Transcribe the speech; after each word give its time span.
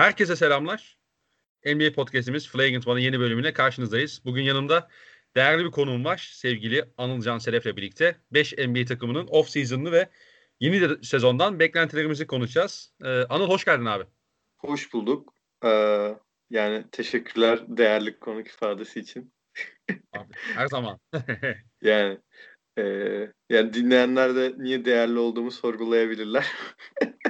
Herkese 0.00 0.36
selamlar. 0.36 0.98
NBA 1.66 1.92
Podcast'imiz 1.92 2.48
Flagrant 2.48 2.86
One'ın 2.86 3.00
yeni 3.00 3.20
bölümüne 3.20 3.52
karşınızdayız. 3.52 4.22
Bugün 4.24 4.42
yanımda 4.42 4.88
değerli 5.36 5.64
bir 5.64 5.70
konuğum 5.70 6.04
var. 6.04 6.30
Sevgili 6.32 6.84
Anıl 6.96 7.20
Can 7.20 7.38
Selef'le 7.38 7.76
birlikte 7.76 8.16
5 8.30 8.52
NBA 8.58 8.84
takımının 8.84 9.26
off-season'ını 9.26 9.92
ve 9.92 10.08
yeni 10.60 10.80
de 10.80 11.02
sezondan 11.02 11.58
beklentilerimizi 11.58 12.26
konuşacağız. 12.26 12.92
Ee, 13.04 13.08
Anıl 13.08 13.48
hoş 13.48 13.64
geldin 13.64 13.84
abi. 13.84 14.04
Hoş 14.58 14.92
bulduk. 14.92 15.34
Ee, 15.64 16.14
yani 16.50 16.84
teşekkürler 16.92 17.60
değerli 17.68 18.18
konuk 18.18 18.48
ifadesi 18.48 19.00
için. 19.00 19.32
abi, 20.12 20.32
her 20.54 20.66
zaman. 20.66 20.98
yani 21.82 22.18
e, 22.78 22.84
yani 23.50 23.72
dinleyenler 23.74 24.34
de 24.34 24.54
niye 24.58 24.84
değerli 24.84 25.18
olduğumu 25.18 25.50
sorgulayabilirler. 25.50 26.46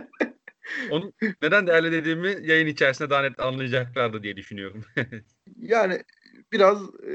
Onu 0.91 1.13
neden 1.43 1.67
değerli 1.67 1.93
dediğimi 1.93 2.37
yayın 2.43 2.67
içerisinde 2.67 3.11
daha 3.11 3.23
net 3.23 3.41
anlayacaklardı 3.41 4.23
diye 4.23 4.37
düşünüyorum. 4.37 4.85
yani 5.57 6.03
biraz 6.53 6.83
e, 7.07 7.13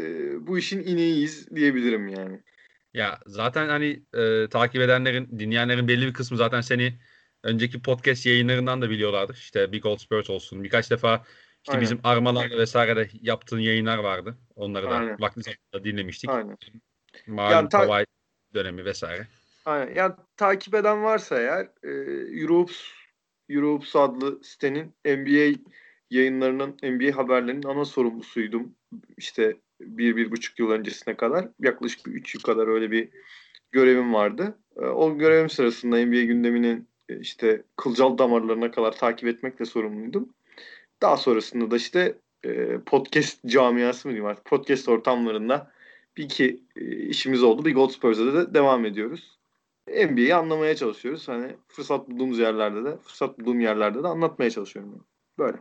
bu 0.48 0.58
işin 0.58 0.84
ineğiyiz 0.84 1.56
diyebilirim 1.56 2.08
yani. 2.08 2.42
Ya 2.94 3.20
zaten 3.26 3.70
hani 3.70 4.04
e, 4.14 4.48
takip 4.50 4.82
edenlerin, 4.82 5.40
dinleyenlerin 5.40 5.88
belli 5.88 6.08
bir 6.08 6.14
kısmı 6.14 6.38
zaten 6.38 6.62
seni 6.62 7.00
önceki 7.44 7.82
podcast 7.82 8.26
yayınlarından 8.26 8.82
da 8.82 8.90
biliyorlardır. 8.90 9.36
İşte 9.36 9.72
Big 9.72 9.86
Old 9.86 9.98
Spurs 9.98 10.30
olsun. 10.30 10.64
Birkaç 10.64 10.92
defa 10.92 11.24
işte 11.64 11.72
Aynen. 11.72 11.82
bizim 11.82 12.00
armalarla 12.04 12.58
vesaire 12.58 12.96
de 12.96 13.10
yaptığın 13.22 13.60
yayınlar 13.60 13.98
vardı. 13.98 14.38
Onları 14.56 14.86
da 14.86 14.96
Aynen. 14.96 15.18
vakti 15.20 15.42
zamanında 15.42 15.90
dinlemiştik. 15.90 16.30
Aynen. 16.30 16.58
Malum 17.28 17.52
yani 17.52 17.70
ta- 17.70 18.06
dönemi 18.54 18.86
vesaire. 18.86 19.28
Aynen. 19.66 19.96
Yani 19.96 20.14
takip 20.38 20.76
eden 20.76 21.04
varsa 21.04 21.40
eğer 21.40 21.68
e, 21.84 21.92
Europe 22.42 22.74
Europe 23.50 24.00
adlı 24.00 24.44
sitenin 24.44 24.94
NBA 25.06 25.60
yayınlarının, 26.10 26.78
NBA 26.84 27.18
haberlerinin 27.18 27.64
ana 27.64 27.86
sorumlusuydum. 27.86 28.76
İşte 29.18 29.58
bir, 29.82 30.16
bir 30.16 30.32
buçuk 30.32 30.60
yıl 30.60 30.70
öncesine 30.70 31.18
kadar. 31.18 31.50
Yaklaşık 31.60 32.06
bir 32.06 32.12
üç 32.12 32.36
yıl 32.36 32.42
kadar 32.42 32.68
öyle 32.68 32.92
bir 32.92 33.10
görevim 33.72 34.14
vardı. 34.14 34.58
Ee, 34.78 34.86
o 34.86 35.18
görevim 35.18 35.50
sırasında 35.50 36.06
NBA 36.06 36.22
gündeminin 36.22 36.88
e, 37.10 37.20
işte 37.20 37.64
kılcal 37.76 38.18
damarlarına 38.18 38.72
kadar 38.72 38.92
takip 38.92 39.30
etmekle 39.30 39.66
sorumluydum. 39.66 40.30
Daha 41.02 41.18
sonrasında 41.18 41.72
da 41.72 41.76
işte 41.76 42.18
e, 42.46 42.80
podcast 42.86 43.46
camiası 43.46 44.08
mı 44.08 44.12
diyeyim 44.12 44.30
artık 44.30 44.46
podcast 44.46 44.90
ortamlarında 44.90 45.72
bir 46.18 46.24
iki 46.24 46.64
e, 46.76 46.86
işimiz 46.96 47.44
oldu. 47.44 47.66
Bir 47.66 47.76
Gold 47.76 47.90
Spurs'da 47.90 48.34
da 48.34 48.54
devam 48.54 48.86
ediyoruz. 48.86 49.35
NBA'yi 49.88 50.36
anlamaya 50.36 50.76
çalışıyoruz. 50.76 51.28
Hani 51.28 51.58
fırsat 51.68 52.10
bulduğumuz 52.10 52.40
yerlerde 52.40 52.86
de, 52.86 52.98
fırsat 52.98 53.40
bulduğum 53.40 53.60
yerlerde 53.60 54.04
de 54.04 54.08
anlatmaya 54.08 54.52
çalışıyorum. 54.52 55.08
Böyle. 55.40 55.58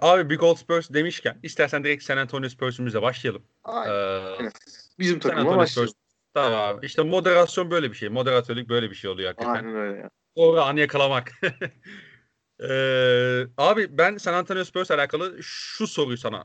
Abi 0.00 0.30
Big 0.30 0.42
Old 0.42 0.56
Spurs 0.56 0.90
demişken 0.90 1.38
istersen 1.42 1.84
direkt 1.84 2.02
San 2.02 2.16
Antonio 2.16 2.48
Spurs'ümüzle 2.48 3.02
başlayalım. 3.02 3.42
Aynen. 3.64 4.44
Ee, 4.44 4.50
Bizim 4.98 5.18
takıma 5.18 5.56
başlayalım. 5.56 5.94
Tamam 6.34 6.60
abi. 6.60 6.86
İşte 6.86 7.02
moderasyon 7.02 7.70
böyle 7.70 7.90
bir 7.90 7.96
şey. 7.96 8.08
Moderatörlük 8.08 8.68
böyle 8.68 8.90
bir 8.90 8.94
şey 8.94 9.10
oluyor 9.10 9.28
hakikaten. 9.28 9.64
Aynen 9.64 9.76
öyle 9.76 9.98
ya. 9.98 10.10
Doğru 10.36 10.60
anı 10.60 10.80
yakalamak. 10.80 11.32
ee, 12.60 13.46
abi 13.56 13.98
ben 13.98 14.16
San 14.16 14.34
Antonio 14.34 14.64
Spurs 14.64 14.90
alakalı 14.90 15.38
şu 15.42 15.86
soruyu 15.86 16.16
sana 16.16 16.44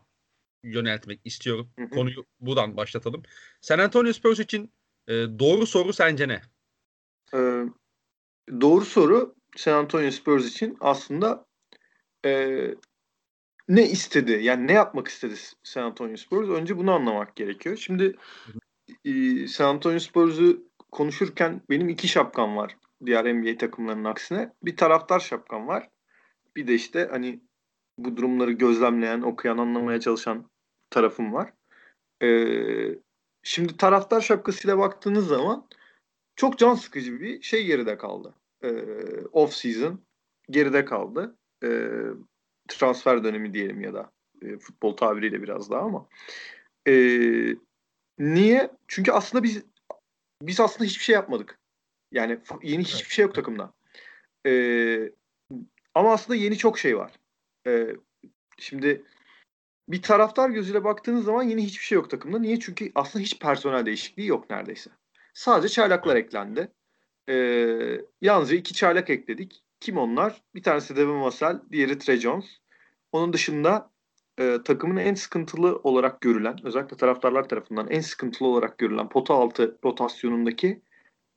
yöneltmek 0.64 1.20
istiyorum. 1.26 1.70
Hı 1.80 1.86
hı. 1.86 1.90
Konuyu 1.90 2.26
buradan 2.40 2.78
başlatalım. 2.78 3.24
San 3.62 3.80
Antonio 3.80 4.14
Spurs 4.14 4.40
için 4.40 4.74
e, 5.08 5.14
doğru 5.14 5.66
soru 5.66 5.94
sence 5.94 6.28
ne? 6.28 6.42
Ee, 7.34 7.64
doğru 8.62 8.86
soru 8.86 9.36
San 9.56 9.74
Antonio 9.74 10.12
Spurs 10.12 10.48
için 10.48 10.78
aslında 10.80 11.46
e, 12.26 12.60
ne 13.68 13.90
istedi? 13.90 14.40
Yani 14.42 14.68
ne 14.68 14.74
yapmak 14.74 15.08
istedi 15.08 15.36
San 15.64 15.84
Antonio 15.84 16.18
Spurs? 16.18 16.50
Önce 16.50 16.78
bunu 16.78 16.92
anlamak 16.92 17.36
gerekiyor. 17.36 17.78
Şimdi 17.78 18.16
e, 19.06 19.48
San 19.48 19.66
Antonio 19.66 20.00
Spurs'u 20.00 20.64
konuşurken 20.92 21.62
benim 21.70 21.90
iki 21.90 22.08
şapkam 22.08 22.58
var. 22.58 22.78
Diğer 23.06 23.36
NBA 23.36 23.58
takımlarının 23.58 24.04
aksine. 24.04 24.54
Bir 24.64 24.78
taraftar 24.78 25.20
şapkam 25.20 25.68
var. 25.68 25.90
Bir 26.56 26.68
de 26.68 26.74
işte 26.74 27.08
hani 27.12 27.42
bu 27.98 28.18
durumları 28.18 28.52
gözlemleyen, 28.52 29.22
okuyan, 29.22 29.58
anlamaya 29.58 30.00
çalışan 30.00 30.50
tarafım 30.90 31.34
var. 31.34 31.54
Ee, 32.24 32.96
şimdi 33.44 33.78
taraftar 33.78 34.22
şapkasıyla 34.22 34.78
baktığınız 34.78 35.28
zaman 35.28 35.68
çok 36.36 36.60
can 36.60 36.76
sıkıcı 36.76 37.20
bir 37.20 37.42
şey 37.42 37.66
geride 37.66 37.98
kaldı. 37.98 38.36
Ee, 38.64 38.86
off 39.32 39.54
season 39.54 40.02
geride 40.50 40.86
kaldı. 40.86 41.36
Ee, 41.64 41.90
transfer 42.68 43.24
dönemi 43.24 43.54
diyelim 43.54 43.82
ya 43.82 43.94
da 43.94 44.12
e, 44.42 44.58
futbol 44.58 44.98
tabiriyle 44.98 45.42
biraz 45.44 45.72
daha 45.72 45.82
ama. 45.82 46.08
Ee, 46.88 47.56
niye? 48.20 48.72
Çünkü 48.88 49.12
aslında 49.12 49.44
biz 49.44 49.64
biz 50.42 50.60
aslında 50.60 50.86
hiçbir 50.86 51.04
şey 51.04 51.14
yapmadık. 51.14 51.60
Yani 52.12 52.40
yeni 52.64 52.84
hiçbir 52.84 53.14
şey 53.14 53.24
yok 53.26 53.36
takımda. 53.36 53.74
Ee, 54.46 55.12
ama 55.96 56.14
aslında 56.14 56.36
yeni 56.36 56.58
çok 56.58 56.80
şey 56.80 56.98
var. 56.98 57.12
Ee, 57.68 57.96
şimdi 58.58 59.06
bir 59.90 60.02
taraftar 60.02 60.50
gözüyle 60.50 60.84
baktığınız 60.84 61.26
zaman 61.26 61.44
yeni 61.44 61.66
hiçbir 61.66 61.84
şey 61.86 61.96
yok 61.96 62.10
takımda. 62.10 62.40
Niye? 62.40 62.60
Çünkü 62.60 62.92
aslında 62.96 63.24
hiç 63.24 63.40
personel 63.40 63.86
değişikliği 63.86 64.28
yok 64.28 64.50
neredeyse. 64.50 64.90
Sadece 65.34 65.74
çaylaklar 65.74 66.16
eklendi. 66.16 66.72
Ee, 67.30 68.02
yalnızca 68.22 68.56
iki 68.56 68.74
çaylak 68.74 69.10
ekledik. 69.10 69.64
Kim 69.80 69.98
onlar? 69.98 70.42
Bir 70.56 70.64
tanesi 70.64 70.96
Devin 70.96 71.22
Vassell, 71.22 71.62
diğeri 71.72 72.00
Trey 72.00 72.18
Jones. 72.18 72.46
Onun 73.12 73.34
dışında 73.34 73.92
e, 74.40 74.58
takımın 74.66 74.98
en 74.98 75.14
sıkıntılı 75.14 75.80
olarak 75.84 76.22
görülen, 76.22 76.60
özellikle 76.64 76.98
taraftarlar 76.98 77.50
tarafından 77.50 77.88
en 77.90 78.02
sıkıntılı 78.02 78.48
olarak 78.48 78.78
görülen 78.78 79.10
pota 79.10 79.34
altı 79.34 79.78
rotasyonundaki 79.86 80.82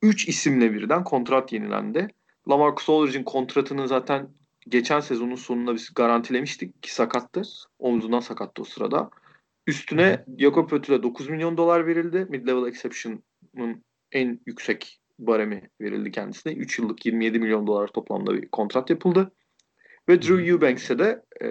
3 0.02 0.28
isimle 0.28 0.72
birden 0.72 1.04
kontrat 1.04 1.52
yenilendi. 1.52 2.08
Lamarcus 2.48 2.88
Aldridge'in 2.88 3.24
kontratını 3.24 3.88
zaten 3.88 4.28
geçen 4.68 5.00
sezonun 5.00 5.34
sonunda 5.34 5.74
biz 5.74 5.94
garantilemiştik 5.94 6.82
ki 6.82 6.94
sakattı. 6.94 7.42
Omzundan 7.78 8.20
sakattı 8.20 8.62
o 8.62 8.64
sırada. 8.64 9.10
Üstüne 9.66 10.24
Jakob 10.38 10.70
Pötül'e 10.70 11.02
9 11.02 11.28
milyon 11.28 11.56
dolar 11.56 11.86
verildi. 11.86 12.16
Mid-level 12.16 12.68
exception'ın 13.56 13.84
en 14.12 14.40
yüksek 14.46 15.00
baremi 15.18 15.70
verildi 15.80 16.10
kendisine. 16.10 16.52
3 16.52 16.78
yıllık 16.78 17.06
27 17.06 17.38
milyon 17.38 17.66
dolar 17.66 17.88
toplamda 17.88 18.34
bir 18.34 18.48
kontrat 18.48 18.90
yapıldı. 18.90 19.32
Ve 20.08 20.22
Drew 20.22 20.46
Eubanks'e 20.46 20.98
de 20.98 21.22
e, 21.42 21.48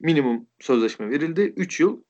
minimum 0.00 0.46
sözleşme 0.60 1.10
verildi. 1.10 1.52
3 1.56 1.80
yıl 1.80 2.02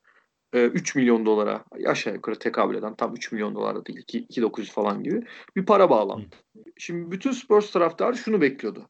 e, 0.52 0.64
3 0.64 0.94
milyon 0.94 1.26
dolara 1.26 1.64
aşağı 1.86 2.14
yukarı 2.14 2.38
tekabül 2.38 2.74
eden 2.76 2.94
tam 2.94 3.14
3 3.14 3.32
milyon 3.32 3.54
dolar 3.54 3.86
değil 3.86 3.98
2.900 3.98 4.72
falan 4.72 5.02
gibi 5.02 5.20
bir 5.56 5.66
para 5.66 5.90
bağlandı. 5.90 6.36
Şimdi 6.78 7.10
bütün 7.10 7.32
Spurs 7.32 7.70
taraftarı 7.70 8.16
şunu 8.16 8.40
bekliyordu. 8.40 8.88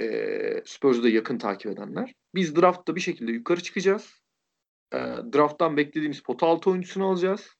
E, 0.00 0.62
Spurs'u 0.64 1.02
da 1.02 1.08
yakın 1.08 1.38
takip 1.38 1.72
edenler. 1.72 2.14
Biz 2.34 2.56
draftta 2.56 2.96
bir 2.96 3.00
şekilde 3.00 3.32
yukarı 3.32 3.62
çıkacağız. 3.62 4.20
E, 4.92 4.98
drafttan 5.34 5.76
beklediğimiz 5.76 6.22
pota 6.22 6.46
altı 6.46 6.70
oyuncusunu 6.70 7.06
alacağız. 7.06 7.56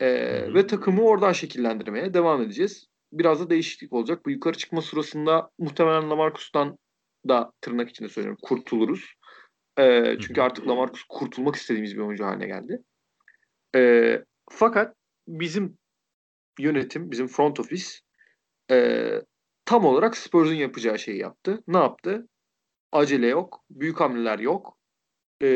E, 0.00 0.08
ve 0.54 0.66
takımı 0.66 1.02
oradan 1.02 1.32
şekillendirmeye 1.32 2.14
devam 2.14 2.42
edeceğiz. 2.42 2.86
Biraz 3.12 3.40
da 3.40 3.50
değişiklik 3.50 3.92
olacak. 3.92 4.26
Bu 4.26 4.30
yukarı 4.30 4.56
çıkma 4.56 4.82
sırasında 4.82 5.50
muhtemelen 5.58 6.10
Lamarcus'tan 6.10 6.78
da 7.28 7.52
tırnak 7.60 7.90
içinde 7.90 8.08
söylüyorum 8.08 8.38
kurtuluruz. 8.42 9.14
E, 9.78 10.16
çünkü 10.20 10.40
artık 10.40 10.68
Lamarcus 10.68 11.02
kurtulmak 11.08 11.56
istediğimiz 11.56 11.96
bir 11.96 12.00
oyuncu 12.00 12.24
haline 12.24 12.46
geldi. 12.46 12.82
E, 13.76 14.24
fakat 14.50 14.96
bizim 15.28 15.78
yönetim, 16.58 17.10
bizim 17.10 17.26
front 17.26 17.60
office 17.60 17.86
e, 18.70 19.10
tam 19.64 19.84
olarak 19.84 20.16
Spurs'un 20.16 20.54
yapacağı 20.54 20.98
şeyi 20.98 21.18
yaptı. 21.18 21.62
Ne 21.68 21.78
yaptı? 21.78 22.28
Acele 22.92 23.26
yok, 23.26 23.64
büyük 23.70 24.00
hamleler 24.00 24.38
yok. 24.38 24.78
E, 25.42 25.48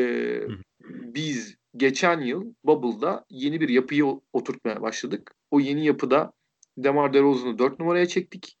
biz 0.89 1.58
geçen 1.77 2.21
yıl 2.21 2.53
Bubble'da 2.63 3.25
yeni 3.29 3.61
bir 3.61 3.69
yapıyı 3.69 4.05
oturtmaya 4.33 4.81
başladık. 4.81 5.35
O 5.51 5.59
yeni 5.59 5.85
yapıda 5.85 6.33
Demar 6.77 7.13
DeRozan'ı 7.13 7.59
4 7.59 7.79
numaraya 7.79 8.05
çektik. 8.05 8.57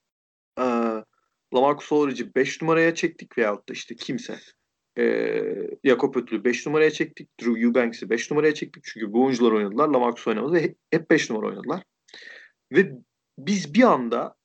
Ee, 0.59 0.63
Lamarcus 1.53 1.91
Aldridge'i 1.91 2.35
5 2.35 2.61
numaraya 2.61 2.95
çektik 2.95 3.37
veyahut 3.37 3.69
da 3.69 3.73
işte 3.73 3.95
kimse. 3.95 4.39
Ee, 4.97 5.43
Jakob 5.83 6.15
Ötül'ü 6.15 6.43
5 6.43 6.65
numaraya 6.65 6.91
çektik. 6.91 7.29
Drew 7.41 7.61
Eubanks'i 7.61 8.09
5 8.09 8.31
numaraya 8.31 8.53
çektik. 8.53 8.83
Çünkü 8.83 9.13
bu 9.13 9.23
oyuncular 9.23 9.51
oynadılar. 9.51 9.87
Lamarcus 9.87 10.27
oynamadı 10.27 10.53
ve 10.53 10.75
hep 10.91 11.11
5 11.11 11.29
numara 11.29 11.47
oynadılar. 11.47 11.83
Ve 12.71 12.91
biz 13.37 13.73
bir 13.73 13.83
anda 13.83 14.35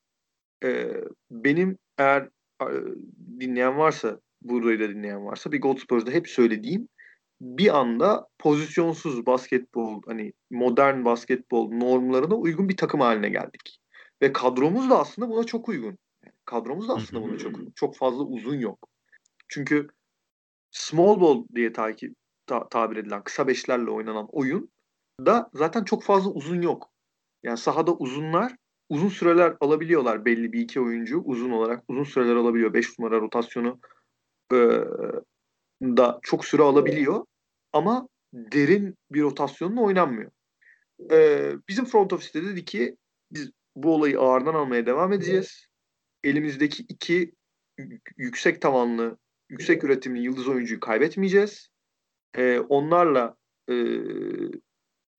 e, 0.63 0.91
benim 1.31 1.77
eğer 1.97 2.29
e, 2.61 2.67
dinleyen 3.39 3.77
varsa 3.77 4.19
burayı 4.41 4.79
da 4.79 4.89
dinleyen 4.89 5.25
varsa 5.25 5.51
bir 5.51 5.61
Gold 5.61 5.77
Spurs'da 5.77 6.11
hep 6.11 6.29
söylediğim 6.29 6.87
bir 7.41 7.77
anda 7.77 8.27
pozisyonsuz 8.39 9.25
basketbol 9.25 10.01
hani 10.05 10.33
modern 10.51 11.05
basketbol 11.05 11.71
normlarına 11.71 12.35
uygun 12.35 12.69
bir 12.69 12.77
takım 12.77 13.01
haline 13.01 13.29
geldik. 13.29 13.79
Ve 14.21 14.33
kadromuz 14.33 14.89
da 14.89 14.99
aslında 14.99 15.29
buna 15.29 15.43
çok 15.43 15.69
uygun. 15.69 15.97
kadromuz 16.45 16.89
da 16.89 16.93
aslında 16.93 17.23
buna 17.23 17.37
çok 17.37 17.57
uygun. 17.57 17.73
Çok 17.75 17.97
fazla 17.97 18.23
uzun 18.23 18.59
yok. 18.59 18.89
Çünkü 19.47 19.87
small 20.71 21.21
ball 21.21 21.43
diye 21.55 21.73
takip 21.73 22.15
ta, 22.45 22.69
tabir 22.69 22.97
edilen 22.97 23.23
kısa 23.23 23.47
beşlerle 23.47 23.91
oynanan 23.91 24.27
oyun 24.31 24.69
da 25.25 25.49
zaten 25.53 25.83
çok 25.83 26.03
fazla 26.03 26.31
uzun 26.31 26.61
yok. 26.61 26.91
Yani 27.43 27.57
sahada 27.57 27.95
uzunlar 27.95 28.55
uzun 28.89 29.09
süreler 29.09 29.55
alabiliyorlar 29.59 30.25
belli 30.25 30.53
bir 30.53 30.59
iki 30.59 30.81
oyuncu 30.81 31.21
uzun 31.25 31.51
olarak 31.51 31.83
uzun 31.87 32.03
süreler 32.03 32.35
alabiliyor. 32.35 32.73
5 32.73 32.99
numara 32.99 33.21
rotasyonu 33.21 33.79
e, 34.53 34.57
da 35.81 36.19
çok 36.23 36.45
süre 36.45 36.61
alabiliyor 36.61 37.25
ama 37.73 38.07
derin 38.33 38.95
bir 39.11 39.21
rotasyonla 39.21 39.81
oynanmıyor. 39.81 40.31
E, 41.11 41.49
bizim 41.67 41.85
front 41.85 42.13
office'te 42.13 42.43
dedi 42.43 42.65
ki 42.65 42.97
biz 43.31 43.51
bu 43.75 43.93
olayı 43.93 44.19
ağırdan 44.19 44.53
almaya 44.53 44.85
devam 44.85 45.13
edeceğiz. 45.13 45.67
Elimizdeki 46.23 46.83
iki 46.89 47.31
yüksek 48.17 48.61
tavanlı, 48.61 49.17
yüksek 49.49 49.83
üretimli 49.83 50.21
yıldız 50.21 50.47
oyuncuyu 50.47 50.79
kaybetmeyeceğiz. 50.79 51.69
E, 52.37 52.59
onlarla 52.59 53.35
e, 53.69 53.75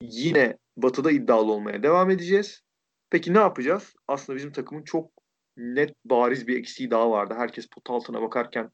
yine 0.00 0.58
batıda 0.76 1.10
iddialı 1.10 1.52
olmaya 1.52 1.82
devam 1.82 2.10
edeceğiz. 2.10 2.62
Peki 3.10 3.34
ne 3.34 3.38
yapacağız? 3.38 3.94
Aslında 4.08 4.36
bizim 4.36 4.52
takımın 4.52 4.82
çok 4.82 5.10
net 5.56 5.94
bariz 6.04 6.46
bir 6.46 6.58
eksiği 6.58 6.90
daha 6.90 7.10
vardı. 7.10 7.34
Herkes 7.36 7.66
pot 7.66 7.90
altına 7.90 8.22
bakarken 8.22 8.70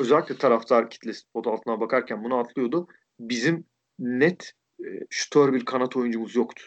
özellikle 0.00 0.38
taraftar 0.38 0.90
kitlesi 0.90 1.22
pot 1.34 1.46
altına 1.46 1.80
bakarken 1.80 2.24
bunu 2.24 2.38
atlıyordu. 2.38 2.86
Bizim 3.20 3.64
net 3.98 4.52
e, 4.80 4.86
şutör 5.10 5.52
bir 5.52 5.64
kanat 5.64 5.96
oyuncumuz 5.96 6.36
yoktu. 6.36 6.64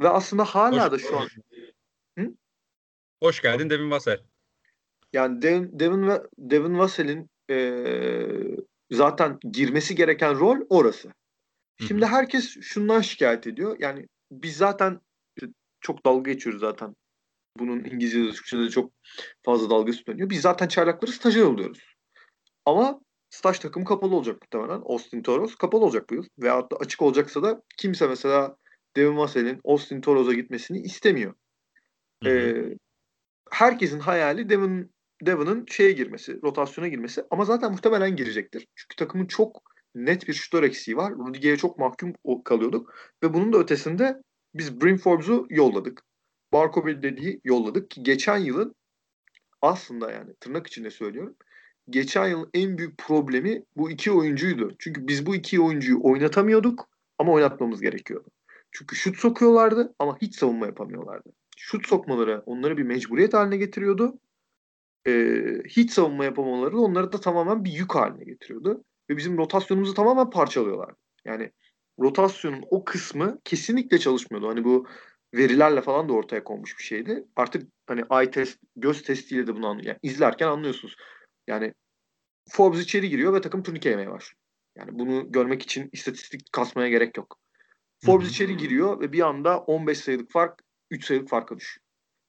Ve 0.00 0.08
aslında 0.08 0.44
hala 0.44 0.84
Hoş 0.84 0.92
da 0.92 0.98
şu 0.98 1.18
an 1.18 1.28
Hı? 2.18 2.34
Hoş 3.22 3.42
geldin 3.42 3.70
Devin 3.70 3.90
Vassell. 3.90 4.20
Yani 5.12 5.42
Devin, 5.42 5.80
Devin, 5.80 6.10
Devin 6.38 6.78
Vassell'in 6.78 7.30
e, 7.50 7.86
zaten 8.90 9.38
girmesi 9.52 9.94
gereken 9.94 10.38
rol 10.38 10.56
orası. 10.68 11.12
Şimdi 11.80 12.02
Hı-hı. 12.02 12.10
herkes 12.10 12.60
şundan 12.60 13.00
şikayet 13.00 13.46
ediyor. 13.46 13.76
Yani 13.80 14.06
biz 14.32 14.56
zaten 14.56 15.00
çok 15.80 16.06
dalga 16.06 16.32
geçiyoruz 16.32 16.60
zaten. 16.60 16.94
Bunun 17.58 17.84
İngilizce'de, 17.84 18.30
Türkçe'de 18.30 18.68
çok 18.68 18.92
fazla 19.42 19.70
dalga 19.70 19.92
dönüyor. 19.92 20.30
Biz 20.30 20.40
zaten 20.40 20.68
çaylakları 20.68 21.12
stajyer 21.12 21.44
oluyoruz. 21.44 21.91
Ama 22.66 23.00
staj 23.30 23.58
takım 23.58 23.84
kapalı 23.84 24.14
olacak 24.14 24.42
muhtemelen. 24.42 24.82
Austin 24.84 25.22
Toros 25.22 25.54
kapalı 25.54 25.84
olacak 25.84 26.10
bu 26.10 26.14
yıl. 26.14 26.24
Veyahut 26.38 26.72
da 26.72 26.76
açık 26.76 27.02
olacaksa 27.02 27.42
da 27.42 27.62
kimse 27.76 28.06
mesela 28.06 28.56
Devin 28.96 29.16
Vassell'in 29.16 29.60
Austin 29.64 30.00
Toros'a 30.00 30.32
gitmesini 30.32 30.78
istemiyor. 30.78 31.34
Ee, 32.26 32.76
herkesin 33.50 34.00
hayali 34.00 34.48
Devin 34.48 34.92
Devon'ın 35.22 35.66
şeye 35.68 35.92
girmesi, 35.92 36.42
rotasyona 36.42 36.88
girmesi 36.88 37.24
ama 37.30 37.44
zaten 37.44 37.70
muhtemelen 37.70 38.16
girecektir. 38.16 38.66
Çünkü 38.74 38.96
takımın 38.96 39.26
çok 39.26 39.62
net 39.94 40.28
bir 40.28 40.32
şutör 40.32 40.62
eksiği 40.62 40.96
var. 40.96 41.12
Rudiger'e 41.12 41.56
çok 41.56 41.78
mahkum 41.78 42.12
kalıyorduk 42.44 42.94
ve 43.22 43.34
bunun 43.34 43.52
da 43.52 43.58
ötesinde 43.58 44.22
biz 44.54 44.80
Brim 44.80 44.98
Forbes'u 44.98 45.46
yolladık. 45.50 46.02
Barco 46.52 46.86
dediği 46.86 47.40
yolladık 47.44 47.90
ki 47.90 48.02
geçen 48.02 48.38
yılın 48.38 48.74
aslında 49.62 50.10
yani 50.12 50.34
tırnak 50.40 50.66
içinde 50.66 50.90
söylüyorum. 50.90 51.36
Geçen 51.90 52.28
yılın 52.28 52.50
en 52.54 52.78
büyük 52.78 52.98
problemi 52.98 53.64
bu 53.76 53.90
iki 53.90 54.12
oyuncuydu. 54.12 54.74
Çünkü 54.78 55.08
biz 55.08 55.26
bu 55.26 55.34
iki 55.34 55.60
oyuncuyu 55.60 56.00
oynatamıyorduk 56.02 56.88
ama 57.18 57.32
oynatmamız 57.32 57.80
gerekiyordu. 57.80 58.28
Çünkü 58.72 58.96
şut 58.96 59.16
sokuyorlardı 59.16 59.94
ama 59.98 60.18
hiç 60.22 60.36
savunma 60.36 60.66
yapamıyorlardı. 60.66 61.32
Şut 61.56 61.86
sokmaları 61.86 62.42
onları 62.46 62.76
bir 62.76 62.82
mecburiyet 62.82 63.34
haline 63.34 63.56
getiriyordu. 63.56 64.18
Ee, 65.06 65.62
hiç 65.68 65.90
savunma 65.90 66.24
yapamaları 66.24 66.78
onları 66.78 67.12
da 67.12 67.20
tamamen 67.20 67.64
bir 67.64 67.72
yük 67.72 67.94
haline 67.94 68.24
getiriyordu. 68.24 68.84
Ve 69.10 69.16
bizim 69.16 69.38
rotasyonumuzu 69.38 69.94
tamamen 69.94 70.30
parçalıyorlardı. 70.30 70.96
Yani 71.24 71.50
rotasyonun 72.00 72.64
o 72.70 72.84
kısmı 72.84 73.38
kesinlikle 73.44 73.98
çalışmıyordu. 73.98 74.48
Hani 74.48 74.64
bu 74.64 74.86
verilerle 75.34 75.80
falan 75.80 76.08
da 76.08 76.12
ortaya 76.12 76.44
konmuş 76.44 76.78
bir 76.78 76.82
şeydi. 76.82 77.24
Artık 77.36 77.72
hani 77.86 78.02
eye 78.12 78.30
test, 78.30 78.58
göz 78.76 79.02
testiyle 79.02 79.46
de 79.46 79.56
bunu 79.56 79.66
anlıyor. 79.66 79.86
Yani 79.86 79.98
izlerken 80.02 80.48
anlıyorsunuz. 80.48 80.96
Yani 81.46 81.74
Forbes 82.48 82.80
içeri 82.80 83.08
giriyor 83.08 83.34
ve 83.34 83.40
takım 83.40 83.62
turnike 83.62 83.90
yemeye 83.90 84.10
başlıyor. 84.10 84.38
Yani 84.76 84.98
bunu 84.98 85.32
görmek 85.32 85.62
için 85.62 85.88
istatistik 85.92 86.52
kasmaya 86.52 86.88
gerek 86.88 87.16
yok. 87.16 87.38
Forbes 88.04 88.30
içeri 88.30 88.56
giriyor 88.56 89.00
ve 89.00 89.12
bir 89.12 89.20
anda 89.20 89.58
15 89.58 89.98
sayılık 89.98 90.30
fark 90.30 90.62
3 90.90 91.04
sayılık 91.04 91.28
farka 91.28 91.56
düşüyor. 91.56 91.86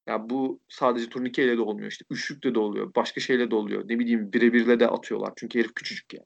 Yani 0.08 0.30
bu 0.30 0.62
sadece 0.70 1.10
turnikeyle 1.10 1.58
de 1.58 1.62
olmuyor 1.62 1.92
işte. 1.92 2.06
Üçlükle 2.10 2.56
de 2.56 2.60
oluyor. 2.60 2.96
Başka 2.96 3.22
şeyle 3.22 3.52
de 3.52 3.56
oluyor. 3.56 3.84
Ne 3.88 4.00
bileyim 4.00 4.34
birebirle 4.34 4.80
de 4.80 4.88
atıyorlar. 4.88 5.34
Çünkü 5.36 5.60
herif 5.60 5.74
küçücük 5.74 6.14
yani. 6.14 6.26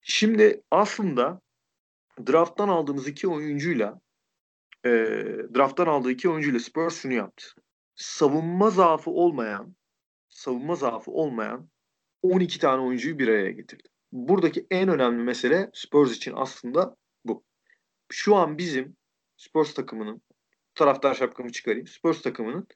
Şimdi 0.00 0.62
aslında 0.70 1.40
drafttan 2.26 2.68
aldığımız 2.68 3.08
iki 3.08 3.28
oyuncuyla 3.28 4.00
e, 4.84 4.90
drafttan 5.54 5.86
aldığı 5.86 6.10
iki 6.10 6.28
oyuncuyla 6.28 6.60
Spurs 6.60 7.02
şunu 7.02 7.12
yaptı. 7.12 7.46
Savunma 7.94 8.70
zaafı 8.70 9.10
olmayan 9.10 9.76
savunma 10.28 10.74
zaafı 10.74 11.10
olmayan 11.10 11.68
12 12.26 12.58
tane 12.58 12.82
oyuncuyu 12.82 13.18
bir 13.18 13.28
araya 13.28 13.50
getirdi. 13.50 13.88
Buradaki 14.12 14.66
en 14.70 14.88
önemli 14.88 15.22
mesele 15.22 15.70
Spurs 15.74 16.16
için 16.16 16.32
aslında 16.36 16.96
bu. 17.24 17.44
Şu 18.12 18.36
an 18.36 18.58
bizim 18.58 18.96
Spurs 19.36 19.74
takımının 19.74 20.22
taraftar 20.74 21.14
şapkamı 21.14 21.52
çıkarayım. 21.52 21.86
Spurs 21.86 22.22
takımının 22.22 22.66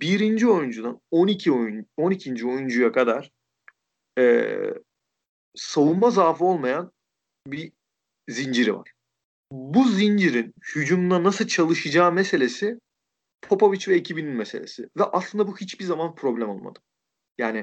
birinci 0.00 0.48
oyuncudan 0.48 1.00
12 1.10 1.52
oyun 1.52 1.86
12. 1.96 2.46
oyuncuya 2.46 2.92
kadar 2.92 3.30
e, 4.18 4.54
savunma 5.54 6.10
zaafı 6.10 6.44
olmayan 6.44 6.92
bir 7.46 7.72
zinciri 8.28 8.74
var. 8.74 8.92
Bu 9.52 9.84
zincirin 9.84 10.54
hücumda 10.74 11.22
nasıl 11.22 11.46
çalışacağı 11.46 12.12
meselesi 12.12 12.80
Popovic 13.42 13.80
ve 13.88 13.94
ekibinin 13.96 14.34
meselesi. 14.36 14.88
Ve 14.98 15.04
aslında 15.04 15.46
bu 15.46 15.56
hiçbir 15.56 15.84
zaman 15.84 16.14
problem 16.14 16.48
olmadı. 16.48 16.78
Yani 17.38 17.62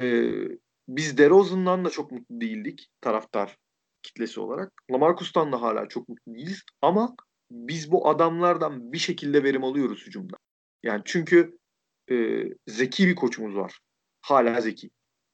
e, 0.00 0.32
biz 0.88 1.18
DeRozan'dan 1.18 1.84
da 1.84 1.90
çok 1.90 2.12
mutlu 2.12 2.40
değildik 2.40 2.90
taraftar 3.00 3.56
kitlesi 4.02 4.40
olarak. 4.40 4.72
Lamarcus'tan 4.90 5.52
da 5.52 5.62
hala 5.62 5.88
çok 5.88 6.08
mutlu 6.08 6.34
değiliz. 6.34 6.62
Ama 6.82 7.16
biz 7.50 7.92
bu 7.92 8.08
adamlardan 8.08 8.92
bir 8.92 8.98
şekilde 8.98 9.42
verim 9.42 9.64
alıyoruz 9.64 10.06
hücumda. 10.06 10.36
Yani 10.82 11.02
çünkü 11.04 11.58
e, 12.10 12.44
zeki 12.66 13.06
bir 13.06 13.14
koçumuz 13.14 13.56
var. 13.56 13.80
Hala 14.20 14.60
zeki. 14.60 14.90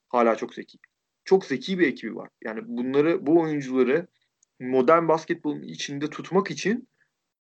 Hala 0.08 0.36
çok 0.36 0.54
zeki. 0.54 0.78
Çok 1.24 1.44
zeki 1.44 1.78
bir 1.78 1.86
ekibi 1.86 2.16
var. 2.16 2.28
Yani 2.44 2.60
bunları, 2.64 3.26
bu 3.26 3.40
oyuncuları 3.40 4.06
modern 4.60 5.08
basketbolun 5.08 5.62
içinde 5.62 6.10
tutmak 6.10 6.50
için 6.50 6.88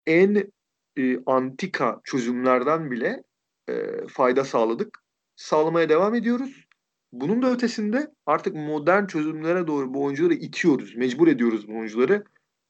en 0.05 0.51
e, 0.97 1.23
antika 1.25 2.01
çözümlerden 2.03 2.91
bile 2.91 3.23
e, 3.69 3.73
fayda 4.07 4.45
sağladık. 4.45 5.03
Sağlamaya 5.35 5.89
devam 5.89 6.15
ediyoruz. 6.15 6.68
Bunun 7.11 7.41
da 7.41 7.51
ötesinde 7.51 8.11
artık 8.25 8.55
modern 8.55 9.05
çözümlere 9.05 9.67
doğru 9.67 9.93
bu 9.93 10.03
oyuncuları 10.03 10.33
itiyoruz. 10.33 10.95
Mecbur 10.95 11.27
ediyoruz 11.27 11.67
bu 11.67 11.77
oyuncuları. 11.77 12.23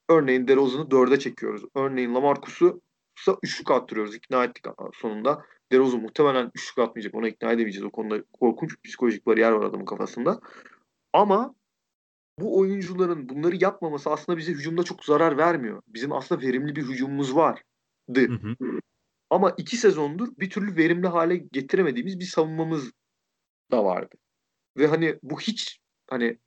Örneğin 0.09 0.47
DeRozan'ı 0.47 0.91
dörde 0.91 1.19
çekiyoruz. 1.19 1.63
Örneğin 1.75 2.15
Lamarcus'u 2.15 2.81
üçlük 3.43 3.71
attırıyoruz. 3.71 4.15
İkna 4.15 4.43
ettik 4.43 4.65
sonunda. 4.93 5.45
DeRozan 5.71 6.01
muhtemelen 6.01 6.51
üçlük 6.55 6.77
atmayacak. 6.77 7.15
Ona 7.15 7.27
ikna 7.27 7.51
edemeyeceğiz. 7.51 7.85
O 7.85 7.91
konuda 7.91 8.23
korkunç 8.39 8.75
psikolojik 8.83 9.25
bariyer 9.25 9.51
var 9.51 9.65
adamın 9.65 9.85
kafasında. 9.85 10.39
Ama 11.13 11.55
bu 12.39 12.59
oyuncuların 12.59 13.29
bunları 13.29 13.55
yapmaması 13.55 14.09
aslında 14.09 14.37
bize 14.37 14.51
hücumda 14.51 14.83
çok 14.83 15.05
zarar 15.05 15.37
vermiyor. 15.37 15.81
Bizim 15.87 16.13
aslında 16.13 16.41
verimli 16.41 16.75
bir 16.75 16.83
hücumumuz 16.83 17.35
vardı. 17.35 17.61
Hı 18.15 18.33
hı. 18.33 18.55
Ama 19.29 19.53
iki 19.57 19.77
sezondur 19.77 20.27
bir 20.39 20.49
türlü 20.49 20.75
verimli 20.75 21.07
hale 21.07 21.37
getiremediğimiz 21.37 22.19
bir 22.19 22.25
savunmamız 22.25 22.91
da 23.71 23.85
vardı. 23.85 24.15
Ve 24.77 24.87
hani 24.87 25.19
bu 25.23 25.39
hiç 25.39 25.79
hani 26.09 26.37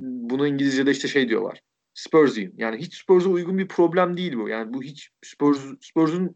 bunu 0.00 0.46
İngilizce'de 0.46 0.90
işte 0.90 1.08
şey 1.08 1.28
diyorlar. 1.28 1.60
Spurs'in. 1.94 2.54
Yani 2.56 2.76
hiç 2.76 2.94
Spurs'a 2.94 3.28
uygun 3.28 3.58
bir 3.58 3.68
problem 3.68 4.16
değil 4.16 4.36
bu. 4.36 4.48
Yani 4.48 4.74
bu 4.74 4.82
hiç 4.82 5.10
Spurs, 5.24 5.58
Spurs'un 5.80 6.34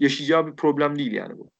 yaşayacağı 0.00 0.46
bir 0.46 0.56
problem 0.56 0.98
değil 0.98 1.12
yani 1.12 1.38
bu. 1.38 1.50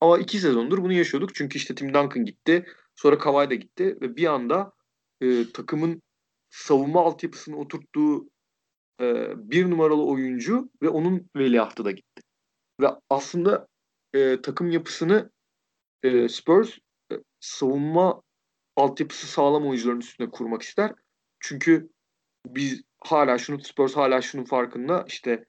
Ama 0.00 0.18
iki 0.18 0.38
sezondur 0.38 0.78
bunu 0.78 0.92
yaşıyorduk. 0.92 1.34
Çünkü 1.34 1.58
işte 1.58 1.74
Tim 1.74 1.94
Duncan 1.94 2.24
gitti. 2.24 2.66
Sonra 2.96 3.18
Kawhi 3.18 3.50
da 3.50 3.54
gitti. 3.54 3.98
Ve 4.00 4.16
bir 4.16 4.26
anda 4.26 4.72
e, 5.20 5.52
takımın 5.54 6.02
savunma 6.50 7.04
altyapısını 7.04 7.56
oturttuğu 7.56 8.30
e, 9.00 9.32
bir 9.50 9.70
numaralı 9.70 10.06
oyuncu 10.06 10.70
ve 10.82 10.88
onun 10.88 11.30
veliahtı 11.36 11.84
da 11.84 11.90
gitti. 11.90 12.22
Ve 12.80 12.86
aslında 13.10 13.66
e, 14.14 14.40
takım 14.42 14.70
yapısını 14.70 15.30
e, 16.02 16.28
Spurs 16.28 16.78
e, 17.12 17.14
savunma 17.40 18.22
altyapısı 18.78 19.26
sağlam 19.26 19.66
oyuncuların 19.66 20.00
üstünde 20.00 20.30
kurmak 20.30 20.62
ister. 20.62 20.92
Çünkü 21.40 21.90
biz 22.46 22.82
hala 23.00 23.38
şunu 23.38 23.60
Spurs 23.60 23.96
hala 23.96 24.22
şunun 24.22 24.44
farkında 24.44 25.04
işte 25.08 25.44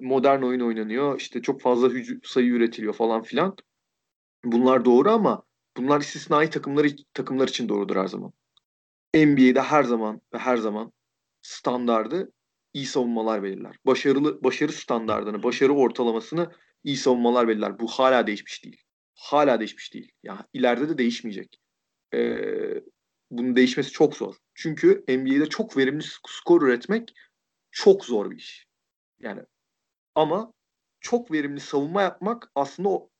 modern 0.00 0.42
oyun 0.42 0.60
oynanıyor. 0.60 1.20
işte 1.20 1.42
çok 1.42 1.60
fazla 1.60 1.90
sayı 2.24 2.46
üretiliyor 2.46 2.94
falan 2.94 3.22
filan. 3.22 3.56
Bunlar 4.44 4.84
doğru 4.84 5.10
ama 5.10 5.42
bunlar 5.76 6.00
istisnai 6.00 6.50
takımlar 6.50 6.86
takımlar 7.14 7.48
için 7.48 7.68
doğrudur 7.68 7.96
her 7.96 8.06
zaman. 8.06 8.32
NBA'de 9.14 9.60
her 9.60 9.82
zaman 9.82 10.20
ve 10.34 10.38
her 10.38 10.56
zaman 10.56 10.92
standardı 11.42 12.32
iyi 12.72 12.86
savunmalar 12.86 13.42
belirler. 13.42 13.76
Başarılı 13.86 14.44
başarı 14.44 14.72
standardını, 14.72 15.42
başarı 15.42 15.72
ortalamasını 15.72 16.50
iyi 16.84 16.96
savunmalar 16.96 17.48
belirler. 17.48 17.78
Bu 17.78 17.86
hala 17.86 18.26
değişmiş 18.26 18.64
değil. 18.64 18.82
Hala 19.14 19.58
değişmiş 19.58 19.94
değil. 19.94 20.12
Ya 20.22 20.32
yani 20.34 20.44
ileride 20.52 20.88
de 20.88 20.98
değişmeyecek. 20.98 21.60
Ee, 22.14 22.82
bunun 23.30 23.56
değişmesi 23.56 23.90
çok 23.90 24.16
zor. 24.16 24.34
Çünkü 24.54 25.04
NBA'de 25.08 25.46
çok 25.46 25.76
verimli 25.76 26.04
skor 26.26 26.62
üretmek 26.62 27.14
çok 27.70 28.04
zor 28.04 28.30
bir 28.30 28.36
iş. 28.36 28.66
Yani 29.20 29.42
ama 30.14 30.52
çok 31.00 31.32
verimli 31.32 31.60
savunma 31.60 32.02
yapmak 32.02 32.50
aslında 32.54 32.88
o 32.88 33.10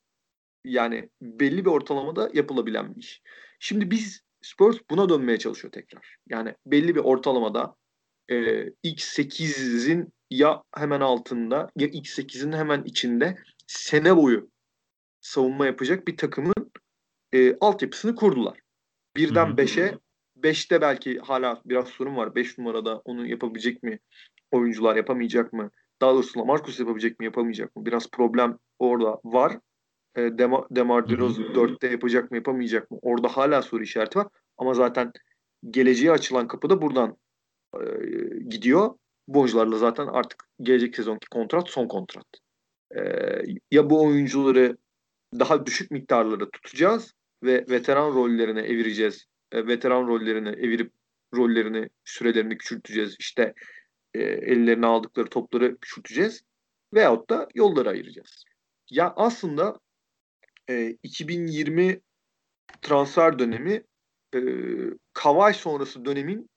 yani 0.64 1.11
belli 1.23 1.64
bir 1.64 1.70
ortalamada 1.70 2.30
yapılabilen 2.35 2.94
bir 2.94 3.00
iş. 3.00 3.23
Şimdi 3.59 3.90
biz 3.90 4.20
Spurs 4.42 4.76
buna 4.90 5.09
dönmeye 5.09 5.38
çalışıyor 5.38 5.73
tekrar. 5.73 6.16
Yani 6.28 6.54
belli 6.66 6.94
bir 6.94 7.00
ortalamada 7.00 7.76
e, 8.28 8.35
X8'in 8.85 10.12
ya 10.30 10.62
hemen 10.76 11.00
altında 11.00 11.70
ya 11.76 11.87
X8'in 11.87 12.52
hemen 12.52 12.82
içinde 12.85 13.38
sene 13.66 14.16
boyu 14.16 14.50
savunma 15.20 15.66
yapacak 15.66 16.09
bir 16.09 16.16
takımın 16.16 16.73
e, 17.32 17.56
altyapısını 17.61 18.14
kurdular. 18.14 18.59
Birden 19.17 19.49
5'e 19.49 19.99
5'te 20.37 20.81
belki 20.81 21.19
hala 21.19 21.62
biraz 21.64 21.88
sorun 21.88 22.17
var. 22.17 22.35
5 22.35 22.59
numarada 22.59 22.99
onu 23.05 23.26
yapabilecek 23.26 23.83
mi? 23.83 23.99
Oyuncular 24.50 24.97
yapamayacak 24.97 25.52
mı? 25.52 25.71
Daha 26.00 26.14
doğrusu 26.14 26.40
Lamarcus 26.40 26.81
yapabilecek 26.81 27.21
mi? 27.21 27.25
Yapamayacak 27.25 27.76
mı? 27.76 27.87
Biraz 27.87 28.11
problem 28.11 28.59
orada 28.79 29.21
var. 29.25 29.59
E, 30.17 30.38
Demar, 30.38 30.64
Demar 30.71 31.09
DeRozan 31.09 31.45
4'te 31.45 31.88
yapacak 31.88 32.31
mı? 32.31 32.37
Yapamayacak 32.37 32.90
mı? 32.90 32.99
Orada 33.02 33.29
hala 33.29 33.62
soru 33.62 33.83
işareti 33.83 34.19
var. 34.19 34.26
Ama 34.59 34.75
zaten 34.75 35.12
geleceğe 35.71 36.11
açılan 36.11 36.49
kapı 36.49 36.71
da 36.71 36.83
buradan 36.83 37.17
e, 37.75 37.81
gidiyor. 38.49 38.95
Bu 39.29 39.40
oyuncularla 39.40 39.79
zaten 39.79 40.07
artık 40.07 40.49
gelecek 40.62 40.97
sezonki 40.97 41.29
kontrat 41.29 41.69
son 41.69 41.88
kontrat. 41.88 42.26
E, 42.97 43.00
ya 43.71 43.90
bu 43.90 44.05
oyuncuları 44.05 44.76
daha 45.38 45.67
düşük 45.67 45.90
miktarlara 45.90 46.50
tutacağız 46.50 47.14
ve 47.42 47.66
veteran 47.70 48.14
rollerine 48.14 48.61
evireceğiz. 48.61 49.26
E, 49.52 49.66
veteran 49.66 50.09
rollerine 50.09 50.49
evirip 50.49 50.92
rollerini, 51.35 51.88
sürelerini 52.04 52.59
küçülteceğiz. 52.59 53.16
İşte 53.18 53.54
e, 54.14 54.23
ellerine 54.23 54.87
aldıkları 54.87 55.28
topları 55.28 55.76
küçülteceğiz. 55.78 56.42
Veyahut 56.94 57.30
da 57.30 57.49
yolları 57.54 57.88
ayıracağız. 57.88 58.44
Ya 58.90 59.12
aslında 59.16 59.80
e, 60.70 60.97
2020 61.02 62.00
transfer 62.82 63.38
dönemi 63.38 63.85
e, 64.35 64.40
Kavay 65.12 65.54
sonrası 65.54 66.04
dönemin 66.04 66.50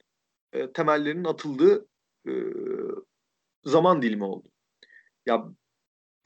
e, 0.54 0.72
temellerinin 0.72 1.24
atıldığı 1.24 1.88
e, 2.28 2.32
zaman 3.64 4.02
dilimi 4.02 4.24
oldu. 4.24 4.50
Ya 5.26 5.46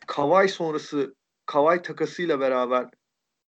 Kavay 0.07 0.47
sonrası 0.47 1.15
Kavay 1.45 1.81
takasıyla 1.81 2.39
beraber 2.39 2.89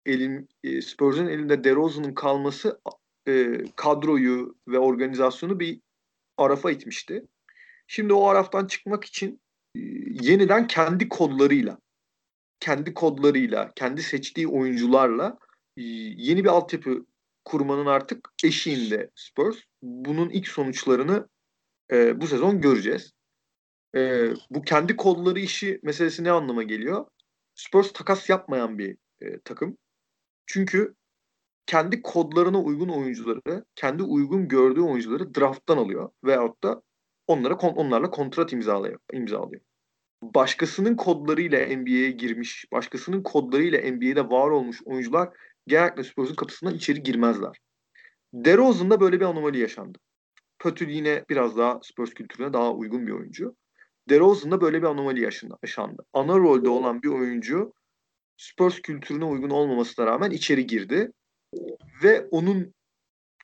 elin 0.07 0.49
e, 0.65 0.83
Spurs'un 0.83 1.27
elinde 1.27 1.65
DeRozan'ın 1.65 2.15
kalması 2.15 2.81
e, 3.29 3.65
kadroyu 3.77 4.57
ve 4.69 4.79
organizasyonu 4.79 5.61
bir 5.61 5.81
arafa 6.39 6.71
itmişti. 6.71 7.27
Şimdi 7.87 8.13
o 8.13 8.27
araftan 8.27 8.67
çıkmak 8.67 9.05
için 9.05 9.41
e, 9.75 9.81
yeniden 10.23 10.67
kendi 10.67 11.09
kodlarıyla, 11.09 11.79
kendi 12.61 12.95
kodlarıyla, 12.95 13.73
kendi 13.77 14.03
seçtiği 14.03 14.49
oyuncularla 14.49 15.39
e, 15.77 15.83
yeni 16.17 16.45
bir 16.45 16.49
altyapı 16.49 17.07
kurmanın 17.45 17.87
artık 17.87 18.29
eşiğinde 18.45 19.11
Spurs. 19.15 19.57
Bunun 19.83 20.31
ilk 20.31 20.49
sonuçlarını 20.49 21.29
e, 21.93 22.21
bu 22.21 22.27
sezon 22.27 22.61
göreceğiz. 22.61 23.13
E, 23.97 24.31
bu 24.51 24.63
kendi 24.63 24.97
kodları 24.97 25.41
işi 25.41 25.81
meselesi 25.83 26.25
ne 26.25 26.31
anlama 26.31 26.63
geliyor? 26.63 27.07
Spurs 27.55 27.93
takas 27.93 28.31
yapmayan 28.31 28.79
bir 28.79 28.97
e, 29.21 29.41
takım. 29.41 29.79
Çünkü 30.47 30.95
kendi 31.67 32.03
kodlarına 32.03 32.63
uygun 32.63 32.89
oyuncuları, 32.89 33.65
kendi 33.75 34.03
uygun 34.03 34.49
gördüğü 34.49 34.81
oyuncuları 34.81 35.35
drafttan 35.35 35.77
alıyor 35.77 36.11
veyahut 36.25 36.63
da 36.63 36.83
onlara 37.27 37.55
onlarla 37.55 38.11
kontrat 38.11 38.53
imzalıyor. 38.53 38.99
imzalıyor. 39.13 39.63
Başkasının 40.23 40.97
kodlarıyla 40.97 41.77
NBA'ye 41.77 42.11
girmiş, 42.11 42.65
başkasının 42.73 43.23
kodlarıyla 43.23 43.91
NBA'de 43.91 44.31
var 44.31 44.51
olmuş 44.51 44.83
oyuncular 44.85 45.29
genellikle 45.67 46.05
Spurs'un 46.05 46.35
kapısından 46.35 46.75
içeri 46.75 47.03
girmezler. 47.03 47.61
DeRozan'da 48.33 49.01
böyle 49.01 49.21
bir 49.21 49.25
anomali 49.25 49.59
yaşandı. 49.59 49.99
Pötül 50.59 50.89
yine 50.89 51.25
biraz 51.31 51.57
daha 51.57 51.81
Spurs 51.83 52.15
kültürüne 52.15 52.53
daha 52.53 52.73
uygun 52.73 53.07
bir 53.07 53.13
oyuncu. 53.13 53.57
DeRozan'da 54.09 54.61
böyle 54.61 54.83
bir 54.83 54.87
anomali 54.87 55.23
yaşandı. 55.63 56.05
Ana 56.13 56.39
rolde 56.39 56.69
olan 56.69 57.03
bir 57.03 57.09
oyuncu 57.09 57.73
Spurs 58.37 58.81
kültürüne 58.81 59.25
uygun 59.25 59.51
olmamasına 59.51 60.07
rağmen 60.07 60.31
içeri 60.31 60.67
girdi. 60.67 61.13
Ve 62.03 62.29
onun 62.31 62.75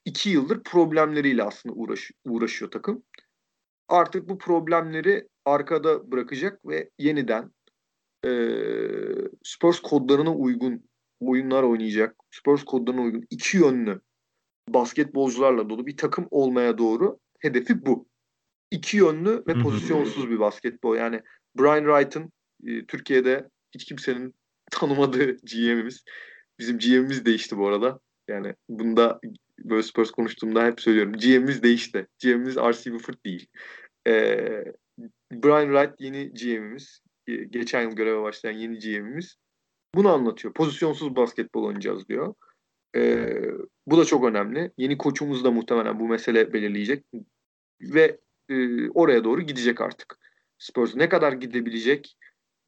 iki 0.05 0.31
yıldır 0.31 0.63
problemleriyle 0.63 1.43
aslında 1.43 1.75
uğraş, 1.75 2.11
uğraşıyor 2.25 2.71
takım. 2.71 3.03
Artık 3.89 4.29
bu 4.29 4.39
problemleri 4.39 5.29
arkada 5.45 6.13
bırakacak 6.13 6.69
ve 6.69 6.91
yeniden 6.99 7.51
e, 8.27 8.31
Spurs 9.45 9.81
kodlarına 9.81 10.35
uygun 10.35 10.85
oyunlar 11.21 11.63
oynayacak. 11.63 12.17
Spurs 12.31 12.65
kodlarına 12.65 13.03
uygun 13.03 13.27
iki 13.31 13.57
yönlü 13.57 14.01
basketbolcularla 14.69 15.71
dolu 15.71 15.87
bir 15.87 15.97
takım 15.97 16.29
olmaya 16.31 16.79
doğru 16.79 17.19
hedefi 17.39 17.87
bu. 17.87 18.07
İki 18.71 18.97
yönlü 18.97 19.45
ve 19.47 19.63
pozisyonsuz 19.63 20.31
bir 20.31 20.39
basketbol. 20.41 20.97
Yani 20.97 21.21
Brian 21.59 21.85
Wright'ın 21.85 22.33
e, 22.67 22.87
Türkiye'de 22.87 23.49
hiç 23.75 23.85
kimsenin 23.85 24.35
tanımadığı 24.73 25.37
GM'imiz. 25.37 26.05
Bizim 26.59 26.79
GM'imiz 26.79 27.25
değişti 27.25 27.59
bu 27.59 27.69
arada. 27.69 28.01
Yani 28.29 28.55
bunda 28.69 29.21
böyle 29.59 29.83
Spurs 29.83 30.11
konuştuğumda 30.11 30.67
hep 30.67 30.81
söylüyorum. 30.81 31.13
GM'imiz 31.13 31.63
değişti. 31.63 32.07
GM'imiz 32.23 32.57
R.C. 32.57 32.93
Buford 32.93 33.15
değil. 33.27 33.47
Ee, 34.07 34.65
Brian 35.33 35.67
Wright 35.67 36.01
yeni 36.01 36.33
GM'imiz. 36.35 37.01
Geçen 37.51 37.83
yıl 37.83 37.91
göreve 37.91 38.23
başlayan 38.23 38.53
yeni 38.53 38.79
GM'imiz. 38.79 39.37
Bunu 39.95 40.13
anlatıyor. 40.13 40.55
Pozisyonsuz 40.55 41.17
basketbol 41.17 41.65
oynayacağız 41.65 42.09
diyor. 42.09 42.35
Ee, 42.97 43.43
bu 43.87 43.99
da 43.99 44.05
çok 44.05 44.25
önemli. 44.25 44.71
Yeni 44.79 44.99
koçumuz 44.99 45.45
da 45.45 45.51
muhtemelen 45.51 46.01
bu 46.01 46.09
mesele 46.09 46.53
belirleyecek. 46.53 47.05
Ve 47.81 48.19
e, 48.49 48.89
oraya 48.91 49.25
doğru 49.25 49.43
gidecek 49.43 49.81
artık. 49.81 50.19
Spurs 50.59 50.95
ne 50.95 51.09
kadar 51.09 51.33
gidebilecek? 51.33 52.17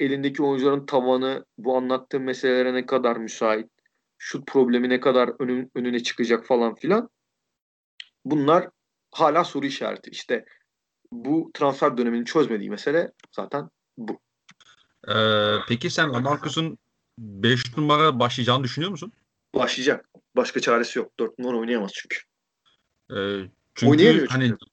Elindeki 0.01 0.43
oyuncuların 0.43 0.87
tavanı 0.87 1.45
bu 1.59 1.77
anlattığım 1.77 2.23
meselelere 2.23 2.75
ne 2.75 2.87
kadar 2.87 3.17
müsait? 3.17 3.71
Şut 4.19 4.47
problemi 4.47 4.89
ne 4.89 5.01
kadar 5.01 5.31
önün, 5.39 5.71
önüne 5.75 6.03
çıkacak 6.03 6.47
falan 6.47 6.75
filan. 6.75 7.09
Bunlar 8.25 8.69
hala 9.11 9.45
soru 9.45 9.67
işareti. 9.67 10.11
İşte 10.11 10.45
bu 11.13 11.51
transfer 11.55 11.97
dönemini 11.97 12.25
çözmediği 12.25 12.71
mesele 12.71 13.13
zaten 13.33 13.69
bu. 13.99 14.21
Ee, 15.09 15.57
peki 15.69 15.91
sen 15.91 16.13
Lamarcus'un 16.13 16.79
5 17.19 17.77
numara 17.77 18.21
başlayacağını 18.21 18.65
düşünüyor 18.65 18.91
musun? 18.91 19.13
Başlayacak. 19.55 20.09
Başka 20.37 20.61
çaresi 20.61 20.99
yok. 20.99 21.13
4 21.21 21.39
numara 21.39 21.57
oynayamaz 21.57 21.91
çünkü. 21.95 22.19
Ee, 23.11 23.49
çünkü 23.75 23.91
Oynayamıyor 23.91 24.29
hani 24.29 24.49
çünkü. 24.49 24.65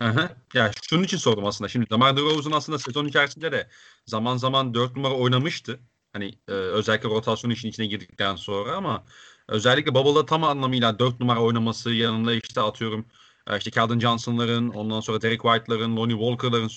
Hı 0.00 0.28
Ya 0.54 0.70
şunun 0.82 1.02
için 1.02 1.16
sordum 1.16 1.46
aslında. 1.46 1.68
Şimdi 1.68 1.86
Lamar 1.92 2.16
DeRozan 2.16 2.52
aslında 2.52 2.78
sezon 2.78 3.06
içerisinde 3.06 3.52
de 3.52 3.68
zaman 4.06 4.36
zaman 4.36 4.74
4 4.74 4.96
numara 4.96 5.14
oynamıştı. 5.14 5.80
Hani 6.12 6.28
e, 6.48 6.52
özellikle 6.52 7.08
rotasyon 7.08 7.50
işin 7.50 7.68
içine 7.68 7.86
girdikten 7.86 8.36
sonra 8.36 8.76
ama 8.76 9.04
özellikle 9.48 9.94
Bubble'da 9.94 10.26
tam 10.26 10.44
anlamıyla 10.44 10.98
4 10.98 11.20
numara 11.20 11.40
oynaması 11.40 11.90
yanında 11.90 12.34
işte 12.34 12.60
atıyorum 12.60 13.06
e, 13.46 13.58
işte 13.58 13.70
Keldon 13.70 13.98
Johnson'ların 13.98 14.68
ondan 14.68 15.00
sonra 15.00 15.22
Derek 15.22 15.42
White'ların, 15.42 15.96
Lonnie 15.96 16.16
Walker'ların 16.16 16.70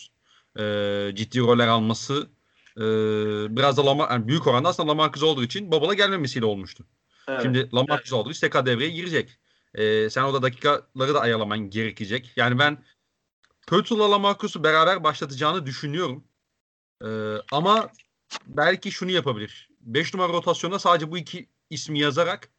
e, 0.60 1.15
ciddi 1.15 1.39
roller 1.39 1.67
alması 1.67 2.29
e, 2.77 2.81
biraz 3.55 3.77
da 3.77 3.86
Lamar, 3.86 4.12
yani 4.12 4.27
büyük 4.27 4.48
oranda 4.48 4.69
aslında 4.69 4.91
Lamarcus 4.91 5.24
olduğu 5.24 5.43
için 5.43 5.72
Bubble'a 5.72 5.93
gelmemesiyle 5.93 6.45
olmuştu. 6.45 6.86
Evet. 7.27 7.41
Şimdi 7.41 7.69
Lamarcus 7.74 8.13
evet. 8.13 8.13
olduğu 8.13 8.31
için 8.31 8.41
tekrar 8.41 8.65
devreye 8.65 8.89
girecek. 8.89 9.38
E, 9.74 10.10
sen 10.10 10.24
orada 10.24 10.41
dakikaları 10.41 11.13
da 11.13 11.22
ayarlaman 11.22 11.69
gerekecek. 11.69 12.31
Yani 12.36 12.60
ben 12.60 12.77
Pörtul'la 13.67 14.12
Lamarcus'u 14.12 14.63
beraber 14.63 15.03
başlatacağını 15.03 15.65
düşünüyorum. 15.65 16.24
E, 17.03 17.07
ama 17.51 17.89
belki 18.48 18.91
şunu 18.91 19.12
yapabilir. 19.12 19.69
5 19.81 20.13
numara 20.13 20.34
rotasyonda 20.34 20.79
sadece 20.79 21.12
bu 21.12 21.17
iki 21.17 21.50
ismi 21.69 22.00
yazarak 22.00 22.50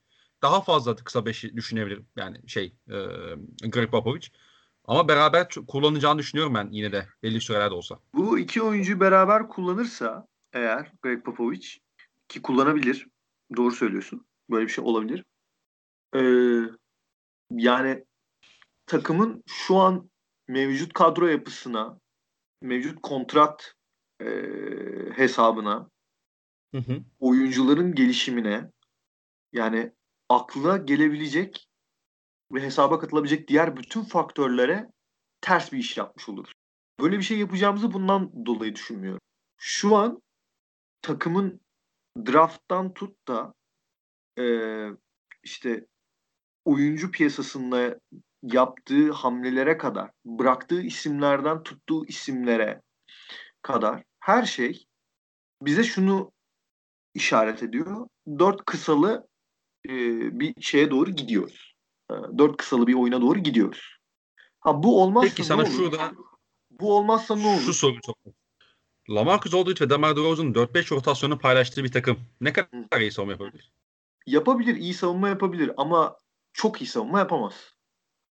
daha 0.43 0.61
fazla 0.61 0.97
kısa 0.97 1.19
5'i 1.19 1.57
düşünebilirim. 1.57 2.07
Yani 2.17 2.49
şey 2.49 2.65
e, 2.89 2.97
Greg 3.69 3.91
Popovich. 3.91 4.29
Ama 4.85 5.09
beraber 5.09 5.49
kullanacağını 5.69 6.19
düşünüyorum 6.19 6.55
ben 6.55 6.69
yine 6.71 6.93
de 6.93 7.07
belli 7.23 7.41
sürelerde 7.41 7.75
olsa. 7.75 7.99
Bu 8.15 8.39
iki 8.39 8.63
oyuncu 8.63 9.01
beraber 9.01 9.49
kullanırsa 9.49 10.27
eğer 10.53 10.93
Greg 11.03 11.25
Popovich 11.25 11.69
ki 12.29 12.43
kullanabilir. 12.43 13.07
Doğru 13.57 13.75
söylüyorsun. 13.75 14.27
Böyle 14.51 14.67
bir 14.67 14.73
şey 14.73 14.85
olabilir. 14.85 15.25
Ee, 16.15 16.61
yani 17.51 18.05
takımın 18.87 19.43
şu 19.47 19.77
an 19.77 20.11
mevcut 20.49 20.93
kadro 20.93 21.27
yapısına, 21.27 22.01
mevcut 22.63 23.03
kontrat 23.03 23.75
e, 24.21 24.27
hesabına, 25.15 25.91
Hı 26.75 26.79
hı. 26.79 27.05
oyuncuların 27.19 27.95
gelişimine 27.95 28.71
yani 29.53 29.93
akla 30.29 30.77
gelebilecek 30.77 31.69
ve 32.53 32.63
hesaba 32.63 32.99
katılabilecek 32.99 33.49
diğer 33.49 33.77
bütün 33.77 34.03
faktörlere 34.03 34.91
ters 35.41 35.73
bir 35.73 35.79
iş 35.79 35.97
yapmış 35.97 36.29
oluruz. 36.29 36.53
Böyle 37.01 37.19
bir 37.19 37.23
şey 37.23 37.39
yapacağımızı 37.39 37.93
bundan 37.93 38.47
dolayı 38.47 38.75
düşünmüyorum. 38.75 39.21
Şu 39.57 39.97
an 39.97 40.23
takımın 41.03 41.61
drafttan 42.27 42.95
tut 42.95 43.29
da 43.29 43.55
e, 44.39 44.45
işte 45.43 45.87
oyuncu 46.65 47.11
piyasasında 47.11 48.01
yaptığı 48.53 49.13
hamlelere 49.13 49.79
kadar, 49.79 50.11
bıraktığı 50.25 50.83
isimlerden 50.83 51.63
tuttuğu 51.63 52.07
isimlere 52.07 52.83
kadar 53.63 54.03
her 54.21 54.45
şey 54.45 54.87
bize 55.63 55.85
şunu 55.85 56.33
işaret 57.15 57.63
ediyor. 57.63 58.09
Dört 58.39 58.65
kısalı 58.65 59.29
e, 59.89 59.91
bir 60.41 60.63
şeye 60.63 60.91
doğru 60.91 61.11
gidiyoruz. 61.11 61.75
E, 62.11 62.15
dört 62.39 62.57
kısalı 62.57 62.87
bir 62.87 62.95
oyuna 62.95 63.21
doğru 63.21 63.39
gidiyoruz. 63.39 63.97
Ha 64.61 64.83
bu 64.83 65.03
olmazsa 65.03 65.29
Peki 65.29 65.43
ne 65.43 65.47
sana 65.47 65.63
olur? 65.63 65.71
şurada 65.71 66.13
Bu 66.71 66.97
olmazsa 66.97 67.37
ne 67.37 67.47
olur? 67.47 67.61
şu 67.61 67.75
soru 67.75 68.01
çok. 68.01 68.17
Lamarcus 69.11 69.55
Aldridge 69.55 69.85
ve 69.85 69.91
DeMar 69.91 70.17
DeRozan'ın 70.17 70.55
4-5 70.55 70.91
rotasyonu 70.91 71.39
paylaştığı 71.39 71.85
bir 71.85 71.93
takım 71.93 72.19
ne 72.41 72.53
kadar 72.53 73.01
iyi 73.01 73.13
savunma 73.13 73.33
yapabilir? 73.33 73.73
Yapabilir, 74.27 74.77
iyi 74.77 74.95
savunma 74.95 75.29
yapabilir 75.29 75.71
ama 75.77 76.17
çok 76.53 76.83
iyi 76.83 76.87
savunma 76.87 77.19
yapamaz. 77.19 77.76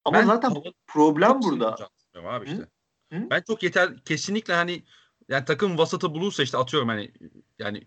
Ama 0.04 0.18
Ben 0.18 0.26
zaten 0.26 0.54
çok 0.54 0.64
problem 0.87 1.42
burada. 1.42 1.76
abi 2.25 2.46
işte. 2.46 2.68
Hı? 3.12 3.30
Ben 3.30 3.42
çok 3.46 3.62
yeter 3.62 4.04
kesinlikle 4.04 4.54
hani 4.54 4.84
yani 5.28 5.44
takım 5.44 5.78
vasatı 5.78 6.14
bulursa 6.14 6.42
işte 6.42 6.58
atıyorum 6.58 6.88
hani 6.88 7.12
yani 7.58 7.87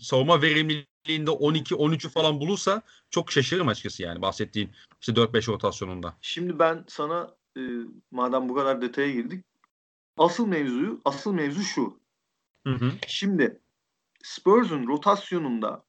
savunma 0.00 0.42
verimliliğinde 0.42 1.30
12 1.30 1.74
13'ü 1.74 2.08
falan 2.08 2.40
bulursa 2.40 2.82
çok 3.10 3.32
şaşırırım 3.32 3.68
açıkçası 3.68 4.02
yani 4.02 4.22
bahsettiğin 4.22 4.70
işte 5.00 5.12
4-5 5.12 5.48
rotasyonunda. 5.48 6.16
Şimdi 6.20 6.58
ben 6.58 6.84
sana 6.88 7.34
e, 7.56 7.60
madem 8.10 8.48
bu 8.48 8.54
kadar 8.54 8.82
detaya 8.82 9.10
girdik 9.10 9.44
asıl 10.18 10.46
mevzuyu 10.46 11.00
asıl 11.04 11.32
mevzu 11.32 11.62
şu. 11.62 12.00
Hı 12.66 12.72
hı. 12.74 12.92
Şimdi 13.06 13.60
Spurs'un 14.22 14.86
rotasyonunda 14.86 15.84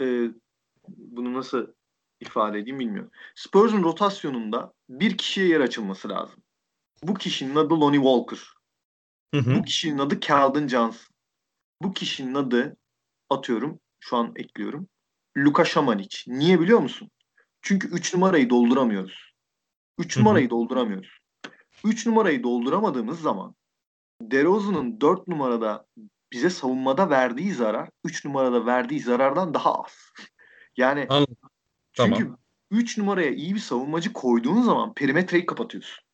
e, 0.00 0.30
bunu 0.88 1.34
nasıl 1.34 1.66
ifade 2.20 2.58
edeyim 2.58 2.78
bilmiyorum. 2.78 3.10
Spurs'un 3.34 3.82
rotasyonunda 3.82 4.72
bir 4.88 5.18
kişiye 5.18 5.48
yer 5.48 5.60
açılması 5.60 6.08
lazım. 6.08 6.42
Bu 7.02 7.14
kişinin 7.14 7.56
adı 7.56 7.80
Lonnie 7.80 8.00
Walker. 8.00 8.38
Hı 9.34 9.40
hı. 9.40 9.54
Bu 9.54 9.62
kişinin 9.62 9.98
adı 9.98 10.20
Keldon 10.20 10.68
Johnson. 10.68 11.14
Bu 11.82 11.92
kişinin 11.92 12.34
adı 12.34 12.76
atıyorum 13.30 13.80
şu 14.00 14.16
an 14.16 14.32
ekliyorum. 14.36 14.88
Luka 15.36 15.62
Šamanić. 15.62 16.24
Niye 16.26 16.60
biliyor 16.60 16.80
musun? 16.80 17.10
Çünkü 17.62 17.88
3 17.88 18.14
numarayı 18.14 18.50
dolduramıyoruz. 18.50 19.32
3 19.98 20.16
Hı 20.16 20.20
hı. 20.20 20.24
numarayı 20.24 20.50
dolduramıyoruz. 20.50 21.18
3 21.84 22.06
numarayı 22.06 22.42
dolduramadığımız 22.42 23.20
zaman 23.20 23.54
DeRozan'ın 24.22 25.00
4 25.00 25.28
numarada 25.28 25.86
bize 26.32 26.50
savunmada 26.50 27.10
verdiği 27.10 27.52
zarar 27.52 27.88
3 28.04 28.24
numarada 28.24 28.66
verdiği 28.66 29.00
zarardan 29.00 29.54
daha 29.54 29.74
az. 29.74 30.12
Yani 30.76 31.06
Anladım. 31.08 31.49
Çünkü 31.92 32.18
Tamam. 32.18 32.38
3 32.70 32.98
numaraya 32.98 33.30
iyi 33.30 33.54
bir 33.54 33.60
savunmacı 33.60 34.12
koyduğun 34.12 34.62
zaman 34.62 34.94
perimetreyi 34.94 35.46
kapatıyorsun. 35.46 36.04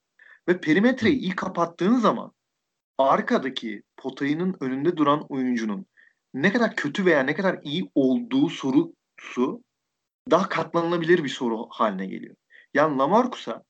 Ve 0.48 0.60
perimetreyi 0.60 1.16
iyi 1.16 1.36
kapattığın 1.36 1.94
zaman 1.94 2.32
arkadaki 2.98 3.82
potayının 3.96 4.56
önünde 4.60 4.96
duran 4.96 5.26
oyuncunun 5.28 5.86
ne 6.34 6.52
kadar 6.52 6.76
kötü 6.76 7.04
veya 7.04 7.22
ne 7.22 7.34
kadar 7.34 7.60
iyi 7.62 7.90
olduğu 7.94 8.48
sorusu 8.48 9.62
daha 10.30 10.48
katlanılabilir 10.48 11.24
bir 11.24 11.28
soru 11.28 11.66
haline 11.70 12.06
geliyor. 12.06 12.36
Yani 12.74 12.98
Lamarcus'a 12.98 13.62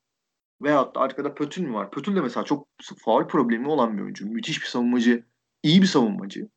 veyahut 0.63 0.95
da 0.95 1.01
arkada 1.01 1.35
Pötün 1.35 1.75
var. 1.75 1.91
Pötün 1.91 2.17
de 2.17 2.21
mesela 2.21 2.45
çok 2.45 2.69
faul 3.05 3.29
problemi 3.29 3.69
olan 3.69 3.97
bir 3.97 4.03
oyuncu. 4.03 4.27
Müthiş 4.27 4.63
bir 4.63 4.67
savunmacı, 4.67 5.25
iyi 5.63 5.83
bir 5.83 5.87
savunmacı. 5.87 6.49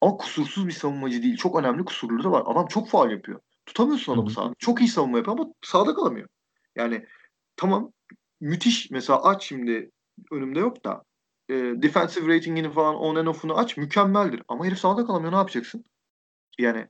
Ama 0.00 0.16
kusursuz 0.16 0.66
bir 0.66 0.72
savunmacı 0.72 1.22
değil. 1.22 1.36
Çok 1.36 1.60
önemli 1.60 1.84
kusurları 1.84 2.24
da 2.24 2.32
var. 2.32 2.42
Adam 2.46 2.66
çok 2.66 2.88
faul 2.88 3.10
yapıyor. 3.10 3.40
Tutamıyorsun 3.66 4.12
adamı 4.14 4.30
sahada. 4.30 4.54
Çok 4.58 4.80
iyi 4.80 4.88
savunma 4.88 5.18
yapıyor 5.18 5.38
ama 5.38 5.52
sahada 5.62 5.94
kalamıyor. 5.94 6.28
Yani 6.76 7.06
tamam 7.56 7.92
müthiş 8.40 8.90
mesela 8.90 9.22
aç 9.22 9.44
şimdi 9.44 9.90
önümde 10.32 10.58
yok 10.58 10.84
da 10.84 11.02
e, 11.48 11.54
defensive 11.54 12.34
ratingini 12.34 12.70
falan 12.70 12.94
on 12.94 13.16
and 13.16 13.26
off'unu 13.26 13.58
aç 13.58 13.76
mükemmeldir. 13.76 14.42
Ama 14.48 14.66
herif 14.66 14.78
sahada 14.78 15.06
kalamıyor 15.06 15.32
ne 15.32 15.36
yapacaksın? 15.36 15.84
Yani 16.58 16.86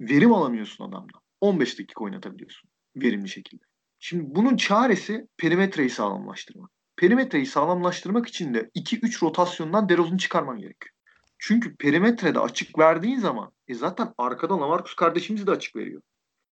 verim 0.00 0.32
alamıyorsun 0.32 0.84
adamdan. 0.84 1.20
15 1.40 1.78
dakika 1.78 2.04
oynatabiliyorsun 2.04 2.70
verimli 2.96 3.28
şekilde. 3.28 3.64
Şimdi 3.98 4.24
bunun 4.26 4.56
çaresi 4.56 5.26
perimetreyi 5.36 5.90
sağlamlaştırmak. 5.90 6.70
Perimetreyi 6.96 7.46
sağlamlaştırmak 7.46 8.28
için 8.28 8.54
de 8.54 8.70
2-3 8.74 9.22
rotasyondan 9.22 9.88
DeRozan'ı 9.88 10.18
çıkarman 10.18 10.58
gerekiyor. 10.58 10.94
Çünkü 11.44 11.76
perimetrede 11.76 12.38
açık 12.38 12.78
verdiğin 12.78 13.18
zaman 13.18 13.52
e 13.68 13.74
zaten 13.74 14.14
arkada 14.18 14.60
Lamarcus 14.60 14.94
kardeşimiz 14.94 15.46
de 15.46 15.50
açık 15.50 15.76
veriyor. 15.76 16.02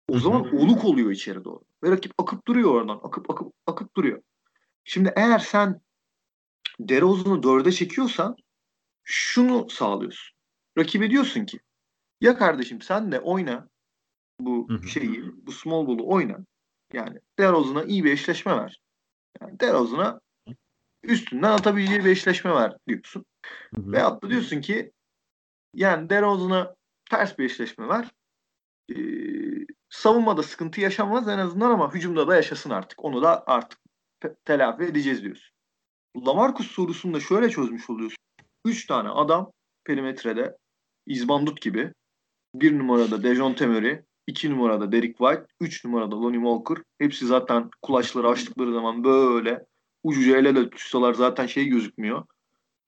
O 0.08 0.18
zaman 0.18 0.56
oluk 0.56 0.84
oluyor 0.84 1.10
içeri 1.10 1.44
doğru. 1.44 1.60
Ve 1.84 1.90
rakip 1.90 2.12
akıp 2.18 2.46
duruyor 2.46 2.70
oradan. 2.70 3.00
Akıp 3.02 3.30
akıp 3.30 3.52
akıp 3.66 3.96
duruyor. 3.96 4.22
Şimdi 4.84 5.12
eğer 5.16 5.38
sen 5.38 5.80
DeRozan'ı 6.80 7.42
dörde 7.42 7.72
çekiyorsan 7.72 8.36
şunu 9.04 9.70
sağlıyorsun. 9.70 10.36
Rakibe 10.78 11.10
diyorsun 11.10 11.44
ki 11.44 11.60
ya 12.20 12.38
kardeşim 12.38 12.80
sen 12.80 13.12
de 13.12 13.20
oyna 13.20 13.68
bu 14.40 14.68
şeyi, 14.86 15.46
bu 15.46 15.52
small 15.52 15.86
ball'u 15.86 16.08
oyna. 16.08 16.38
Yani 16.92 17.18
DeRozan'a 17.38 17.84
iyi 17.84 18.04
bir 18.04 18.12
eşleşme 18.12 18.56
ver. 18.56 18.80
Yani 19.40 19.60
DeRozan'a 19.60 20.20
üstünden 21.08 21.50
atabileceği 21.52 22.04
bir 22.04 22.10
eşleşme 22.10 22.54
ver 22.54 22.76
diyorsun. 22.88 23.24
Hı 23.74 23.80
hı. 23.80 23.92
Veyahut 23.92 24.22
da 24.22 24.30
diyorsun 24.30 24.60
ki 24.60 24.92
yani 25.74 26.10
DeRozan'a 26.10 26.74
ters 27.10 27.38
bir 27.38 27.44
eşleşme 27.44 27.88
ver. 27.88 28.10
Ee, 28.90 28.96
savunmada 29.88 30.42
sıkıntı 30.42 30.80
yaşamaz 30.80 31.28
en 31.28 31.38
azından 31.38 31.70
ama 31.70 31.94
hücumda 31.94 32.28
da 32.28 32.36
yaşasın 32.36 32.70
artık. 32.70 33.04
Onu 33.04 33.22
da 33.22 33.44
artık 33.46 33.78
te- 34.20 34.34
telafi 34.44 34.84
edeceğiz 34.84 35.22
diyorsun. 35.22 35.56
Lamarcus 36.26 36.70
sorusunu 36.70 37.14
da 37.14 37.20
şöyle 37.20 37.50
çözmüş 37.50 37.90
oluyorsun. 37.90 38.18
Üç 38.64 38.86
tane 38.86 39.08
adam 39.08 39.52
perimetrede 39.84 40.56
İzbandut 41.06 41.60
gibi. 41.60 41.92
Bir 42.54 42.78
numarada 42.78 43.22
Dejounte 43.22 43.66
Murray, 43.66 44.02
iki 44.26 44.50
numarada 44.50 44.92
Derek 44.92 45.18
White, 45.18 45.46
üç 45.60 45.84
numarada 45.84 46.16
Lonnie 46.16 46.38
Walker. 46.38 46.84
Hepsi 46.98 47.26
zaten 47.26 47.70
kulaçları 47.82 48.28
açtıkları 48.28 48.72
zaman 48.72 49.04
böyle 49.04 49.66
ucuca 50.08 50.36
el 50.38 50.44
ele 50.44 50.70
tutsalar 50.70 51.14
zaten 51.14 51.46
şey 51.46 51.66
gözükmüyor. 51.66 52.24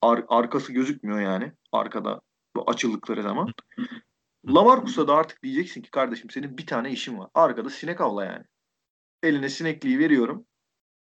Ar- 0.03 0.25
arkası 0.29 0.73
gözükmüyor 0.73 1.21
yani 1.21 1.53
arkada 1.73 2.21
bu 2.57 2.71
açıldıkları 2.71 3.23
zaman. 3.23 3.53
Lamarcus'a 4.47 5.09
da 5.09 5.15
artık 5.15 5.43
diyeceksin 5.43 5.83
ki 5.83 5.91
kardeşim 5.91 6.31
senin 6.31 6.59
bir 6.59 6.67
tane 6.67 6.91
işin 6.93 7.19
var. 7.19 7.31
Arkada 7.35 7.71
sinek 7.71 8.01
avla 8.01 8.25
yani. 8.25 8.45
Eline 9.23 9.49
sinekliği 9.49 9.99
veriyorum. 9.99 10.47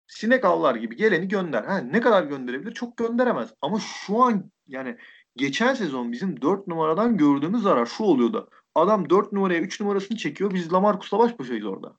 Sinek 0.06 0.44
avlar 0.44 0.74
gibi 0.74 0.96
geleni 0.96 1.28
gönder. 1.28 1.64
Ha, 1.64 1.78
ne 1.78 2.00
kadar 2.00 2.22
gönderebilir? 2.22 2.74
Çok 2.74 2.96
gönderemez. 2.96 3.54
Ama 3.60 3.80
şu 3.80 4.22
an 4.22 4.50
yani 4.66 4.96
geçen 5.36 5.74
sezon 5.74 6.12
bizim 6.12 6.42
4 6.42 6.66
numaradan 6.66 7.16
gördüğümüz 7.16 7.62
zarar 7.62 7.86
şu 7.86 8.04
oluyordu. 8.04 8.50
Adam 8.74 9.10
4 9.10 9.32
numaraya 9.32 9.60
3 9.60 9.80
numarasını 9.80 10.16
çekiyor. 10.18 10.54
Biz 10.54 10.72
Lamarcus'la 10.72 11.18
baş 11.18 11.38
başayız 11.38 11.66
orada. 11.66 11.96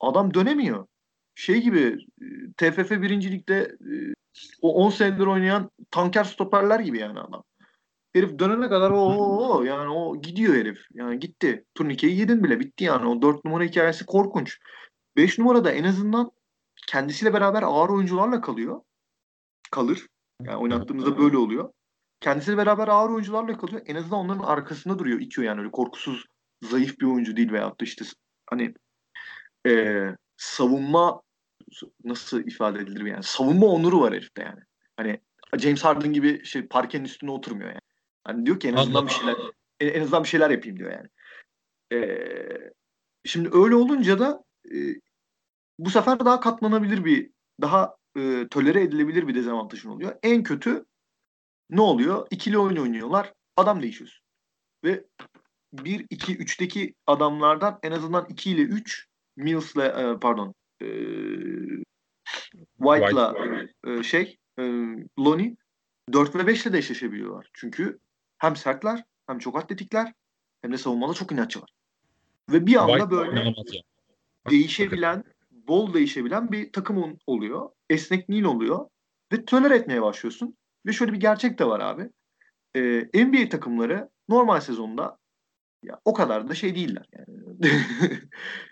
Adam 0.00 0.34
dönemiyor. 0.34 0.86
Şey 1.38 1.60
gibi 1.60 1.98
e, 2.20 2.26
TFF 2.56 2.90
birincilikte 2.90 3.54
e, 3.80 4.14
o 4.62 4.74
10 4.74 4.90
senedir 4.90 5.26
oynayan 5.26 5.70
tanker 5.90 6.24
stoperler 6.24 6.80
gibi 6.80 6.98
yani 6.98 7.20
adam. 7.20 7.44
Herif 8.12 8.38
dönene 8.38 8.68
kadar 8.68 8.90
o, 8.90 9.00
o, 9.00 9.56
o 9.56 9.62
yani 9.62 9.88
o 9.88 10.20
gidiyor 10.20 10.54
herif. 10.54 10.78
Yani 10.94 11.18
gitti. 11.18 11.64
Turnikeyi 11.74 12.18
yedin 12.18 12.44
bile 12.44 12.60
bitti 12.60 12.84
yani. 12.84 13.08
O 13.08 13.22
4 13.22 13.44
numara 13.44 13.64
hikayesi 13.64 14.06
korkunç. 14.06 14.58
5 15.16 15.38
numarada 15.38 15.70
en 15.70 15.84
azından 15.84 16.30
kendisiyle 16.86 17.32
beraber 17.32 17.62
ağır 17.62 17.88
oyuncularla 17.88 18.40
kalıyor. 18.40 18.80
Kalır. 19.70 20.06
Yani 20.42 20.56
oynattığımızda 20.56 21.18
böyle 21.18 21.36
oluyor. 21.36 21.72
Kendisiyle 22.20 22.56
beraber 22.56 22.88
ağır 22.88 23.10
oyuncularla 23.10 23.58
kalıyor. 23.58 23.82
En 23.86 23.96
azından 23.96 24.18
onların 24.18 24.42
arkasında 24.42 24.98
duruyor. 24.98 25.20
İkiyor 25.20 25.46
yani 25.46 25.60
öyle 25.60 25.70
korkusuz 25.70 26.24
zayıf 26.62 27.00
bir 27.00 27.06
oyuncu 27.06 27.36
değil 27.36 27.52
veyahut 27.52 27.80
da 27.80 27.84
işte 27.84 28.04
hani 28.50 28.74
e, 29.66 30.02
savunma 30.36 31.22
nasıl 32.04 32.46
ifade 32.46 32.78
edilir 32.78 33.04
yani 33.04 33.22
savunma 33.22 33.66
onuru 33.66 34.00
var 34.00 34.14
herifte 34.14 34.42
yani. 34.42 34.60
Hani 34.96 35.20
James 35.58 35.84
Harden 35.84 36.12
gibi 36.12 36.44
şey 36.44 36.66
parkenin 36.66 37.04
üstüne 37.04 37.30
oturmuyor 37.30 37.68
yani. 37.68 37.80
Hani 38.24 38.46
diyor 38.46 38.60
ki 38.60 38.68
en 38.68 38.74
azından 38.74 39.06
bir 39.06 39.12
şeyler 39.12 39.36
en, 39.80 40.02
azından 40.02 40.22
bir 40.22 40.28
şeyler 40.28 40.50
yapayım 40.50 40.78
diyor 40.78 40.92
yani. 40.92 41.08
Ee, 41.92 42.72
şimdi 43.24 43.48
öyle 43.52 43.74
olunca 43.74 44.18
da 44.18 44.44
e, 44.72 44.76
bu 45.78 45.90
sefer 45.90 46.20
daha 46.20 46.40
katlanabilir 46.40 47.04
bir 47.04 47.30
daha 47.60 47.96
e, 48.16 48.48
tolere 48.50 48.82
edilebilir 48.82 49.28
bir 49.28 49.34
dezavantajın 49.34 49.90
oluyor. 49.90 50.16
En 50.22 50.42
kötü 50.42 50.84
ne 51.70 51.80
oluyor? 51.80 52.26
İkili 52.30 52.58
oyun 52.58 52.76
oynuyorlar. 52.76 53.32
Adam 53.56 53.82
değişiyorsun. 53.82 54.24
Ve 54.84 55.04
1, 55.72 56.06
2, 56.10 56.38
3'teki 56.38 56.94
adamlardan 57.06 57.78
en 57.82 57.92
azından 57.92 58.26
2 58.28 58.50
ile 58.50 58.62
3 58.62 59.06
Mills'le 59.36 59.76
e, 59.76 60.16
pardon 60.20 60.54
e, 60.82 60.88
White'la 62.78 63.34
e, 63.86 64.02
şey 64.02 64.38
e, 64.58 64.62
Lonnie 65.18 65.56
4 66.12 66.34
ve 66.34 66.46
5 66.46 66.66
ile 66.66 66.72
de 66.72 66.78
eşleşebiliyorlar. 66.78 67.50
Çünkü 67.52 67.98
hem 68.38 68.56
sertler 68.56 69.04
hem 69.26 69.38
çok 69.38 69.58
atletikler 69.58 70.12
hem 70.62 70.72
de 70.72 70.78
savunmada 70.78 71.14
çok 71.14 71.32
inatçılar. 71.32 71.70
Ve 72.50 72.66
bir 72.66 72.76
anda 72.76 72.92
White 72.92 73.10
böyle 73.10 73.54
değişebilen, 74.50 75.24
bol 75.50 75.94
değişebilen 75.94 76.52
bir 76.52 76.72
takım 76.72 77.18
oluyor. 77.26 77.70
Esnekliğin 77.90 78.44
oluyor. 78.44 78.88
Ve 79.32 79.44
töler 79.44 79.70
etmeye 79.70 80.02
başlıyorsun. 80.02 80.56
Ve 80.86 80.92
şöyle 80.92 81.12
bir 81.12 81.20
gerçek 81.20 81.58
de 81.58 81.64
var 81.64 81.80
abi. 81.80 82.10
Ee, 82.76 83.24
NBA 83.24 83.48
takımları 83.48 84.08
normal 84.28 84.60
sezonda 84.60 85.18
ya 85.82 86.00
o 86.04 86.14
kadar 86.14 86.48
da 86.48 86.54
şey 86.54 86.74
değiller 86.74 87.06
yani. 87.12 87.26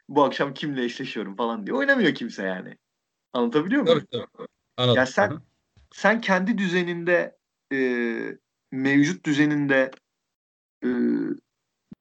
Bu 0.08 0.24
akşam 0.24 0.54
kimle 0.54 0.84
eşleşiyorum 0.84 1.36
falan 1.36 1.66
diye 1.66 1.74
oynamıyor 1.76 2.14
kimse 2.14 2.42
yani. 2.42 2.78
Anlatabiliyor 3.32 3.82
muyum? 3.82 3.98
Evet, 3.98 4.08
evet. 4.38 4.48
Anladım. 4.76 4.96
Ya 4.96 5.06
sen 5.06 5.40
sen 5.92 6.20
kendi 6.20 6.58
düzeninde 6.58 7.36
e, 7.72 7.78
mevcut 8.72 9.26
düzeninde 9.26 9.90
e, 10.84 10.88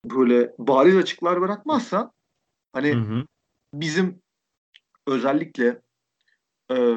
böyle 0.05 0.53
bariz 0.57 0.97
açıklar 0.97 1.41
bırakmazsan 1.41 2.11
hani 2.73 2.95
hı 2.95 2.99
hı. 2.99 3.25
bizim 3.73 4.21
özellikle 5.07 5.81
e, 6.71 6.95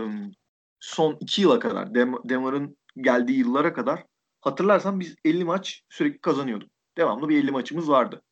son 0.80 1.16
iki 1.20 1.42
yıla 1.42 1.58
kadar 1.58 1.94
Dem 1.94 2.14
Demar'ın 2.24 2.76
geldiği 2.96 3.38
yıllara 3.38 3.72
kadar 3.72 4.04
hatırlarsan 4.40 5.00
biz 5.00 5.16
50 5.24 5.44
maç 5.44 5.82
sürekli 5.88 6.18
kazanıyorduk. 6.18 6.70
Devamlı 6.96 7.28
bir 7.28 7.38
50 7.38 7.50
maçımız 7.50 7.88
vardı. 7.90 8.22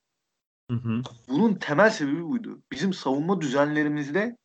Hı 0.70 0.76
hı. 0.76 1.02
Bunun 1.28 1.54
temel 1.54 1.90
sebebi 1.90 2.24
buydu. 2.24 2.62
Bizim 2.72 2.92
savunma 2.92 3.40
düzenlerimizde 3.40 4.36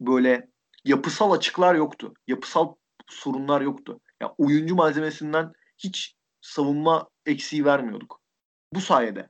böyle 0.00 0.48
yapısal 0.84 1.32
açıklar 1.32 1.74
yoktu. 1.74 2.14
Yapısal 2.26 2.74
sorunlar 3.06 3.60
yoktu. 3.60 4.00
Yani 4.22 4.32
oyuncu 4.38 4.74
malzemesinden 4.74 5.52
hiç 5.78 6.16
savunma 6.40 7.08
eksiği 7.26 7.64
vermiyorduk. 7.64 8.20
Bu 8.72 8.80
sayede. 8.80 9.28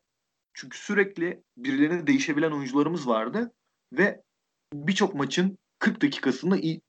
Çünkü 0.54 0.78
sürekli 0.78 1.42
birilerine 1.56 2.06
değişebilen 2.06 2.50
oyuncularımız 2.50 3.08
vardı 3.08 3.52
ve 3.92 4.22
birçok 4.72 5.14
maçın 5.14 5.58
40 5.78 6.02
dakikasında 6.02 6.56
iyi, 6.56 6.80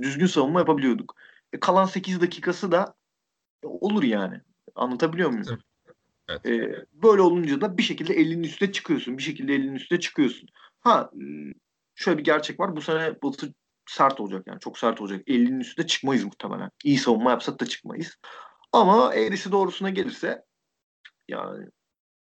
düzgün 0.00 0.26
savunma 0.26 0.58
yapabiliyorduk. 0.60 1.14
E, 1.52 1.60
kalan 1.60 1.84
8 1.84 2.20
dakikası 2.20 2.72
da 2.72 2.94
olur 3.62 4.02
yani. 4.02 4.40
Anlatabiliyor 4.74 5.30
muyum? 5.30 5.58
Evet. 6.28 6.46
E, 6.46 6.84
böyle 6.92 7.22
olunca 7.22 7.60
da 7.60 7.78
bir 7.78 7.82
şekilde 7.82 8.14
50'nin 8.14 8.42
üstüne 8.42 8.72
çıkıyorsun. 8.72 9.18
Bir 9.18 9.22
şekilde 9.22 9.52
50'nin 9.52 9.74
üstüne 9.74 10.00
çıkıyorsun. 10.00 10.48
Ha 10.80 11.10
şöyle 11.94 12.18
bir 12.18 12.24
gerçek 12.24 12.60
var. 12.60 12.76
Bu 12.76 12.80
sene 12.80 13.22
Batı 13.22 13.54
sert 13.86 14.20
olacak 14.20 14.46
yani. 14.46 14.60
Çok 14.60 14.78
sert 14.78 15.00
olacak. 15.00 15.28
50'nin 15.28 15.60
üstüne 15.60 15.86
çıkmayız 15.86 16.24
muhtemelen. 16.24 16.70
İyi 16.84 16.98
savunma 16.98 17.30
yapsak 17.30 17.60
da 17.60 17.66
çıkmayız. 17.66 18.16
Ama 18.72 19.14
eğrisi 19.14 19.52
doğrusuna 19.52 19.90
gelirse 19.90 20.44
yani 21.28 21.66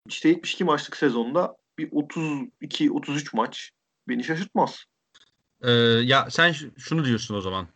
işte 0.06 0.28
72 0.28 0.64
maçlık 0.64 0.96
sezonda 0.96 1.56
bir 1.78 1.90
32-33 1.90 3.36
maç 3.36 3.70
beni 4.08 4.24
şaşırtmaz. 4.24 4.84
Ee, 5.62 5.70
ya 5.70 6.30
sen 6.30 6.54
şunu 6.78 7.04
diyorsun 7.04 7.34
o 7.34 7.40
zaman. 7.40 7.68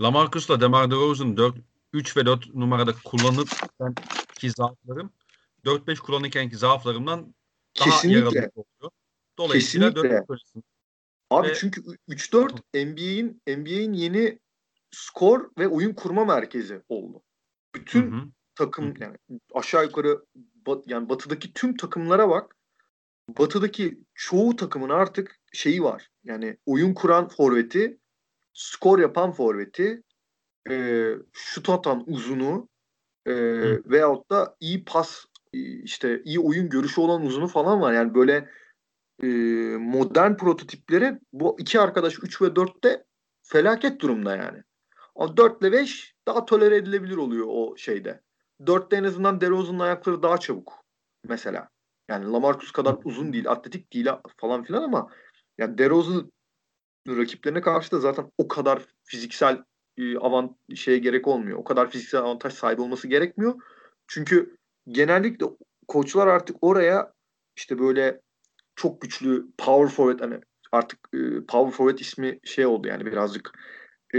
Lamarcus'la 0.00 0.60
DeMar 0.60 0.90
DeRozan 0.90 1.36
4 1.36 1.56
3 1.92 2.16
ve 2.16 2.26
4 2.26 2.54
numarada 2.54 2.92
kullanıp 3.04 3.48
ki 4.34 4.50
zaaflarım 4.50 5.12
4-5 5.64 5.98
kullanırken 5.98 6.48
ki 6.48 6.56
zaaflarımdan 6.56 7.34
daha 7.80 7.90
Kesinlikle. 7.90 8.18
yaralı 8.18 8.50
oluyor. 8.54 8.92
Dolayısıyla 9.38 9.94
Kesinlikle. 9.94 10.24
4 10.28 10.40
Abi 11.30 11.48
ve... 11.48 11.54
çünkü 11.54 11.80
3-4 12.08 12.52
NBA'in 12.74 13.42
NBA'in 13.46 13.92
yeni 13.92 14.38
skor 14.90 15.50
ve 15.58 15.68
oyun 15.68 15.94
kurma 15.94 16.24
merkezi 16.24 16.82
oldu. 16.88 17.22
Bütün 17.74 18.12
hı 18.12 18.16
hı. 18.16 18.24
takım 18.54 18.94
hı. 18.94 18.94
yani 19.02 19.16
aşağı 19.54 19.84
yukarı 19.84 20.24
bat, 20.66 20.84
yani 20.86 21.08
batıdaki 21.08 21.52
tüm 21.52 21.76
takımlara 21.76 22.28
bak. 22.28 22.56
Batıdaki 23.28 24.00
çoğu 24.14 24.56
takımın 24.56 24.88
artık 24.88 25.40
şeyi 25.52 25.82
var. 25.82 26.10
Yani 26.24 26.56
oyun 26.66 26.94
kuran 26.94 27.28
forveti, 27.28 27.98
skor 28.52 28.98
yapan 28.98 29.32
forveti, 29.32 30.02
e, 30.70 31.06
şut 31.32 31.68
atan 31.68 32.04
uzunu 32.06 32.68
e, 33.26 33.34
veyahut 33.90 34.30
da 34.30 34.56
iyi 34.60 34.84
pas 34.84 35.24
işte 35.52 36.22
iyi 36.24 36.40
oyun 36.40 36.68
görüşü 36.68 37.00
olan 37.00 37.22
uzunu 37.22 37.48
falan 37.48 37.80
var. 37.80 37.92
Yani 37.92 38.14
böyle 38.14 38.48
e, 39.22 39.26
modern 39.76 40.36
prototipleri 40.36 41.18
bu 41.32 41.56
iki 41.58 41.80
arkadaş 41.80 42.18
3 42.22 42.42
ve 42.42 42.46
4'te 42.46 43.04
felaket 43.42 44.00
durumda 44.00 44.36
yani. 44.36 44.62
Ama 45.14 45.36
4 45.36 45.62
ile 45.62 45.72
5 45.72 46.14
daha 46.28 46.44
tolere 46.44 46.76
edilebilir 46.76 47.16
oluyor 47.16 47.46
o 47.48 47.76
şeyde. 47.76 48.20
4'te 48.60 48.96
en 48.96 49.04
azından 49.04 49.40
DeRozan'ın 49.40 49.78
ayakları 49.78 50.22
daha 50.22 50.38
çabuk 50.38 50.84
mesela. 51.24 51.68
Yani 52.08 52.32
Lamarcus 52.32 52.72
kadar 52.72 52.96
uzun 53.04 53.32
değil, 53.32 53.50
atletik 53.50 53.92
değil 53.92 54.06
falan 54.36 54.62
filan 54.62 54.82
ama 54.82 55.10
yani 55.58 55.78
DeRozan 55.78 56.32
rakiplerine 57.08 57.60
karşı 57.60 57.90
da 57.90 57.98
zaten 57.98 58.32
o 58.38 58.48
kadar 58.48 58.82
fiziksel 59.04 59.64
e, 59.96 60.18
avant 60.18 60.56
şeye 60.74 60.98
gerek 60.98 61.28
olmuyor. 61.28 61.58
O 61.58 61.64
kadar 61.64 61.90
fiziksel 61.90 62.20
avantaj 62.20 62.52
sahibi 62.52 62.82
olması 62.82 63.08
gerekmiyor. 63.08 63.54
Çünkü 64.06 64.56
genellikle 64.88 65.46
koçlar 65.88 66.26
artık 66.26 66.56
oraya 66.60 67.12
işte 67.56 67.78
böyle 67.78 68.20
çok 68.76 69.00
güçlü 69.00 69.46
power 69.58 69.96
forward 69.96 70.20
hani 70.20 70.40
artık 70.72 70.98
e, 71.14 71.18
power 71.48 71.76
forward 71.76 71.98
ismi 71.98 72.38
şey 72.44 72.66
oldu 72.66 72.88
yani 72.88 73.06
birazcık 73.06 73.52
e, 74.14 74.18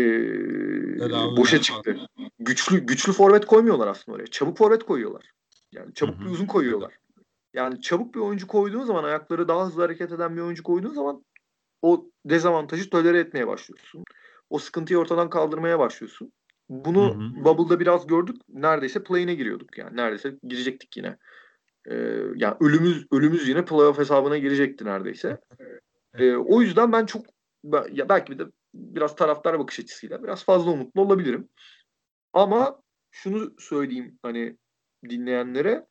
boşa 1.38 1.62
çıktı. 1.62 1.98
Güçlü 2.40 2.80
güçlü 2.80 3.14
forvet 3.14 3.46
koymuyorlar 3.46 3.88
aslında 3.88 4.16
oraya. 4.16 4.28
Çabuk 4.28 4.58
forvet 4.58 4.84
koyuyorlar. 4.84 5.32
Yani 5.72 5.94
çabuk 5.94 6.20
bir 6.20 6.26
uzun 6.26 6.46
koyuyorlar. 6.46 6.94
Yani 7.54 7.82
çabuk 7.82 8.16
bir 8.16 8.20
oyuncu 8.20 8.48
koyduğun 8.48 8.84
zaman 8.84 9.04
ayakları 9.04 9.48
daha 9.48 9.66
hızlı 9.66 9.82
hareket 9.82 10.12
eden 10.12 10.36
bir 10.36 10.42
oyuncu 10.42 10.64
koyduğun 10.64 10.94
zaman 10.94 11.24
o 11.82 12.06
dezavantajı 12.26 12.90
tolere 12.90 13.20
etmeye 13.20 13.48
başlıyorsun. 13.48 14.04
O 14.50 14.60
sıkıntıyı 14.60 15.00
ortadan 15.00 15.30
kaldırmaya 15.30 15.80
başlıyorsun. 15.80 16.32
Bunu 16.70 17.10
hı 17.10 17.40
hı. 17.40 17.46
Bubble'da 17.46 17.80
biraz 17.80 18.08
gördük. 18.08 18.36
Neredeyse 18.50 19.04
play'ine 19.04 19.36
giriyorduk 19.36 19.78
yani. 19.78 19.98
Neredeyse 19.98 20.38
girecektik 20.44 20.98
yine. 20.98 21.18
Ee, 21.88 21.96
yani 22.36 22.56
ölümüz 22.60 23.06
ölümüz 23.12 23.48
yine 23.48 23.66
playoff 23.66 23.98
hesabına 23.98 24.38
girecekti 24.38 24.86
neredeyse. 24.86 25.38
Ee, 26.18 26.36
o 26.36 26.62
yüzden 26.62 26.92
ben 26.92 27.06
çok 27.06 27.26
ya 27.92 28.10
belki 28.10 28.32
bir 28.32 28.40
de 28.40 28.44
biraz 28.74 29.16
taraftar 29.16 29.60
bakış 29.60 29.80
açısıyla 29.80 30.24
biraz 30.24 30.46
fazla 30.46 30.72
umutlu 30.72 31.02
olabilirim. 31.02 31.50
Ama 32.34 32.82
şunu 33.12 33.54
söyleyeyim 33.60 34.20
hani 34.22 34.58
dinleyenlere 35.10 35.86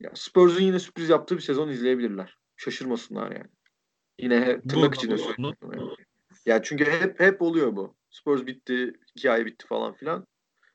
ya 0.00 0.10
Spurs'un 0.14 0.62
yine 0.62 0.78
sürpriz 0.78 1.08
yaptığı 1.08 1.36
bir 1.36 1.42
sezon 1.42 1.68
izleyebilirler. 1.68 2.38
Şaşırmasınlar 2.56 3.30
yani. 3.30 3.50
Yine 4.18 4.60
tırnak 4.60 4.94
içinde 4.94 5.18
söylüyorum. 5.18 5.56
Yani. 5.72 5.90
yani 6.46 6.60
çünkü 6.64 6.84
hep 6.84 7.20
hep 7.20 7.42
oluyor 7.42 7.76
bu. 7.76 7.96
Spurs 8.14 8.46
bitti, 8.46 8.92
hikaye 9.16 9.46
bitti 9.46 9.66
falan 9.66 9.94
filan. 9.94 10.26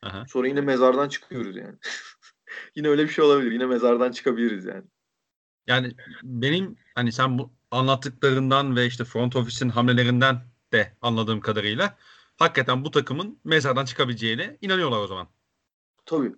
Aha. 0.02 0.25
Sonra 0.28 0.47
yine 0.47 0.62
mezardan 0.62 1.10
çıkıyoruz 1.10 1.56
yani. 1.56 1.78
yine 2.75 2.88
öyle 2.88 3.04
bir 3.04 3.10
şey 3.10 3.25
olabilir. 3.25 3.52
Yine 3.52 3.65
mezardan 3.65 4.12
çıkabiliriz 4.12 4.65
yani. 4.65 4.84
Yani 5.67 5.91
benim 6.23 6.78
hani 6.95 7.12
sen 7.12 7.38
bu 7.39 7.52
anlattıklarından 7.71 8.75
ve 8.75 8.86
işte 8.86 9.04
front 9.04 9.36
office'in 9.36 9.69
hamlelerinden 9.69 10.41
de 10.73 10.97
anladığım 11.02 11.41
kadarıyla 11.41 11.97
hakikaten 12.38 12.86
bu 12.86 12.91
takımın 12.91 13.39
mezardan 13.43 13.86
çıkabileceğine 13.86 14.58
inanıyorlar 14.62 14.99
o 14.99 15.08
zaman. 15.08 15.28
Tabii. 16.06 16.36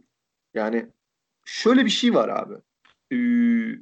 Yani 0.54 0.90
şöyle 1.46 1.86
bir 1.86 1.90
şey 1.90 2.14
var 2.14 2.30
abi. 2.30 2.54
Ee, 3.12 3.80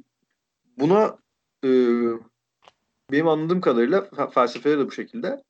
buna 0.76 1.18
e, 1.64 1.68
benim 3.12 3.28
anladığım 3.28 3.60
kadarıyla 3.60 4.28
felsefeleri 4.30 4.78
de 4.78 4.86
bu 4.86 4.92
şekilde. 4.92 5.42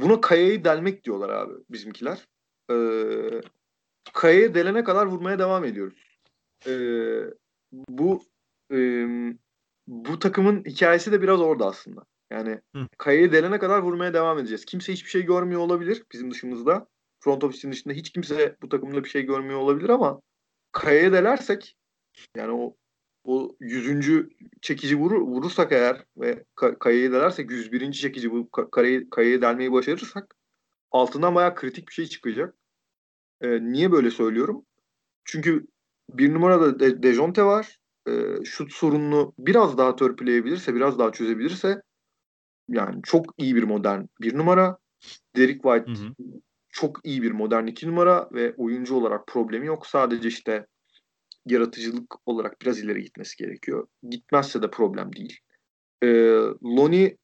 Buna 0.00 0.20
kayayı 0.20 0.64
delmek 0.64 1.04
diyorlar 1.04 1.28
abi 1.28 1.54
bizimkiler. 1.70 2.28
Ee, 2.70 3.40
kayayı 4.12 4.54
delene 4.54 4.84
kadar 4.84 5.06
vurmaya 5.06 5.38
devam 5.38 5.64
ediyoruz. 5.64 6.18
Ee, 6.66 7.20
bu 7.72 8.22
e, 8.72 8.76
bu 9.86 10.18
takımın 10.18 10.64
hikayesi 10.64 11.12
de 11.12 11.22
biraz 11.22 11.40
orada 11.40 11.66
aslında. 11.66 12.04
Yani 12.30 12.60
Hı. 12.76 12.88
kayayı 12.98 13.32
delene 13.32 13.58
kadar 13.58 13.78
vurmaya 13.78 14.14
devam 14.14 14.38
edeceğiz. 14.38 14.64
Kimse 14.64 14.92
hiçbir 14.92 15.10
şey 15.10 15.22
görmüyor 15.22 15.60
olabilir 15.60 16.02
bizim 16.12 16.30
dışımızda. 16.30 16.86
Front 17.20 17.44
office'in 17.44 17.72
dışında 17.72 17.94
hiç 17.94 18.10
kimse 18.12 18.56
bu 18.62 18.68
takımda 18.68 19.04
bir 19.04 19.08
şey 19.08 19.22
görmüyor 19.22 19.58
olabilir 19.58 19.88
ama 19.88 20.20
kayaya 20.72 21.12
delersek 21.12 21.76
yani 22.36 22.52
o 22.52 22.76
o 23.28 23.56
yüzüncü 23.60 24.30
çekici 24.62 24.96
vurur, 24.96 25.20
vurursak 25.20 25.72
eğer 25.72 26.04
ve 26.16 26.44
kayayı 26.80 27.12
delersek 27.12 27.50
101. 27.50 27.92
çekici 27.92 28.30
bu 28.30 28.48
kayayı, 28.50 29.10
kayayı 29.10 29.42
delmeyi 29.42 29.72
başarırsak 29.72 30.34
altından 30.90 31.34
bayağı 31.34 31.54
kritik 31.54 31.88
bir 31.88 31.92
şey 31.92 32.06
çıkacak. 32.06 32.54
E, 33.40 33.62
niye 33.62 33.92
böyle 33.92 34.10
söylüyorum? 34.10 34.66
Çünkü 35.24 35.66
bir 36.10 36.34
numarada 36.34 36.80
De- 36.80 37.02
Dejonte 37.02 37.44
var. 37.44 37.78
E, 38.08 38.12
şut 38.44 38.72
sorununu 38.72 39.32
biraz 39.38 39.78
daha 39.78 39.96
törpüleyebilirse, 39.96 40.74
biraz 40.74 40.98
daha 40.98 41.12
çözebilirse 41.12 41.82
yani 42.68 43.00
çok 43.02 43.24
iyi 43.38 43.56
bir 43.56 43.62
modern 43.62 44.02
bir 44.20 44.38
numara. 44.38 44.78
Derek 45.36 45.62
White 45.62 45.92
Hı 45.92 46.06
hı. 46.06 46.12
çok 46.68 47.00
iyi 47.04 47.22
bir 47.22 47.30
modern 47.30 47.66
iki 47.66 47.88
numara 47.88 48.28
ve 48.32 48.54
oyuncu 48.56 48.94
olarak 48.94 49.26
problemi 49.26 49.66
yok. 49.66 49.86
Sadece 49.86 50.28
işte 50.28 50.66
yaratıcılık 51.50 52.14
olarak 52.26 52.62
biraz 52.62 52.78
ileri 52.78 53.02
gitmesi 53.02 53.36
gerekiyor. 53.36 53.86
Gitmezse 54.10 54.62
de 54.62 54.70
problem 54.70 55.12
değil. 55.12 55.38
Ee, 56.02 56.08
Lonnie 56.64 57.16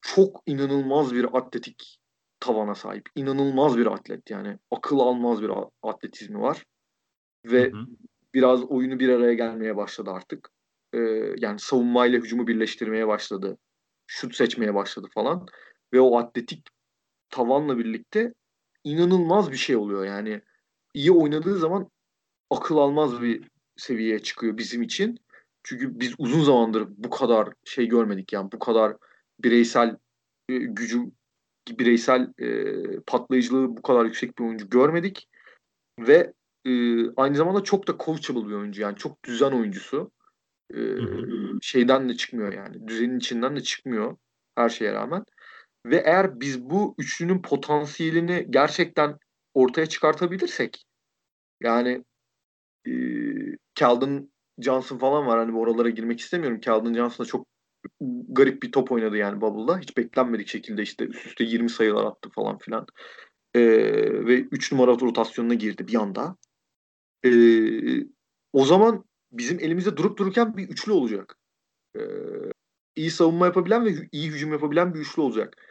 çok 0.00 0.42
inanılmaz 0.46 1.14
bir 1.14 1.36
atletik 1.38 1.98
tavana 2.40 2.74
sahip. 2.74 3.08
İnanılmaz 3.16 3.78
bir 3.78 3.86
atlet 3.86 4.30
yani. 4.30 4.58
Akıl 4.70 4.98
almaz 4.98 5.42
bir 5.42 5.50
atletizmi 5.82 6.40
var. 6.40 6.64
Ve 7.44 7.70
Hı 7.70 7.76
hı. 7.76 7.86
biraz 8.34 8.64
oyunu 8.64 8.98
bir 8.98 9.08
araya 9.08 9.34
gelmeye 9.34 9.76
başladı 9.76 10.10
artık. 10.10 10.50
Ee, 10.92 10.98
yani 11.38 11.58
savunmayla 11.58 12.18
hücumu 12.18 12.46
birleştirmeye 12.46 13.08
başladı. 13.08 13.58
Şut 14.06 14.34
seçmeye 14.34 14.74
başladı 14.74 15.08
falan. 15.14 15.46
Ve 15.92 16.00
o 16.00 16.18
atletik 16.18 16.66
tavanla 17.30 17.78
birlikte 17.78 18.34
inanılmaz 18.84 19.52
bir 19.52 19.56
şey 19.56 19.76
oluyor. 19.76 20.04
Yani 20.04 20.40
iyi 20.94 21.12
oynadığı 21.12 21.58
zaman 21.58 21.90
akıl 22.50 22.76
almaz 22.76 23.22
bir 23.22 23.48
seviyeye 23.76 24.18
çıkıyor 24.18 24.58
bizim 24.58 24.82
için. 24.82 25.18
Çünkü 25.62 26.00
biz 26.00 26.14
uzun 26.18 26.44
zamandır 26.44 26.88
bu 26.88 27.10
kadar 27.10 27.48
şey 27.64 27.88
görmedik 27.88 28.32
yani 28.32 28.52
bu 28.52 28.58
kadar 28.58 28.96
bireysel 29.42 29.96
e, 30.48 30.56
gücü 30.58 31.00
bireysel 31.70 32.32
e, 32.38 32.74
patlayıcılığı 33.06 33.76
bu 33.76 33.82
kadar 33.82 34.04
yüksek 34.04 34.38
bir 34.38 34.44
oyuncu 34.44 34.70
görmedik. 34.70 35.28
Ve 35.98 36.32
e, 36.64 36.70
aynı 37.16 37.36
zamanda 37.36 37.64
çok 37.64 37.88
da 37.88 37.96
coachable 38.04 38.48
bir 38.48 38.54
oyuncu 38.54 38.82
yani 38.82 38.96
çok 38.96 39.24
düzen 39.24 39.52
oyuncusu. 39.52 40.10
E, 40.74 40.78
şeyden 41.62 42.08
de 42.08 42.14
çıkmıyor 42.14 42.52
yani 42.52 42.88
düzenin 42.88 43.18
içinden 43.18 43.56
de 43.56 43.60
çıkmıyor 43.60 44.16
her 44.56 44.68
şeye 44.68 44.92
rağmen. 44.92 45.24
Ve 45.86 45.96
eğer 45.96 46.40
biz 46.40 46.60
bu 46.70 46.94
üçlünün 46.98 47.42
potansiyelini 47.42 48.46
gerçekten 48.50 49.18
ortaya 49.54 49.86
çıkartabilirsek 49.86 50.84
yani 51.62 52.04
Keldon 53.78 54.30
Johnson 54.58 54.98
falan 54.98 55.26
var. 55.26 55.38
Hani 55.38 55.58
oralara 55.58 55.90
girmek 55.90 56.20
istemiyorum. 56.20 56.60
Keldon 56.60 56.94
Johnson 56.94 57.24
da 57.24 57.28
çok 57.28 57.46
garip 58.28 58.62
bir 58.62 58.72
top 58.72 58.92
oynadı 58.92 59.16
yani 59.16 59.40
Bubble'da. 59.40 59.78
Hiç 59.78 59.96
beklenmedik 59.96 60.48
şekilde 60.48 60.82
işte 60.82 61.04
üst 61.04 61.26
üste 61.26 61.44
20 61.44 61.70
sayılar 61.70 62.04
attı 62.04 62.30
falan 62.34 62.58
filan. 62.58 62.86
E, 63.54 63.60
ve 64.26 64.40
3 64.40 64.72
numara 64.72 64.90
rotasyonuna 64.90 65.54
girdi 65.54 65.88
bir 65.88 65.94
anda. 65.94 66.36
E, 67.24 67.30
o 68.52 68.64
zaman 68.64 69.04
bizim 69.32 69.60
elimizde 69.60 69.96
durup 69.96 70.18
dururken 70.18 70.56
bir 70.56 70.68
üçlü 70.68 70.92
olacak. 70.92 71.38
E, 71.96 72.00
iyi 72.96 73.10
savunma 73.10 73.46
yapabilen 73.46 73.84
ve 73.84 74.08
iyi 74.12 74.30
hücum 74.30 74.52
yapabilen 74.52 74.94
bir 74.94 75.00
üçlü 75.00 75.22
olacak. 75.22 75.68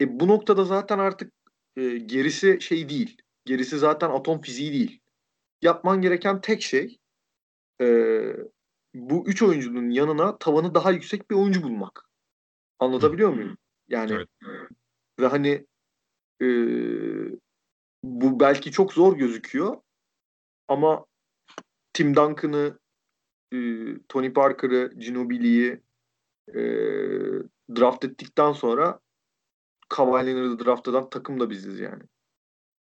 E, 0.00 0.20
bu 0.20 0.28
noktada 0.28 0.64
zaten 0.64 0.98
artık 0.98 1.32
e, 1.76 1.98
gerisi 1.98 2.60
şey 2.60 2.88
değil. 2.88 3.16
Gerisi 3.44 3.78
zaten 3.78 4.10
atom 4.10 4.40
fiziği 4.40 4.72
değil. 4.72 5.00
Yapman 5.62 6.02
gereken 6.02 6.40
tek 6.40 6.62
şey 6.62 6.98
e, 7.80 7.86
bu 8.94 9.24
üç 9.26 9.42
oyuncunun 9.42 9.90
yanına 9.90 10.38
tavanı 10.38 10.74
daha 10.74 10.90
yüksek 10.90 11.30
bir 11.30 11.36
oyuncu 11.36 11.62
bulmak. 11.62 12.08
Anlatabiliyor 12.78 13.30
muyum? 13.30 13.58
Yani 13.88 14.12
Evet. 14.12 14.28
ve 15.20 15.26
hani 15.26 15.66
e, 16.42 16.46
bu 18.04 18.40
belki 18.40 18.72
çok 18.72 18.92
zor 18.92 19.16
gözüküyor 19.16 19.76
ama 20.68 21.06
Tim 21.92 22.16
Duncan'ı, 22.16 22.78
e, 23.52 23.58
Tony 24.08 24.32
Parker'ı, 24.32 24.92
Ginobili'yi 24.98 25.82
e, 26.48 26.62
draft 27.76 28.04
ettikten 28.04 28.52
sonra 28.52 29.00
Kawhi 29.88 30.26
Leonard'ı 30.26 30.64
draft 30.64 30.88
eden 30.88 31.10
takım 31.10 31.40
da 31.40 31.50
biziz 31.50 31.80
yani. 31.80 32.02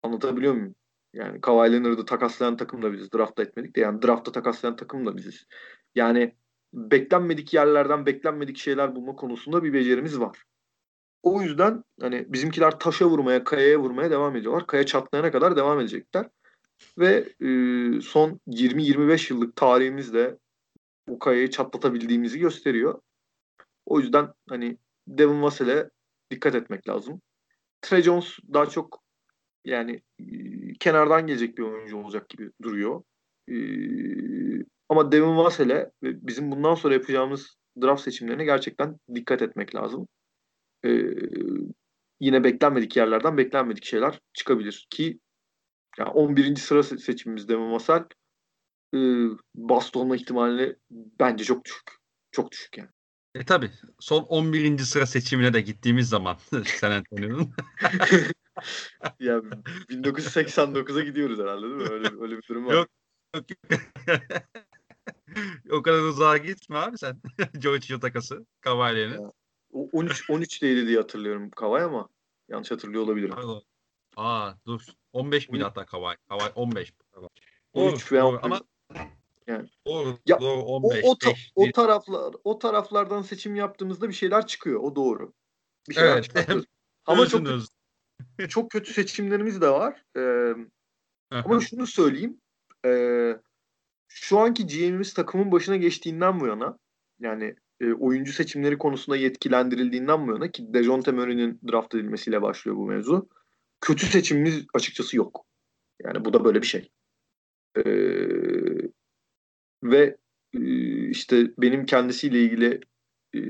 Anlatabiliyor 0.02 0.54
muyum? 0.54 0.74
Yani 1.16 1.40
Kawhi 1.40 1.72
Leonard'ı 1.72 2.04
takaslayan 2.04 2.56
takım 2.56 2.82
da 2.82 2.92
biziz. 2.92 3.12
Draft'ta 3.12 3.42
etmedik 3.42 3.76
de 3.76 3.80
yani 3.80 4.02
draft'ta 4.02 4.32
takaslayan 4.32 4.76
takım 4.76 5.06
da 5.06 5.16
biziz. 5.16 5.46
Yani 5.94 6.36
beklenmedik 6.74 7.54
yerlerden 7.54 8.06
beklenmedik 8.06 8.56
şeyler 8.58 8.96
bulma 8.96 9.16
konusunda 9.16 9.64
bir 9.64 9.72
becerimiz 9.72 10.20
var. 10.20 10.44
O 11.22 11.42
yüzden 11.42 11.84
hani 12.00 12.32
bizimkiler 12.32 12.78
taşa 12.78 13.06
vurmaya, 13.06 13.44
kayaya 13.44 13.78
vurmaya 13.78 14.10
devam 14.10 14.36
ediyorlar. 14.36 14.66
Kaya 14.66 14.86
çatlayana 14.86 15.30
kadar 15.30 15.56
devam 15.56 15.80
edecekler. 15.80 16.26
Ve 16.98 17.28
e, 17.40 17.46
son 18.00 18.40
20-25 18.48 19.32
yıllık 19.32 19.56
tarihimizde 19.56 20.38
o 21.08 21.18
kayayı 21.18 21.50
çatlatabildiğimizi 21.50 22.38
gösteriyor. 22.38 23.00
O 23.86 24.00
yüzden 24.00 24.28
hani 24.48 24.78
Devin 25.08 25.42
Vassell'e 25.42 25.90
dikkat 26.30 26.54
etmek 26.54 26.88
lazım. 26.88 27.20
Trey 27.82 28.02
Jones 28.02 28.38
daha 28.52 28.66
çok 28.66 29.02
yani 29.64 30.02
e, 30.20 30.24
kenardan 30.78 31.26
gelecek 31.26 31.58
bir 31.58 31.62
oyuncu 31.62 31.96
olacak 31.96 32.28
gibi 32.28 32.50
duruyor. 32.62 33.02
E, 33.48 33.56
ama 34.88 35.12
Devin 35.12 35.36
Vassell'e 35.36 35.90
ve 36.02 36.26
bizim 36.26 36.50
bundan 36.50 36.74
sonra 36.74 36.94
yapacağımız 36.94 37.56
draft 37.82 38.02
seçimlerine 38.02 38.44
gerçekten 38.44 38.98
dikkat 39.14 39.42
etmek 39.42 39.74
lazım. 39.74 40.08
E, 40.84 40.90
yine 42.20 42.44
beklenmedik 42.44 42.96
yerlerden 42.96 43.36
beklenmedik 43.36 43.84
şeyler 43.84 44.20
çıkabilir 44.32 44.86
ki 44.90 45.18
yani 45.98 46.10
11. 46.10 46.56
sıra 46.56 46.78
se- 46.78 46.98
seçimimiz 46.98 47.48
Devin 47.48 47.72
Vassell 47.72 48.04
e, 48.94 48.98
bast 49.54 49.96
olma 49.96 50.16
ihtimali 50.16 50.76
bence 50.90 51.44
çok 51.44 51.64
düşük. 51.64 51.90
Çok 52.32 52.52
düşük 52.52 52.78
yani. 52.78 52.90
E 53.34 53.44
tabi 53.44 53.70
son 54.00 54.22
11. 54.22 54.78
sıra 54.78 55.06
seçimine 55.06 55.52
de 55.52 55.60
gittiğimiz 55.60 56.08
zaman 56.08 56.36
San 56.66 56.90
Antonio'nun 56.90 57.50
ya 59.20 59.36
1989'a 59.90 61.02
gidiyoruz 61.02 61.38
herhalde 61.38 61.62
değil 61.62 61.74
mi? 61.74 61.88
Öyle, 61.90 62.08
öyle 62.20 62.36
bir 62.36 62.42
durum 62.48 62.66
var. 62.66 62.74
Yok. 62.74 62.88
o 65.70 65.82
kadar 65.82 66.02
uzağa 66.02 66.36
gitme 66.36 66.76
abi 66.76 66.98
sen. 66.98 67.20
George 67.58 67.88
Hill 67.88 68.00
takası. 68.00 68.46
Kavaliye'nin. 68.60 69.22
Ya. 69.22 69.32
O 69.72 69.88
13 69.92 70.30
13'teydi 70.30 70.86
diye 70.86 70.96
hatırlıyorum 70.96 71.50
Kavay 71.50 71.82
ama 71.82 72.08
yanlış 72.48 72.70
hatırlıyor 72.70 73.02
olabilirim. 73.02 73.34
Pardon. 73.34 73.62
Aa 74.16 74.52
dur. 74.66 74.80
15 75.12 75.48
miydi 75.48 75.64
hatta 75.64 75.86
Kavay? 75.86 76.16
Kavay 76.28 76.52
15. 76.54 76.92
Pardon. 77.12 77.28
13 77.72 78.12
veya 78.12 78.22
doğru 78.22 78.36
11. 78.36 78.44
ama 78.44 78.60
Yani. 79.46 79.68
doğru, 79.86 80.18
Ya, 80.26 80.40
doğru 80.40 80.62
O, 80.62 80.76
15. 80.76 81.04
o, 81.04 81.18
ta- 81.18 81.30
beş 81.30 81.52
o 81.54 81.72
taraflar 81.72 82.34
o 82.44 82.58
taraflardan 82.58 83.22
seçim 83.22 83.56
yaptığımızda 83.56 84.08
bir 84.08 84.14
şeyler 84.14 84.46
çıkıyor. 84.46 84.80
O 84.80 84.96
doğru. 84.96 85.32
Bir 85.88 85.94
şeyler 85.94 86.28
Evet. 86.34 86.64
Ama 87.06 87.26
çok. 87.26 87.46
çok 88.48 88.70
kötü 88.70 88.92
seçimlerimiz 88.92 89.60
de 89.60 89.68
var. 89.68 90.02
Ee, 90.16 90.54
ama 91.30 91.60
şunu 91.60 91.86
söyleyeyim. 91.86 92.40
Ee, 92.86 93.36
şu 94.08 94.38
anki 94.38 94.66
GM'imiz 94.66 95.14
takımın 95.14 95.52
başına 95.52 95.76
geçtiğinden 95.76 96.40
bu 96.40 96.46
yana 96.46 96.78
yani 97.20 97.54
e, 97.80 97.92
oyuncu 97.92 98.32
seçimleri 98.32 98.78
konusunda 98.78 99.16
yetkilendirildiğinden 99.16 100.26
bu 100.26 100.32
yana 100.32 100.50
ki 100.50 100.74
Dejounte 100.74 101.12
Murray'nin 101.12 101.60
draft 101.68 101.94
edilmesiyle 101.94 102.42
başlıyor 102.42 102.76
bu 102.76 102.86
mevzu. 102.86 103.28
Kötü 103.80 104.06
seçimimiz 104.06 104.64
açıkçası 104.74 105.16
yok. 105.16 105.46
Yani 106.04 106.24
bu 106.24 106.32
da 106.32 106.44
böyle 106.44 106.62
bir 106.62 106.66
şey. 106.66 106.90
Ee, 107.76 107.82
ve 109.82 110.16
e, 110.54 110.60
işte 111.08 111.50
benim 111.58 111.86
kendisiyle 111.86 112.40
ilgili 112.40 112.80
e, 113.34 113.40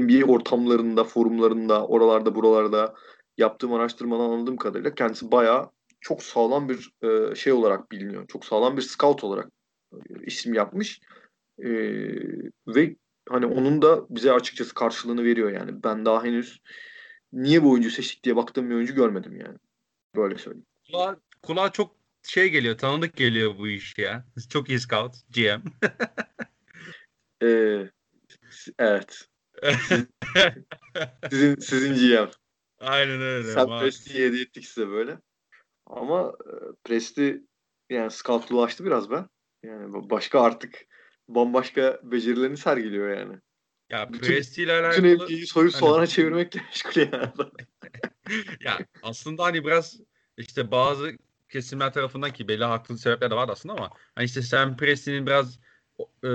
NBA 0.00 0.26
ortamlarında, 0.26 1.04
forumlarında, 1.04 1.86
oralarda 1.86 2.34
buralarda 2.34 2.94
yaptığım 3.38 3.72
araştırmadan 3.72 4.30
anladığım 4.30 4.56
kadarıyla 4.56 4.94
kendisi 4.94 5.32
bayağı 5.32 5.70
çok 6.00 6.22
sağlam 6.22 6.68
bir 6.68 6.90
e, 7.02 7.34
şey 7.34 7.52
olarak 7.52 7.92
biliniyor. 7.92 8.26
Çok 8.28 8.44
sağlam 8.44 8.76
bir 8.76 8.82
scout 8.82 9.24
olarak 9.24 9.50
e, 9.92 9.98
isim 10.26 10.54
yapmış. 10.54 11.00
E, 11.58 11.68
ve 12.66 12.96
hani 13.28 13.46
onun 13.46 13.82
da 13.82 14.06
bize 14.10 14.32
açıkçası 14.32 14.74
karşılığını 14.74 15.24
veriyor 15.24 15.52
yani. 15.52 15.82
Ben 15.84 16.04
daha 16.04 16.24
henüz 16.24 16.60
niye 17.32 17.62
bu 17.62 17.70
oyuncu 17.70 17.90
seçtik 17.90 18.24
diye 18.24 18.36
baktığım 18.36 18.70
bir 18.70 18.74
oyuncu 18.74 18.94
görmedim 18.94 19.36
yani. 19.36 19.58
Böyle 20.16 20.38
söyleyeyim. 20.38 20.66
Kulağa, 20.86 21.16
kulağa 21.42 21.72
çok 21.72 21.96
şey 22.22 22.48
geliyor, 22.48 22.78
tanıdık 22.78 23.16
geliyor 23.16 23.58
bu 23.58 23.68
iş 23.68 23.98
ya. 23.98 24.24
Çok 24.48 24.68
iyi 24.68 24.80
scout, 24.80 25.14
GM. 25.30 25.62
Ee, 27.42 27.90
evet. 28.78 29.28
Sizin, 31.30 31.56
sizin 31.56 31.94
GM. 31.94 32.30
Aynen 32.80 33.20
öyle. 33.20 33.52
Sen 33.52 33.66
Presti'yi 33.66 34.26
hediye 34.26 34.42
ettik 34.42 34.66
size 34.66 34.88
böyle. 34.88 35.18
Ama 35.86 36.32
e, 36.46 36.52
Presti 36.84 37.42
yani 37.90 38.10
scoutluğu 38.10 38.62
açtı 38.62 38.84
biraz 38.84 39.10
be. 39.10 39.24
Yani 39.62 40.10
başka 40.10 40.40
artık 40.40 40.86
bambaşka 41.28 42.00
becerilerini 42.02 42.56
sergiliyor 42.56 43.18
yani. 43.18 43.38
Ya 43.90 44.12
bütün- 44.12 44.26
Presti 44.26 44.62
ile 44.62 44.72
Bütün 44.72 44.84
alakalı 44.84 45.16
NBA'yi 45.16 45.46
soyup 45.46 45.72
hani- 45.74 45.80
soğana 45.80 46.06
çevirmekle 46.06 46.60
meşgul 46.62 47.00
yani. 47.00 47.32
ya 48.60 48.78
aslında 49.02 49.44
hani 49.44 49.64
biraz 49.64 50.00
işte 50.36 50.70
bazı 50.70 51.12
kesimler 51.48 51.92
tarafından 51.92 52.32
ki 52.32 52.48
belli 52.48 52.64
haklı 52.64 52.98
sebepler 52.98 53.30
de 53.30 53.34
var 53.34 53.48
aslında 53.48 53.74
ama 53.74 53.90
hani 54.14 54.24
işte 54.24 54.42
Sam 54.42 54.76
Presti'nin 54.76 55.26
biraz 55.26 55.58
e, 56.24 56.28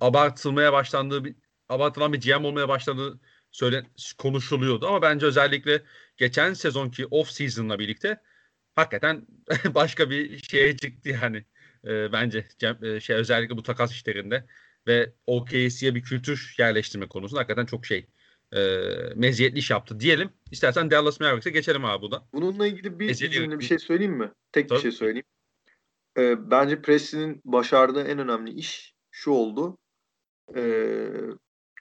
abartılmaya 0.00 0.72
başlandığı 0.72 1.24
bir 1.24 1.34
abartılan 1.68 2.12
bir 2.12 2.20
GM 2.20 2.44
olmaya 2.46 2.68
başladığı 2.68 3.20
söyle 3.52 3.86
konuşuluyordu 4.18 4.86
ama 4.86 5.02
bence 5.02 5.26
özellikle 5.26 5.82
geçen 6.16 6.52
sezonki 6.52 7.06
off 7.06 7.30
season'la 7.30 7.78
birlikte 7.78 8.20
hakikaten 8.74 9.26
başka 9.74 10.10
bir 10.10 10.38
şeye 10.38 10.76
çıktı 10.76 11.08
yani 11.08 11.44
e, 11.84 12.12
bence 12.12 12.48
e, 12.82 13.00
şey 13.00 13.16
özellikle 13.16 13.56
bu 13.56 13.62
takas 13.62 13.92
işlerinde 13.92 14.46
ve 14.86 15.12
OKC'ye 15.26 15.94
bir 15.94 16.02
kültür 16.02 16.54
yerleştirme 16.58 17.08
konusunda 17.08 17.40
hakikaten 17.40 17.66
çok 17.66 17.86
şey 17.86 18.06
e, 18.52 18.60
meziyetli 19.14 19.58
iş 19.58 19.70
yaptı 19.70 20.00
diyelim. 20.00 20.30
İstersen 20.50 20.90
Dallas 20.90 21.20
Mavericks'e 21.20 21.50
geçelim 21.50 21.84
abi 21.84 22.02
bu 22.02 22.10
da. 22.10 22.28
Bununla 22.32 22.66
ilgili 22.66 22.98
bir, 22.98 23.14
cümle 23.14 23.58
bir 23.58 23.64
şey 23.64 23.78
söyleyeyim 23.78 24.16
mi? 24.16 24.32
Tek 24.52 24.68
Tabii. 24.68 24.76
bir 24.76 24.82
şey 24.82 24.92
söyleyeyim. 24.92 25.26
Ee, 26.18 26.50
bence 26.50 26.82
Preston'in 26.82 27.40
başardığı 27.44 28.02
en 28.02 28.18
önemli 28.18 28.50
iş 28.50 28.94
şu 29.10 29.30
oldu. 29.30 29.78
Ee, 30.56 31.10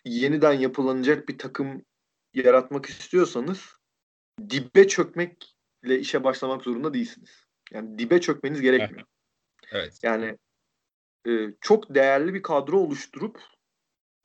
yeniden 0.06 0.54
yapılanacak 0.54 1.30
bir 1.30 1.38
takım 1.38 1.86
yaratmak 2.34 2.86
istiyorsanız 2.86 3.76
dibe 4.50 4.88
çökmekle 4.88 6.00
işe 6.00 6.24
başlamak 6.24 6.64
zorunda 6.64 6.94
değilsiniz. 6.94 7.46
Yani 7.72 8.00
dibe 8.00 8.22
çökmeniz 8.22 8.62
gerekmiyor. 8.62 9.08
Evet. 9.72 10.00
Yani 10.04 10.38
e, 11.28 11.32
çok 11.62 11.96
değerli 11.96 12.34
bir 12.34 12.42
kadro 12.42 12.80
oluşturup 12.80 13.42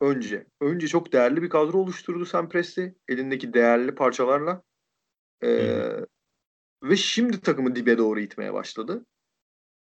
önce 0.01 0.47
önce 0.61 0.87
çok 0.87 1.13
değerli 1.13 1.41
bir 1.41 1.49
kadro 1.49 1.77
oluşturdu 1.77 2.25
Sam 2.25 2.49
Presti 2.49 2.95
elindeki 3.07 3.53
değerli 3.53 3.95
parçalarla. 3.95 4.63
E, 5.43 5.49
ve 6.83 6.95
şimdi 6.95 7.41
takımı 7.41 7.75
dibe 7.75 7.97
doğru 7.97 8.19
itmeye 8.19 8.53
başladı. 8.53 9.05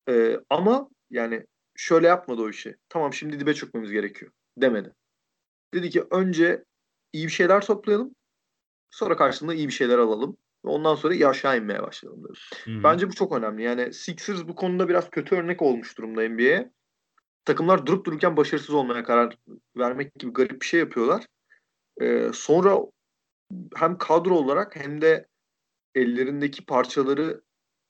E, 0.09 0.40
ama 0.50 0.88
yani 1.11 1.46
şöyle 1.76 2.07
yapmadı 2.07 2.42
o 2.42 2.50
işi. 2.50 2.76
Tamam 2.88 3.12
şimdi 3.12 3.40
dibe 3.40 3.54
çökmemiz 3.54 3.90
gerekiyor 3.90 4.33
demedi. 4.59 4.94
Dedi 5.74 5.90
ki 5.90 6.04
önce 6.10 6.64
iyi 7.12 7.26
bir 7.26 7.32
şeyler 7.32 7.66
toplayalım. 7.66 8.14
Sonra 8.90 9.16
karşılığında 9.16 9.54
iyi 9.54 9.68
bir 9.68 9.72
şeyler 9.72 9.98
alalım. 9.98 10.37
Ve 10.64 10.68
ondan 10.68 10.94
sonra 10.94 11.14
iyi 11.14 11.28
aşağı 11.28 11.58
inmeye 11.58 11.82
başlayalım 11.82 12.24
dedi. 12.24 12.38
Hı-hı. 12.64 12.82
Bence 12.82 13.08
bu 13.08 13.12
çok 13.12 13.32
önemli. 13.32 13.62
Yani 13.62 13.92
Sixers 13.92 14.48
bu 14.48 14.54
konuda 14.54 14.88
biraz 14.88 15.10
kötü 15.10 15.34
örnek 15.34 15.62
olmuş 15.62 15.98
durumda 15.98 16.28
NBA'ye. 16.28 16.70
Takımlar 17.44 17.87
durup 17.87 18.06
dururken 18.06 18.37
başarısız 18.37 18.74
olmaya 18.74 19.04
karar 19.04 19.38
vermek 19.76 20.14
gibi 20.14 20.32
garip 20.32 20.60
bir 20.60 20.66
şey 20.66 20.80
yapıyorlar. 20.80 21.26
Ee, 22.00 22.30
sonra 22.34 22.78
hem 23.76 23.98
kadro 23.98 24.34
olarak 24.34 24.76
hem 24.76 25.00
de 25.00 25.28
ellerindeki 25.94 26.64
parçaları 26.66 27.40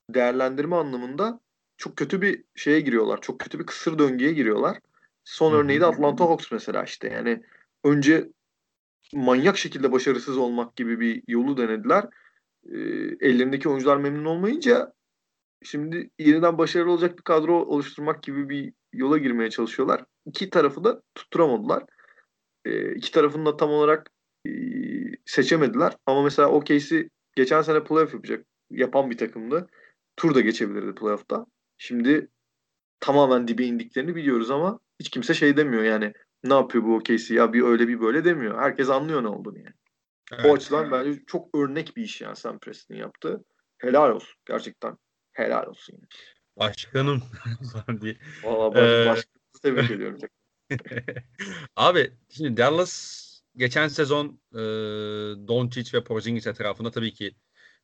değerlendirme 0.09 0.75
anlamında 0.75 1.39
çok 1.77 1.97
kötü 1.97 2.21
bir 2.21 2.43
şeye 2.55 2.79
giriyorlar. 2.79 3.21
Çok 3.21 3.39
kötü 3.39 3.59
bir 3.59 3.65
kısır 3.65 3.99
döngüye 3.99 4.33
giriyorlar. 4.33 4.79
Son 5.23 5.53
örneği 5.53 5.81
de 5.81 5.85
Atlanta 5.85 6.25
Hawks 6.25 6.51
mesela 6.51 6.83
işte. 6.83 7.07
Yani 7.07 7.43
önce 7.85 8.29
manyak 9.13 9.57
şekilde 9.57 9.91
başarısız 9.91 10.37
olmak 10.37 10.75
gibi 10.75 10.99
bir 10.99 11.23
yolu 11.27 11.57
denediler. 11.57 12.05
E, 12.63 12.77
ellerindeki 13.19 13.69
oyuncular 13.69 13.97
memnun 13.97 14.25
olmayınca 14.25 14.93
şimdi 15.63 16.09
yeniden 16.19 16.57
başarılı 16.57 16.91
olacak 16.91 17.17
bir 17.17 17.23
kadro 17.23 17.53
oluşturmak 17.53 18.23
gibi 18.23 18.49
bir 18.49 18.73
yola 18.93 19.17
girmeye 19.17 19.49
çalışıyorlar. 19.49 20.05
İki 20.25 20.49
tarafı 20.49 20.83
da 20.83 21.01
tutturamadılar. 21.15 21.83
E, 22.65 22.95
iki 22.95 23.11
tarafını 23.11 23.45
da 23.45 23.57
tam 23.57 23.69
olarak 23.69 24.11
e, 24.47 24.51
seçemediler. 25.25 25.93
Ama 26.05 26.23
mesela 26.23 26.49
OKC 26.49 27.09
geçen 27.35 27.61
sene 27.61 27.83
playoff 27.83 28.13
yapacak 28.13 28.45
yapan 28.71 29.09
bir 29.11 29.17
takımdı. 29.17 29.67
Tur 30.17 30.35
da 30.35 30.41
geçebilirdi 30.41 30.95
playoff'ta. 30.95 31.45
Şimdi 31.77 32.27
tamamen 32.99 33.47
dibe 33.47 33.63
indiklerini 33.63 34.15
biliyoruz 34.15 34.51
ama 34.51 34.79
hiç 34.99 35.09
kimse 35.09 35.33
şey 35.33 35.57
demiyor 35.57 35.83
yani 35.83 36.13
ne 36.45 36.53
yapıyor 36.53 36.83
bu 36.83 36.95
OKC 36.95 37.33
ya 37.33 37.53
bir 37.53 37.61
öyle 37.61 37.87
bir 37.87 38.01
böyle 38.01 38.25
demiyor. 38.25 38.59
Herkes 38.59 38.89
anlıyor 38.89 39.23
ne 39.23 39.27
olduğunu 39.27 39.57
yani. 39.57 39.75
Evet. 40.33 40.45
O 40.45 40.53
açıdan 40.53 40.91
bence 40.91 41.23
çok 41.27 41.57
örnek 41.57 41.97
bir 41.97 42.03
iş 42.03 42.21
yani 42.21 42.35
Sam 42.35 42.59
Preston 42.59 42.95
yaptı. 42.95 43.43
Helal 43.77 44.11
olsun. 44.11 44.35
Gerçekten 44.45 44.97
helal 45.33 45.67
olsun. 45.67 45.93
Yani. 45.93 46.07
Başkanım 46.57 47.21
diye. 48.01 48.17
Valla 48.43 48.79
ee... 48.79 49.05
başkanım 49.05 49.41
tebrik 49.61 49.91
ediyorum. 49.91 50.19
Abi 51.75 52.11
şimdi 52.29 52.57
Dallas 52.57 53.25
geçen 53.55 53.87
sezon 53.87 54.39
e, 54.53 54.59
Doncic 55.47 55.97
ve 55.97 56.03
Porzingis 56.03 56.47
etrafında 56.47 56.91
tabii 56.91 57.13
ki 57.13 57.35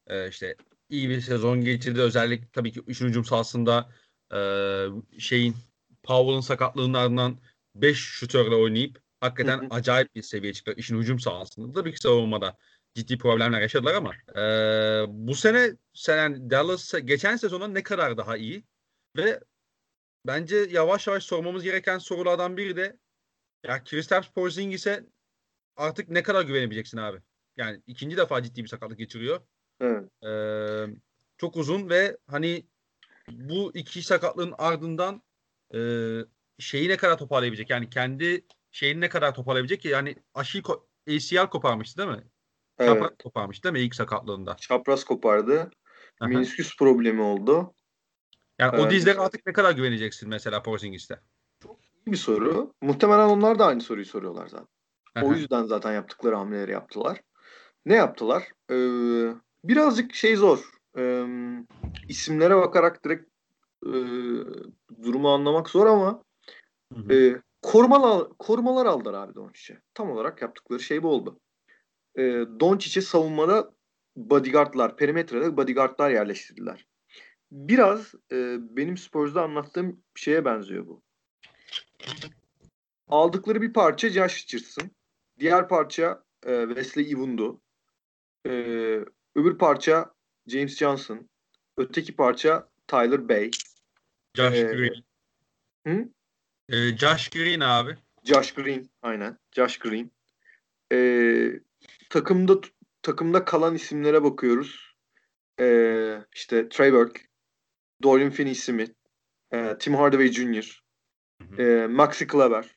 e, 0.08 0.30
işte 0.30 0.56
iyi 0.90 1.10
bir 1.10 1.22
sezon 1.22 1.62
geçirdi. 1.62 2.02
Özellikle 2.02 2.48
tabii 2.54 2.72
ki 2.72 2.80
üçüncü 2.80 3.10
hücum 3.10 3.26
sahasında 3.26 3.90
e, 4.34 4.40
şeyin 5.20 5.56
Powell'ın 6.04 6.42
sakatlığının 6.42 6.94
ardından 6.94 7.38
5 7.76 7.98
şutörle 7.98 8.56
oynayıp 8.56 9.00
hakikaten 9.20 9.58
hı 9.58 9.66
hı. 9.66 9.68
acayip 9.70 10.16
bir 10.16 10.22
seviye 10.22 10.54
çıktı. 10.54 10.74
İşin 10.78 10.98
hücum 10.98 11.20
sahasında 11.20 11.76
da 11.76 11.86
bir 11.86 11.96
savunmada 11.96 12.58
ciddi 12.96 13.18
problemler 13.18 13.62
yaşadılar 13.62 13.94
ama 13.94 14.14
e, 14.36 14.44
bu 15.08 15.36
sene 15.36 15.72
sen 15.94 16.50
Dallas 16.50 16.94
geçen 17.04 17.36
sezona 17.36 17.68
ne 17.68 17.84
kadar 17.84 18.18
daha 18.18 18.38
iyi 18.38 18.64
ve 19.18 19.40
bence 20.28 20.58
yavaş 20.58 21.08
yavaş 21.08 21.24
sormamız 21.24 21.64
gereken 21.64 21.98
sorulardan 21.98 22.58
biri 22.58 22.76
de 22.76 22.98
ya 23.64 23.84
Kristaps 23.84 24.28
Porzingis'e 24.28 25.06
artık 25.76 26.10
ne 26.10 26.24
kadar 26.24 26.46
güvenebileceksin 26.46 26.98
abi? 26.98 27.18
Yani 27.58 27.82
ikinci 27.88 28.18
defa 28.18 28.44
ciddi 28.44 28.64
bir 28.64 28.68
sakatlık 28.68 28.98
geçiriyor. 28.98 29.42
Evet. 29.80 30.24
Ee, 30.24 30.86
çok 31.38 31.58
uzun 31.58 31.90
ve 31.90 32.18
hani 32.28 32.66
bu 33.32 33.72
iki 33.74 34.04
sakatlığın 34.04 34.54
ardından 34.58 35.22
e, 35.74 35.80
şeyi 36.62 36.90
ne 36.90 36.98
kadar 36.98 37.18
toparlayabilecek? 37.18 37.70
Yani 37.70 37.90
kendi 37.90 38.46
şeyini 38.72 39.02
ne 39.02 39.10
kadar 39.10 39.36
toparlayabilecek 39.36 39.82
ki? 39.82 39.88
Yani 39.88 40.16
aşıyı 40.34 40.64
ko- 40.64 40.82
ACL 41.10 41.50
koparmıştı 41.50 41.98
değil 41.98 42.18
mi? 42.18 42.24
Evet. 42.80 42.90
Çapraz 42.90 43.18
koparmış 43.24 43.64
değil 43.64 43.74
mi 43.74 43.80
ilk 43.80 43.96
sakatlığında? 43.96 44.56
Çapraz 44.56 45.04
kopardı. 45.04 45.72
Menisküs 46.22 46.78
problemi 46.78 47.22
oldu. 47.22 47.74
Yani 48.60 48.72
evet. 48.76 48.86
o 48.86 48.90
dizlere 48.90 49.20
artık 49.20 49.46
ne 49.46 49.54
kadar 49.54 49.72
güveneceksin 49.72 50.30
mesela 50.30 50.64
Porzingis'te? 50.64 51.20
Çok 51.64 51.80
iyi 51.86 52.12
bir 52.12 52.18
soru. 52.18 52.74
Muhtemelen 52.82 53.30
onlar 53.30 53.60
da 53.60 53.66
aynı 53.66 53.82
soruyu 53.82 54.06
soruyorlar 54.06 54.48
zaten. 54.48 54.68
o 55.22 55.34
yüzden 55.34 55.64
zaten 55.64 55.94
yaptıkları 55.94 56.36
hamleleri 56.36 56.72
yaptılar. 56.72 57.22
Ne 57.86 57.96
yaptılar? 57.96 58.52
Ee, 58.72 59.36
birazcık 59.64 60.16
şey 60.16 60.36
zor. 60.36 60.70
Ee, 60.98 61.26
isimlere 62.08 62.56
bakarak 62.56 63.06
direkt 63.06 63.30
e, 63.86 63.92
durumu 65.04 65.30
anlamak 65.30 65.70
zor 65.70 65.86
ama 65.86 66.24
e, 67.10 67.42
korumalar, 67.62 68.30
korumalar 68.40 68.86
aldılar 68.86 69.14
abi 69.14 69.36
Doncic'e. 69.36 69.82
Tam 69.94 70.12
olarak 70.12 70.42
yaptıkları 70.42 70.80
şey 70.80 71.04
bu 71.04 71.08
oldu. 71.08 71.40
E, 72.16 72.24
Doncic'e 72.60 73.02
savunmada 73.02 73.72
bodyguardlar, 74.16 74.98
perimetrede 74.98 75.58
bodyguardlar 75.58 76.10
yerleştirdiler. 76.10 76.88
Biraz 77.52 78.14
e, 78.32 78.58
benim 78.60 78.98
Spurs'da 78.98 79.44
anlattığım 79.44 80.04
şeye 80.16 80.46
benziyor 80.46 80.88
bu. 80.88 81.02
Aldıkları 83.08 83.62
bir 83.62 83.74
parça 83.74 84.10
Josh 84.10 84.44
Richardson. 84.44 84.92
Diğer 85.40 85.68
parça 85.68 86.24
e, 86.46 86.66
Wesley 86.68 87.12
Iwundu. 87.12 87.62
E, 88.46 88.52
öbür 89.36 89.58
parça 89.58 90.14
James 90.48 90.78
Johnson. 90.78 91.30
Öteki 91.78 92.16
parça 92.16 92.70
Tyler 92.88 93.30
Bay. 93.30 93.52
Josh 94.36 94.58
ee, 94.58 94.64
Green. 94.64 95.04
Hı? 95.88 96.10
Ee, 96.70 96.98
Josh 96.98 97.30
Green 97.30 97.60
abi. 97.60 97.98
Josh 98.24 98.54
Green 98.54 98.90
aynen. 99.02 99.38
Josh 99.52 99.80
Green. 99.80 100.12
Ee, 100.92 101.60
takımda 102.10 102.62
takımda 103.02 103.46
kalan 103.46 103.76
isimlere 103.76 104.24
bakıyoruz. 104.24 104.96
Ee, 105.60 106.18
işte 106.36 106.70
Trey 106.70 106.94
Burke, 106.94 107.22
Dorian 108.04 108.32
Finney-Smith, 108.32 108.94
e, 109.54 109.78
Tim 109.80 109.96
Hardaway 109.96 110.28
Jr., 110.28 110.82
e, 111.58 111.88
Maxi 111.88 112.28
Kleber. 112.28 112.76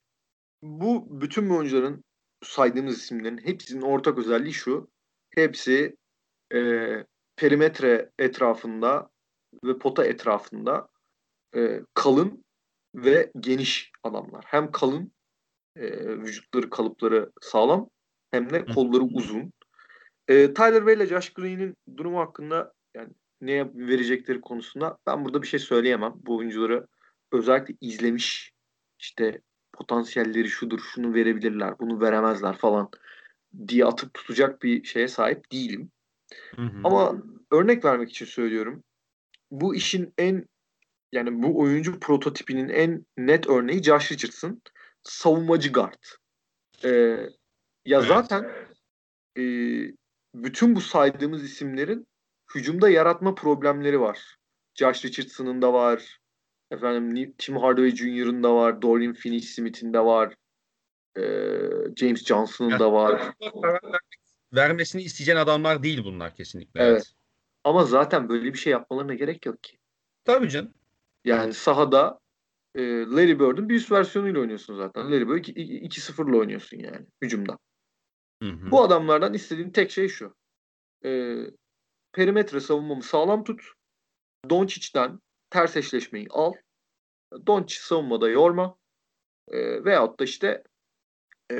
Bu 0.62 1.20
bütün 1.20 1.50
bu 1.50 1.56
oyuncuların 1.56 2.04
saydığımız 2.42 2.98
isimlerin 2.98 3.38
hepsinin 3.38 3.82
ortak 3.82 4.18
özelliği 4.18 4.54
şu. 4.54 4.90
Hepsi 5.30 5.96
e, 6.54 6.58
perimetre 7.36 8.10
etrafında 8.18 9.10
ve 9.64 9.78
pota 9.78 10.04
etrafında 10.04 10.88
e, 11.56 11.80
kalın 11.94 12.43
ve 12.94 13.30
geniş 13.40 13.92
adamlar. 14.02 14.44
Hem 14.46 14.72
kalın 14.72 15.12
e, 15.76 16.08
vücutları 16.08 16.70
kalıpları 16.70 17.32
sağlam 17.40 17.90
hem 18.30 18.50
de 18.50 18.64
kolları 18.64 19.02
uzun. 19.02 19.52
E, 20.28 20.54
Tyler 20.54 20.86
Bay 20.86 20.94
ile 20.94 21.06
Josh 21.06 21.32
Green'in 21.32 21.76
durumu 21.96 22.20
hakkında 22.20 22.72
yani 22.94 23.12
ne 23.40 23.70
verecekleri 23.74 24.40
konusunda 24.40 24.98
ben 25.06 25.24
burada 25.24 25.42
bir 25.42 25.46
şey 25.46 25.60
söyleyemem. 25.60 26.12
Bu 26.16 26.36
oyuncuları 26.36 26.86
özellikle 27.32 27.74
izlemiş 27.80 28.52
işte 28.98 29.40
potansiyelleri 29.72 30.48
şudur, 30.48 30.80
şunu 30.94 31.14
verebilirler, 31.14 31.78
bunu 31.78 32.00
veremezler 32.00 32.56
falan 32.56 32.90
diye 33.68 33.84
atıp 33.84 34.14
tutacak 34.14 34.62
bir 34.62 34.84
şeye 34.84 35.08
sahip 35.08 35.52
değilim. 35.52 35.90
Hı 36.56 36.62
hı. 36.62 36.80
Ama 36.84 37.22
örnek 37.50 37.84
vermek 37.84 38.10
için 38.10 38.26
söylüyorum. 38.26 38.82
Bu 39.50 39.74
işin 39.74 40.14
en 40.18 40.46
yani 41.14 41.42
bu 41.42 41.60
oyuncu 41.60 42.00
prototipinin 42.00 42.68
en 42.68 43.06
net 43.16 43.46
örneği 43.46 43.82
Josh 43.82 44.12
Richardson. 44.12 44.62
Savunmacı 45.02 45.72
guard. 45.72 46.04
Ee, 46.84 46.88
ya 47.84 47.98
evet. 47.98 48.08
zaten 48.08 48.50
e, 49.38 49.42
bütün 50.34 50.76
bu 50.76 50.80
saydığımız 50.80 51.44
isimlerin 51.44 52.06
hücumda 52.54 52.88
yaratma 52.90 53.34
problemleri 53.34 54.00
var. 54.00 54.36
Josh 54.74 55.04
Richardson'ın 55.04 55.62
da 55.62 55.72
var. 55.72 56.18
Efendim 56.70 57.34
Tim 57.38 57.56
Hardaway 57.56 57.90
Jr.'ın 57.90 58.42
da 58.42 58.54
var. 58.54 58.82
Dorian 58.82 59.14
Finney-Smith'in 59.14 59.92
de 59.92 60.00
var. 60.00 60.34
Ee, 61.16 61.22
James 61.96 62.24
Johnson'ın 62.24 62.78
da 62.78 62.92
var. 62.92 63.22
Vermesini 64.54 65.02
isteyeceğin 65.02 65.38
adamlar 65.38 65.82
değil 65.82 66.04
bunlar 66.04 66.34
kesinlikle. 66.34 66.80
Evet. 66.80 66.92
evet. 66.92 67.12
Ama 67.64 67.84
zaten 67.84 68.28
böyle 68.28 68.52
bir 68.52 68.58
şey 68.58 68.70
yapmalarına 68.70 69.14
gerek 69.14 69.46
yok 69.46 69.62
ki. 69.62 69.78
Tabii 70.24 70.48
canım. 70.48 70.74
Yani 71.24 71.54
sahada 71.54 72.18
e, 72.74 72.82
Larry 72.82 73.40
Bird'ün 73.40 73.68
bir 73.68 73.74
üst 73.74 73.92
versiyonuyla 73.92 74.40
oynuyorsun 74.40 74.76
zaten. 74.76 75.12
Larry 75.12 75.28
Bird 75.28 75.44
2-0'la 75.44 76.36
oynuyorsun 76.36 76.78
yani 76.78 77.06
hücumda. 77.22 77.58
Hı 78.42 78.48
hı. 78.48 78.70
Bu 78.70 78.82
adamlardan 78.82 79.34
istediğim 79.34 79.72
tek 79.72 79.90
şey 79.90 80.08
şu. 80.08 80.34
E, 81.04 81.36
perimetre 82.12 82.60
savunmamı 82.60 83.02
sağlam 83.02 83.44
tut. 83.44 83.62
Doncic'den 84.50 85.20
ters 85.50 85.76
eşleşmeyi 85.76 86.26
al. 86.30 86.52
Doncic 87.46 87.80
savunmada 87.80 88.28
yorma. 88.28 88.76
E, 89.48 89.84
veyahut 89.84 90.20
da 90.20 90.24
işte 90.24 90.62
e, 91.50 91.56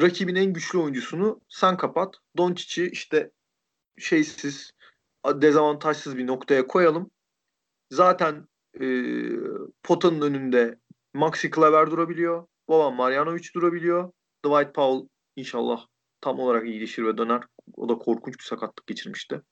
rakibin 0.00 0.34
en 0.34 0.52
güçlü 0.52 0.78
oyuncusunu 0.78 1.40
sen 1.48 1.76
kapat. 1.76 2.14
Doncic'i 2.36 2.90
işte 2.90 3.30
şeysiz, 3.98 4.72
dezavantajsız 5.26 6.16
bir 6.16 6.26
noktaya 6.26 6.66
koyalım. 6.66 7.10
Zaten 7.90 8.48
e, 8.80 8.86
potanın 9.82 10.20
önünde 10.20 10.78
Maxi 11.14 11.50
Kleber 11.50 11.90
durabiliyor. 11.90 12.46
Boban 12.68 12.94
Marjanovic 12.94 13.48
durabiliyor. 13.54 14.12
Dwight 14.46 14.74
Powell 14.74 15.08
inşallah 15.36 15.86
tam 16.20 16.38
olarak 16.38 16.66
iyileşir 16.66 17.04
ve 17.04 17.18
döner. 17.18 17.42
O 17.76 17.88
da 17.88 17.94
korkunç 17.94 18.38
bir 18.38 18.44
sakatlık 18.44 18.86
geçirmişti. 18.86 19.42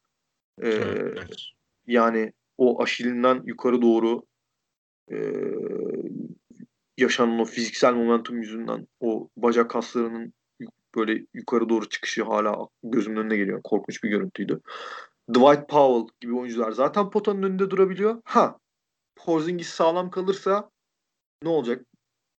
Ee, 0.63 0.69
evet. 0.69 1.37
Yani 1.87 2.33
o 2.59 2.83
aşilinden 2.83 3.43
yukarı 3.45 3.83
doğru 3.83 4.23
e, 5.13 5.17
yaşanan 6.99 7.39
o 7.39 7.45
fiziksel 7.45 7.95
momentum 7.95 8.43
yüzünden 8.43 8.87
o 9.01 9.29
bacak 9.37 9.71
kaslarının 9.71 10.33
böyle 10.97 11.27
yukarı 11.35 11.69
doğru 11.69 11.89
çıkışı 11.89 12.25
hala 12.25 12.69
gözümün 12.83 13.17
önüne 13.17 13.37
geliyor. 13.37 13.61
Korkunç 13.65 14.05
bir 14.05 14.09
görüntüydü. 14.09 14.61
Dwight 15.29 15.69
Powell 15.69 16.07
gibi 16.21 16.35
oyuncular 16.35 16.73
zaten 16.73 17.11
potanın 17.11 17.43
önünde 17.43 17.71
durabiliyor. 17.71 18.23
Ha 18.25 18.59
Porzingis 19.17 19.69
sağlam 19.69 20.11
kalırsa 20.11 20.71
ne 21.43 21.49
olacak? 21.49 21.87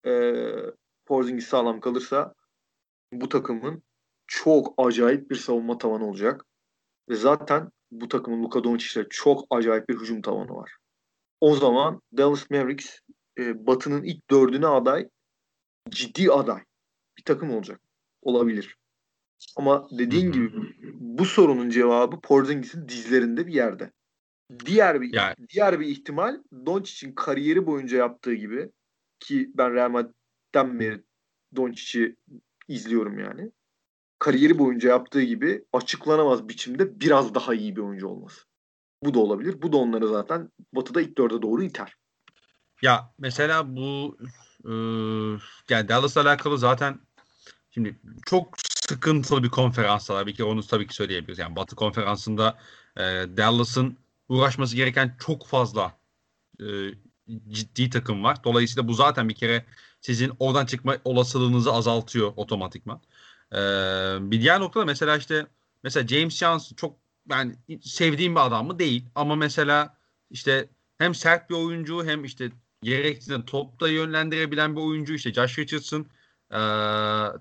Ee, 0.07 0.43
Porzingis 1.07 1.47
sağlam 1.47 1.81
kalırsa 1.81 2.35
bu 3.13 3.29
takımın 3.29 3.83
çok 4.27 4.75
acayip 4.79 5.31
bir 5.31 5.37
savunma 5.37 5.79
tavanı 5.79 6.07
olacak. 6.07 6.45
Ve 7.09 7.15
zaten 7.15 7.71
bu 7.91 8.09
takımın 8.09 8.43
Luka 8.43 8.65
Doncic'le 8.65 9.05
çok 9.11 9.47
acayip 9.51 9.89
bir 9.89 10.01
hücum 10.01 10.23
tavanı 10.23 10.55
var. 10.55 10.77
O 11.41 11.57
zaman 11.57 12.03
Dallas 12.17 12.51
Mavericks 12.51 12.99
e, 13.39 13.67
Batı'nın 13.67 14.03
ilk 14.03 14.31
dördüne 14.31 14.67
aday 14.67 15.09
ciddi 15.91 16.33
aday 16.33 16.65
bir 17.19 17.23
takım 17.25 17.51
olacak. 17.51 17.81
Olabilir. 18.23 18.78
Ama 19.57 19.89
dediğin 19.91 20.33
gibi 20.33 20.53
bu 20.95 21.25
sorunun 21.25 21.71
cevabı 21.71 22.21
Porzingis'in 22.21 22.89
dizlerinde 22.89 23.47
bir 23.47 23.53
yerde. 23.53 23.93
Diğer 24.67 25.01
bir 25.01 25.15
yani. 25.15 25.35
diğer 25.49 25.81
bir 25.81 25.87
ihtimal 25.87 26.43
Doncic'in 26.67 27.13
kariyeri 27.13 27.67
boyunca 27.67 27.99
yaptığı 27.99 28.35
gibi 28.35 28.71
ki 29.21 29.51
ben 29.55 29.75
Real 29.75 29.91
Madrid'den 29.91 30.81
beri 30.81 31.03
Doncic'i 31.57 32.17
izliyorum 32.69 33.19
yani. 33.19 33.51
Kariyeri 34.19 34.59
boyunca 34.59 34.89
yaptığı 34.89 35.23
gibi 35.23 35.65
açıklanamaz 35.73 36.49
biçimde 36.49 37.01
biraz 37.01 37.35
daha 37.35 37.55
iyi 37.55 37.77
bir 37.77 37.81
oyuncu 37.81 38.09
olması. 38.09 38.41
Bu 39.03 39.15
da 39.15 39.19
olabilir. 39.19 39.63
Bu 39.63 39.73
da 39.73 39.77
onları 39.77 40.09
zaten 40.09 40.51
Batı'da 40.73 41.01
ilk 41.01 41.19
dörde 41.19 41.43
doğru 41.43 41.63
iter. 41.63 41.95
Ya 42.83 43.15
mesela 43.19 43.77
bu 43.77 44.19
e, 44.65 44.73
yani 45.71 45.89
Dallas'la 45.89 46.21
alakalı 46.21 46.59
zaten 46.59 47.01
şimdi 47.71 48.01
çok 48.27 48.57
sıkıntılı 48.89 49.43
bir 49.43 49.49
konferans 49.49 50.11
var. 50.11 50.27
Bir 50.27 50.35
kere 50.35 50.47
onu 50.47 50.67
tabii 50.67 50.87
ki 50.87 50.95
söyleyebiliriz. 50.95 51.39
Yani 51.39 51.57
Batı 51.57 51.77
konferansında 51.77 52.59
e, 52.97 53.03
Dallas'ın 53.37 53.99
uğraşması 54.29 54.77
gereken 54.77 55.17
çok 55.21 55.47
fazla 55.47 55.99
e, 56.61 56.67
ciddi 57.49 57.91
takım 57.91 58.25
var. 58.25 58.45
Dolayısıyla 58.45 58.89
bu 58.89 58.95
zaten 58.95 59.29
bir 59.29 59.35
kere 59.35 59.65
sizin 60.01 60.33
oradan 60.39 60.67
çıkma 60.67 60.97
olasılığınızı 61.05 61.73
azaltıyor 61.73 62.33
otomatikman. 62.37 63.01
Ee, 63.53 63.57
bir 64.21 64.41
diğer 64.41 64.61
noktada 64.61 64.85
mesela 64.85 65.17
işte 65.17 65.47
mesela 65.83 66.07
James 66.07 66.37
Johnson 66.37 66.77
çok 66.77 66.97
yani 67.31 67.57
sevdiğim 67.83 68.35
bir 68.35 68.47
adam 68.47 68.67
mı 68.67 68.79
değil 68.79 69.05
ama 69.15 69.37
mesela 69.37 69.97
işte 70.31 70.69
hem 70.99 71.15
sert 71.15 71.51
bir 71.51 71.55
oyuncu 71.55 72.05
hem 72.07 72.25
işte 72.25 72.51
gerektiğinde 72.83 73.45
topta 73.45 73.89
yönlendirebilen 73.89 74.77
bir 74.77 74.81
oyuncu 74.81 75.15
işte 75.15 75.33
Josh 75.33 75.59
Richardson 75.59 76.07
e, 76.51 76.61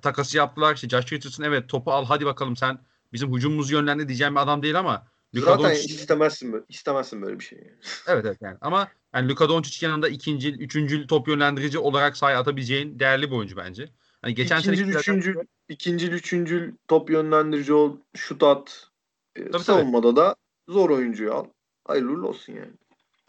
takası 0.01 0.37
yaptılar. 0.37 0.75
İşte 0.75 0.89
Josh 0.89 1.13
Richardson 1.13 1.43
evet 1.43 1.69
topu 1.69 1.91
al 1.91 2.05
hadi 2.05 2.25
bakalım 2.25 2.55
sen 2.55 2.79
bizim 3.13 3.35
hücumumuzu 3.35 3.73
yönlendir 3.73 4.07
diyeceğim 4.07 4.35
bir 4.35 4.39
adam 4.39 4.63
değil 4.63 4.79
ama 4.79 5.07
Luka 5.35 5.51
Zaten 5.51 5.69
Doncic... 5.69 5.95
istemezsin 5.95 6.53
böyle, 6.53 6.65
istemezsin 6.69 7.21
böyle 7.21 7.39
bir 7.39 7.43
şey. 7.43 7.57
evet 8.07 8.25
evet 8.25 8.37
yani 8.41 8.57
ama 8.61 8.87
yani 9.13 9.29
Luka 9.29 9.49
Doncic 9.49 9.85
yanında 9.85 10.09
ikinci, 10.09 10.51
üçüncü 10.53 11.07
top 11.07 11.27
yönlendirici 11.27 11.79
olarak 11.79 12.17
sahaya 12.17 12.39
atabileceğin 12.39 12.99
değerli 12.99 13.31
bir 13.31 13.35
oyuncu 13.35 13.57
bence. 13.57 13.89
Hani 14.21 14.35
geçen 14.35 14.59
ikinci, 14.59 14.77
sene 14.77 14.89
üçüncü, 14.89 15.33
zaten... 15.33 15.47
ikinci, 15.69 16.07
üçüncü 16.07 16.75
top 16.87 17.09
yönlendirici 17.09 17.73
ol, 17.73 17.97
şut 18.15 18.43
at. 18.43 18.87
E, 19.35 19.51
tabii, 19.51 19.63
savunmada 19.63 20.07
tabii. 20.07 20.15
da 20.15 20.35
zor 20.69 20.89
oyuncuyu 20.89 21.33
al. 21.33 21.45
Hayırlı 21.85 22.27
olsun 22.27 22.53
yani. 22.53 22.71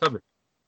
Tabii. 0.01 0.18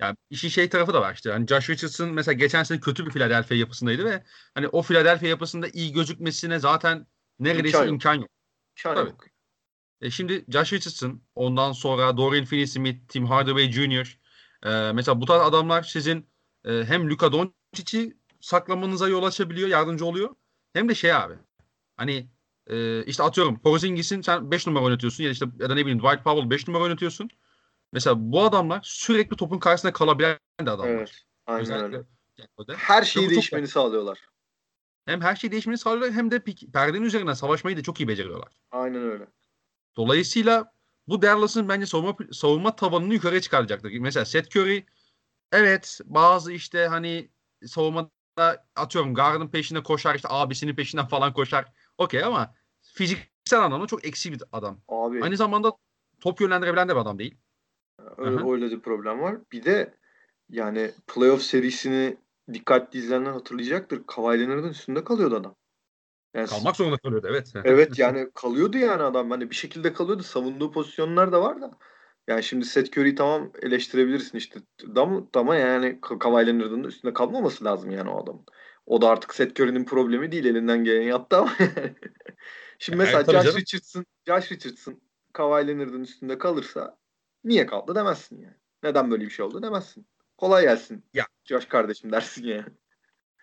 Yani 0.00 0.16
işin 0.30 0.48
şey 0.48 0.68
tarafı 0.68 0.94
da 0.94 1.00
var 1.00 1.14
işte. 1.14 1.32
Hani 1.32 1.46
Josh 1.46 1.70
Richardson 1.70 2.10
mesela 2.10 2.32
geçen 2.32 2.62
sene 2.62 2.80
kötü 2.80 3.06
bir 3.06 3.10
Philadelphia 3.10 3.54
yapısındaydı 3.54 4.04
ve 4.04 4.22
hani 4.54 4.68
o 4.68 4.82
Philadelphia 4.82 5.26
yapısında 5.26 5.68
iyi 5.68 5.92
gözükmesine 5.92 6.58
zaten 6.58 7.06
neredeyse 7.38 7.78
imkan 7.78 7.84
yok. 7.84 7.92
Imkan 7.92 8.14
yok. 8.14 8.28
İmkan 8.78 8.94
Tabii. 8.94 9.10
yok. 9.10 9.24
E 10.00 10.10
şimdi 10.10 10.44
Josh 10.48 10.72
Richardson, 10.72 11.22
ondan 11.34 11.72
sonra 11.72 12.16
Dorian 12.16 12.44
Finney-Smith, 12.44 13.08
Tim 13.08 13.26
Hardaway 13.26 13.72
Jr. 13.72 14.18
E, 14.62 14.92
mesela 14.92 15.20
bu 15.20 15.26
tarz 15.26 15.42
adamlar 15.42 15.82
sizin 15.82 16.26
e, 16.64 16.84
hem 16.84 17.10
Luka 17.10 17.32
Doncic'i 17.32 18.16
saklamanıza 18.40 19.08
yol 19.08 19.24
açabiliyor, 19.24 19.68
yardımcı 19.68 20.04
oluyor. 20.04 20.34
Hem 20.72 20.88
de 20.88 20.94
şey 20.94 21.12
abi. 21.12 21.34
Hani 21.96 22.30
e, 22.66 23.04
işte 23.04 23.22
atıyorum 23.22 23.58
Porzingis'in 23.58 24.22
sen 24.22 24.50
5 24.50 24.66
numara 24.66 24.84
oynatıyorsun 24.84 25.24
ya 25.24 25.30
işte 25.30 25.46
ya 25.58 25.70
da 25.70 25.74
ne 25.74 25.80
bileyim 25.80 25.98
Dwight 25.98 26.24
Powell 26.24 26.50
5 26.50 26.68
numara 26.68 26.82
oynatıyorsun. 26.82 27.30
Mesela 27.92 28.16
bu 28.18 28.42
adamlar 28.42 28.80
sürekli 28.82 29.36
topun 29.36 29.58
karşısında 29.58 29.92
kalabilen 29.92 30.38
de 30.60 30.70
adamlar. 30.70 30.88
Evet. 30.88 31.24
Aynen 31.46 31.62
Özellikle 31.62 31.96
öyle. 31.96 32.76
Her 32.76 33.02
şeyi 33.02 33.30
değişmeni 33.30 33.64
çok... 33.64 33.72
sağlıyorlar. 33.72 34.18
Hem 35.06 35.20
her 35.20 35.36
şeyi 35.36 35.52
değişmeni 35.52 35.78
sağlıyorlar 35.78 36.12
hem 36.12 36.30
de 36.30 36.44
perdenin 36.72 37.02
üzerine 37.02 37.34
savaşmayı 37.34 37.76
da 37.76 37.82
çok 37.82 38.00
iyi 38.00 38.08
beceriyorlar. 38.08 38.52
Aynen 38.70 39.02
öyle. 39.02 39.26
Dolayısıyla 39.96 40.72
bu 41.08 41.22
Dallas'ın 41.22 41.68
bence 41.68 41.86
savunma, 41.86 42.16
savunma 42.32 42.76
tavanını 42.76 43.14
yukarı 43.14 43.40
çıkaracaktır. 43.40 43.92
Mesela 43.98 44.24
Seth 44.24 44.56
Curry 44.56 44.84
evet 45.52 46.00
bazı 46.04 46.52
işte 46.52 46.86
hani 46.86 47.30
savunmada 47.66 48.10
atıyorum 48.76 49.14
Garden 49.14 49.50
peşinde 49.50 49.82
koşar 49.82 50.14
işte 50.14 50.28
abisinin 50.30 50.74
peşinden 50.74 51.06
falan 51.06 51.32
koşar. 51.32 51.72
Okey 51.98 52.24
ama 52.24 52.54
fiziksel 52.82 53.60
anlamda 53.60 53.86
çok 53.86 54.06
eksi 54.06 54.32
bir 54.32 54.42
adam. 54.52 54.80
Abi. 54.88 55.22
Aynı 55.22 55.36
zamanda 55.36 55.72
top 56.20 56.40
yönlendirebilen 56.40 56.88
de 56.88 56.92
bir 56.92 57.00
adam 57.00 57.18
değil. 57.18 57.36
Öyle, 58.18 58.50
öyle 58.50 58.70
bir 58.70 58.80
problem 58.80 59.20
var. 59.20 59.36
Bir 59.52 59.64
de 59.64 59.94
yani 60.48 60.90
playoff 61.06 61.42
serisini 61.42 62.16
dikkatli 62.52 62.98
izleyenler 62.98 63.30
hatırlayacaktır. 63.30 64.02
Kawhi 64.06 64.40
Leonard'ın 64.40 64.68
üstünde 64.68 65.04
kalıyordu 65.04 65.36
adam. 65.36 65.56
Yani, 66.34 66.46
Kalmak 66.46 66.76
zorunda 66.76 66.96
kalıyordu 66.96 67.26
evet. 67.30 67.52
evet 67.64 67.98
yani 67.98 68.30
kalıyordu 68.34 68.78
yani 68.78 69.02
adam. 69.02 69.30
Hani 69.30 69.50
bir 69.50 69.54
şekilde 69.54 69.92
kalıyordu. 69.92 70.22
Savunduğu 70.22 70.72
pozisyonlar 70.72 71.32
da 71.32 71.42
var 71.42 71.60
da. 71.60 71.70
Yani 72.28 72.42
şimdi 72.42 72.64
Seth 72.64 72.98
Curry'i 72.98 73.14
tamam 73.14 73.52
eleştirebilirsin 73.62 74.38
işte. 74.38 74.60
Ama, 74.96 75.26
ama 75.34 75.56
yani 75.56 76.00
Kawhi 76.00 76.46
Leonard'ın 76.46 76.84
üstünde 76.84 77.12
kalmaması 77.12 77.64
lazım 77.64 77.90
yani 77.90 78.10
o 78.10 78.22
adamın. 78.22 78.44
O 78.86 79.02
da 79.02 79.08
artık 79.08 79.34
Seth 79.34 79.60
Curry'nin 79.60 79.84
problemi 79.84 80.32
değil. 80.32 80.44
Elinden 80.44 80.84
gelen 80.84 81.02
yaptı 81.02 81.36
ama 81.36 81.52
Şimdi 82.78 82.96
mesela 82.96 83.32
yani, 83.32 83.44
Josh 83.44 83.56
Richardson, 83.56 84.06
Josh 84.26 84.52
Richardson 84.52 85.00
Kawhi 85.32 85.68
Leonard'ın 85.68 86.02
üstünde 86.02 86.38
kalırsa 86.38 86.99
niye 87.44 87.66
kaldı 87.66 87.94
demezsin 87.94 88.42
yani. 88.42 88.56
Neden 88.82 89.10
böyle 89.10 89.24
bir 89.24 89.30
şey 89.30 89.44
oldu 89.44 89.62
demezsin. 89.62 90.06
Kolay 90.36 90.62
gelsin. 90.62 91.04
Ya. 91.14 91.26
Josh 91.44 91.64
kardeşim 91.64 92.12
dersin 92.12 92.44
yani. 92.44 92.64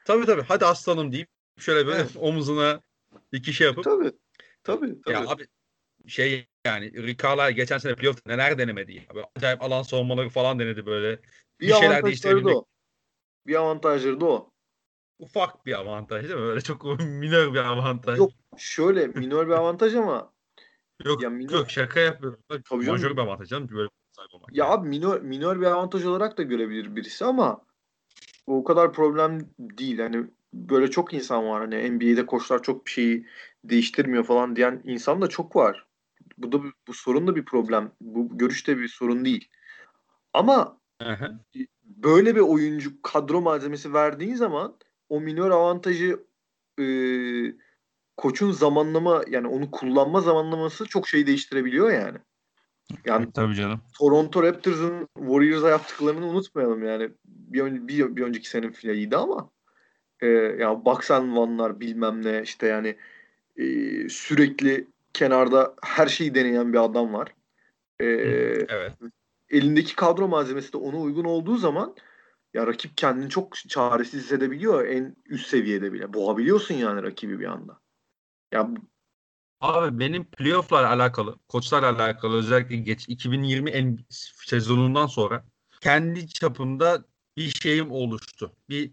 Tabii 0.05 0.25
tabii. 0.25 0.41
Hadi 0.41 0.65
aslanım 0.65 1.11
deyip 1.11 1.29
şöyle 1.59 1.87
böyle 1.87 1.99
evet. 1.99 2.11
omuzuna 2.19 2.81
iki 3.31 3.53
şey 3.53 3.67
yapıp. 3.67 3.83
Tabii. 3.83 4.11
Tabii. 4.63 5.01
tabii. 5.01 5.13
Ya 5.13 5.27
abi 5.27 5.47
şey 6.07 6.47
yani 6.65 6.93
Ricard'lar 6.93 7.49
geçen 7.49 7.77
sene 7.77 7.95
playoff 7.95 8.25
neler 8.25 8.57
denemedi 8.57 8.93
ya. 8.93 9.15
Böyle 9.15 9.27
acayip 9.35 9.61
alan 9.61 9.83
savunmaları 9.83 10.29
falan 10.29 10.59
denedi 10.59 10.85
böyle. 10.85 11.19
Bir, 11.59 11.67
bir 11.67 11.73
şeyler 11.73 12.05
değiştirebilmek. 12.05 12.55
O. 12.55 12.65
Bir 13.47 13.55
avantajları 13.55 14.21
da 14.21 14.25
o. 14.25 14.51
Ufak 15.19 15.65
bir 15.65 15.73
avantaj 15.73 16.23
değil 16.23 16.35
mi? 16.35 16.41
Böyle 16.41 16.61
çok 16.61 16.83
minör 16.99 17.53
bir 17.53 17.59
avantaj. 17.59 18.17
Yok 18.17 18.31
şöyle 18.57 19.07
minör 19.07 19.47
bir 19.47 19.53
avantaj 19.53 19.95
ama 19.95 20.33
Yok 21.05 21.23
ya 21.23 21.29
minor... 21.29 21.53
yok 21.53 21.71
şaka 21.71 21.99
yapıyorum. 21.99 22.39
Tabii 22.69 22.85
Majör 22.85 23.11
bir 23.11 23.21
avantaj 23.21 23.49
canım. 23.49 23.69
Böyle 23.71 23.89
sahip 24.11 24.33
olmak. 24.33 24.55
Ya 24.55 24.65
yani. 24.65 24.73
abi 24.73 24.89
minor, 24.89 25.21
minor 25.21 25.61
bir 25.61 25.65
avantaj 25.65 26.05
olarak 26.05 26.37
da 26.37 26.43
görebilir 26.43 26.95
birisi 26.95 27.25
ama 27.25 27.61
o 28.47 28.63
kadar 28.63 28.93
problem 28.93 29.49
değil. 29.59 29.99
Hani 29.99 30.25
böyle 30.53 30.91
çok 30.91 31.13
insan 31.13 31.45
var. 31.45 31.61
Hani 31.61 31.91
NBA'de 31.91 32.25
koçlar 32.25 32.63
çok 32.63 32.85
bir 32.85 32.91
şeyi 32.91 33.25
değiştirmiyor 33.63 34.23
falan 34.23 34.55
diyen 34.55 34.81
insan 34.83 35.21
da 35.21 35.27
çok 35.27 35.55
var. 35.55 35.87
Bu 36.37 36.51
da 36.51 36.61
bu 36.87 36.93
sorun 36.93 37.27
da 37.27 37.35
bir 37.35 37.45
problem. 37.45 37.91
Bu 38.01 38.37
görüşte 38.37 38.77
bir 38.77 38.87
sorun 38.87 39.25
değil. 39.25 39.49
Ama 40.33 40.79
Aha. 40.99 41.39
böyle 41.83 42.35
bir 42.35 42.41
oyuncu 42.41 43.01
kadro 43.01 43.41
malzemesi 43.41 43.93
verdiğin 43.93 44.35
zaman 44.35 44.77
o 45.09 45.21
minor 45.21 45.51
avantajı 45.51 46.25
e, 46.79 46.83
koçun 48.17 48.51
zamanlama 48.51 49.23
yani 49.29 49.47
onu 49.47 49.71
kullanma 49.71 50.21
zamanlaması 50.21 50.85
çok 50.85 51.07
şey 51.07 51.27
değiştirebiliyor 51.27 51.91
yani. 51.91 52.17
Yani 53.05 53.31
tabii 53.31 53.55
canım. 53.55 53.81
Toronto 53.99 54.43
Raptors'ın 54.43 55.07
Warriors'a 55.17 55.69
yaptıklarını 55.69 56.25
unutmayalım 56.25 56.83
yani. 56.83 57.09
Bir, 57.25 57.87
bir, 57.87 58.15
bir 58.15 58.21
önceki 58.21 58.49
senin 58.49 58.71
finaliydi 58.71 59.17
ama 59.17 59.49
e, 60.19 60.27
ya 60.59 60.85
Bucks 60.85 61.11
and 61.11 61.37
One'lar 61.37 61.79
bilmem 61.79 62.25
ne 62.25 62.41
işte 62.41 62.67
yani 62.67 62.95
e, 63.57 63.65
sürekli 64.09 64.87
kenarda 65.13 65.75
her 65.83 66.07
şeyi 66.07 66.35
deneyen 66.35 66.73
bir 66.73 66.83
adam 66.83 67.13
var. 67.13 67.33
E, 67.99 68.05
evet. 68.05 68.91
Elindeki 69.49 69.95
kadro 69.95 70.27
malzemesi 70.27 70.73
de 70.73 70.77
ona 70.77 70.97
uygun 70.97 71.23
olduğu 71.23 71.57
zaman 71.57 71.95
ya 72.53 72.67
rakip 72.67 72.97
kendini 72.97 73.29
çok 73.29 73.55
çaresiz 73.55 74.23
hissedebiliyor 74.23 74.85
en 74.85 75.15
üst 75.25 75.47
seviyede 75.47 75.93
bile. 75.93 76.13
Boğabiliyorsun 76.13 76.75
yani 76.75 77.03
rakibi 77.03 77.39
bir 77.39 77.45
anda. 77.45 77.79
Ya 78.51 78.69
Abi 79.61 79.99
benim 79.99 80.25
playoff'larla 80.25 80.89
alakalı, 80.89 81.39
koçlarla 81.47 81.91
alakalı 81.91 82.37
özellikle 82.37 82.75
geç 82.75 83.09
2020 83.09 83.69
en 83.69 83.99
sezonundan 84.45 85.07
sonra 85.07 85.45
kendi 85.81 86.29
çapımda 86.29 87.05
bir 87.37 87.49
şeyim 87.49 87.91
oluştu. 87.91 88.55
Bir 88.69 88.91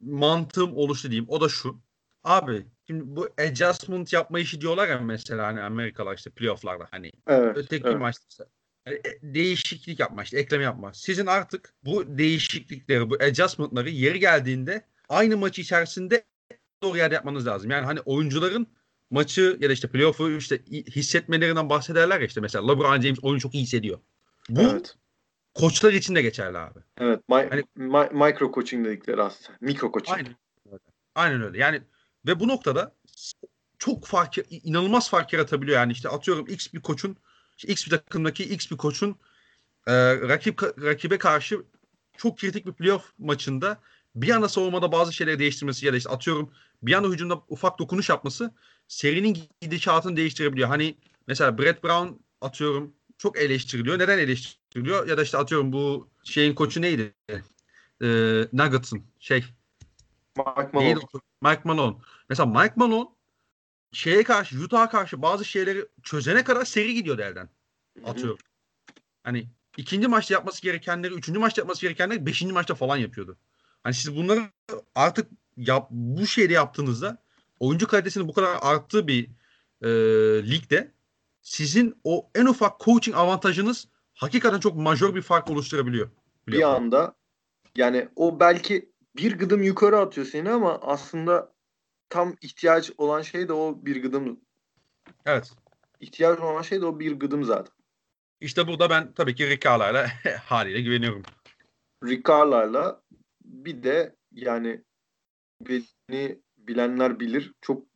mantığım 0.00 0.76
oluştu 0.76 1.10
diyeyim. 1.10 1.28
O 1.28 1.40
da 1.40 1.48
şu. 1.48 1.80
Abi 2.24 2.66
şimdi 2.86 3.16
bu 3.16 3.28
adjustment 3.38 4.12
yapma 4.12 4.38
işi 4.38 4.60
diyorlar 4.60 4.88
ya 4.88 5.00
mesela 5.00 5.46
hani 5.46 5.60
Amerikalılar 5.62 6.16
işte 6.16 6.30
playoff'larda 6.30 6.88
hani 6.90 7.12
evet, 7.26 7.56
öteki 7.56 7.88
evet. 7.88 7.98
maçta 7.98 8.46
yani 8.86 9.00
değişiklik 9.22 10.00
yapma 10.00 10.22
işte 10.22 10.38
ekleme 10.38 10.64
yapma. 10.64 10.94
Sizin 10.94 11.26
artık 11.26 11.74
bu 11.84 12.18
değişiklikleri 12.18 13.10
bu 13.10 13.14
adjustment'ları 13.14 13.90
yeri 13.90 14.20
geldiğinde 14.20 14.86
aynı 15.08 15.36
maç 15.36 15.58
içerisinde 15.58 16.24
doğru 16.82 16.98
yerde 16.98 17.14
yapmanız 17.14 17.46
lazım. 17.46 17.70
Yani 17.70 17.84
hani 17.84 18.00
oyuncuların 18.00 18.66
maçı 19.10 19.58
ya 19.60 19.68
da 19.68 19.72
işte 19.72 19.88
playoff'u 19.88 20.30
işte 20.30 20.62
hissetmelerinden 20.70 21.70
bahsederler 21.70 22.20
ya 22.20 22.26
işte 22.26 22.40
mesela 22.40 22.66
LeBron 22.66 23.00
James 23.00 23.18
oyunu 23.22 23.40
çok 23.40 23.54
iyi 23.54 23.62
hissediyor. 23.62 23.98
Bu 24.48 24.60
evet. 24.60 24.96
koçlar 25.54 25.92
için 25.92 26.14
de 26.14 26.22
geçerli 26.22 26.58
abi. 26.58 26.78
Evet. 26.98 27.28
Mi- 27.28 27.48
hani, 27.50 27.64
mi- 27.74 28.24
micro 28.24 28.52
coaching 28.52 28.86
dedikleri 28.86 29.22
aslında. 29.22 29.58
Mikro 29.60 29.92
coaching. 29.92 30.16
Aynen 30.16 30.36
öyle. 30.66 30.78
Aynen 31.14 31.42
öyle. 31.42 31.58
Yani 31.58 31.82
ve 32.26 32.40
bu 32.40 32.48
noktada 32.48 32.94
çok 33.78 34.06
fark 34.06 34.38
inanılmaz 34.50 35.10
fark 35.10 35.32
yaratabiliyor 35.32 35.78
yani 35.78 35.92
işte 35.92 36.08
atıyorum 36.08 36.46
X 36.48 36.74
bir 36.74 36.80
koçun 36.80 37.16
işte 37.56 37.72
X 37.72 37.86
bir 37.86 37.90
takımdaki 37.90 38.44
X 38.44 38.70
bir 38.70 38.76
koçun 38.76 39.16
e, 39.86 39.94
rakip 40.16 40.62
rakibe 40.62 41.18
karşı 41.18 41.62
çok 42.16 42.38
kritik 42.38 42.66
bir 42.66 42.72
playoff 42.72 43.12
maçında 43.18 43.80
bir 44.16 44.30
anda 44.30 44.48
savunmada 44.48 44.92
bazı 44.92 45.12
şeyleri 45.12 45.38
değiştirmesi 45.38 45.86
ya 45.86 45.92
da 45.92 45.96
işte 45.96 46.10
atıyorum 46.10 46.50
bir 46.82 46.92
anda 46.92 47.08
hücumda 47.08 47.42
ufak 47.48 47.78
dokunuş 47.78 48.08
yapması 48.08 48.54
serinin 48.88 49.38
gidişatını 49.60 50.16
değiştirebiliyor. 50.16 50.68
Hani 50.68 50.96
mesela 51.26 51.58
Brett 51.58 51.84
Brown 51.84 52.08
atıyorum 52.40 52.94
çok 53.18 53.38
eleştiriliyor. 53.38 53.98
Neden 53.98 54.18
eleştiriliyor? 54.18 55.08
Ya 55.08 55.18
da 55.18 55.22
işte 55.22 55.38
atıyorum 55.38 55.72
bu 55.72 56.08
şeyin 56.24 56.54
koçu 56.54 56.82
neydi? 56.82 57.14
Ee, 58.02 58.48
Nuggets'ın 58.52 59.02
şey 59.18 59.44
Mike 60.36 60.70
Malone. 60.72 60.88
Neydi? 60.88 61.00
Mike 61.42 61.60
Malone. 61.64 61.96
Mesela 62.28 62.46
Mike 62.46 62.74
Malone 62.76 63.08
şeye 63.92 64.22
karşı 64.22 64.58
Utah'a 64.58 64.88
karşı 64.88 65.22
bazı 65.22 65.44
şeyleri 65.44 65.86
çözene 66.02 66.44
kadar 66.44 66.64
seri 66.64 66.94
gidiyor 66.94 67.18
elden. 67.18 67.48
Atıyorum. 68.04 68.38
Hani 69.24 69.48
ikinci 69.76 70.08
maçta 70.08 70.34
yapması 70.34 70.62
gerekenleri, 70.62 71.14
üçüncü 71.14 71.38
maçta 71.38 71.60
yapması 71.60 71.80
gerekenleri 71.80 72.26
beşinci 72.26 72.52
maçta 72.52 72.74
falan 72.74 72.96
yapıyordu. 72.96 73.36
Hani 73.86 73.94
siz 73.94 74.16
bunları 74.16 74.40
artık 74.94 75.30
yap, 75.56 75.88
bu 75.90 76.26
şeyde 76.26 76.52
yaptığınızda 76.52 77.18
oyuncu 77.60 77.86
kalitesinin 77.86 78.28
bu 78.28 78.32
kadar 78.32 78.58
arttığı 78.62 79.08
bir 79.08 79.28
e, 79.82 79.88
ligde 80.50 80.92
sizin 81.42 82.00
o 82.04 82.30
en 82.34 82.46
ufak 82.46 82.80
coaching 82.80 83.16
avantajınız 83.16 83.88
hakikaten 84.14 84.60
çok 84.60 84.76
majör 84.76 85.14
bir 85.14 85.22
fark 85.22 85.50
oluşturabiliyor. 85.50 86.10
Bir 86.48 86.62
anda 86.62 87.14
yani 87.76 88.08
o 88.16 88.40
belki 88.40 88.92
bir 89.16 89.38
gıdım 89.38 89.62
yukarı 89.62 89.98
atıyor 89.98 90.26
seni 90.26 90.50
ama 90.50 90.78
aslında 90.82 91.52
tam 92.08 92.36
ihtiyaç 92.40 92.92
olan 92.98 93.22
şey 93.22 93.48
de 93.48 93.52
o 93.52 93.78
bir 93.84 94.02
gıdım. 94.02 94.40
Evet. 95.26 95.52
İhtiyaç 96.00 96.38
olan 96.38 96.62
şey 96.62 96.80
de 96.80 96.86
o 96.86 97.00
bir 97.00 97.12
gıdım 97.12 97.44
zaten. 97.44 97.74
İşte 98.40 98.66
burada 98.66 98.90
ben 98.90 99.12
tabii 99.12 99.34
ki 99.34 99.50
Ricardo'yla 99.50 100.06
haliyle 100.44 100.80
güveniyorum. 100.80 101.22
Ricardo'yla 102.04 103.05
bir 103.46 103.82
de 103.82 104.16
yani 104.32 104.82
beni 105.60 106.38
bilenler 106.58 107.20
bilir. 107.20 107.52
Çok 107.60 107.86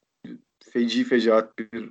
feci 0.73 1.05
fecaat 1.05 1.59
bir 1.59 1.91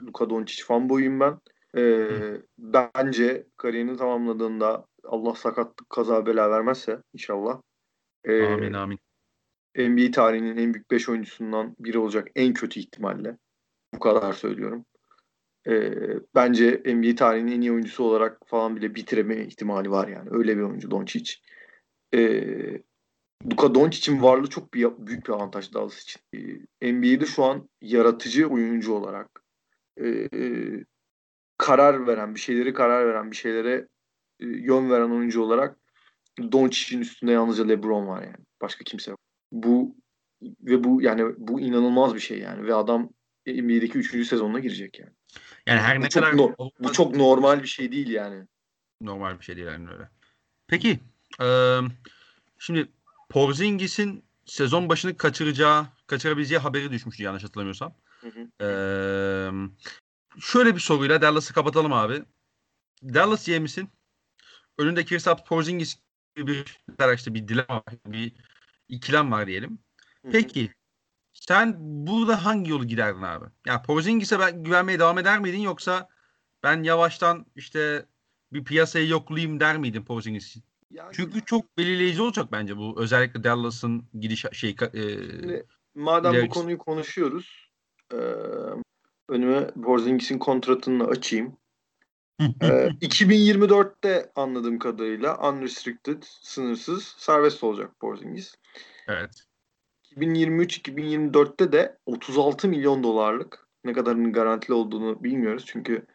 Luka 0.00 0.30
Doncic 0.30 0.64
fanboyum 0.64 1.20
ben. 1.20 1.38
Ee, 1.76 2.42
bence 2.58 3.46
kariyerini 3.56 3.96
tamamladığında 3.96 4.86
Allah 5.04 5.34
sakatlık 5.34 5.90
kaza 5.90 6.26
bela 6.26 6.50
vermezse 6.50 7.02
inşallah. 7.14 7.60
E, 8.24 8.42
amin 8.42 8.72
amin. 8.72 8.98
NBA 9.76 10.10
tarihinin 10.10 10.56
en 10.56 10.74
büyük 10.74 10.90
5 10.90 11.08
oyuncusundan 11.08 11.76
biri 11.78 11.98
olacak 11.98 12.28
en 12.34 12.54
kötü 12.54 12.80
ihtimalle. 12.80 13.36
Bu 13.94 13.98
kadar 13.98 14.32
söylüyorum. 14.32 14.84
E, 15.68 15.92
bence 16.34 16.82
NBA 16.86 17.14
tarihinin 17.14 17.52
en 17.52 17.60
iyi 17.60 17.72
oyuncusu 17.72 18.04
olarak 18.04 18.38
falan 18.46 18.76
bile 18.76 18.94
bitireme 18.94 19.44
ihtimali 19.44 19.90
var 19.90 20.08
yani. 20.08 20.28
Öyle 20.32 20.56
bir 20.56 20.62
oyuncu 20.62 20.90
Doncic. 20.90 21.34
E, 22.14 22.20
Luka 23.46 23.74
Doncic'in 23.74 24.22
varlığı 24.22 24.50
çok 24.50 24.74
bir, 24.74 24.88
büyük 24.98 25.26
bir 25.26 25.32
avantaj 25.32 25.72
Dallas 25.74 26.02
için. 26.02 26.22
E, 26.80 26.92
NBA'de 26.92 27.26
şu 27.26 27.44
an 27.44 27.68
yaratıcı 27.82 28.48
oyuncu 28.48 28.92
olarak 28.92 29.42
e, 30.02 30.28
karar 31.58 32.06
veren, 32.06 32.34
bir 32.34 32.40
şeyleri 32.40 32.74
karar 32.74 33.08
veren, 33.08 33.30
bir 33.30 33.36
şeylere 33.36 33.88
e, 34.40 34.46
yön 34.46 34.90
veren 34.90 35.10
oyuncu 35.10 35.42
olarak 35.42 35.76
Doncic'in 36.52 37.00
üstünde 37.00 37.32
yalnızca 37.32 37.66
LeBron 37.66 38.06
var 38.06 38.22
yani. 38.22 38.44
Başka 38.60 38.84
kimse 38.84 39.10
yok. 39.10 39.20
Bu 39.52 39.96
ve 40.42 40.84
bu 40.84 41.02
yani 41.02 41.34
bu 41.38 41.60
inanılmaz 41.60 42.14
bir 42.14 42.20
şey 42.20 42.38
yani 42.38 42.66
ve 42.66 42.74
adam 42.74 43.10
NBA'deki 43.46 43.98
3. 43.98 44.28
sezonuna 44.28 44.58
girecek 44.58 44.98
yani. 44.98 45.12
Yani 45.66 45.80
her 45.80 45.98
bu 45.98 46.04
ne 46.04 46.08
çok 46.08 46.22
kadar 46.22 46.36
no, 46.36 46.54
bu 46.80 46.92
çok 46.92 47.16
normal 47.16 47.62
bir 47.62 47.68
şey 47.68 47.92
değil 47.92 48.08
yani. 48.08 48.46
Normal 49.00 49.38
bir 49.38 49.44
şey 49.44 49.56
değil 49.56 49.66
yani 49.66 49.90
öyle. 49.90 50.08
Peki 50.66 51.00
e, 51.42 51.78
şimdi 52.58 52.88
Porzingis'in 53.30 54.24
sezon 54.44 54.88
başını 54.88 55.16
kaçıracağı, 55.16 55.86
kaçırabileceği 56.06 56.58
haberi 56.58 56.90
düşmüştü 56.90 57.22
yanlış 57.22 57.44
hatırlamıyorsam. 57.44 57.94
Hı 58.20 58.28
hı. 58.28 58.64
Ee, 58.64 59.50
şöyle 60.40 60.74
bir 60.74 60.80
soruyla 60.80 61.22
Dallas'ı 61.22 61.54
kapatalım 61.54 61.92
abi. 61.92 62.22
Dallas 63.02 63.48
misin? 63.48 63.90
Önünde 64.78 65.04
Kristaps 65.04 65.42
Porzingis 65.48 65.96
gibi 66.36 66.46
bir 66.46 67.14
işte 67.14 67.34
bir 67.34 67.48
dilema 67.48 67.74
var, 67.74 67.94
bir 68.06 68.32
ikilem 68.88 69.32
var 69.32 69.46
diyelim. 69.46 69.78
Peki 70.32 70.70
sen 71.32 71.76
burada 71.78 72.44
hangi 72.44 72.70
yolu 72.70 72.84
giderdin 72.84 73.22
abi? 73.22 73.44
Ya 73.44 73.50
yani 73.66 73.82
Porzingis'e 73.82 74.38
ben 74.38 74.64
güvenmeye 74.64 74.98
devam 74.98 75.18
eder 75.18 75.38
miydin 75.38 75.60
yoksa 75.60 76.08
ben 76.62 76.82
yavaştan 76.82 77.46
işte 77.56 78.06
bir 78.52 78.64
piyasayı 78.64 79.08
yoklayayım 79.08 79.60
der 79.60 79.78
miydin 79.78 80.04
Porzingis 80.04 80.48
için? 80.48 80.64
Yani, 80.90 81.12
Çünkü 81.12 81.44
çok 81.44 81.78
belirleyici 81.78 82.22
olacak 82.22 82.52
bence 82.52 82.76
bu. 82.76 82.94
Özellikle 83.00 83.44
Dallas'ın 83.44 84.04
gidiş 84.20 84.46
şey 84.52 84.70
e, 84.70 85.02
madem 85.94 86.32
ilerisi. 86.32 86.50
bu 86.50 86.54
konuyu 86.54 86.78
konuşuyoruz 86.78 87.70
e, 88.12 88.16
önüme 89.28 89.70
Porzingis'in 89.70 90.38
kontratını 90.38 91.04
açayım. 91.04 91.56
e, 92.40 92.88
2024'te 93.02 94.32
anladığım 94.34 94.78
kadarıyla 94.78 95.50
unrestricted, 95.50 96.22
sınırsız, 96.22 97.04
serbest 97.18 97.64
olacak 97.64 98.00
Porzingis. 98.00 98.54
Evet. 99.08 99.44
2023-2024'te 100.16 101.72
de 101.72 101.98
36 102.06 102.68
milyon 102.68 103.02
dolarlık 103.02 103.68
Ne 103.84 103.92
kadarının 103.92 104.32
garantili 104.32 104.74
olduğunu 104.74 105.24
bilmiyoruz. 105.24 105.64
Çünkü 105.66 106.06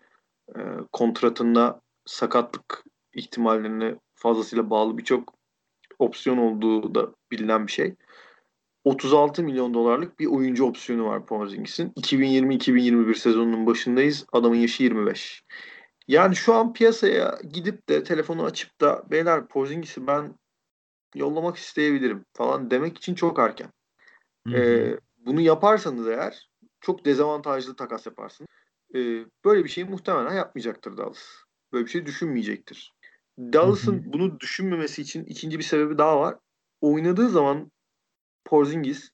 e, 0.55 0.59
kontratında 0.91 1.81
sakatlık 2.05 2.83
ihtimallerine 3.13 3.95
fazlasıyla 4.15 4.69
bağlı 4.69 4.97
birçok 4.97 5.33
opsiyon 5.99 6.37
olduğu 6.37 6.95
da 6.95 7.11
bilinen 7.31 7.67
bir 7.67 7.71
şey. 7.71 7.95
36 8.83 9.43
milyon 9.43 9.73
dolarlık 9.73 10.19
bir 10.19 10.25
oyuncu 10.25 10.65
opsiyonu 10.65 11.05
var 11.05 11.25
Porzingis'in. 11.25 11.89
2020-2021 11.89 13.15
sezonunun 13.15 13.65
başındayız. 13.65 14.25
Adamın 14.31 14.55
yaşı 14.55 14.83
25. 14.83 15.43
Yani 16.07 16.35
şu 16.35 16.53
an 16.53 16.73
piyasaya 16.73 17.39
gidip 17.53 17.89
de 17.89 18.03
telefonu 18.03 18.43
açıp 18.43 18.81
da 18.81 19.03
beyler 19.11 19.47
Porzingis'i 19.47 20.07
ben 20.07 20.35
yollamak 21.15 21.57
isteyebilirim 21.57 22.25
falan 22.33 22.71
demek 22.71 22.97
için 22.97 23.15
çok 23.15 23.39
erken. 23.39 23.71
Ee, 24.53 24.97
bunu 25.17 25.41
yaparsanız 25.41 26.07
eğer 26.07 26.49
çok 26.81 27.05
dezavantajlı 27.05 27.75
takas 27.75 28.05
yaparsınız. 28.05 28.49
Ee, 28.95 29.25
böyle 29.45 29.63
bir 29.63 29.69
şeyi 29.69 29.85
muhtemelen 29.85 30.35
yapmayacaktır 30.35 30.97
Dallas. 30.97 31.25
Böyle 31.73 31.85
bir 31.85 31.91
şey 31.91 32.05
düşünmeyecektir. 32.05 32.93
Dallas'ın 33.37 34.13
bunu 34.13 34.39
düşünmemesi 34.39 35.01
için 35.01 35.25
ikinci 35.25 35.57
bir 35.57 35.63
sebebi 35.63 35.97
daha 35.97 36.19
var. 36.19 36.37
Oynadığı 36.81 37.29
zaman 37.29 37.71
Porzingis 38.45 39.09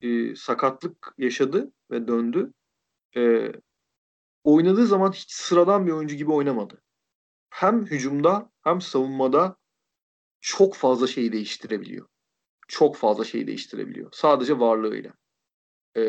e, 0.00 0.34
sakatlık 0.34 1.14
yaşadı 1.18 1.72
ve 1.90 2.08
döndü. 2.08 2.52
E, 3.16 3.52
oynadığı 4.44 4.86
zaman 4.86 5.12
hiç 5.12 5.32
sıradan 5.32 5.86
bir 5.86 5.92
oyuncu 5.92 6.16
gibi 6.16 6.32
oynamadı. 6.32 6.82
Hem 7.50 7.86
hücumda 7.86 8.50
hem 8.62 8.80
savunmada 8.80 9.56
çok 10.40 10.74
fazla 10.74 11.06
şey 11.06 11.32
değiştirebiliyor. 11.32 12.06
Çok 12.68 12.96
fazla 12.96 13.24
şey 13.24 13.46
değiştirebiliyor. 13.46 14.08
Sadece 14.12 14.58
varlığıyla. 14.58 15.12
E, 15.96 16.00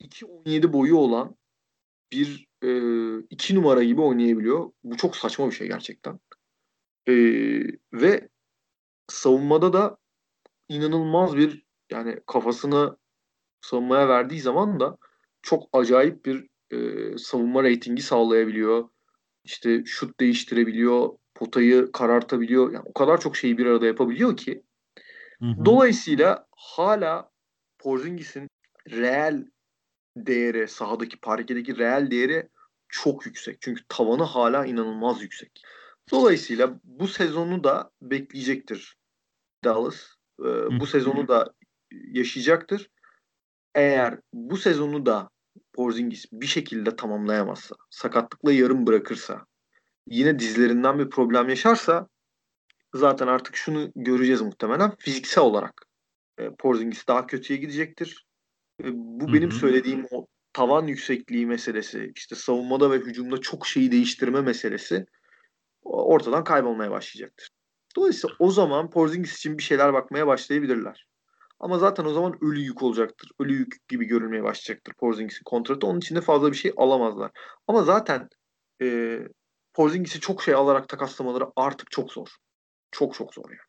2.17 0.00 0.72
boyu 0.72 0.96
olan 0.96 1.36
bir 2.12 2.48
e, 2.62 2.70
iki 3.30 3.54
numara 3.54 3.84
gibi 3.84 4.00
oynayabiliyor. 4.00 4.72
Bu 4.84 4.96
çok 4.96 5.16
saçma 5.16 5.46
bir 5.46 5.54
şey 5.54 5.68
gerçekten. 5.68 6.20
E, 7.10 7.14
ve 7.92 8.28
savunmada 9.08 9.72
da 9.72 9.96
inanılmaz 10.68 11.36
bir 11.36 11.66
yani 11.90 12.20
kafasını 12.26 12.96
savunmaya 13.60 14.08
verdiği 14.08 14.40
zaman 14.40 14.80
da 14.80 14.96
çok 15.42 15.68
acayip 15.72 16.24
bir 16.24 16.46
e, 16.70 17.18
savunma 17.18 17.62
reytingi 17.62 18.02
sağlayabiliyor. 18.02 18.88
İşte 19.44 19.84
şut 19.84 20.20
değiştirebiliyor, 20.20 21.10
potayı 21.34 21.92
karartabiliyor. 21.92 22.72
Yani 22.72 22.84
o 22.84 22.92
kadar 22.92 23.20
çok 23.20 23.36
şeyi 23.36 23.58
bir 23.58 23.66
arada 23.66 23.86
yapabiliyor 23.86 24.36
ki. 24.36 24.62
Hı 25.40 25.46
hı. 25.46 25.64
Dolayısıyla 25.64 26.46
hala 26.56 27.30
Porzingis'in 27.78 28.48
reel 28.90 29.46
değeri, 30.16 30.68
sahadaki 30.68 31.20
parkedeki 31.20 31.78
reel 31.78 32.10
değeri 32.10 32.48
çok 32.88 33.26
yüksek. 33.26 33.56
Çünkü 33.60 33.82
tavanı 33.88 34.22
hala 34.22 34.66
inanılmaz 34.66 35.22
yüksek. 35.22 35.62
Dolayısıyla 36.12 36.80
bu 36.84 37.08
sezonu 37.08 37.64
da 37.64 37.90
bekleyecektir 38.02 38.96
Dallas. 39.64 40.06
Ee, 40.40 40.80
bu 40.80 40.86
sezonu 40.86 41.28
da 41.28 41.52
yaşayacaktır. 41.92 42.90
Eğer 43.74 44.18
bu 44.32 44.56
sezonu 44.56 45.06
da 45.06 45.30
Porzingis 45.72 46.26
bir 46.32 46.46
şekilde 46.46 46.96
tamamlayamazsa, 46.96 47.76
sakatlıkla 47.90 48.52
yarım 48.52 48.86
bırakırsa, 48.86 49.46
yine 50.06 50.38
dizlerinden 50.38 50.98
bir 50.98 51.10
problem 51.10 51.48
yaşarsa 51.48 52.08
zaten 52.94 53.26
artık 53.26 53.56
şunu 53.56 53.92
göreceğiz 53.96 54.40
muhtemelen 54.40 54.92
fiziksel 54.98 55.44
olarak. 55.44 55.86
E, 56.38 56.50
Porzingis 56.58 57.08
daha 57.08 57.26
kötüye 57.26 57.58
gidecektir. 57.58 58.26
E, 58.84 58.84
bu 58.94 59.24
Hı-hı. 59.24 59.32
benim 59.34 59.52
söylediğim 59.52 60.06
o 60.10 60.26
tavan 60.52 60.86
yüksekliği 60.86 61.46
meselesi, 61.46 62.12
işte 62.16 62.34
savunmada 62.34 62.90
ve 62.90 62.96
hücumda 62.96 63.40
çok 63.40 63.66
şeyi 63.66 63.92
değiştirme 63.92 64.40
meselesi 64.40 65.06
ortadan 65.84 66.44
kaybolmaya 66.44 66.90
başlayacaktır. 66.90 67.48
Dolayısıyla 67.96 68.36
o 68.38 68.50
zaman 68.50 68.90
Porzingis 68.90 69.36
için 69.36 69.58
bir 69.58 69.62
şeyler 69.62 69.92
bakmaya 69.92 70.26
başlayabilirler. 70.26 71.06
Ama 71.60 71.78
zaten 71.78 72.04
o 72.04 72.12
zaman 72.12 72.38
ölü 72.44 72.60
yük 72.60 72.82
olacaktır. 72.82 73.30
Ölü 73.38 73.52
yük 73.52 73.88
gibi 73.88 74.04
görülmeye 74.04 74.42
başlayacaktır 74.42 74.94
Porzingis'in 74.94 75.44
kontratı. 75.44 75.86
Onun 75.86 75.98
için 75.98 76.16
de 76.16 76.20
fazla 76.20 76.52
bir 76.52 76.56
şey 76.56 76.72
alamazlar. 76.76 77.30
Ama 77.68 77.82
zaten 77.82 78.28
e, 78.82 79.18
Porzingis'i 79.74 80.20
çok 80.20 80.42
şey 80.42 80.54
alarak 80.54 80.88
takaslamaları 80.88 81.44
artık 81.56 81.90
çok 81.90 82.12
zor. 82.12 82.28
Çok 82.90 83.14
çok 83.14 83.34
zor 83.34 83.50
yani. 83.50 83.60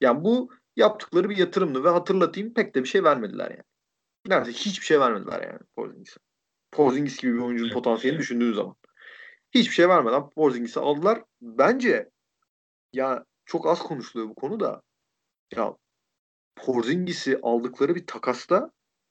Yani 0.00 0.24
bu 0.24 0.50
yaptıkları 0.76 1.30
bir 1.30 1.36
yatırımdı 1.36 1.84
ve 1.84 1.88
hatırlatayım 1.88 2.54
pek 2.54 2.74
de 2.74 2.82
bir 2.82 2.88
şey 2.88 3.04
vermediler 3.04 3.50
yani. 3.50 3.62
Neredeyse 4.26 4.60
hiçbir 4.60 4.86
şey 4.86 5.00
vermediler 5.00 5.42
yani 5.42 5.58
Porzingis'e. 5.76 6.20
Porzingis 6.72 7.18
gibi 7.18 7.34
bir 7.34 7.38
oyuncunun 7.38 7.68
evet. 7.68 7.74
potansiyelini 7.74 8.20
düşündüğün 8.20 8.52
zaman. 8.52 8.74
Hiçbir 9.54 9.74
şey 9.74 9.88
vermeden 9.88 10.30
Porzingis'i 10.30 10.80
aldılar. 10.80 11.22
Bence 11.40 12.10
ya 12.92 13.24
çok 13.44 13.66
az 13.66 13.78
konuşuluyor 13.78 14.30
bu 14.30 14.34
konu 14.34 14.60
da. 14.60 14.82
Ya 15.56 15.76
Porzingis'i 16.56 17.38
aldıkları 17.42 17.94
bir 17.94 18.06
takasta 18.06 18.70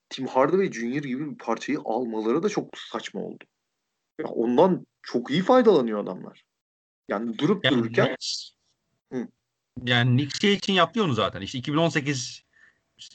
Tim 0.10 0.28
Hardaway 0.28 0.72
Junior 0.72 1.04
gibi 1.04 1.32
bir 1.32 1.38
parçayı 1.38 1.80
almaları 1.86 2.44
da 2.44 2.50
çok 2.50 2.78
saçma 2.78 3.22
oldu. 3.22 3.44
Ya 4.20 4.28
ondan 4.28 4.88
çok 5.02 5.32
iyi 5.32 5.42
faydalanıyor 5.42 6.04
adamlar. 6.04 6.44
Yani 7.08 7.38
durup 7.38 7.66
yani 7.66 7.78
dururken 7.78 8.16
Nick, 9.12 9.32
yani 9.86 10.18
Nick 10.18 10.40
şey 10.40 10.54
için 10.54 10.74
yapıyor 10.74 11.06
onu 11.06 11.14
zaten. 11.14 11.42
İşte 11.42 11.58
2018 11.58 12.44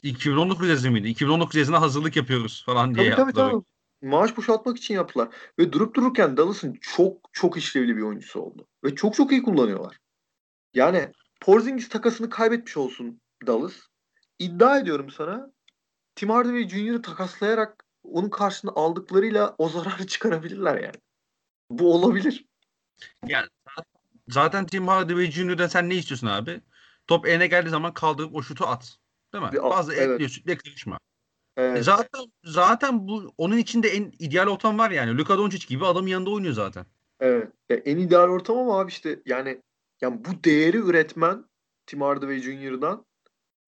2019 0.03 0.69
yazı 0.69 0.91
mıydı? 0.91 1.07
2019 1.07 1.55
yazına 1.55 1.81
hazırlık 1.81 2.15
yapıyoruz 2.15 2.63
falan 2.65 2.95
diye 2.95 3.11
tabii, 3.11 3.19
yaptılar. 3.19 3.51
Tabii 3.51 3.61
tabii. 3.61 3.74
Maaş 4.05 4.37
boşaltmak 4.37 4.77
için 4.77 4.93
yaptılar. 4.93 5.27
Ve 5.59 5.73
durup 5.73 5.95
dururken 5.95 6.37
Dallas'ın 6.37 6.77
çok 6.81 7.29
çok 7.33 7.57
işlevli 7.57 7.97
bir 7.97 8.01
oyuncusu 8.01 8.39
oldu. 8.39 8.67
Ve 8.83 8.95
çok 8.95 9.15
çok 9.15 9.31
iyi 9.31 9.43
kullanıyorlar. 9.43 9.99
Yani 10.73 11.11
Porzingis 11.41 11.89
takasını 11.89 12.29
kaybetmiş 12.29 12.77
olsun 12.77 13.21
Dallas. 13.47 13.73
İddia 14.39 14.79
ediyorum 14.79 15.09
sana 15.09 15.51
Tim 16.15 16.29
Hardaway 16.29 16.69
Jr.'ı 16.69 17.01
takaslayarak 17.01 17.85
onun 18.03 18.29
karşısında 18.29 18.71
aldıklarıyla 18.75 19.55
o 19.57 19.69
zararı 19.69 20.07
çıkarabilirler 20.07 20.75
yani. 20.75 20.95
Bu 21.69 21.93
olabilir. 21.93 22.45
Yani 23.27 23.47
zaten 24.27 24.65
Tim 24.65 24.87
Hardaway 24.87 25.31
Jr.'den 25.31 25.67
sen 25.67 25.89
ne 25.89 25.95
istiyorsun 25.95 26.27
abi? 26.27 26.61
Top 27.07 27.27
eline 27.27 27.47
geldiği 27.47 27.69
zaman 27.69 27.93
kaldırıp 27.93 28.35
o 28.35 28.43
şutu 28.43 28.65
at. 28.65 28.97
Değil 29.33 29.43
mi? 29.43 29.51
Bir 29.51 29.57
Fazla 29.59 29.93
evet. 29.93 30.09
ekliyor, 30.09 30.29
sütle 30.29 30.57
karışma. 30.57 30.99
Evet. 31.57 31.83
Zaten 31.83 32.21
zaten 32.43 33.07
bu 33.07 33.33
onun 33.37 33.57
içinde 33.57 33.87
en 33.87 34.11
ideal 34.19 34.47
ortam 34.47 34.79
var 34.79 34.91
yani. 34.91 35.17
Luka 35.17 35.37
Doncic 35.37 35.67
gibi 35.67 35.85
adam 35.85 36.07
yanında 36.07 36.29
oynuyor 36.29 36.53
zaten. 36.53 36.85
Evet. 37.19 37.51
Ya 37.69 37.77
en 37.77 37.97
ideal 37.97 38.29
ortam 38.29 38.57
ama 38.57 38.79
abi 38.79 38.89
işte 38.89 39.19
yani 39.25 39.61
yani 40.01 40.25
bu 40.25 40.43
değeri 40.43 40.77
üretmen 40.77 41.45
Tim 41.85 42.01
Hardaway 42.01 42.39
Jr.'dan 42.39 43.05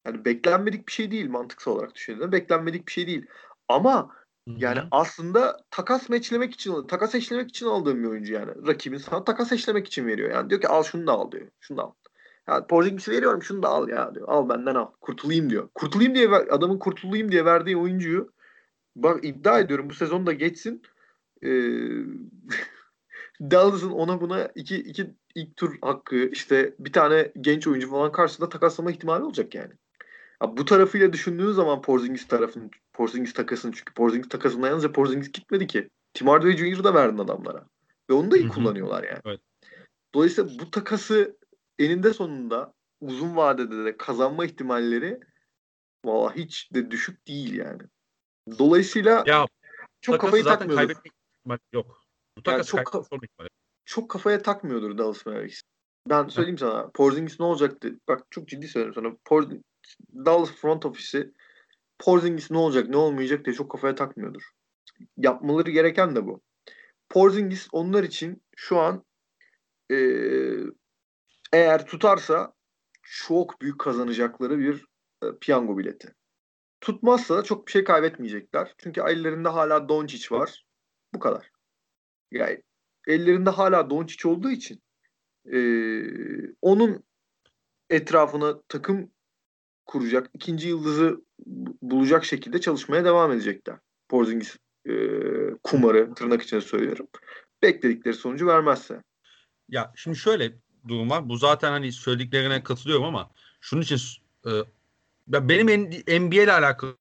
yani 0.08 0.26
beklenmedik 0.26 0.88
bir 0.88 0.92
şey 0.94 1.12
değil 1.12 1.30
mantıksal 1.30 1.72
olarak 1.72 1.96
düşündüğünde. 1.96 2.32
Beklenmedik 2.32 2.88
bir 2.88 2.92
şey 2.92 3.08
değil. 3.08 3.26
Ama 3.68 4.16
yani 4.48 4.80
Hı-hı. 4.80 4.88
aslında 4.92 5.58
takas 5.72 6.10
meçlemek 6.10 6.54
için, 6.54 6.88
takas 6.88 7.16
eşlemek 7.16 7.50
için 7.50 7.66
aldığım 7.66 8.04
bir 8.04 8.08
oyuncu 8.08 8.34
yani. 8.34 8.68
Rakibin 8.68 8.98
sana 8.98 9.24
takas 9.24 9.52
eşlemek 9.52 9.88
için 9.88 10.08
veriyor. 10.08 10.32
Yani 10.32 10.50
diyor 10.50 10.62
ki 10.62 10.68
al 10.68 10.84
şunu 10.84 11.08
da 11.08 11.12
al 11.12 11.32
diyor. 11.32 11.48
Şunu 11.60 11.78
da 11.78 11.84
al. 11.84 11.92
Ya 12.48 12.68
Porzingis'i 12.68 13.12
veriyorum 13.12 13.44
şunu 13.44 13.64
da 13.64 13.68
al 13.68 13.90
ya 13.90 14.16
diyor. 14.16 14.28
Al 14.28 14.50
benden 14.50 14.76
al. 14.76 14.88
Kurtulayım 15.02 15.50
diyor. 15.50 15.70
Kurtulayım 15.76 16.16
diye 16.16 16.30
adamın 16.30 16.80
kurtulayım 16.80 17.32
diye 17.32 17.46
verdiği 17.46 17.78
oyuncuyu 17.78 18.32
bak 18.96 19.26
iddia 19.26 19.60
ediyorum 19.60 19.90
bu 19.90 19.94
sezon 19.94 20.28
da 20.28 20.34
geçsin. 20.34 20.82
Ee, 21.44 21.50
Dallas'ın 23.42 23.92
ona 23.92 24.22
buna 24.22 24.46
iki, 24.56 24.76
iki 24.76 25.16
ilk 25.36 25.58
tur 25.58 25.76
hakkı 25.82 26.16
işte 26.16 26.76
bir 26.80 26.94
tane 26.94 27.32
genç 27.42 27.68
oyuncu 27.68 27.90
falan 27.90 28.12
karşısında 28.12 28.50
takaslama 28.50 28.92
ihtimali 28.92 29.24
olacak 29.24 29.56
yani. 29.56 29.74
Ya 30.44 30.58
bu 30.58 30.66
tarafıyla 30.66 31.14
düşündüğün 31.14 31.52
zaman 31.52 31.82
Porzingis 31.82 32.28
tarafının 32.28 32.72
Porzingis 32.94 33.34
takasını 33.34 33.72
çünkü 33.72 33.94
Porzingis 33.94 34.30
takasında 34.30 34.68
yalnızca 34.68 34.92
Porzingis 34.92 35.32
gitmedi 35.32 35.68
ki. 35.68 35.90
Tim 36.14 36.28
Hardaway 36.28 36.58
Jr. 36.58 36.84
da 36.84 36.94
verdin 36.94 37.18
adamlara. 37.18 37.66
Ve 38.10 38.14
onu 38.14 38.32
da 38.32 38.38
iyi 38.38 38.50
kullanıyorlar 38.50 39.04
yani. 39.04 39.20
Evet. 39.26 39.40
Dolayısıyla 40.14 40.60
bu 40.60 40.72
takası 40.72 41.37
eninde 41.80 42.14
sonunda 42.14 42.74
uzun 43.02 43.36
vadede 43.36 43.86
de 43.86 43.98
kazanma 43.98 44.46
ihtimalleri 44.46 45.20
valla 46.06 46.36
hiç 46.36 46.74
de 46.74 46.92
düşük 46.92 47.28
değil 47.28 47.54
yani. 47.54 47.82
Dolayısıyla 48.60 49.24
ya, 49.28 49.48
çok 50.02 50.22
kafayı 50.22 50.44
zaten 50.44 50.70
kaybetmek 50.70 51.14
yok. 51.74 52.04
Bu 52.38 52.52
yani 52.52 52.66
çok, 52.66 52.80
ka- 52.80 53.50
çok 53.86 54.10
kafaya 54.10 54.42
takmıyordur 54.42 54.98
Dallas 54.98 55.26
Mavericks. 55.26 55.62
Ben 56.10 56.28
söyleyeyim 56.28 56.58
sana 56.58 56.90
Porzingis 56.94 57.40
ne 57.40 57.46
olacaktı? 57.46 58.00
Bak 58.08 58.26
çok 58.30 58.48
ciddi 58.48 58.68
söylüyorum 58.68 59.04
sana. 59.04 59.16
Porzingis 59.26 59.64
Dallas 60.14 60.52
front 60.52 60.86
ofisi 60.86 61.34
Porzingis 62.00 62.52
ne 62.52 62.58
olacak 62.58 62.90
ne 62.90 62.98
olmayacak 62.98 63.46
diye 63.46 63.56
çok 63.56 63.72
kafaya 63.72 63.96
takmıyordur. 63.96 64.42
Yapmaları 65.18 65.72
gereken 65.72 66.16
de 66.16 66.26
bu. 66.26 66.42
Porzingis 67.10 67.68
onlar 67.72 68.04
için 68.04 68.44
şu 68.56 68.80
an 68.80 69.06
e, 69.92 69.98
eğer 71.54 71.86
tutarsa 71.86 72.54
çok 73.04 73.62
büyük 73.62 73.80
kazanacakları 73.80 74.60
bir 74.60 74.86
e, 75.24 75.28
piyango 75.42 75.78
bileti. 75.78 76.14
tutmazsa 76.82 77.38
da 77.38 77.44
çok 77.44 77.68
bir 77.68 77.72
şey 77.72 77.84
kaybetmeyecekler. 77.84 78.76
Çünkü 78.78 79.02
ellerinde 79.02 79.50
hala 79.50 79.90
Doncic 79.90 80.36
var. 80.36 80.66
Bu 81.14 81.20
kadar. 81.20 81.52
Yani 82.32 82.64
ellerinde 83.08 83.50
hala 83.50 83.90
Doncic 83.90 84.30
olduğu 84.30 84.52
için 84.52 84.82
e, 85.54 85.60
onun 86.62 87.04
etrafına 87.90 88.62
takım 88.62 89.12
kuracak, 89.86 90.30
ikinci 90.34 90.68
yıldızı 90.68 91.22
bulacak 91.82 92.26
şekilde 92.26 92.62
çalışmaya 92.62 93.06
devam 93.06 93.32
edecekler. 93.32 93.78
Porzingis 94.10 94.58
e, 94.86 94.94
kumarı 95.64 96.14
tırnak 96.14 96.42
içinde 96.42 96.62
söylüyorum. 96.62 97.08
Bekledikleri 97.62 98.16
sonucu 98.16 98.48
vermezse. 98.48 99.04
Ya 99.70 99.94
şimdi 99.96 100.18
şöyle 100.18 100.54
durum 100.88 101.10
var. 101.10 101.30
Bu 101.30 101.38
zaten 101.38 101.72
hani 101.72 101.92
söylediklerine 101.92 102.64
katılıyorum 102.64 103.06
ama 103.06 103.32
şunun 103.62 103.82
için 103.82 104.00
e, 104.46 104.52
benim 105.28 105.68
NBA 106.22 106.44
ile 106.44 106.54
alakalı 106.54 106.96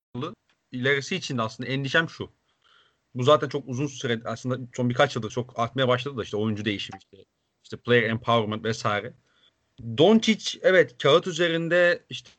ilerisi 0.72 1.16
için 1.16 1.38
de 1.38 1.42
aslında 1.42 1.70
endişem 1.70 2.08
şu. 2.08 2.30
Bu 3.14 3.22
zaten 3.22 3.48
çok 3.48 3.68
uzun 3.68 3.86
süre 3.86 4.20
aslında 4.24 4.58
son 4.76 4.90
birkaç 4.90 5.16
yıldır 5.16 5.30
çok 5.30 5.58
artmaya 5.58 5.88
başladı 5.88 6.16
da 6.16 6.22
işte 6.22 6.36
oyuncu 6.36 6.64
değişimi 6.64 6.98
işte, 6.98 7.24
işte 7.64 7.76
player 7.76 8.02
empowerment 8.02 8.64
vesaire. 8.64 9.14
Doncic 9.98 10.58
evet 10.62 10.98
kağıt 10.98 11.26
üzerinde 11.26 12.04
işte 12.10 12.30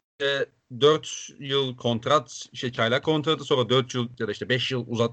4 0.81 1.29
yıl 1.39 1.77
kontrat, 1.77 2.47
işte 2.51 2.71
çaylak 2.71 3.03
kontratı 3.03 3.43
sonra 3.43 3.69
4 3.69 3.95
yıl 3.95 4.09
ya 4.19 4.27
da 4.27 4.31
işte 4.31 4.49
5 4.49 4.71
yıl 4.71 4.85
uzat 4.87 5.11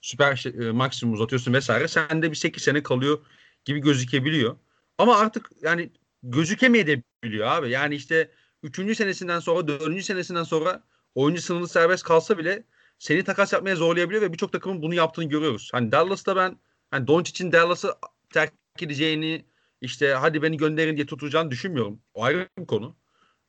süper 0.00 0.44
e, 0.62 0.70
maksimum 0.72 1.14
uzatıyorsun 1.14 1.52
vesaire. 1.52 1.88
Sende 1.88 2.30
bir 2.30 2.36
8 2.36 2.62
sene 2.62 2.82
kalıyor 2.82 3.18
gibi 3.64 3.80
gözükebiliyor. 3.80 4.56
Ama 4.98 5.18
artık 5.18 5.50
yani 5.62 5.90
gözükemeyebiliyor 6.22 7.46
abi. 7.46 7.70
Yani 7.70 7.94
işte 7.94 8.30
3. 8.62 8.96
senesinden 8.96 9.40
sonra 9.40 9.68
4. 9.68 10.04
senesinden 10.04 10.42
sonra 10.42 10.82
oyuncu 11.14 11.42
sınırlı 11.42 11.68
serbest 11.68 12.04
kalsa 12.04 12.38
bile 12.38 12.64
seni 12.98 13.24
takas 13.24 13.52
yapmaya 13.52 13.76
zorlayabiliyor 13.76 14.22
ve 14.22 14.32
birçok 14.32 14.52
takımın 14.52 14.82
bunu 14.82 14.94
yaptığını 14.94 15.24
görüyoruz. 15.28 15.70
Hani 15.72 15.92
Dallas'ta 15.92 16.36
ben 16.36 16.58
hani 16.90 17.06
Doncic'in 17.06 17.52
Dallas'ı 17.52 17.94
terk 18.32 18.52
edeceğini 18.80 19.44
işte 19.80 20.12
hadi 20.12 20.42
beni 20.42 20.56
gönderin 20.56 20.96
diye 20.96 21.06
tutacağını 21.06 21.50
düşünmüyorum. 21.50 22.00
O 22.14 22.24
ayrı 22.24 22.48
bir 22.58 22.66
konu. 22.66 22.96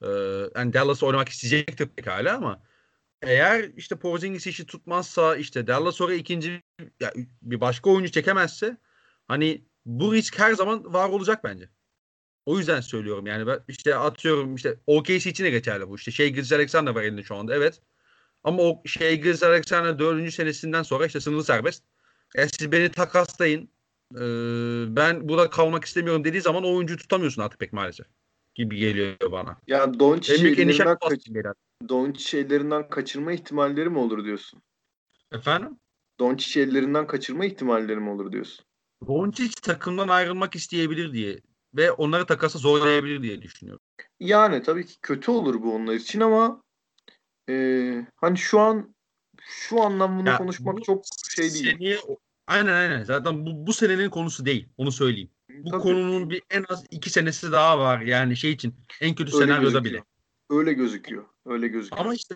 Ee, 0.01 0.07
yani 0.55 0.73
Dallas 0.73 1.03
oynamak 1.03 1.29
isteyecektir 1.29 1.87
pekala 1.87 2.37
ama 2.37 2.63
eğer 3.21 3.71
işte 3.77 3.95
Porzingis 3.95 4.47
işi 4.47 4.65
tutmazsa 4.65 5.35
işte 5.35 5.67
Dallas 5.67 6.01
oraya 6.01 6.17
ikinci 6.17 6.63
ya, 6.99 7.13
bir 7.41 7.61
başka 7.61 7.89
oyuncu 7.89 8.11
çekemezse 8.11 8.77
hani 9.27 9.68
bu 9.85 10.13
risk 10.13 10.39
her 10.39 10.53
zaman 10.53 10.93
var 10.93 11.09
olacak 11.09 11.43
bence. 11.43 11.69
O 12.45 12.57
yüzden 12.57 12.81
söylüyorum 12.81 13.27
yani 13.27 13.47
ben 13.47 13.59
işte 13.67 13.95
atıyorum 13.95 14.55
işte 14.55 14.77
OKC 14.87 15.29
için 15.29 15.43
de 15.43 15.49
geçerli 15.49 15.89
bu. 15.89 15.95
İşte 15.95 16.11
şey 16.11 16.29
Gilles 16.29 16.51
Alexander 16.51 16.91
var 16.91 17.03
elinde 17.03 17.23
şu 17.23 17.35
anda 17.35 17.55
evet. 17.55 17.81
Ama 18.43 18.63
o 18.63 18.81
şey 18.85 19.21
Gilles 19.21 19.43
Alexander 19.43 19.99
dördüncü 19.99 20.31
senesinden 20.31 20.83
sonra 20.83 21.05
işte 21.05 21.19
sınırlı 21.19 21.43
serbest. 21.43 21.83
E 22.35 22.47
siz 22.47 22.71
beni 22.71 22.91
takaslayın. 22.91 23.69
Ee, 24.15 24.19
ben 24.95 25.29
burada 25.29 25.49
kalmak 25.49 25.85
istemiyorum 25.85 26.23
dediği 26.23 26.41
zaman 26.41 26.63
o 26.63 26.75
oyuncuyu 26.75 26.97
tutamıyorsun 26.97 27.41
artık 27.41 27.59
pek 27.59 27.73
maalesef. 27.73 28.05
Gibi 28.55 28.77
geliyor 28.77 29.15
bana. 29.31 29.57
Ya 29.67 29.99
Doncic 29.99 30.33
ellerinden, 30.33 30.97
kaç... 31.09 32.33
Ellerinden 32.33 32.89
kaçırma 32.89 33.31
ihtimalleri 33.31 33.89
mi 33.89 33.97
olur 33.97 34.25
diyorsun? 34.25 34.61
Efendim? 35.31 35.79
Doncic 36.19 36.61
ellerinden 36.61 37.07
kaçırma 37.07 37.45
ihtimalleri 37.45 37.99
mi 37.99 38.09
olur 38.09 38.31
diyorsun? 38.31 38.65
Doncic 39.07 39.61
takımdan 39.61 40.07
ayrılmak 40.07 40.55
isteyebilir 40.55 41.13
diye 41.13 41.39
ve 41.75 41.91
onları 41.91 42.25
takasa 42.25 42.59
zorlayabilir 42.59 43.21
diye 43.21 43.41
düşünüyorum. 43.41 43.81
Yani 44.19 44.63
tabii 44.63 44.85
ki 44.85 44.99
kötü 45.01 45.31
olur 45.31 45.61
bu 45.61 45.75
onlar 45.75 45.93
için 45.93 46.19
ama 46.19 46.63
e, 47.49 48.05
hani 48.15 48.37
şu 48.37 48.59
an 48.59 48.95
şu 49.47 49.81
anlamda 49.81 50.37
konuşmak 50.37 50.83
çok 50.83 51.03
şey 51.29 51.53
değil. 51.53 51.71
Seneye, 51.71 51.99
aynen 52.47 52.73
aynen. 52.73 53.03
Zaten 53.03 53.45
bu, 53.45 53.67
bu 53.67 53.73
senenin 53.73 54.09
konusu 54.09 54.45
değil. 54.45 54.69
Onu 54.77 54.91
söyleyeyim. 54.91 55.29
Bu 55.49 55.69
tabii. 55.69 55.81
konunun 55.81 56.29
bir 56.29 56.43
en 56.49 56.65
az 56.69 56.85
iki 56.91 57.09
senesi 57.09 57.51
daha 57.51 57.79
var. 57.79 58.01
Yani 58.01 58.37
şey 58.37 58.51
için 58.51 58.75
en 59.01 59.15
kötü 59.15 59.35
Öyle 59.35 59.45
senaryoda 59.45 59.79
gözüküyor. 59.79 60.03
bile. 60.03 60.03
Öyle 60.49 60.73
gözüküyor. 60.73 61.25
Öyle 61.45 61.67
gözüküyor. 61.67 62.01
Ama 62.01 62.13
işte 62.13 62.35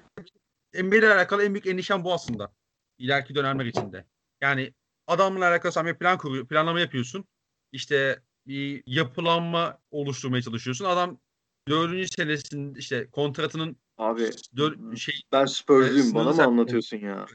NBA 0.83 0.95
ile 0.95 1.13
alakalı 1.13 1.43
en 1.43 1.53
büyük 1.53 1.67
endişem 1.67 2.03
bu 2.03 2.13
aslında. 2.13 2.53
İleriki 2.97 3.35
dönemler 3.35 3.65
içinde. 3.65 4.05
Yani 4.41 4.73
adamla 5.07 5.47
alakalı 5.47 5.71
sen 5.71 5.85
bir 5.85 5.95
plan 5.95 6.17
kuruyor, 6.17 6.47
planlama 6.47 6.79
yapıyorsun. 6.79 7.25
İşte 7.71 8.19
bir 8.47 8.83
yapılanma 8.85 9.77
oluşturmaya 9.91 10.41
çalışıyorsun. 10.41 10.85
Adam 10.85 11.19
dördüncü 11.67 12.07
senesinin 12.07 12.75
işte 12.75 13.07
kontratının 13.11 13.77
Abi 13.97 14.29
dör, 14.57 14.95
şey, 14.95 15.15
ben 15.31 15.45
Spurs'luyum. 15.45 16.11
E, 16.11 16.15
bana 16.15 16.33
mı 16.33 16.43
anlatıyorsun 16.43 16.97
ya? 16.97 17.25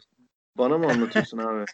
Bana 0.59 0.79
mı 0.79 0.87
anlatıyorsun 0.87 1.39
abi? 1.39 1.65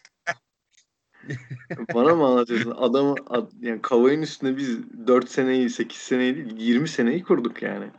Bana 1.93 2.15
mı 2.15 2.25
anlatıyorsun? 2.25 2.71
Adamı 2.71 3.15
ad, 3.29 3.51
yani 3.59 3.81
Kavay'ın 3.81 4.21
üstünde 4.21 4.57
biz 4.57 4.89
4 5.07 5.29
seneyi, 5.29 5.69
8 5.69 5.97
seneyi 5.97 6.35
değil 6.35 6.57
20 6.57 6.87
seneyi 6.87 7.23
kurduk 7.23 7.61
yani. 7.61 7.91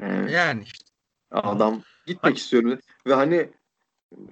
Yani, 0.00 0.32
yani 0.32 0.62
işte. 0.62 0.84
Adam 1.30 1.82
gitmek 2.06 2.24
hani, 2.24 2.34
istiyorum. 2.34 2.78
Ve 3.06 3.14
hani 3.14 3.50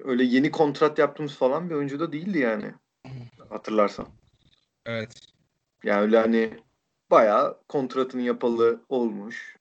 öyle 0.04 0.24
yeni 0.24 0.50
kontrat 0.50 0.98
yaptığımız 0.98 1.34
falan 1.34 1.70
bir 1.70 1.74
oyuncu 1.74 2.00
da 2.00 2.12
değildi 2.12 2.38
yani. 2.38 2.74
Hatırlarsan. 3.48 4.08
Evet. 4.86 5.10
Yani 5.84 6.00
öyle 6.00 6.18
hani 6.18 6.58
bayağı 7.10 7.60
kontratını 7.68 8.22
yapalı 8.22 8.84
olmuş. 8.88 9.56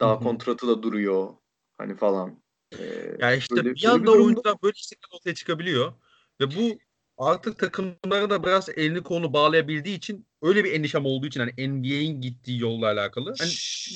Daha 0.00 0.14
Hı-hı. 0.14 0.22
kontratı 0.22 0.68
da 0.68 0.82
duruyor. 0.82 1.34
Hani 1.78 1.96
falan. 1.96 2.42
Ee, 2.78 3.16
ya 3.18 3.34
işte 3.34 3.56
böyle, 3.56 3.74
bir 3.74 3.84
anda 3.84 4.02
bir 4.02 4.18
oyuncular 4.18 4.56
böyle 4.62 4.74
istekler 4.76 5.16
ortaya 5.16 5.34
çıkabiliyor. 5.34 5.92
Ve 6.40 6.46
bu 6.56 6.78
artık 7.18 7.58
takımları 7.58 8.30
da 8.30 8.44
biraz 8.44 8.68
elini 8.68 9.02
kolunu 9.02 9.32
bağlayabildiği 9.32 9.96
için 9.96 10.26
öyle 10.42 10.64
bir 10.64 10.72
endişem 10.72 11.06
olduğu 11.06 11.26
için 11.26 11.40
hani 11.40 11.68
NBA'in 11.68 12.20
gittiği 12.20 12.60
yolla 12.60 12.86
alakalı. 12.86 13.34
Hani 13.38 13.50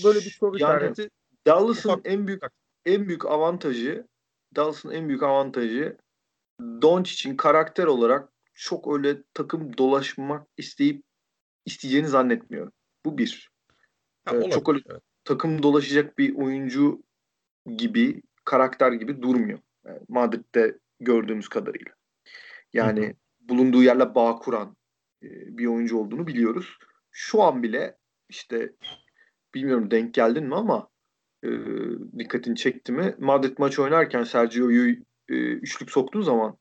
böyle 0.04 0.18
bir 0.18 0.30
soru 0.30 0.58
yani, 0.58 0.76
işareti. 0.76 1.10
Dallas'ın 1.46 2.00
en 2.04 2.26
büyük 2.26 2.42
en 2.86 3.08
büyük 3.08 3.26
avantajı 3.26 4.06
Dallas'ın 4.56 4.90
en 4.90 5.08
büyük 5.08 5.22
avantajı 5.22 5.96
Doncic'in 6.60 7.36
karakter 7.36 7.84
olarak 7.84 8.28
çok 8.58 8.94
öyle 8.94 9.22
takım 9.34 9.78
dolaşmak 9.78 10.48
isteyip 10.56 11.04
isteyeceğini 11.66 12.08
zannetmiyorum. 12.08 12.72
Bu 13.04 13.18
bir. 13.18 13.50
Ya, 14.26 14.40
ee, 14.40 14.50
çok 14.50 14.68
öyle 14.68 14.80
takım 15.24 15.62
dolaşacak 15.62 16.18
bir 16.18 16.34
oyuncu 16.34 17.02
gibi, 17.76 18.22
karakter 18.44 18.92
gibi 18.92 19.22
durmuyor. 19.22 19.58
Yani 19.86 20.00
Madrid'de 20.08 20.78
gördüğümüz 21.00 21.48
kadarıyla. 21.48 21.92
Yani 22.72 23.06
Hı-hı. 23.06 23.14
bulunduğu 23.40 23.82
yerle 23.82 24.14
bağ 24.14 24.36
kuran 24.36 24.76
e, 25.22 25.28
bir 25.58 25.66
oyuncu 25.66 25.98
olduğunu 25.98 26.26
biliyoruz. 26.26 26.78
Şu 27.10 27.42
an 27.42 27.62
bile 27.62 27.96
işte 28.28 28.72
bilmiyorum 29.54 29.90
denk 29.90 30.14
geldin 30.14 30.44
mi 30.44 30.54
ama 30.54 30.88
e, 31.44 31.48
dikkatini 32.18 32.56
çekti 32.56 32.92
mi? 32.92 33.14
Madrid 33.18 33.58
maç 33.58 33.78
oynarken 33.78 34.24
Sergio'yu 34.24 34.96
e, 35.28 35.34
üçlük 35.34 35.90
soktuğu 35.90 36.22
zaman 36.22 36.58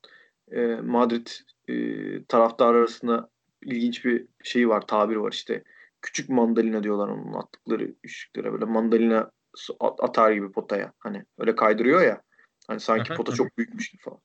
e, 0.52 0.76
Madrid 0.76 1.28
e, 1.68 2.26
taraftar 2.26 2.74
arasında 2.74 3.30
ilginç 3.64 4.06
bir 4.06 4.26
şey 4.44 4.70
var, 4.70 4.88
tabir 4.88 5.16
var 5.16 5.32
işte. 5.32 5.64
Küçük 6.02 6.30
mandalina 6.30 6.84
diyorlar 6.84 7.08
onun 7.08 7.34
attıkları 7.34 7.94
üçlüklere 8.04 8.54
böyle 8.54 8.66
mandalina 8.66 9.32
atar 9.80 10.32
gibi 10.32 10.52
potaya. 10.52 10.94
Hani 11.00 11.26
öyle 11.38 11.56
kaydırıyor 11.56 12.02
ya. 12.02 12.22
Hani 12.68 12.80
sanki 12.80 13.14
pota 13.14 13.34
çok 13.34 13.58
büyükmüş 13.58 13.90
gibi 13.90 14.02
falan. 14.02 14.20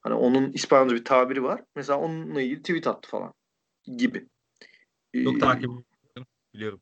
Hani 0.00 0.14
onun 0.14 0.52
İspanyolca 0.52 0.96
bir 0.96 1.04
tabiri 1.04 1.42
var. 1.42 1.64
Mesela 1.76 1.98
onunla 1.98 2.42
ilgili 2.42 2.62
tweet 2.62 2.86
attı 2.86 3.10
falan 3.10 3.34
gibi. 3.96 4.28
Çok 5.24 5.36
ee, 5.36 5.38
takip 5.38 5.70
biliyorum. 6.54 6.80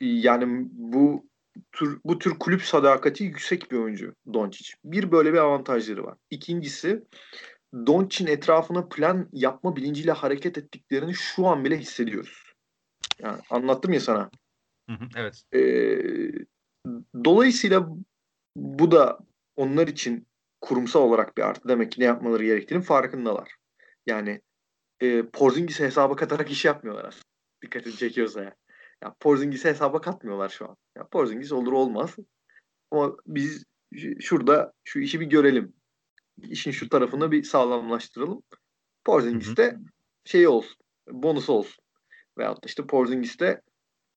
Yani 0.00 0.68
bu 0.72 1.26
tür 1.72 2.00
bu 2.04 2.18
tür 2.18 2.38
kulüp 2.38 2.62
sadakati 2.62 3.24
yüksek 3.24 3.70
bir 3.70 3.76
oyuncu 3.76 4.14
Doncic. 4.34 4.74
Bir 4.84 5.12
böyle 5.12 5.32
bir 5.32 5.38
avantajları 5.38 6.04
var. 6.04 6.18
İkincisi 6.30 7.02
Doncic'in 7.74 8.26
etrafına 8.26 8.88
plan 8.88 9.28
yapma 9.32 9.76
bilinciyle 9.76 10.12
hareket 10.12 10.58
ettiklerini 10.58 11.14
şu 11.14 11.46
an 11.46 11.64
bile 11.64 11.78
hissediyoruz. 11.78 12.52
Yani 13.18 13.40
anlattım 13.50 13.92
ya 13.92 14.00
sana. 14.00 14.30
Hı 14.90 14.96
hı, 14.96 15.08
evet. 15.16 15.42
Ee, 15.54 16.44
dolayısıyla 17.24 17.88
bu 18.56 18.90
da 18.90 19.18
onlar 19.56 19.88
için 19.88 20.26
kurumsal 20.60 21.00
olarak 21.00 21.36
bir 21.36 21.42
artı 21.42 21.68
demek 21.68 21.92
ki 21.92 22.00
ne 22.00 22.04
yapmaları 22.04 22.44
gerektiğinin 22.44 22.84
farkındalar. 22.84 23.56
Yani 24.06 24.40
e, 25.00 25.22
Porzingis'i 25.22 25.84
hesaba 25.84 26.16
katarak 26.16 26.50
iş 26.50 26.64
yapmıyorlar 26.64 27.04
aslında. 27.04 27.24
Dikkatini 27.62 27.96
çekiyorsa 27.96 28.42
ya. 28.42 28.54
Ya 29.02 29.14
Porzingis'i 29.20 29.68
hesaba 29.68 30.00
katmıyorlar 30.00 30.48
şu 30.48 30.68
an. 30.68 30.76
Ya 30.96 31.06
Porzingis 31.06 31.52
olur 31.52 31.72
olmaz. 31.72 32.16
Ama 32.90 33.16
biz 33.26 33.64
şurada 34.20 34.72
şu 34.84 35.00
işi 35.00 35.20
bir 35.20 35.26
görelim. 35.26 35.72
İşin 36.38 36.70
şu 36.70 36.88
tarafını 36.88 37.32
bir 37.32 37.42
sağlamlaştıralım. 37.42 38.42
Porzingis 39.04 39.56
de 39.56 39.76
şey 40.24 40.48
olsun. 40.48 40.76
Bonus 41.10 41.50
olsun. 41.50 41.84
Veyahut 42.38 42.64
da 42.64 42.66
işte 42.66 42.86
Porzingis 42.86 43.40
de 43.40 43.62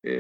e, 0.06 0.14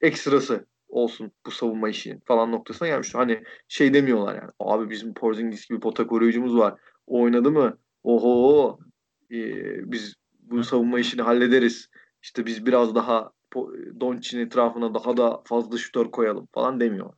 ekstrası 0.00 0.66
olsun 0.88 1.32
bu 1.46 1.50
savunma 1.50 1.88
işi 1.88 2.20
falan 2.24 2.52
noktasına 2.52 2.88
gelmiş. 2.88 3.14
Hani 3.14 3.42
şey 3.68 3.94
demiyorlar 3.94 4.34
yani. 4.34 4.50
Abi 4.58 4.90
bizim 4.90 5.14
Porzingis 5.14 5.68
gibi 5.68 5.80
pota 5.80 6.06
koruyucumuz 6.06 6.56
var. 6.56 6.80
O 7.06 7.22
oynadı 7.22 7.50
mı? 7.50 7.78
Oho 8.02 8.78
ee, 9.30 9.92
biz 9.92 10.14
bu 10.40 10.64
savunma 10.64 11.00
işini 11.00 11.22
hallederiz. 11.22 11.88
İşte 12.22 12.46
biz 12.46 12.66
biraz 12.66 12.94
daha 12.94 13.30
Doncic'in 14.00 14.46
etrafına 14.46 14.94
daha 14.94 15.16
da 15.16 15.42
fazla 15.44 15.78
şutör 15.78 16.10
koyalım 16.10 16.48
falan 16.52 16.80
demiyor. 16.80 17.12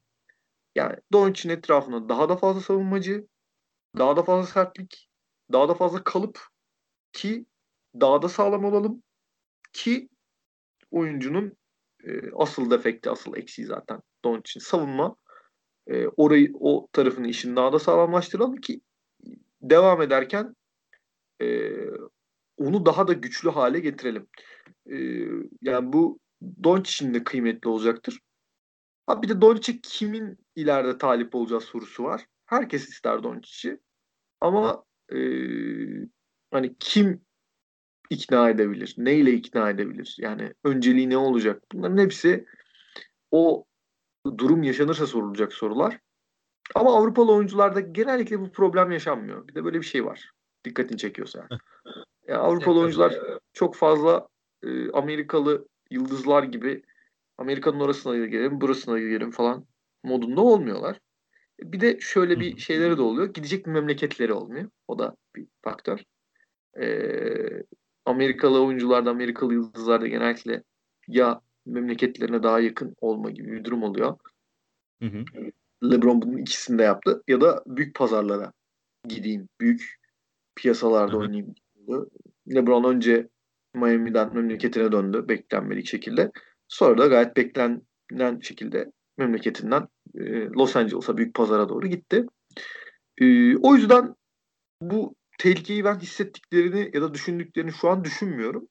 Yani 0.75 0.97
Doncic'in 1.13 1.53
etrafına 1.53 2.09
daha 2.09 2.29
da 2.29 2.37
fazla 2.37 2.61
savunmacı, 2.61 3.27
daha 3.99 4.17
da 4.17 4.23
fazla 4.23 4.47
sertlik, 4.47 5.09
daha 5.53 5.69
da 5.69 5.75
fazla 5.75 6.05
kalıp 6.05 6.41
ki 7.13 7.47
daha 8.01 8.23
da 8.23 8.29
sağlam 8.29 8.65
olalım 8.65 9.03
ki 9.73 10.09
oyuncunun 10.91 11.57
e, 12.05 12.31
asıl 12.37 12.71
defekti, 12.71 13.11
asıl 13.11 13.37
eksiği 13.37 13.67
zaten 13.67 14.03
Doncic'in 14.25 14.61
savunma. 14.61 15.17
E, 15.87 16.07
orayı 16.07 16.53
o 16.61 16.89
tarafını 16.93 17.29
işini 17.29 17.57
daha 17.57 17.73
da 17.73 17.79
sağlamlaştıralım 17.79 18.57
ki 18.57 18.81
devam 19.63 20.03
ederken 20.03 20.57
e, 21.43 21.71
onu 22.57 22.87
daha 22.87 23.09
da 23.09 23.13
güçlü 23.13 23.51
hale 23.51 23.81
getirelim. 23.81 24.29
E, 24.87 24.97
yani 25.63 25.93
bu 25.93 26.19
Doncic'in 26.65 27.15
de 27.15 27.25
kıymetli 27.25 27.69
olacaktır. 27.69 28.21
Ha 29.07 29.23
bir 29.23 29.29
de 29.29 29.41
Doncic'e 29.41 29.81
kimin 29.83 30.39
ileride 30.57 30.99
talip 30.99 31.35
olacağı 31.35 31.61
sorusu 31.61 32.05
var. 32.05 32.27
Herkes 32.47 32.89
ister 32.89 33.23
Doncic'i. 33.23 33.81
Ama 34.41 34.84
e, 35.12 35.18
hani 36.51 36.74
kim 36.80 37.20
ikna 38.11 38.51
edebilir? 38.51 38.95
Neyle 38.99 39.32
ikna 39.32 39.70
edebilir? 39.70 40.16
Yani 40.18 40.55
önceliği 40.64 41.11
ne 41.11 41.16
olacak? 41.16 41.62
Bunların 41.72 41.99
hepsi 41.99 42.47
o 43.30 43.64
durum 44.39 44.62
yaşanırsa 44.62 45.07
sorulacak 45.07 45.53
sorular. 45.53 45.99
Ama 46.74 46.97
Avrupalı 46.97 47.32
oyuncularda 47.32 47.80
genellikle 47.80 48.41
bu 48.41 48.53
problem 48.53 48.91
yaşanmıyor. 48.91 49.49
Bir 49.49 49.55
de 49.55 49.64
böyle 49.64 49.80
bir 49.80 49.86
şey 49.86 50.05
var. 50.05 50.30
Dikkatini 50.64 50.99
çekiyorsa. 50.99 51.49
Yani 52.28 52.39
Avrupalı 52.39 52.80
oyuncular 52.80 53.14
çok 53.53 53.74
fazla 53.74 54.28
e, 54.62 54.91
Amerikalı 54.91 55.68
yıldızlar 55.91 56.43
gibi 56.43 56.82
Amerika'nın 57.39 57.80
orasına 57.80 58.26
gidelim, 58.26 58.61
burasına 58.61 58.99
gidelim 58.99 59.30
falan 59.30 59.66
modunda 60.05 60.41
olmuyorlar. 60.41 61.01
Bir 61.63 61.81
de 61.81 62.01
şöyle 62.01 62.41
bir 62.41 62.59
şeyleri 62.59 62.97
de 62.97 63.03
oluyor. 63.03 63.35
Gidecek 63.35 63.67
bir 63.67 63.71
memleketleri 63.71 64.33
olmuyor. 64.33 64.71
O 64.89 64.99
da 64.99 65.17
bir 65.37 65.47
faktör. 65.63 66.01
Ee, 66.81 67.63
Amerikalı 68.05 68.65
oyuncularda, 68.65 69.11
Amerikalı 69.11 69.55
yıldızlarda 69.55 70.07
genellikle 70.07 70.63
ya 71.09 71.41
memleketlerine 71.67 72.43
daha 72.43 72.61
yakın 72.61 72.97
olma 73.01 73.31
gibi 73.31 73.53
bir 73.53 73.65
durum 73.65 73.83
oluyor. 73.83 74.17
Hı 75.03 75.09
hı. 75.09 75.25
LeBron 75.91 76.23
bunun 76.23 76.37
ikisini 76.37 76.79
de 76.79 76.83
yaptı. 76.83 77.23
Ya 77.29 77.41
da 77.41 77.63
büyük 77.67 77.95
pazarlara 77.95 78.53
gideyim. 79.09 79.49
Büyük 79.61 79.97
piyasalarda 80.57 81.13
hı 81.13 81.17
hı. 81.17 81.21
oynayayım. 81.21 81.55
LeBron 82.55 82.85
önce 82.85 83.29
Miami'den 83.75 84.35
memleketine 84.35 84.93
döndü 84.93 85.29
beklenmedik 85.29 85.87
şekilde. 85.87 86.31
Sonra 86.69 86.99
da 86.99 87.07
gayet 87.07 87.37
beklenen 87.37 88.41
şekilde 88.41 88.93
memleketinden 89.19 89.89
e, 90.14 90.45
Los 90.45 90.77
Angeles'a 90.77 91.16
büyük 91.16 91.35
pazara 91.35 91.69
doğru 91.69 91.87
gitti. 91.87 92.27
E, 93.19 93.57
o 93.57 93.75
yüzden 93.75 94.14
bu 94.81 95.14
tehlikeyi 95.39 95.85
ben 95.85 95.99
hissettiklerini 95.99 96.91
ya 96.95 97.03
da 97.03 97.14
düşündüklerini 97.14 97.73
şu 97.73 97.89
an 97.89 98.05
düşünmüyorum. 98.05 98.69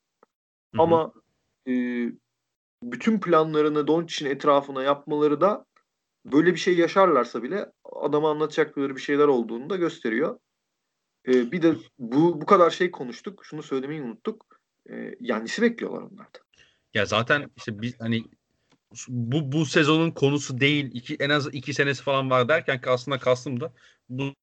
Hı-hı. 0.73 0.81
Ama 0.81 1.13
e, 1.67 1.73
bütün 2.83 3.19
planlarını 3.19 3.87
Doncic'in 3.87 4.29
etrafına 4.29 4.83
yapmaları 4.83 5.41
da 5.41 5.65
böyle 6.25 6.53
bir 6.53 6.59
şey 6.59 6.77
yaşarlarsa 6.77 7.43
bile 7.43 7.71
adama 7.85 8.31
anlatacakları 8.31 8.95
bir 8.95 9.01
şeyler 9.01 9.27
olduğunu 9.27 9.69
da 9.69 9.75
gösteriyor. 9.75 10.39
E, 11.27 11.51
bir 11.51 11.61
de 11.61 11.75
bu 11.99 12.41
bu 12.41 12.45
kadar 12.45 12.69
şey 12.69 12.91
konuştuk. 12.91 13.45
Şunu 13.45 13.63
söylemeyi 13.63 14.01
unuttuk. 14.01 14.45
E, 14.89 15.15
Yannis'i 15.19 15.61
bekliyorlar 15.61 16.01
onlardan. 16.01 16.41
Ya 16.93 17.05
zaten 17.05 17.49
işte 17.57 17.81
biz 17.81 17.99
hani 17.99 18.23
bu 19.07 19.51
bu 19.51 19.65
sezonun 19.65 20.11
konusu 20.11 20.59
değil. 20.59 20.89
iki 20.93 21.15
en 21.15 21.29
az 21.29 21.53
iki 21.53 21.73
senesi 21.73 22.03
falan 22.03 22.29
var 22.29 22.49
derken 22.49 22.81
aslında 22.87 23.17
kastım 23.17 23.59
da 23.59 23.73
bu 24.09 24.33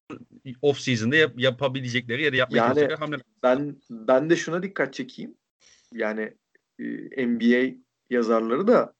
off 0.62 0.80
season'da 0.80 1.16
yap, 1.16 1.32
yapabilecekleri 1.36 2.22
ya 2.22 2.32
da 2.32 2.36
yapmaya 2.36 2.58
yani, 2.58 2.94
hamleler. 2.94 3.26
Ben 3.42 3.76
ben 3.90 4.30
de 4.30 4.36
şuna 4.36 4.62
dikkat 4.62 4.94
çekeyim. 4.94 5.34
Yani 5.92 6.34
e, 6.78 7.26
NBA 7.26 7.74
yazarları 8.10 8.66
da 8.66 8.94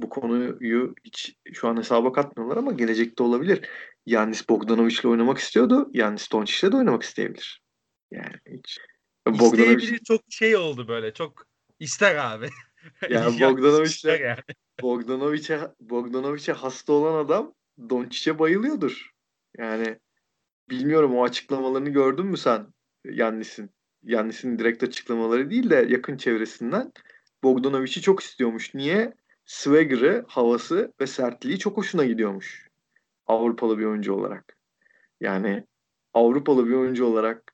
bu 0.00 0.08
konuyu 0.08 0.94
hiç 1.04 1.36
şu 1.52 1.68
an 1.68 1.76
hesaba 1.76 2.12
katmıyorlar 2.12 2.56
ama 2.56 2.72
gelecekte 2.72 3.22
olabilir. 3.22 3.68
Yannis 4.06 4.48
Bogdanovic'le 4.48 5.04
oynamak 5.04 5.38
istiyordu. 5.38 5.90
Yannis 5.92 6.32
Doncic'le 6.32 6.72
de 6.72 6.76
oynamak 6.76 7.02
isteyebilir. 7.02 7.62
Yani 8.10 8.36
hiç 8.48 8.78
Bogdanovic 9.26 9.98
çok 10.04 10.20
şey 10.30 10.56
oldu 10.56 10.88
böyle. 10.88 11.14
Çok 11.14 11.46
ister 11.80 12.16
abi. 12.16 12.48
Yani 13.10 13.40
Bogdanovic'e 13.40 14.12
yani. 14.12 14.38
Bogdanovic'e 14.82 15.60
Bogdanovic'e 15.80 16.52
hasta 16.52 16.92
olan 16.92 17.24
adam 17.24 17.54
Doncic'e 17.90 18.38
bayılıyordur. 18.38 19.10
Yani 19.58 19.98
bilmiyorum 20.70 21.16
o 21.16 21.24
açıklamalarını 21.24 21.88
gördün 21.88 22.26
mü 22.26 22.36
sen 22.36 22.66
Yannis'in? 23.04 23.70
Yannis'in 24.02 24.58
direkt 24.58 24.82
açıklamaları 24.82 25.50
değil 25.50 25.70
de 25.70 25.86
yakın 25.88 26.16
çevresinden 26.16 26.92
Bogdanovic'i 27.42 28.00
çok 28.00 28.20
istiyormuş. 28.20 28.74
Niye? 28.74 29.14
Swagger'ı, 29.46 30.24
havası 30.28 30.92
ve 31.00 31.06
sertliği 31.06 31.58
çok 31.58 31.76
hoşuna 31.76 32.04
gidiyormuş. 32.04 32.68
Avrupalı 33.26 33.78
bir 33.78 33.84
oyuncu 33.84 34.14
olarak. 34.14 34.56
Yani 35.20 35.66
Avrupalı 36.14 36.66
bir 36.66 36.74
oyuncu 36.74 37.04
olarak 37.04 37.52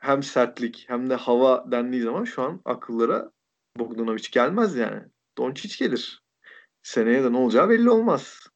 hem 0.00 0.22
sertlik 0.22 0.84
hem 0.88 1.10
de 1.10 1.14
hava 1.14 1.72
dendiği 1.72 2.02
zaman 2.02 2.24
şu 2.24 2.42
an 2.42 2.60
akıllara 2.64 3.30
Bogdanovic 3.78 4.28
gelmez 4.32 4.76
yani. 4.76 5.02
Doncic 5.38 5.84
gelir. 5.84 6.22
Seneye 6.82 7.24
de 7.24 7.32
ne 7.32 7.36
olacağı 7.36 7.68
belli 7.68 7.90
olmaz. 7.90 8.46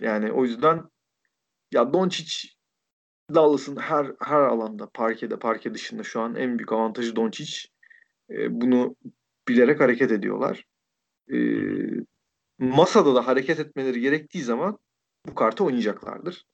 Yani 0.00 0.32
o 0.32 0.44
yüzden 0.44 0.82
ya 1.72 1.92
Doncic 1.92 2.48
Dallas'ın 3.34 3.76
her 3.76 4.06
her 4.20 4.40
alanda 4.40 4.90
parkede 4.94 5.38
parke 5.38 5.74
dışında 5.74 6.02
şu 6.02 6.20
an 6.20 6.34
en 6.34 6.58
büyük 6.58 6.72
avantajı 6.72 7.16
Doncic. 7.16 7.68
E, 8.30 8.60
bunu 8.60 8.96
bilerek 9.48 9.80
hareket 9.80 10.12
ediyorlar. 10.12 10.64
E, 11.32 11.36
masada 12.58 13.14
da 13.14 13.26
hareket 13.26 13.60
etmeleri 13.60 14.00
gerektiği 14.00 14.42
zaman 14.42 14.78
bu 15.26 15.34
kartı 15.34 15.64
oynayacaklardır. 15.64 16.44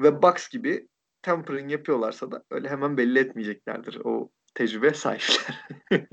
Ve 0.00 0.22
Bucks 0.22 0.48
gibi 0.48 0.88
tampering 1.22 1.72
yapıyorlarsa 1.72 2.32
da 2.32 2.44
öyle 2.50 2.68
hemen 2.68 2.96
belli 2.96 3.18
etmeyeceklerdir. 3.18 4.00
O 4.04 4.30
tecrübe 4.54 4.94
sahipler. 4.94 5.64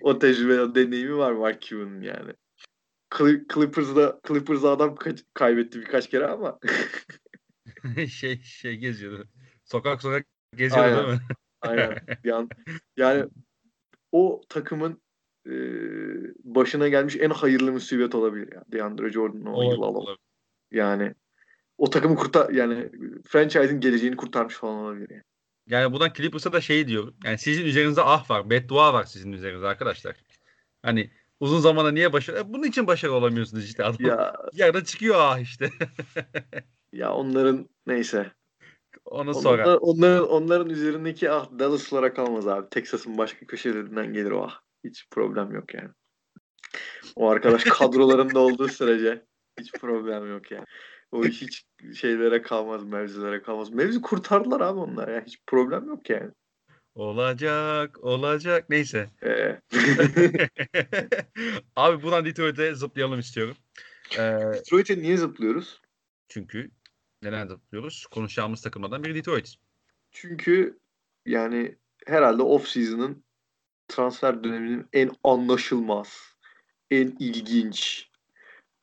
o 0.00 0.18
tecrübe, 0.18 0.60
o 0.60 0.74
deneyimi 0.74 1.16
var 1.16 1.32
Mark 1.32 1.62
Cuban'ın 1.62 2.00
yani. 2.00 2.32
Clippers'da 3.54 4.20
Clippers'da 4.28 4.70
adam 4.70 4.96
kaybetti 5.34 5.80
birkaç 5.80 6.10
kere 6.10 6.26
ama 6.26 6.58
şey 8.08 8.42
şey 8.42 8.76
geziyordu. 8.76 9.28
Sokak 9.64 10.02
sokak 10.02 10.26
geziyordu 10.56 10.84
Aynen. 10.84 11.06
değil 11.06 11.08
mi? 11.08 11.20
Aynen. 11.60 11.98
Yani, 12.24 12.48
yani 12.96 13.30
o 14.12 14.40
takımın 14.48 15.02
e, 15.46 15.52
başına 16.44 16.88
gelmiş 16.88 17.16
en 17.16 17.30
hayırlı 17.30 17.72
musibet 17.72 18.14
olabilir 18.14 18.52
ya. 18.52 18.64
DeAndre 18.72 19.12
Jordan'ın 19.12 19.46
o 19.46 19.62
yıl 19.62 19.82
alalım. 19.82 20.16
Yani 20.70 21.14
o 21.78 21.90
takımı 21.90 22.16
kurtar 22.16 22.50
yani 22.50 22.90
franchise'in 23.28 23.80
geleceğini 23.80 24.16
kurtarmış 24.16 24.54
falan 24.54 24.74
olabilir 24.74 25.10
yani. 25.10 25.22
Yani 25.68 25.92
buradan 25.92 26.12
Clippers'a 26.16 26.52
da 26.52 26.60
şey 26.60 26.88
diyor. 26.88 27.12
Yani 27.24 27.38
sizin 27.38 27.64
üzerinizde 27.64 28.02
ah 28.02 28.30
var, 28.30 28.50
beddua 28.50 28.92
var 28.94 29.04
sizin 29.04 29.32
üzerinizde 29.32 29.66
arkadaşlar. 29.66 30.16
Hani 30.82 31.10
uzun 31.40 31.60
zamanda 31.60 31.90
niye 31.90 32.12
başarı? 32.12 32.38
E, 32.38 32.52
bunun 32.52 32.64
için 32.64 32.86
başarı 32.86 33.12
olamıyorsunuz 33.12 33.64
işte. 33.64 33.84
Adam 33.84 34.06
ya, 34.06 34.36
yerde 34.52 34.84
çıkıyor 34.84 35.16
ah 35.18 35.38
işte. 35.38 35.70
ya 36.92 37.12
onların 37.12 37.68
neyse. 37.86 38.32
Onu 39.04 39.34
sonra. 39.34 39.62
Onlar, 39.66 39.78
onların, 39.80 40.28
onların 40.28 40.70
üzerindeki 40.70 41.30
ah 41.30 41.58
Dallas'lara 41.58 42.14
kalmaz 42.14 42.48
abi. 42.48 42.68
Texas'ın 42.68 43.18
başka 43.18 43.46
köşelerinden 43.46 44.12
gelir 44.12 44.30
o 44.30 44.44
ah. 44.44 44.60
Hiç 44.84 45.06
problem 45.10 45.54
yok 45.54 45.74
yani. 45.74 45.88
O 47.16 47.30
arkadaş 47.30 47.64
kadrolarında 47.78 48.40
olduğu 48.40 48.68
sürece 48.68 49.24
hiç 49.60 49.72
problem 49.72 50.30
yok 50.30 50.50
yani. 50.50 50.64
O 51.12 51.24
iş 51.24 51.42
hiç 51.42 51.64
şeylere 52.00 52.42
kalmaz, 52.42 52.84
mevzilere 52.84 53.42
kalmaz. 53.42 53.70
Mevzi 53.70 54.00
kurtardılar 54.00 54.60
abi 54.60 54.78
onlar 54.78 55.08
ya. 55.08 55.22
Hiç 55.26 55.38
problem 55.46 55.86
yok 55.86 56.10
yani. 56.10 56.30
Olacak, 56.94 58.04
olacak. 58.04 58.70
Neyse. 58.70 59.10
Ee. 59.22 59.60
abi 61.76 62.02
buradan 62.02 62.24
Detroit'e 62.24 62.74
zıplayalım 62.74 63.20
istiyorum. 63.20 63.56
Ee, 64.12 64.18
Detroit'e 64.54 64.98
niye 64.98 65.16
zıplıyoruz? 65.16 65.80
Çünkü 66.28 66.70
neden 67.22 67.48
zıplıyoruz? 67.48 68.06
Konuşacağımız 68.06 68.62
takımlardan 68.62 69.04
biri 69.04 69.14
Detroit. 69.14 69.54
Çünkü 70.10 70.78
yani 71.26 71.76
herhalde 72.06 72.42
off-season'ın 72.42 73.24
transfer 73.88 74.44
döneminin 74.44 74.86
en 74.92 75.10
anlaşılmaz, 75.24 76.34
en 76.90 77.16
ilginç, 77.18 78.07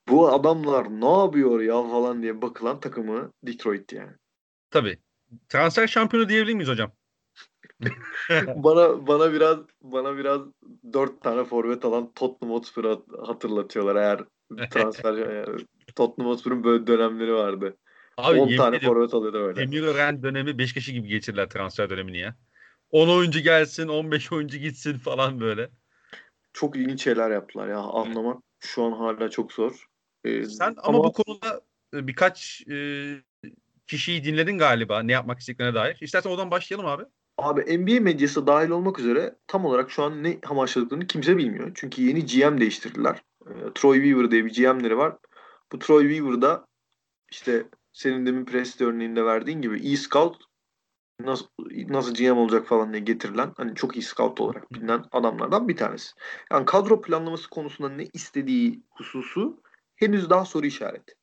bu 0.10 0.34
adamlar 0.34 1.02
ne 1.02 1.20
yapıyor 1.20 1.62
ya 1.62 1.84
falan 1.84 2.22
diye 2.22 2.42
bakılan 2.42 2.80
takımı 2.80 3.32
Detroit 3.44 3.94
yani. 3.94 4.12
Tabii. 4.72 5.00
Transfer 5.50 5.88
şampiyonu 5.88 6.30
diyebilir 6.30 6.54
miyiz 6.54 6.70
hocam? 6.70 6.92
bana 8.56 9.08
bana 9.08 9.34
biraz 9.34 9.58
bana 9.82 10.18
biraz 10.18 10.42
dört 10.94 11.22
tane 11.22 11.44
forvet 11.44 11.86
alan 11.86 12.12
Tottenham 12.14 12.56
Hotspur'u 12.56 13.06
hatırlatıyorlar 13.28 13.96
eğer 13.96 14.22
transfer 14.70 15.14
yani 15.14 15.58
Tottenham 15.96 16.32
Hotspur'un 16.32 16.64
böyle 16.64 16.88
dönemleri 16.88 17.34
vardı. 17.34 17.78
Abi 18.18 18.40
10 18.40 18.56
tane 18.56 18.80
forvet 18.80 19.14
alıyordu 19.14 19.38
öyle. 19.38 19.62
Emir 19.62 19.84
Ören 19.84 20.24
dönemi 20.24 20.58
Beşiktaş'ı 20.58 20.92
gibi 20.92 21.08
geçirdiler 21.08 21.50
transfer 21.50 21.90
dönemini 21.90 22.18
ya. 22.18 22.36
10 22.92 23.10
oyuncu 23.10 23.40
gelsin, 23.40 23.88
15 23.88 24.32
oyuncu 24.32 24.58
gitsin 24.58 24.98
falan 24.98 25.40
böyle. 25.40 25.70
Çok 26.54 26.76
ilginç 26.76 27.04
şeyler 27.04 27.32
yaptılar 27.32 27.68
ya. 27.68 27.80
Anlamak 27.80 28.44
şu 28.60 28.84
an 28.84 28.92
hala 28.92 29.30
çok 29.30 29.54
zor. 29.54 29.88
Ee, 30.26 30.46
Sen 30.46 30.76
ama, 30.78 30.98
ama 30.98 31.04
bu 31.04 31.14
konuda 31.14 31.62
e, 31.94 32.08
birkaç 32.08 32.64
e, 32.72 32.76
kişiyi 33.88 34.24
dinledin 34.24 34.58
galiba 34.58 35.00
ne 35.04 35.12
yapmak 35.12 35.40
istediklerine 35.40 35.76
dair. 35.76 35.98
İstersen 36.02 36.30
oradan 36.30 36.52
başlayalım 36.52 36.88
abi. 36.88 37.04
Abi 37.38 37.78
NBA 37.78 38.02
medyası 38.02 38.48
dahil 38.48 38.70
olmak 38.70 39.00
üzere 39.00 39.36
tam 39.48 39.66
olarak 39.66 39.92
şu 39.92 40.04
an 40.04 40.24
ne 40.24 40.38
amaçladıklarını 40.50 41.08
kimse 41.08 41.38
bilmiyor. 41.38 41.72
Çünkü 41.76 42.02
yeni 42.02 42.26
GM 42.26 42.60
değiştirdiler. 42.60 43.22
E, 43.46 43.54
Troy 43.76 44.04
Weaver 44.04 44.32
diye 44.32 44.46
bir 44.46 44.54
GM'leri 44.54 44.98
var. 44.98 45.18
Bu 45.72 45.80
Troy 45.80 46.10
Weaver'da 46.10 46.66
işte 47.32 47.66
senin 47.94 48.26
demin 48.26 48.46
press 48.46 48.82
örneğinde 48.82 49.26
verdiğin 49.26 49.62
gibi 49.62 49.92
e-scout 49.92 50.44
nasıl, 51.20 51.48
nasıl 51.88 52.14
GM 52.14 52.38
olacak 52.38 52.68
falan 52.68 52.94
diye 52.94 53.04
getirilen 53.04 53.54
hani 53.58 53.76
çok 53.76 53.96
iyi 53.96 54.02
scout 54.02 54.42
olarak 54.42 54.74
bilinen 54.74 55.04
adamlardan 55.12 55.68
bir 55.68 55.78
tanesi. 55.78 56.12
Yani 56.52 56.66
kadro 56.66 57.02
planlaması 57.02 57.50
konusunda 57.50 57.90
ne 57.90 58.08
istediği 58.14 58.84
hususu 58.90 59.62
henüz 59.96 60.30
daha 60.30 60.46
soru 60.46 60.66
işareti. 60.66 61.16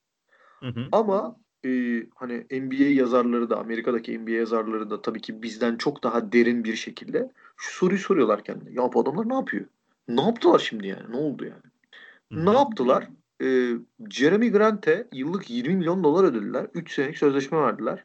Hı 0.61 0.67
hı. 0.67 0.89
Ama 0.93 1.37
e, 1.65 2.03
hani 2.15 2.47
NBA 2.51 2.85
yazarları 2.85 3.51
da 3.51 3.59
Amerika'daki 3.59 4.19
NBA 4.19 4.31
yazarları 4.31 4.91
da 4.91 5.03
tabii 5.03 5.21
ki 5.21 5.43
bizden 5.43 5.77
çok 5.77 6.03
daha 6.03 6.33
derin 6.33 6.65
bir 6.65 6.77
şekilde 6.77 7.33
şu 7.57 7.77
soruyu 7.77 7.99
soruyorlar 7.99 8.45
kendine. 8.45 8.71
Ya 8.73 8.93
bu 8.93 9.01
adamlar 9.01 9.29
ne 9.29 9.35
yapıyor? 9.35 9.65
Ne 10.09 10.23
yaptılar 10.23 10.59
şimdi 10.59 10.87
yani? 10.87 11.13
Ne 11.13 11.17
oldu 11.17 11.45
yani? 11.45 11.63
Hı-hı. 12.33 12.47
Ne 12.47 12.59
yaptılar? 12.59 13.09
Ee, 13.43 13.73
Jeremy 14.11 14.53
Grant'e 14.53 15.09
yıllık 15.13 15.51
20 15.51 15.77
milyon 15.77 16.05
dolar 16.05 16.25
ödediler. 16.25 16.67
3 16.75 16.93
senelik 16.93 17.19
sözleşme 17.19 17.59
verdiler. 17.59 18.05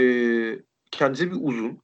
Ee, 0.00 0.58
kendisi 0.90 1.30
bir 1.30 1.36
uzun. 1.40 1.78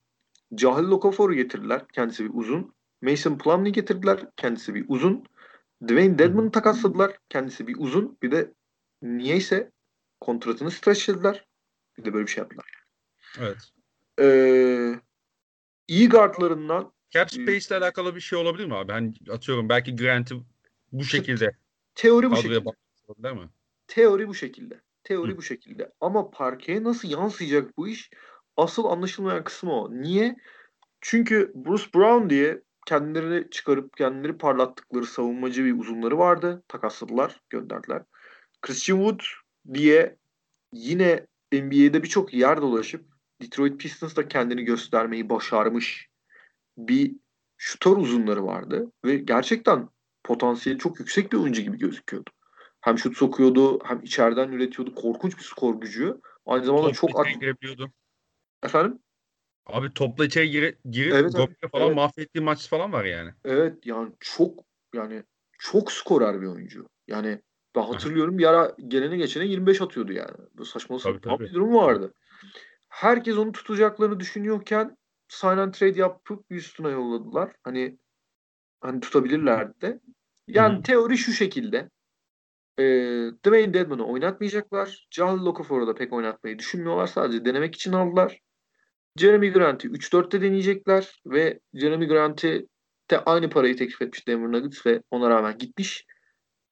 Cahil 0.54 0.84
Okafor'u 0.84 1.34
getirdiler. 1.34 1.82
Kendisi 1.92 2.24
bir 2.24 2.30
uzun. 2.34 2.74
Mason 3.02 3.38
Plumlee 3.38 3.70
getirdiler. 3.70 4.26
Kendisi 4.36 4.74
bir 4.74 4.84
uzun. 4.88 5.24
Dwayne 5.82 6.18
Dedman'ı 6.18 6.50
takasladılar. 6.50 7.18
Kendisi 7.28 7.66
bir 7.66 7.76
uzun. 7.78 8.18
Bir 8.22 8.30
de 8.32 8.54
niyeyse 9.02 9.72
kontratını 10.20 10.70
streçlediler. 10.70 11.46
Bir 11.98 12.04
de 12.04 12.14
böyle 12.14 12.26
bir 12.26 12.30
şey 12.30 12.42
yaptılar. 12.42 12.66
Evet. 13.38 13.58
Ee, 14.20 15.00
iyi 15.88 16.08
guardlarından 16.08 16.92
Cap 17.10 17.30
Space 17.30 17.66
ile 17.68 17.76
alakalı 17.76 18.14
bir 18.14 18.20
şey 18.20 18.38
olabilir 18.38 18.66
mi 18.66 18.76
abi? 18.76 18.88
Ben 18.88 19.14
atıyorum 19.30 19.68
belki 19.68 19.96
Grant'ı 19.96 20.34
bu 20.92 21.04
şekilde 21.04 21.56
teori 21.94 22.30
bu 22.30 22.36
şekilde. 22.36 22.64
Değil 23.18 23.34
mi? 23.34 23.48
Teori 23.86 24.28
bu 24.28 24.34
şekilde. 24.34 24.80
Teori 25.04 25.32
Hı. 25.32 25.36
bu 25.36 25.42
şekilde. 25.42 25.92
Ama 26.00 26.30
parkeye 26.30 26.84
nasıl 26.84 27.08
yansıyacak 27.08 27.76
bu 27.76 27.88
iş? 27.88 28.10
Asıl 28.56 28.84
anlaşılmayan 28.84 29.44
kısmı 29.44 29.72
o. 29.72 29.92
Niye? 29.92 30.36
Çünkü 31.00 31.52
Bruce 31.54 31.84
Brown 31.94 32.30
diye 32.30 32.62
kendilerini 32.86 33.50
çıkarıp 33.50 33.96
kendileri 33.96 34.38
parlattıkları 34.38 35.06
savunmacı 35.06 35.64
bir 35.64 35.78
uzunları 35.78 36.18
vardı. 36.18 36.62
Takasladılar, 36.68 37.40
gönderdiler. 37.50 38.02
Christian 38.62 38.98
Wood 38.98 39.20
diye 39.74 40.16
yine 40.72 41.26
NBA'de 41.52 42.02
birçok 42.02 42.34
yer 42.34 42.62
dolaşıp 42.62 43.04
Detroit 43.42 43.80
Pistons 43.80 44.16
da 44.16 44.28
kendini 44.28 44.64
göstermeyi 44.64 45.30
başarmış 45.30 46.08
bir 46.78 47.12
şutör 47.56 47.96
uzunları 47.96 48.46
vardı 48.46 48.92
ve 49.04 49.16
gerçekten 49.16 49.88
potansiyeli 50.24 50.78
çok 50.78 51.00
yüksek 51.00 51.32
bir 51.32 51.38
oyuncu 51.38 51.62
gibi 51.62 51.78
gözüküyordu. 51.78 52.30
Hem 52.80 52.98
şut 52.98 53.16
sokuyordu 53.16 53.78
hem 53.84 54.02
içeriden 54.02 54.52
üretiyordu. 54.52 54.94
Korkunç 54.94 55.38
bir 55.38 55.42
skor 55.42 55.80
gücü. 55.80 56.20
Aynı 56.46 56.64
zamanda 56.64 56.92
Topla 56.92 56.94
çok 56.94 57.26
at... 57.26 57.40
girebiliyordu. 57.40 57.92
Efendim? 58.62 58.98
Abi 59.66 59.94
topla 59.94 60.24
içeri 60.24 60.50
gire, 60.50 60.74
girip 60.90 61.12
evet, 61.12 61.32
evet, 61.36 61.72
falan 61.72 61.86
evet. 61.86 61.96
mahvettiği 61.96 62.44
maç 62.44 62.68
falan 62.68 62.92
var 62.92 63.04
yani. 63.04 63.30
Evet 63.44 63.86
yani 63.86 64.12
çok 64.20 64.64
yani 64.94 65.22
çok 65.58 65.92
skorer 65.92 66.40
bir 66.40 66.46
oyuncu. 66.46 66.88
Yani 67.06 67.40
ben 67.76 67.82
hatırlıyorum 67.82 68.38
bir 68.38 68.44
ara 68.44 68.76
gelene 68.88 69.16
geçene 69.16 69.46
25 69.46 69.80
atıyordu 69.80 70.12
yani. 70.12 70.36
Böyle 70.54 70.70
saçma 70.70 70.98
sapan 70.98 71.38
bir 71.38 71.54
durum 71.54 71.74
vardı. 71.74 72.14
Herkes 72.88 73.36
onu 73.36 73.52
tutacaklarını 73.52 74.20
düşünüyorken 74.20 74.96
sign 75.28 75.48
and 75.48 75.74
trade 75.74 76.00
yapıp 76.00 76.50
Houston'a 76.50 76.90
yolladılar. 76.90 77.52
Hani 77.62 77.98
hani 78.80 79.00
tutabilirlerdi 79.00 79.80
de. 79.80 80.00
Yani 80.48 80.74
Hı-hı. 80.74 80.82
teori 80.82 81.18
şu 81.18 81.32
şekilde. 81.32 81.90
E, 82.78 82.84
Dwayne 83.44 83.74
Dedman'ı 83.74 84.06
oynatmayacaklar. 84.06 85.06
Jahlil 85.10 85.46
Okafor'u 85.46 85.86
da 85.86 85.94
pek 85.94 86.12
oynatmayı 86.12 86.58
düşünmüyorlar. 86.58 87.06
Sadece 87.06 87.44
denemek 87.44 87.74
için 87.74 87.92
aldılar. 87.92 88.40
Jeremy 89.16 89.52
Grant'i 89.52 89.88
3-4'te 89.88 90.42
deneyecekler 90.42 91.22
ve 91.26 91.60
Jeremy 91.74 92.06
Grant'i 92.06 92.66
de 93.10 93.18
aynı 93.18 93.50
parayı 93.50 93.76
teklif 93.76 94.02
etmiş 94.02 94.28
Denver 94.28 94.52
Nuggets 94.52 94.86
ve 94.86 95.02
ona 95.10 95.30
rağmen 95.30 95.58
gitmiş. 95.58 96.04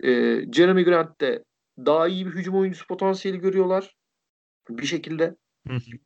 E, 0.03 0.11
Jeremy 0.53 0.85
Grant'te 0.85 1.45
daha 1.79 2.09
iyi 2.09 2.27
bir 2.27 2.31
hücum 2.31 2.55
oyuncusu 2.55 2.87
potansiyeli 2.87 3.39
görüyorlar. 3.39 3.97
Bir 4.69 4.87
şekilde. 4.87 5.35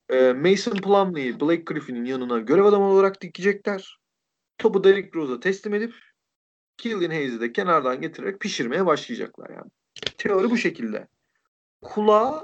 e, 0.09 0.33
Mason 0.33 0.77
Plumlee'yi 0.77 1.41
Blake 1.41 1.63
Griffin'in 1.63 2.05
yanına 2.05 2.39
görev 2.39 2.65
adamı 2.65 2.85
olarak 2.85 3.23
dikecekler. 3.23 3.99
Topu 4.59 4.85
Derrick 4.85 5.11
Rose'a 5.15 5.41
teslim 5.41 5.75
edip 5.75 5.95
Killian 6.77 7.11
Hayes'i 7.11 7.41
de 7.41 7.53
kenardan 7.53 8.01
getirerek 8.01 8.41
pişirmeye 8.41 8.87
başlayacaklar 8.87 9.51
yani. 9.51 9.71
Teori 10.19 10.51
bu 10.51 10.57
şekilde. 10.57 11.09
Kulağa 11.83 12.43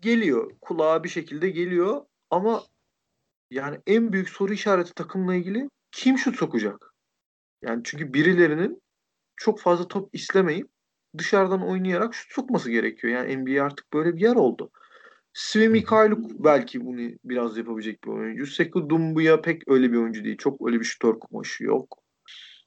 geliyor. 0.00 0.50
Kulağa 0.60 1.04
bir 1.04 1.08
şekilde 1.08 1.50
geliyor 1.50 2.04
ama 2.30 2.62
yani 3.54 3.78
en 3.86 4.12
büyük 4.12 4.28
soru 4.28 4.52
işareti 4.52 4.94
takımla 4.94 5.34
ilgili 5.34 5.68
kim 5.92 6.18
şut 6.18 6.36
sokacak? 6.36 6.94
Yani 7.62 7.80
çünkü 7.84 8.14
birilerinin 8.14 8.82
çok 9.36 9.60
fazla 9.60 9.88
top 9.88 10.08
istemeyip 10.12 10.68
dışarıdan 11.18 11.68
oynayarak 11.68 12.14
şut 12.14 12.32
sokması 12.32 12.70
gerekiyor. 12.70 13.12
Yani 13.12 13.36
NBA 13.36 13.64
artık 13.64 13.92
böyle 13.92 14.16
bir 14.16 14.20
yer 14.20 14.36
oldu. 14.36 14.70
Svi 15.32 15.68
Mikhailuk 15.68 16.44
belki 16.44 16.80
bunu 16.80 17.10
biraz 17.24 17.56
yapabilecek 17.56 18.04
bir 18.04 18.08
oyuncu. 18.08 18.46
Sekou 18.46 18.90
Dumbuya 18.90 19.40
pek 19.40 19.68
öyle 19.68 19.92
bir 19.92 19.96
oyuncu 19.96 20.24
değil. 20.24 20.36
Çok 20.36 20.66
öyle 20.66 20.80
bir 20.80 20.84
şutör 20.84 21.18
kumaşı 21.18 21.64
yok. 21.64 21.98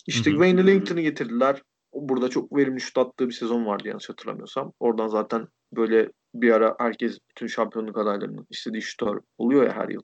İşte 0.07 0.31
Wayne 0.31 0.61
Ellington'ı 0.61 1.01
getirdiler. 1.01 1.63
Burada 1.93 2.29
çok 2.29 2.57
verimli 2.57 2.81
şut 2.81 2.97
attığı 2.97 3.27
bir 3.27 3.33
sezon 3.33 3.65
vardı 3.65 3.87
yanlış 3.87 4.09
hatırlamıyorsam. 4.09 4.73
Oradan 4.79 5.07
zaten 5.07 5.47
böyle 5.75 6.11
bir 6.33 6.51
ara 6.51 6.75
herkes 6.79 7.19
bütün 7.29 7.47
şampiyonluk 7.47 7.97
adaylarının 7.97 8.47
istediği 8.49 8.81
şutör 8.81 9.19
oluyor 9.37 9.63
ya 9.63 9.75
her 9.75 9.89
yıl. 9.89 10.01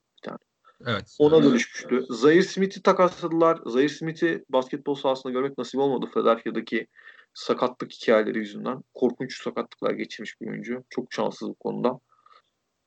Evet. 0.88 1.16
Ona 1.20 1.36
evet. 1.36 1.46
dönüşmüştü. 1.46 2.06
Zaire 2.10 2.44
Smith'i 2.44 2.82
takasladılar. 2.82 3.60
Zaire 3.66 3.90
Smith'i 3.90 4.46
basketbol 4.50 4.96
sahasında 4.96 5.34
görmek 5.34 5.58
nasip 5.58 5.80
olmadı 5.80 6.10
Philadelphia'daki 6.14 6.88
sakatlık 7.34 7.92
hikayeleri 7.92 8.38
yüzünden. 8.38 8.84
Korkunç 8.94 9.44
sakatlıklar 9.44 9.92
geçirmiş 9.92 10.42
bir 10.42 10.48
oyuncu. 10.48 10.84
Çok 10.90 11.14
şanssız 11.14 11.50
bu 11.50 11.56
konuda. 11.56 12.00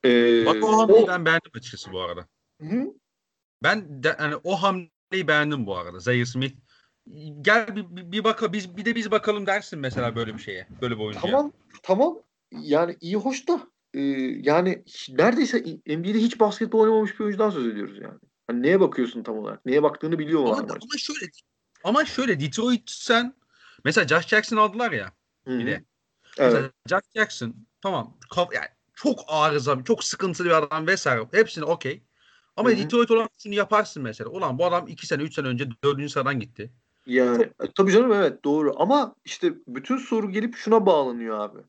Ee, 0.05 0.45
Bak 0.45 0.63
o 0.63 0.77
hamleyi 0.77 1.03
o... 1.03 1.07
ben 1.07 1.25
beğendim 1.25 1.51
açıkçası 1.53 1.91
bu 1.91 2.01
arada. 2.01 2.27
Hı? 2.61 2.93
Ben 3.63 4.03
de, 4.03 4.15
yani 4.19 4.35
o 4.43 4.55
hamleyi 4.55 5.27
beğendim 5.27 5.65
bu 5.65 5.77
arada. 5.77 5.99
Zaire 5.99 6.25
Smith 6.25 6.55
gel 7.41 7.75
bir, 7.75 7.95
bir, 7.95 8.11
bir 8.11 8.23
baka 8.23 8.53
biz 8.53 8.77
bir 8.77 8.85
de 8.85 8.95
biz 8.95 9.11
bakalım 9.11 9.45
dersin 9.45 9.79
mesela 9.79 10.15
böyle 10.15 10.33
bir 10.33 10.39
şeye. 10.39 10.67
Böyle 10.81 10.95
bir 10.95 11.01
oyuncuya. 11.01 11.31
Tamam 11.31 11.51
tamam. 11.83 12.19
Yani 12.51 12.97
iyi 13.01 13.15
hoş 13.15 13.47
da 13.47 13.67
e, 13.97 14.01
yani 14.43 14.83
neredeyse 15.09 15.59
NBA'de 15.87 16.19
hiç 16.19 16.39
basketbol 16.39 16.79
oynamamış 16.79 17.19
bir 17.19 17.23
oyuncudan 17.23 17.49
söz 17.49 17.67
ediyoruz 17.67 17.97
yani. 18.01 18.19
Hani 18.47 18.61
neye 18.61 18.79
bakıyorsun 18.79 19.23
tam 19.23 19.37
olarak? 19.37 19.65
Neye 19.65 19.83
baktığını 19.83 20.19
biliyor 20.19 20.43
ama, 20.43 20.57
ama 20.57 20.97
şöyle 20.97 21.31
ama 21.83 22.05
şöyle 22.05 22.39
Detroit 22.39 22.83
sen 22.85 23.35
mesela 23.83 24.07
Josh 24.07 24.27
Jackson 24.27 24.57
aldılar 24.57 24.91
ya 24.91 25.11
Hı-hı. 25.47 25.59
bir 25.59 25.65
de. 25.65 25.83
Evet. 26.37 26.53
Mesela 26.53 26.71
Josh 26.89 27.11
Jackson 27.15 27.55
tamam 27.81 28.17
yani 28.37 28.67
çok 28.95 29.19
arıza, 29.27 29.83
çok 29.83 30.03
sıkıntılı 30.03 30.47
bir 30.47 30.51
adam 30.51 30.87
vesaire. 30.87 31.27
Hepsini 31.31 31.65
okey. 31.65 32.03
Ama 32.55 32.69
Hı-hı. 32.69 32.77
Detroit 32.77 33.11
olan 33.11 33.29
şunu 33.43 33.53
yaparsın 33.53 34.03
mesela. 34.03 34.29
Ulan 34.29 34.57
bu 34.57 34.65
adam 34.65 34.87
2 34.87 35.07
sene 35.07 35.23
3 35.23 35.35
sene 35.35 35.47
önce 35.47 35.69
4. 35.83 36.11
sıradan 36.11 36.39
gitti. 36.39 36.71
Yani 37.05 37.37
çok... 37.37 37.69
E, 37.69 37.71
tabii 37.75 37.91
canım 37.91 38.13
evet 38.13 38.43
doğru. 38.43 38.73
Ama 38.77 39.15
işte 39.25 39.53
bütün 39.67 39.97
soru 39.97 40.31
gelip 40.31 40.55
şuna 40.55 40.85
bağlanıyor 40.85 41.39
abi. 41.39 41.59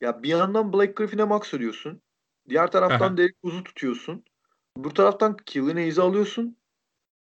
Ya 0.00 0.22
bir 0.22 0.28
yandan 0.28 0.72
Blake 0.72 0.92
Griffin'e 0.92 1.24
max 1.24 1.54
ödüyorsun. 1.54 2.02
Diğer 2.48 2.70
taraftan 2.70 3.16
Derek 3.16 3.36
Rose'u 3.44 3.64
tutuyorsun. 3.64 4.24
Bu 4.76 4.94
taraftan 4.94 5.36
Killian 5.36 5.76
Hayes'i 5.76 6.02
alıyorsun. 6.02 6.56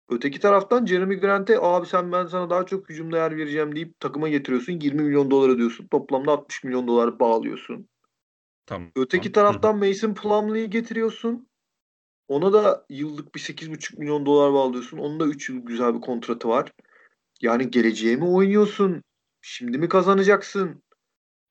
Öteki 0.09 0.41
taraftan 0.41 0.87
Jeremy 0.87 1.20
Grant'e 1.20 1.59
abi 1.61 1.87
sen 1.87 2.12
ben 2.12 2.27
sana 2.27 2.51
daha 2.51 2.66
çok 2.66 2.89
hücumda 2.89 3.16
yer 3.16 3.37
vereceğim 3.37 3.77
deyip 3.77 4.01
takıma 4.01 4.29
getiriyorsun. 4.29 4.73
20 4.73 5.03
milyon 5.03 5.31
dolar 5.31 5.49
ödüyorsun. 5.49 5.87
Toplamda 5.87 6.33
60 6.33 6.64
milyon 6.64 6.89
dolar 6.89 7.18
bağlıyorsun. 7.18 7.89
Tamam. 8.66 8.91
Öteki 8.97 9.33
taraftan 9.33 9.79
Mason 9.79 10.14
Plumlee'yi 10.14 10.70
getiriyorsun. 10.70 11.49
Ona 12.29 12.53
da 12.53 12.87
yıllık 12.89 13.35
bir 13.35 13.41
8,5 13.41 13.99
milyon 13.99 14.27
dolar 14.27 14.53
bağlıyorsun. 14.53 14.99
Onun 14.99 15.20
da 15.20 15.27
3 15.27 15.49
yıl 15.49 15.57
güzel 15.57 15.95
bir 15.95 16.01
kontratı 16.01 16.49
var. 16.49 16.73
Yani 17.41 17.70
geleceğe 17.70 18.16
mi 18.16 18.25
oynuyorsun? 18.25 19.03
Şimdi 19.41 19.79
mi 19.79 19.89
kazanacaksın? 19.89 20.83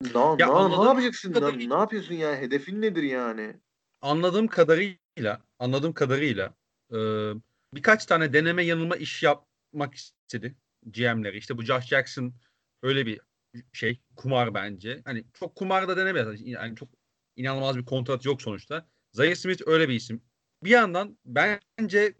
Na, 0.01 0.35
Ya 0.39 0.47
na, 0.47 0.67
ne 0.83 0.87
yapacaksın? 0.87 1.33
kadarıyla- 1.33 1.75
ne 1.75 1.79
yapıyorsun 1.81 2.13
yani? 2.15 2.37
Hedefin 2.37 2.81
nedir 2.81 3.03
yani? 3.03 3.55
Anladığım 4.01 4.47
kadarıyla, 4.47 5.41
anladığım 5.59 5.93
kadarıyla 5.93 6.53
e, 6.93 6.97
birkaç 7.73 8.05
tane 8.05 8.33
deneme 8.33 8.63
yanılma 8.63 8.95
iş 8.95 9.23
yapmak 9.23 9.95
istedi 9.95 10.55
GM'leri. 10.85 11.37
İşte 11.37 11.57
bu 11.57 11.63
Josh 11.63 11.85
Jackson 11.85 12.33
öyle 12.83 13.05
bir 13.05 13.19
şey 13.73 14.01
kumar 14.15 14.53
bence. 14.53 15.01
Hani 15.05 15.25
çok 15.33 15.55
kumar 15.55 15.87
da 15.87 15.97
denemez. 15.97 16.41
Yani 16.41 16.75
çok 16.75 16.89
inanılmaz 17.35 17.77
bir 17.77 17.85
kontrat 17.85 18.25
yok 18.25 18.41
sonuçta. 18.41 18.87
Zaire 19.13 19.35
Smith 19.35 19.61
öyle 19.65 19.89
bir 19.89 19.93
isim. 19.93 20.21
Bir 20.63 20.69
yandan 20.69 21.17
bence 21.25 22.13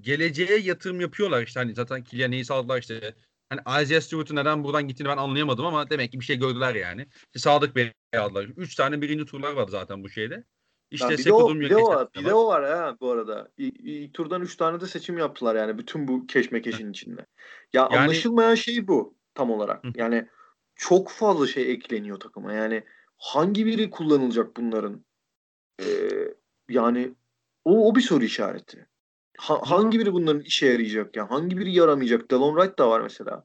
geleceğe 0.00 0.58
yatırım 0.58 1.00
yapıyorlar 1.00 1.42
işte 1.42 1.60
hani 1.60 1.74
zaten 1.74 2.04
Kylian 2.04 2.30
Hayes 2.30 2.50
aldılar 2.50 2.78
işte 2.80 3.14
hani 3.50 3.82
Isaiah 3.82 4.00
Stewart'un 4.00 4.36
neden 4.36 4.64
buradan 4.64 4.88
gittiğini 4.88 5.08
ben 5.08 5.16
anlayamadım 5.16 5.66
ama 5.66 5.90
demek 5.90 6.12
ki 6.12 6.20
bir 6.20 6.24
şey 6.24 6.38
gördüler 6.38 6.74
yani. 6.74 7.06
İşte 7.26 7.38
Sadık 7.38 7.76
Bey 7.76 7.92
aldılar. 8.16 8.44
Üç 8.44 8.74
tane 8.74 9.00
birinci 9.00 9.24
turlar 9.24 9.52
vardı 9.52 9.70
zaten 9.70 10.04
bu 10.04 10.08
şeyde. 10.08 10.44
İşte 10.90 11.12
Ya 11.12 11.18
bir, 11.18 11.24
de 11.24 11.32
o, 11.32 11.54
bir 11.54 11.70
de 11.70 11.76
o 11.76 11.88
var. 11.88 12.08
Bir 12.14 12.24
de 12.24 12.34
o 12.34 12.46
var 12.46 12.64
ha 12.64 12.96
bu 13.00 13.10
arada. 13.10 13.48
İlk, 13.56 13.80
ilk 13.80 14.14
turdan 14.14 14.42
3 14.42 14.56
tane 14.56 14.80
de 14.80 14.86
seçim 14.86 15.18
yaptılar 15.18 15.56
yani 15.56 15.78
bütün 15.78 16.08
bu 16.08 16.26
keşmekeşin 16.26 16.90
içinde. 16.90 17.26
Ya 17.72 17.82
Yani- 17.82 17.98
anlaşılmayan 17.98 18.54
şey 18.54 18.88
bu 18.88 19.16
tam 19.34 19.50
olarak. 19.50 19.84
Hı. 19.84 19.92
Yani 19.94 20.28
çok 20.74 21.10
fazla 21.10 21.46
şey 21.46 21.72
ekleniyor 21.72 22.20
takıma. 22.20 22.52
Yani 22.52 22.84
hangi 23.16 23.66
biri 23.66 23.90
kullanılacak 23.90 24.56
bunların? 24.56 25.04
Ee, 25.80 25.84
yani 26.68 27.14
o, 27.64 27.88
o 27.88 27.94
bir 27.94 28.00
soru 28.00 28.24
işareti. 28.24 28.86
Ha- 29.38 29.60
hangi 29.64 29.98
biri 29.98 30.12
bunların 30.12 30.40
işe 30.42 30.66
yarayacak 30.66 31.16
ya? 31.16 31.30
Hangi 31.30 31.58
biri 31.58 31.72
yaramayacak? 31.72 32.30
Delon 32.30 32.56
Wright 32.56 32.78
da 32.78 32.90
var 32.90 33.00
mesela. 33.00 33.44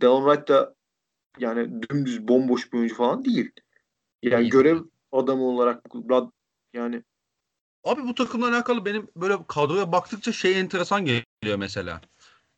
Delon 0.00 0.24
Wright 0.24 0.48
da 0.48 0.74
yani 1.38 1.82
dümdüz 1.82 2.28
bomboş 2.28 2.72
bir 2.72 2.78
oyuncu 2.78 2.94
falan 2.94 3.24
değil. 3.24 3.50
Yani 4.22 4.40
Değil. 4.40 4.50
görev 4.50 4.78
adamı 5.12 5.42
olarak 5.42 5.82
yani 6.74 7.02
Abi 7.84 8.02
bu 8.02 8.14
takımla 8.14 8.48
alakalı 8.48 8.84
benim 8.84 9.08
böyle 9.16 9.36
kadroya 9.48 9.92
baktıkça 9.92 10.32
şey 10.32 10.60
enteresan 10.60 11.04
geliyor 11.04 11.58
mesela. 11.58 12.00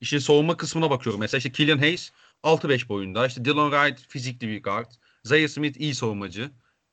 İşin 0.01 0.18
savunma 0.18 0.57
kısmına 0.57 0.91
bakıyorum. 0.91 1.20
Mesela 1.20 1.39
işte 1.39 1.53
Killian 1.53 1.78
Hayes 1.78 2.12
6-5 2.43 2.89
boyunda. 2.89 3.26
İşte 3.26 3.45
Dylan 3.45 3.70
Wright 3.70 4.09
fizikli 4.09 4.49
bir 4.49 4.62
guard. 4.62 4.91
Zaire 5.24 5.49
Smith 5.49 5.80
iyi 5.80 5.95
savunmacı 5.95 6.51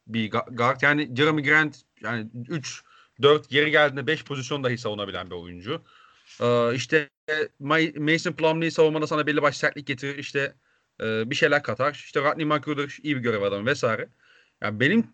bir 0.08 0.32
guard. 0.32 0.82
Yani 0.82 1.16
Jeremy 1.16 1.44
Grant 1.44 1.82
yani 2.02 2.30
3 2.50 2.84
4 3.22 3.50
geri 3.50 3.72
geldiğinde 3.72 4.08
5 4.08 4.24
pozisyon 4.24 4.64
dahi 4.64 4.78
savunabilen 4.78 5.30
bir 5.30 5.36
oyuncu. 5.36 5.82
Ee, 6.42 6.76
işte 6.76 7.10
Ma- 7.62 8.00
Mason 8.14 8.34
Plumlee 8.34 8.72
savunmada 8.72 9.08
sana 9.08 9.28
belli 9.28 9.42
başlı 9.42 9.60
sertlik 9.60 9.88
getirir. 9.88 10.18
İşte 10.18 10.56
e, 11.02 11.30
bir 11.30 11.36
şeyler 11.36 11.64
katar. 11.64 11.94
İşte 11.94 12.22
Rodney 12.22 12.46
McGruder 12.46 12.98
iyi 13.04 13.16
bir 13.16 13.22
görev 13.22 13.42
adamı 13.42 13.66
vesaire. 13.66 14.10
Yani 14.62 14.80
benim 14.80 15.08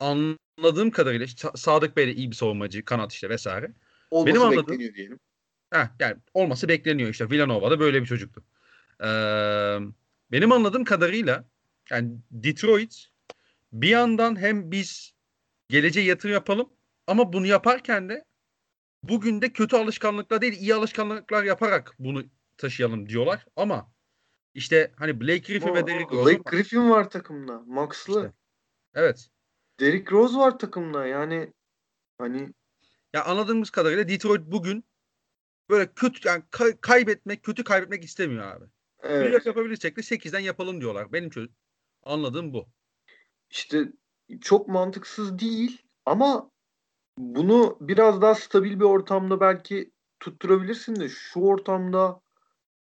anladığım 0.00 0.90
kadarıyla 0.90 1.26
işte 1.26 1.48
Sadık 1.54 1.96
Bey 1.96 2.06
de 2.06 2.14
iyi 2.14 2.30
bir 2.30 2.36
savunmacı, 2.36 2.84
kanat 2.84 3.12
işte 3.12 3.28
vesaire. 3.28 3.72
olması 4.10 4.34
Benim 4.34 4.42
anladığım- 4.42 4.66
bekleniyor 4.66 4.94
diyelim. 4.94 5.18
Heh, 5.72 5.86
yani 6.00 6.16
olması 6.34 6.68
bekleniyor 6.68 7.10
işte. 7.10 7.30
Villanova'da 7.30 7.80
böyle 7.80 8.00
bir 8.02 8.06
çocuktu. 8.06 8.44
Ee, 9.00 9.06
benim 10.32 10.52
anladığım 10.52 10.84
kadarıyla 10.84 11.44
yani 11.90 12.10
Detroit 12.30 13.06
bir 13.72 13.88
yandan 13.88 14.40
hem 14.40 14.70
biz 14.70 15.12
geleceğe 15.68 16.06
yatırım 16.06 16.32
yapalım 16.32 16.68
ama 17.06 17.32
bunu 17.32 17.46
yaparken 17.46 18.08
de 18.08 18.24
bugün 19.02 19.42
de 19.42 19.52
kötü 19.52 19.76
alışkanlıklar 19.76 20.40
değil 20.40 20.52
iyi 20.60 20.74
alışkanlıklar 20.74 21.44
yaparak 21.44 21.94
bunu 21.98 22.24
taşıyalım 22.56 23.08
diyorlar 23.08 23.46
ama 23.56 23.92
işte 24.54 24.92
hani 24.96 25.20
Blake 25.20 25.38
Griffin 25.52 25.74
ve 25.74 25.86
Derrick 25.86 26.14
Rose 26.16 26.24
Blake 26.30 26.56
Griffin 26.56 26.90
var 26.90 27.10
takımda. 27.10 27.58
Max'lı. 27.66 28.20
İşte. 28.20 28.32
evet 28.94 29.28
Derrick 29.80 30.10
Rose 30.12 30.36
var 30.36 30.58
takımda. 30.58 31.06
Yani 31.06 31.52
hani 32.18 32.52
Ya 33.14 33.24
anladığımız 33.24 33.70
kadarıyla 33.70 34.08
Detroit 34.08 34.40
bugün 34.46 34.84
böyle 35.70 35.92
kötü 35.94 36.28
yani 36.28 36.42
kay- 36.50 36.80
kaybetmek, 36.80 37.42
kötü 37.42 37.64
kaybetmek 37.64 38.04
istemiyor 38.04 38.46
abi. 38.56 38.64
evet. 39.02 39.26
Playoff 39.28 39.46
yapabilirsek 39.46 39.96
de 39.96 40.00
8'den 40.00 40.40
yapalım 40.40 40.80
diyorlar. 40.80 41.12
Benim 41.12 41.30
çöz 41.30 41.48
anladığım 42.02 42.52
bu. 42.52 42.68
işte 43.50 43.84
çok 44.40 44.68
mantıksız 44.68 45.38
değil 45.38 45.82
ama 46.06 46.50
bunu 47.18 47.76
biraz 47.80 48.22
daha 48.22 48.34
stabil 48.34 48.80
bir 48.80 48.84
ortamda 48.84 49.40
belki 49.40 49.90
tutturabilirsin 50.20 50.96
de 50.96 51.08
şu 51.08 51.40
ortamda 51.40 52.20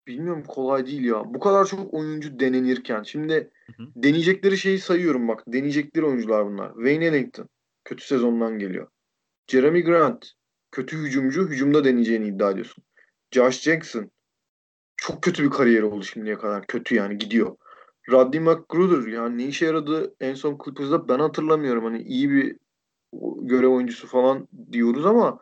bilmiyorum 0.08 0.44
kolay 0.48 0.86
değil 0.86 1.04
ya. 1.04 1.34
Bu 1.34 1.40
kadar 1.40 1.66
çok 1.66 1.94
oyuncu 1.94 2.40
denenirken 2.40 3.04
şimdi 3.04 3.52
Hı 3.66 3.84
hı. 3.84 3.88
deneyecekleri 3.96 4.58
şeyi 4.58 4.80
sayıyorum 4.80 5.28
bak. 5.28 5.44
Deneyecekleri 5.48 6.06
oyuncular 6.06 6.46
bunlar. 6.46 6.74
Wayne 6.74 7.06
Ellington 7.06 7.50
kötü 7.86 8.06
sezondan 8.06 8.60
geliyor. 8.60 8.88
Jeremy 9.48 9.84
Grant 9.84 10.32
kötü 10.72 10.98
hücumcu 10.98 11.48
hücumda 11.50 11.84
deneyeceğini 11.84 12.28
iddia 12.28 12.52
ediyorsun. 12.52 12.84
Josh 13.32 13.62
Jackson 13.62 14.12
çok 14.98 15.22
kötü 15.22 15.44
bir 15.44 15.50
kariyeri 15.50 15.86
oldu 15.86 16.04
şimdiye 16.04 16.38
kadar. 16.38 16.68
Kötü 16.68 16.96
yani 16.96 17.18
gidiyor. 17.18 17.56
Rodney 18.10 18.40
McGruder 18.40 19.12
yani 19.12 19.38
ne 19.38 19.46
işe 19.46 19.66
yaradı 19.66 20.16
en 20.20 20.34
son 20.34 20.58
Clippers'da 20.66 21.08
ben 21.08 21.20
hatırlamıyorum. 21.20 21.84
Hani 21.84 22.02
iyi 22.02 22.30
bir 22.30 22.58
görev 23.42 23.68
oyuncusu 23.68 24.08
falan 24.08 24.48
diyoruz 24.72 25.06
ama 25.06 25.40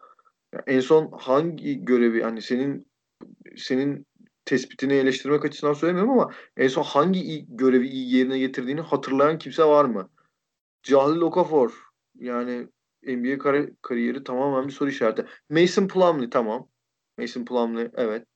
en 0.68 0.80
son 0.80 1.12
hangi 1.12 1.86
görevi 1.86 2.22
hani 2.24 2.42
senin 2.42 2.88
senin 3.58 4.06
tespitini 4.46 4.94
eleştirmek 4.94 5.46
açısından 5.46 5.74
söylemiyorum 5.74 6.12
ama 6.12 6.32
en 6.58 6.68
son 6.68 6.84
hangi 6.84 7.20
iyi, 7.20 7.46
görevi 7.50 7.88
iyi 7.88 8.16
yerine 8.16 8.40
getirdiğini 8.40 8.82
hatırlayan 8.82 9.38
kimse 9.38 9.64
var 9.64 9.86
mı? 9.86 10.10
Cahil 10.84 11.22
Okafor 11.22 11.72
yani 12.16 12.68
NBA 13.04 13.38
kar- 13.38 13.70
kariyeri 13.82 14.24
tamamen 14.24 14.68
bir 14.68 14.74
soru 14.74 14.90
işareti. 14.90 15.26
Mason 15.50 15.88
Plumlee 15.88 16.30
tamam. 16.30 16.68
Mason 17.18 17.46
Plumlee 17.46 17.92
evet. 17.96 18.28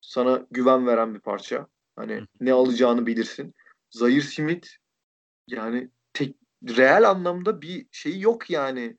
Sana 0.00 0.46
güven 0.50 0.86
veren 0.86 1.14
bir 1.14 1.20
parça. 1.20 1.66
Hani 1.96 2.20
ne 2.40 2.52
alacağını 2.52 3.06
bilirsin. 3.06 3.54
Zaire 3.90 4.20
Smith 4.20 4.68
yani 5.48 5.90
reel 6.68 7.10
anlamda 7.10 7.62
bir 7.62 7.86
şeyi 7.92 8.22
yok 8.22 8.50
yani. 8.50 8.96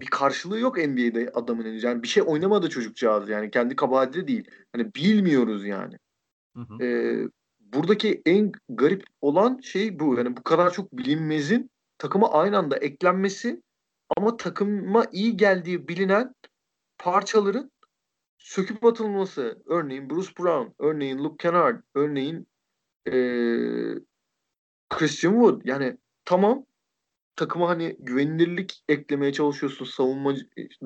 Bir 0.00 0.06
karşılığı 0.06 0.58
yok 0.58 0.78
NBA'de 0.78 1.30
adamın. 1.34 1.64
Yani 1.64 2.02
bir 2.02 2.08
şey 2.08 2.22
oynamadı 2.26 2.68
çocukcağız 2.68 3.28
yani. 3.28 3.50
Kendi 3.50 3.76
kabahati 3.76 4.22
de 4.22 4.28
değil. 4.28 4.50
Hani 4.72 4.94
bilmiyoruz 4.94 5.66
yani. 5.66 5.98
Hı 6.56 6.60
hı. 6.60 6.84
Ee, 6.84 7.28
buradaki 7.60 8.22
en 8.26 8.52
garip 8.68 9.04
olan 9.20 9.58
şey 9.58 10.00
bu. 10.00 10.16
Yani 10.16 10.36
bu 10.36 10.42
kadar 10.42 10.72
çok 10.72 10.92
bilinmezin 10.92 11.70
takıma 11.98 12.32
aynı 12.32 12.58
anda 12.58 12.76
eklenmesi 12.76 13.62
ama 14.16 14.36
takıma 14.36 15.06
iyi 15.12 15.36
geldiği 15.36 15.88
bilinen 15.88 16.34
parçaların 16.98 17.70
söküp 18.38 18.84
atılması. 18.84 19.62
Örneğin 19.66 20.10
Bruce 20.10 20.32
Brown, 20.38 20.72
örneğin 20.78 21.18
Luke 21.18 21.36
Kennard, 21.42 21.82
örneğin 21.94 22.46
ee, 23.06 23.12
Christian 24.90 25.32
Wood. 25.32 25.60
Yani 25.64 25.96
tamam 26.24 26.64
takıma 27.36 27.68
hani 27.68 27.96
güvenilirlik 27.98 28.84
eklemeye 28.88 29.32
çalışıyorsun. 29.32 29.84
Savunma 29.84 30.34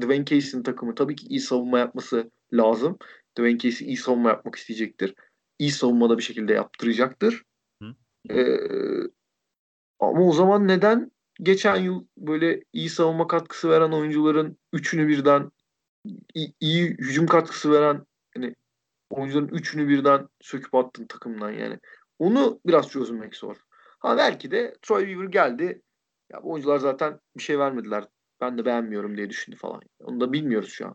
Dwayne 0.00 0.24
Casey'nin 0.24 0.62
takımı 0.62 0.94
tabii 0.94 1.16
ki 1.16 1.26
iyi 1.26 1.40
savunma 1.40 1.78
yapması 1.78 2.30
lazım. 2.52 2.98
Dwayne 3.38 3.58
Casey 3.58 3.86
iyi 3.86 3.96
savunma 3.96 4.28
yapmak 4.28 4.54
isteyecektir. 4.56 5.14
İyi 5.58 5.70
savunmada 5.70 6.18
bir 6.18 6.22
şekilde 6.22 6.52
yaptıracaktır. 6.52 7.42
Hı. 7.82 7.94
Ee, 8.30 8.58
ama 10.00 10.20
o 10.20 10.32
zaman 10.32 10.68
neden 10.68 11.10
geçen 11.42 11.76
yıl 11.76 12.06
böyle 12.18 12.62
iyi 12.72 12.88
savunma 12.88 13.26
katkısı 13.26 13.70
veren 13.70 13.92
oyuncuların 13.92 14.58
üçünü 14.72 15.08
birden 15.08 15.50
iyi, 16.34 16.54
iyi 16.60 16.90
hücum 16.90 17.26
katkısı 17.26 17.72
veren 17.72 18.06
hani 18.34 18.54
oyuncuların 19.10 19.48
üçünü 19.48 19.88
birden 19.88 20.28
söküp 20.40 20.74
attın 20.74 21.06
takımdan 21.06 21.50
yani. 21.50 21.78
Onu 22.18 22.60
biraz 22.66 22.88
çözmek 22.88 23.36
zor. 23.36 23.56
Ha 23.98 24.16
belki 24.16 24.50
de 24.50 24.76
Troy 24.82 25.06
Weaver 25.06 25.28
geldi. 25.28 25.82
Ya 26.32 26.42
bu 26.42 26.52
oyuncular 26.52 26.78
zaten 26.78 27.20
bir 27.36 27.42
şey 27.42 27.58
vermediler. 27.58 28.04
Ben 28.40 28.58
de 28.58 28.64
beğenmiyorum 28.64 29.16
diye 29.16 29.30
düşündü 29.30 29.56
falan. 29.56 29.80
Onu 30.00 30.20
da 30.20 30.32
bilmiyoruz 30.32 30.70
şu 30.70 30.86
an. 30.86 30.94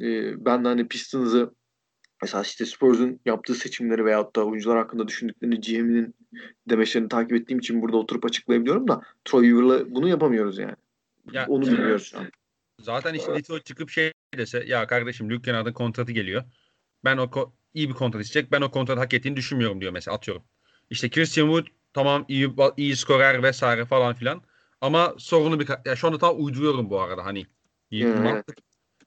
Ee, 0.00 0.44
ben 0.44 0.64
de 0.64 0.68
hani 0.68 0.88
Pistons'ı 0.88 1.54
mesela 2.22 2.42
işte 2.42 2.66
Spurs'un 2.66 3.20
yaptığı 3.26 3.54
seçimleri 3.54 4.04
veyahut 4.04 4.36
da 4.36 4.46
oyuncular 4.46 4.78
hakkında 4.78 5.08
düşündüklerini 5.08 5.60
GM'inin 5.60 6.14
demeçlerini 6.70 7.08
takip 7.08 7.32
ettiğim 7.32 7.58
için 7.58 7.82
burada 7.82 7.96
oturup 7.96 8.24
açıklayabiliyorum 8.24 8.88
da 8.88 9.02
Troy 9.24 9.42
Weaver'la 9.44 9.94
bunu 9.94 10.08
yapamıyoruz 10.08 10.58
yani. 10.58 10.76
Ya, 11.32 11.46
Onu 11.48 11.66
bilmiyoruz 11.66 12.04
şu 12.04 12.18
an. 12.18 12.26
Zaten 12.78 13.14
işte 13.14 13.34
Detroit 13.34 13.66
çıkıp 13.66 13.90
şey 13.90 14.12
dese 14.38 14.64
ya 14.66 14.86
kardeşim 14.86 15.30
Luke 15.30 15.42
Kennard'ın 15.42 15.72
kontratı 15.72 16.12
geliyor. 16.12 16.44
Ben 17.04 17.16
o 17.16 17.24
ko- 17.24 17.50
iyi 17.74 17.88
bir 17.88 17.94
kontrat 17.94 18.24
isteyecek. 18.24 18.52
Ben 18.52 18.60
o 18.60 18.70
kontratı 18.70 19.00
hak 19.00 19.14
ettiğini 19.14 19.36
düşünmüyorum 19.36 19.80
diyor 19.80 19.92
mesela 19.92 20.16
atıyorum. 20.16 20.44
İşte 20.90 21.10
Christian 21.10 21.46
Wood 21.46 21.66
tamam 21.92 22.24
iyi 22.28 22.54
iyi 22.76 22.96
skorer 22.96 23.42
vesaire 23.42 23.84
falan 23.84 24.14
filan. 24.14 24.42
Ama 24.82 25.14
sorunu 25.18 25.60
bir 25.60 25.68
ya 25.84 25.96
şu 25.96 26.06
anda 26.06 26.18
tam 26.18 26.44
uyduruyorum 26.44 26.90
bu 26.90 27.00
arada 27.00 27.24
hani. 27.24 27.46
Hmm. 27.90 28.22
mantık 28.22 28.58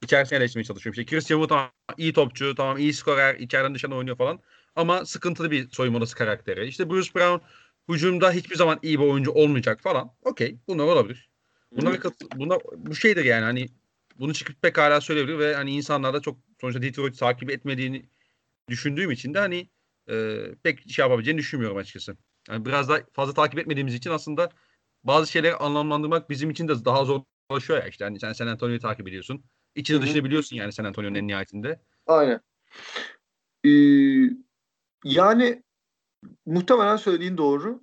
içerisine 0.04 0.38
eleştirmeye 0.38 0.64
çalışıyorum. 0.64 1.02
İşte 1.02 1.16
Christian 1.16 1.40
Wood 1.40 1.50
tamam 1.50 1.72
iyi 1.98 2.14
topçu, 2.14 2.56
tamam 2.56 2.78
iyi 2.78 2.94
skorer, 2.94 3.36
içeriden 3.36 3.76
dışarıdan 3.76 3.98
oynuyor 3.98 4.18
falan. 4.18 4.40
Ama 4.76 5.06
sıkıntılı 5.06 5.52
bir 5.52 5.70
soyunma 5.70 5.98
odası 5.98 6.16
karakteri. 6.16 6.68
İşte 6.68 6.90
Bruce 6.90 7.10
Brown 7.16 7.46
hücumda 7.90 8.32
hiçbir 8.32 8.56
zaman 8.56 8.80
iyi 8.82 9.00
bir 9.00 9.06
oyuncu 9.06 9.32
olmayacak 9.32 9.82
falan. 9.82 10.12
Okey 10.22 10.58
bunlar 10.68 10.84
olabilir. 10.84 11.30
Bunlara 11.72 12.00
katı, 12.00 12.26
bunlar, 12.36 12.60
bu 12.78 12.96
şeydir 12.96 13.26
yani 13.26 13.44
hani 13.44 13.68
bunu 14.20 14.34
çıkıp 14.34 14.62
pekala 14.62 15.02
söyleyebilir 15.02 15.40
ve 15.40 15.56
hani 15.56 15.72
insanlar 15.72 16.14
da 16.14 16.22
çok 16.22 16.38
sonuçta 16.62 16.82
Detroit 16.82 17.20
takip 17.20 17.52
etmediğini 17.52 18.06
düşündüğüm 18.70 19.12
için 19.12 19.34
de 19.34 19.40
hani 19.40 19.70
e, 20.10 20.38
pek 20.64 20.92
şey 20.92 21.04
yapabileceğini 21.04 21.40
düşünmüyorum 21.40 21.78
açıkçası. 21.78 22.18
Yani 22.50 22.66
biraz 22.66 22.90
da 22.90 23.04
fazla 23.14 23.34
takip 23.34 23.60
etmediğimiz 23.60 23.94
için 23.94 24.10
aslında 24.10 24.50
bazı 25.06 25.32
şeyleri 25.32 25.56
anlamlandırmak 25.56 26.30
bizim 26.30 26.50
için 26.50 26.68
de 26.68 26.86
daha 26.86 27.06
zorlaşıyor 27.06 27.80
ya 27.80 27.88
işte. 27.88 28.06
Hani 28.06 28.20
sen 28.20 28.34
San 28.34 28.48
Antonio'yu 28.48 28.80
takip 28.80 29.08
ediyorsun. 29.08 29.44
İçini 29.76 30.02
dışını 30.02 30.24
biliyorsun 30.24 30.56
yani 30.56 30.72
San 30.72 30.86
Antonio'nun 30.86 31.16
en 31.16 31.28
nihayetinde. 31.28 31.82
Aynen. 32.08 32.42
Ee, 33.66 33.70
yani 35.04 35.64
muhtemelen 36.46 36.96
söylediğin 36.96 37.38
doğru. 37.38 37.82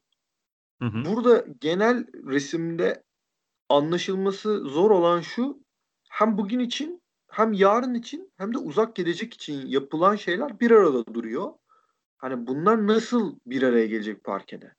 Hı 0.82 0.88
hı. 0.88 1.04
Burada 1.04 1.44
genel 1.60 2.06
resimde 2.26 3.02
anlaşılması 3.68 4.58
zor 4.58 4.90
olan 4.90 5.20
şu 5.20 5.64
hem 6.10 6.38
bugün 6.38 6.58
için 6.58 7.02
hem 7.28 7.52
yarın 7.52 7.94
için 7.94 8.32
hem 8.36 8.54
de 8.54 8.58
uzak 8.58 8.96
gelecek 8.96 9.34
için 9.34 9.66
yapılan 9.66 10.16
şeyler 10.16 10.60
bir 10.60 10.70
arada 10.70 11.14
duruyor. 11.14 11.52
Hani 12.16 12.46
bunlar 12.46 12.86
nasıl 12.86 13.38
bir 13.46 13.62
araya 13.62 13.86
gelecek 13.86 14.24
parkede? 14.24 14.74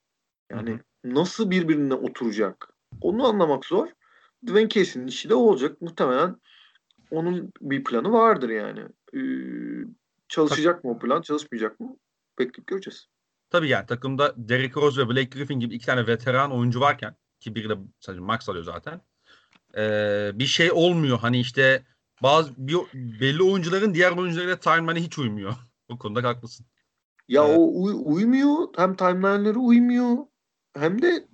Yani 0.51 0.71
Hı 0.71 0.75
hı. 0.75 0.79
Nasıl 1.03 1.51
birbirine 1.51 1.93
oturacak? 1.93 2.69
Onu 3.01 3.27
anlamak 3.27 3.65
zor. 3.65 3.87
Dwayne 4.47 4.69
Casey'nin 4.69 5.07
işi 5.07 5.29
de 5.29 5.35
olacak. 5.35 5.81
Muhtemelen 5.81 6.35
onun 7.11 7.51
bir 7.61 7.83
planı 7.83 8.11
vardır 8.11 8.49
yani. 8.49 8.79
Ee, 9.13 9.19
çalışacak 10.29 10.83
mı 10.83 10.91
o 10.91 10.99
plan, 10.99 11.21
çalışmayacak 11.21 11.79
mı? 11.79 11.97
Bekleyip 12.39 12.67
göreceğiz. 12.67 13.07
Tabii 13.49 13.69
yani 13.69 13.85
takımda 13.85 14.33
Derrick 14.37 14.81
Rose 14.81 15.01
ve 15.01 15.09
Blake 15.09 15.29
Griffin 15.39 15.59
gibi 15.59 15.75
iki 15.75 15.85
tane 15.85 16.07
veteran 16.07 16.51
oyuncu 16.51 16.79
varken 16.79 17.15
ki 17.39 17.55
biri 17.55 17.69
de 17.69 17.77
sadece 17.99 18.21
max 18.21 18.49
alıyor 18.49 18.63
zaten. 18.63 19.01
ee, 19.77 20.31
bir 20.33 20.45
şey 20.45 20.71
olmuyor. 20.71 21.19
Hani 21.19 21.39
işte 21.39 21.83
bazı 22.23 22.53
bir, 22.57 22.77
belli 22.93 23.43
oyuncuların 23.43 23.93
diğer 23.93 24.11
oyuncularıyla 24.11 24.59
timeline'e 24.59 25.03
hiç 25.03 25.19
uymuyor. 25.19 25.53
Bu 25.89 25.97
konuda 25.99 26.27
haklısın. 26.27 26.65
Ya 27.27 27.45
Evet. 27.45 27.57
o 27.59 27.81
uy- 27.81 28.01
uymuyor. 28.15 28.67
Hem 28.75 28.95
timeline'ları 28.95 29.59
uymuyor. 29.59 30.17
Hem 30.77 31.01
de 31.01 31.27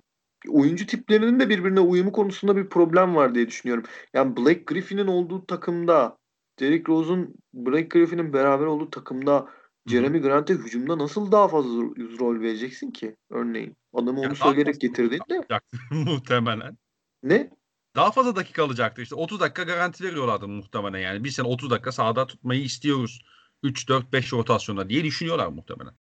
oyuncu 0.48 0.86
tiplerinin 0.86 1.40
de 1.40 1.48
birbirine 1.48 1.80
uyumu 1.80 2.12
konusunda 2.12 2.56
bir 2.56 2.68
problem 2.68 3.14
var 3.14 3.34
diye 3.34 3.46
düşünüyorum. 3.46 3.84
Yani 4.14 4.36
Blake 4.36 4.62
Griffin'in 4.66 5.06
olduğu 5.06 5.46
takımda, 5.46 6.18
Derrick 6.60 6.92
Rose'un 6.92 7.34
Blake 7.54 7.88
Griffin'in 7.88 8.32
beraber 8.32 8.66
olduğu 8.66 8.90
takımda 8.90 9.48
Jeremy 9.86 10.20
Grant'e 10.20 10.54
hücumda 10.54 10.98
nasıl 10.98 11.32
daha 11.32 11.48
fazla 11.48 11.70
ro- 11.70 12.18
rol 12.18 12.40
vereceksin 12.40 12.90
ki 12.90 13.16
örneğin? 13.30 13.76
Adamı 13.94 14.20
Ya 14.20 14.28
onu 14.28 14.34
daha 14.40 14.48
söyleyerek 14.48 14.80
getirdin 14.80 15.20
de. 15.30 15.60
muhtemelen. 15.90 16.78
Ne? 17.22 17.50
Daha 17.96 18.12
fazla 18.12 18.36
dakika 18.36 18.64
alacaktı. 18.64 19.02
İşte 19.02 19.14
30 19.14 19.40
dakika 19.40 19.62
garanti 19.62 20.04
veriyorlardı 20.04 20.48
muhtemelen 20.48 20.98
yani. 20.98 21.24
Bir 21.24 21.30
sene 21.30 21.46
30 21.46 21.70
dakika 21.70 21.92
sahada 21.92 22.26
tutmayı 22.26 22.62
istiyoruz. 22.62 23.20
3, 23.62 23.88
4, 23.88 24.12
5 24.12 24.32
rotasyonda 24.32 24.88
diye 24.88 25.04
düşünüyorlar 25.04 25.46
muhtemelen. 25.46 25.94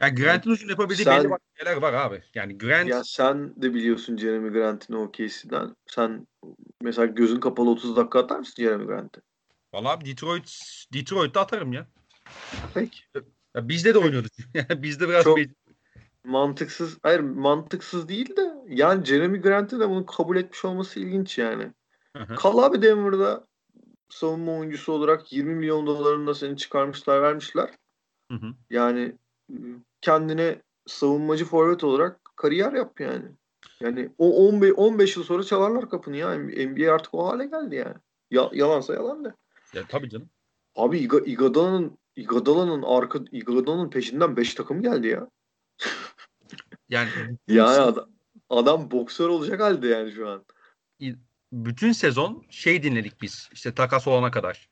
Yani 0.00 0.14
Grant'in 0.14 0.50
hücum 0.50 0.70
yapabildiği 0.70 1.04
Sen- 1.04 1.24
belli 1.24 1.38
şeyler 1.58 1.76
var 1.76 1.92
abi. 1.92 2.22
Yani 2.34 2.58
Grant 2.58 2.88
Ya 2.88 3.04
sen 3.04 3.62
de 3.62 3.74
biliyorsun 3.74 4.16
Jeremy 4.16 4.50
Grant'in 4.50 4.94
OKC'den. 4.94 5.76
Sen 5.86 6.26
mesela 6.82 7.06
gözün 7.06 7.40
kapalı 7.40 7.70
30 7.70 7.96
dakika 7.96 8.18
atar 8.18 8.38
mısın 8.38 8.54
Jeremy 8.56 8.86
Grant'e? 8.86 9.20
Vallahi 9.74 9.92
abi 9.92 10.04
Detroit 10.04 10.60
Detroit'te 10.92 11.40
atarım 11.40 11.72
ya. 11.72 11.86
Peki. 12.74 13.00
ya 13.54 13.68
bizde 13.68 13.94
de 13.94 13.98
oynuyordu. 13.98 14.28
Yani 14.54 14.82
bizde 14.82 15.08
biraz 15.08 15.24
Çok- 15.24 15.38
Mantıksız. 16.24 16.98
Hayır 17.02 17.20
mantıksız 17.20 18.08
değil 18.08 18.36
de 18.36 18.54
yani 18.68 19.04
Jeremy 19.04 19.40
Grant'in 19.40 19.80
de 19.80 19.88
bunu 19.88 20.06
kabul 20.06 20.36
etmiş 20.36 20.64
olması 20.64 21.00
ilginç 21.00 21.38
yani. 21.38 21.72
Hı 22.16 22.22
hı. 22.22 22.34
Kal 22.34 22.58
abi 22.58 22.82
Denver'da 22.82 23.46
savunma 24.08 24.52
oyuncusu 24.52 24.92
olarak 24.92 25.32
20 25.32 25.54
milyon 25.54 25.86
dolarını 25.86 26.26
da 26.26 26.34
seni 26.34 26.56
çıkarmışlar 26.56 27.22
vermişler. 27.22 27.70
Hı 28.30 28.34
hı. 28.38 28.46
Yani 28.70 29.16
kendine 30.00 30.62
savunmacı 30.86 31.44
forvet 31.44 31.84
olarak 31.84 32.20
kariyer 32.36 32.72
yap 32.72 33.00
yani. 33.00 33.24
Yani 33.80 34.10
o 34.18 34.48
15, 34.48 34.72
15 34.76 35.16
yıl 35.16 35.24
sonra 35.24 35.42
çalarlar 35.42 35.90
kapını 35.90 36.16
ya. 36.16 36.34
NBA 36.38 36.94
artık 36.94 37.14
o 37.14 37.26
hale 37.26 37.46
geldi 37.46 37.74
yani. 37.74 37.94
Ya, 38.30 38.50
yalansa 38.52 38.94
yalan 38.94 39.24
da. 39.24 39.34
Ya 39.74 39.82
tabii 39.88 40.10
canım. 40.10 40.30
Abi 40.76 40.98
Iga, 40.98 41.18
Iguodala'nın 41.18 41.98
Iguodala'nın 42.16 42.82
arka 42.82 43.20
Iguodala'nın 43.32 43.90
peşinden 43.90 44.36
5 44.36 44.54
takım 44.54 44.82
geldi 44.82 45.06
ya. 45.06 45.28
Yani 46.88 47.08
Yani 47.48 47.68
adam, 47.80 48.08
adam 48.50 48.90
boksör 48.90 49.28
olacak 49.28 49.60
halde 49.60 49.88
yani 49.88 50.12
şu 50.12 50.28
an. 50.28 50.44
bütün 51.52 51.92
sezon 51.92 52.46
şey 52.50 52.82
dinledik 52.82 53.22
biz. 53.22 53.48
İşte 53.52 53.74
takas 53.74 54.08
olana 54.08 54.30
kadar. 54.30 54.70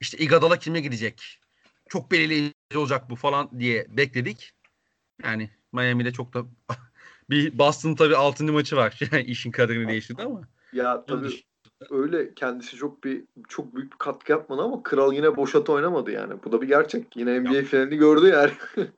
İşte 0.00 0.18
Iguodala 0.18 0.58
kime 0.58 0.80
gidecek? 0.80 1.40
Çok 1.92 2.12
belirleyici 2.12 2.54
olacak 2.76 3.10
bu 3.10 3.16
falan 3.16 3.60
diye 3.60 3.86
bekledik. 3.88 4.52
Yani 5.24 5.50
Miami'de 5.72 6.12
çok 6.12 6.34
da 6.34 6.44
bir 7.30 7.58
Boston 7.58 7.94
tabii 7.94 8.16
6. 8.16 8.44
maçı 8.44 8.76
var. 8.76 8.98
Yani 9.12 9.24
işin 9.24 9.50
kaderini 9.50 9.88
değiştirdi 9.88 10.22
ama. 10.22 10.40
Ya 10.72 11.04
tabii 11.04 11.42
öyle 11.90 12.34
kendisi 12.34 12.76
çok 12.76 13.04
bir 13.04 13.24
çok 13.48 13.76
büyük 13.76 13.92
bir 13.92 13.98
katkı 13.98 14.32
yapmadı 14.32 14.62
ama 14.62 14.82
kral 14.82 15.12
yine 15.12 15.36
boşat 15.36 15.70
oynamadı 15.70 16.10
yani. 16.10 16.34
Bu 16.44 16.52
da 16.52 16.62
bir 16.62 16.68
gerçek. 16.68 17.16
Yine 17.16 17.40
NBA 17.40 17.62
finalini 17.62 17.96
gördü 17.96 18.26
yani. 18.26 18.52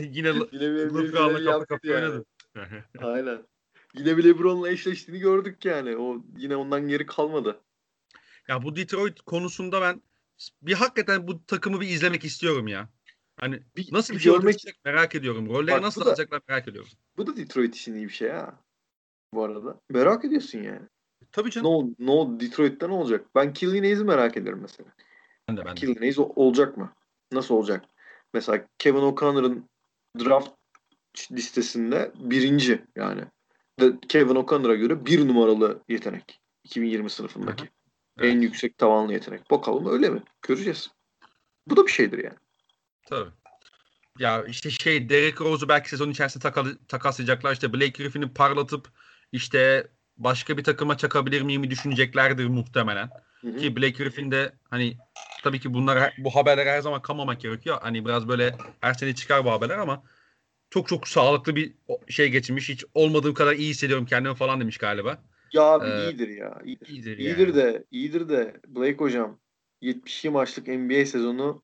Yine 0.00 0.28
Yine 0.52 0.74
bir 0.74 0.90
NBA 0.90 1.02
finali 1.02 1.44
yaptı 1.44 1.78
yani. 1.82 2.04
oynadı. 2.04 2.24
Aynen. 2.98 3.38
Yine 3.94 4.16
bir 4.16 4.24
LeBron'la 4.24 4.70
eşleştiğini 4.70 5.20
gördük 5.20 5.64
yani. 5.64 5.96
O 5.96 6.22
yine 6.36 6.56
ondan 6.56 6.88
geri 6.88 7.06
kalmadı. 7.06 7.60
Ya 8.48 8.62
bu 8.62 8.76
Detroit 8.76 9.20
konusunda 9.20 9.82
ben 9.82 10.02
bir 10.62 10.72
hakikaten 10.72 11.28
bu 11.28 11.46
takımı 11.46 11.80
bir 11.80 11.88
izlemek 11.88 12.24
istiyorum 12.24 12.68
ya. 12.68 12.88
Hani 13.40 13.60
Bir, 13.76 13.92
nasıl 13.92 14.14
bir 14.14 14.18
bir 14.18 14.22
şey 14.22 14.32
görmek 14.32 14.64
merak 14.84 15.14
ediyorum. 15.14 15.48
Rolleri 15.48 15.76
Bak 15.76 15.82
nasıl 15.82 16.04
da- 16.04 16.08
alacaklar 16.08 16.40
merak 16.48 16.68
ediyorum. 16.68 16.90
bu 17.16 17.26
da 17.26 17.36
Detroit 17.36 17.76
için 17.76 17.94
iyi 17.94 18.04
bir 18.08 18.12
şey 18.12 18.28
ha. 18.30 18.60
Bu 19.34 19.44
arada. 19.44 19.80
Merak 19.90 20.24
ediyorsun 20.24 20.58
yani. 20.62 20.86
Tabii 21.32 21.46
Ne 21.48 21.50
canım. 21.52 21.66
oldu? 21.66 21.94
Ne 21.98 22.10
oldu? 22.10 22.40
Detroit'te 22.40 22.88
ne 22.88 22.92
olacak? 22.92 23.26
Ben 23.34 23.52
Killian 23.52 23.82
Hayes'i 23.82 24.04
merak 24.04 24.36
ederim 24.36 24.58
mesela. 24.62 24.88
Ben 25.48 25.56
de 25.56 25.64
ben. 25.64 25.74
Killian 25.74 25.94
Hayes 25.98 26.18
olacak 26.18 26.76
mı? 26.76 26.92
Nasıl 27.32 27.54
olacak? 27.54 27.84
Mesela 28.34 28.66
Kevin 28.78 29.00
O'Connor'ın 29.00 29.68
draft 30.20 30.50
listesinde 31.32 32.12
birinci 32.14 32.84
yani. 32.96 33.20
Kevin 34.08 34.34
O'Connor'a 34.34 34.74
göre 34.74 35.06
bir 35.06 35.28
numaralı 35.28 35.82
yetenek. 35.88 36.40
2020 36.64 37.10
sınıfındaki. 37.10 37.68
Evet. 38.18 38.34
En 38.34 38.40
yüksek 38.40 38.78
tavanlı 38.78 39.12
yetenek. 39.12 39.50
Bakalım 39.50 39.86
öyle 39.86 40.08
mi? 40.08 40.22
Göreceğiz. 40.42 40.90
Bu 41.66 41.76
da 41.76 41.86
bir 41.86 41.92
şeydir 41.92 42.24
yani. 42.24 42.36
Tabii. 43.06 43.30
Ya 44.18 44.44
işte 44.44 44.70
şey 44.70 45.08
Derek 45.08 45.40
Rose'u 45.40 45.68
belki 45.68 45.88
sezon 45.88 46.10
içerisinde 46.10 46.42
takalı, 46.42 46.78
takaslayacaklar. 46.88 47.52
İşte 47.52 47.72
Blake 47.72 48.02
Griffin'i 48.02 48.32
parlatıp 48.32 48.88
işte 49.32 49.88
başka 50.16 50.58
bir 50.58 50.64
takıma 50.64 50.96
çakabilir 50.96 51.42
miyim 51.42 51.70
düşüneceklerdir 51.70 52.46
muhtemelen. 52.46 53.10
Hı 53.40 53.48
hı. 53.48 53.56
Ki 53.56 53.76
Blake 53.76 54.04
Griffin 54.04 54.30
de 54.30 54.52
hani 54.70 54.96
tabii 55.42 55.60
ki 55.60 55.74
bunlar 55.74 56.14
bu 56.18 56.30
haberler 56.30 56.66
her 56.66 56.80
zaman 56.80 57.02
kalmamak 57.02 57.40
gerekiyor. 57.40 57.78
Hani 57.82 58.04
biraz 58.04 58.28
böyle 58.28 58.56
her 58.80 58.94
sene 58.94 59.14
çıkar 59.14 59.44
bu 59.44 59.50
haberler 59.50 59.78
ama 59.78 60.02
çok 60.70 60.88
çok 60.88 61.08
sağlıklı 61.08 61.56
bir 61.56 61.74
şey 62.08 62.28
geçirmiş. 62.28 62.68
Hiç 62.68 62.84
olmadığım 62.94 63.34
kadar 63.34 63.52
iyi 63.52 63.70
hissediyorum 63.70 64.06
kendimi 64.06 64.34
falan 64.34 64.60
demiş 64.60 64.78
galiba. 64.78 65.18
Ya 65.54 65.62
abi 65.62 65.84
Ee, 65.86 66.10
iyidir 66.10 66.28
ya. 66.28 66.60
iyidir. 66.64 66.88
iyidir 66.88 67.18
İyidir 67.18 67.46
yani. 67.46 67.54
de 67.56 67.84
iyidir 67.90 68.28
de 68.28 68.60
Blake 68.68 68.96
hocam 68.96 69.38
72 69.80 70.30
maçlık 70.30 70.68
NBA 70.68 71.06
sezonu 71.06 71.62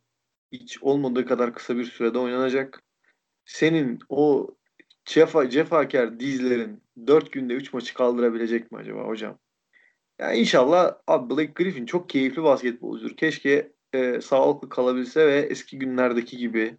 hiç 0.53 0.83
olmadığı 0.83 1.27
kadar 1.27 1.55
kısa 1.55 1.77
bir 1.77 1.85
sürede 1.85 2.19
oynanacak. 2.19 2.83
Senin 3.45 3.99
o 4.09 4.51
cefa, 5.05 5.51
cefaker 5.51 6.21
dizlerin 6.21 6.83
4 7.07 7.33
günde 7.33 7.55
3 7.55 7.73
maçı 7.73 7.95
kaldırabilecek 7.95 8.73
mi 8.73 8.79
acaba 8.79 9.05
hocam? 9.05 9.39
Ya 10.19 10.33
inşallah 10.33 10.97
abi 11.07 11.31
Blake 11.31 11.53
Griffin 11.55 11.87
çok 11.87 12.09
keyifli 12.09 12.43
basketbolcudur. 12.43 13.17
Keşke 13.17 13.73
e, 13.93 14.21
sağlıklı 14.21 14.69
kalabilse 14.69 15.27
ve 15.27 15.39
eski 15.41 15.79
günlerdeki 15.79 16.37
gibi 16.37 16.77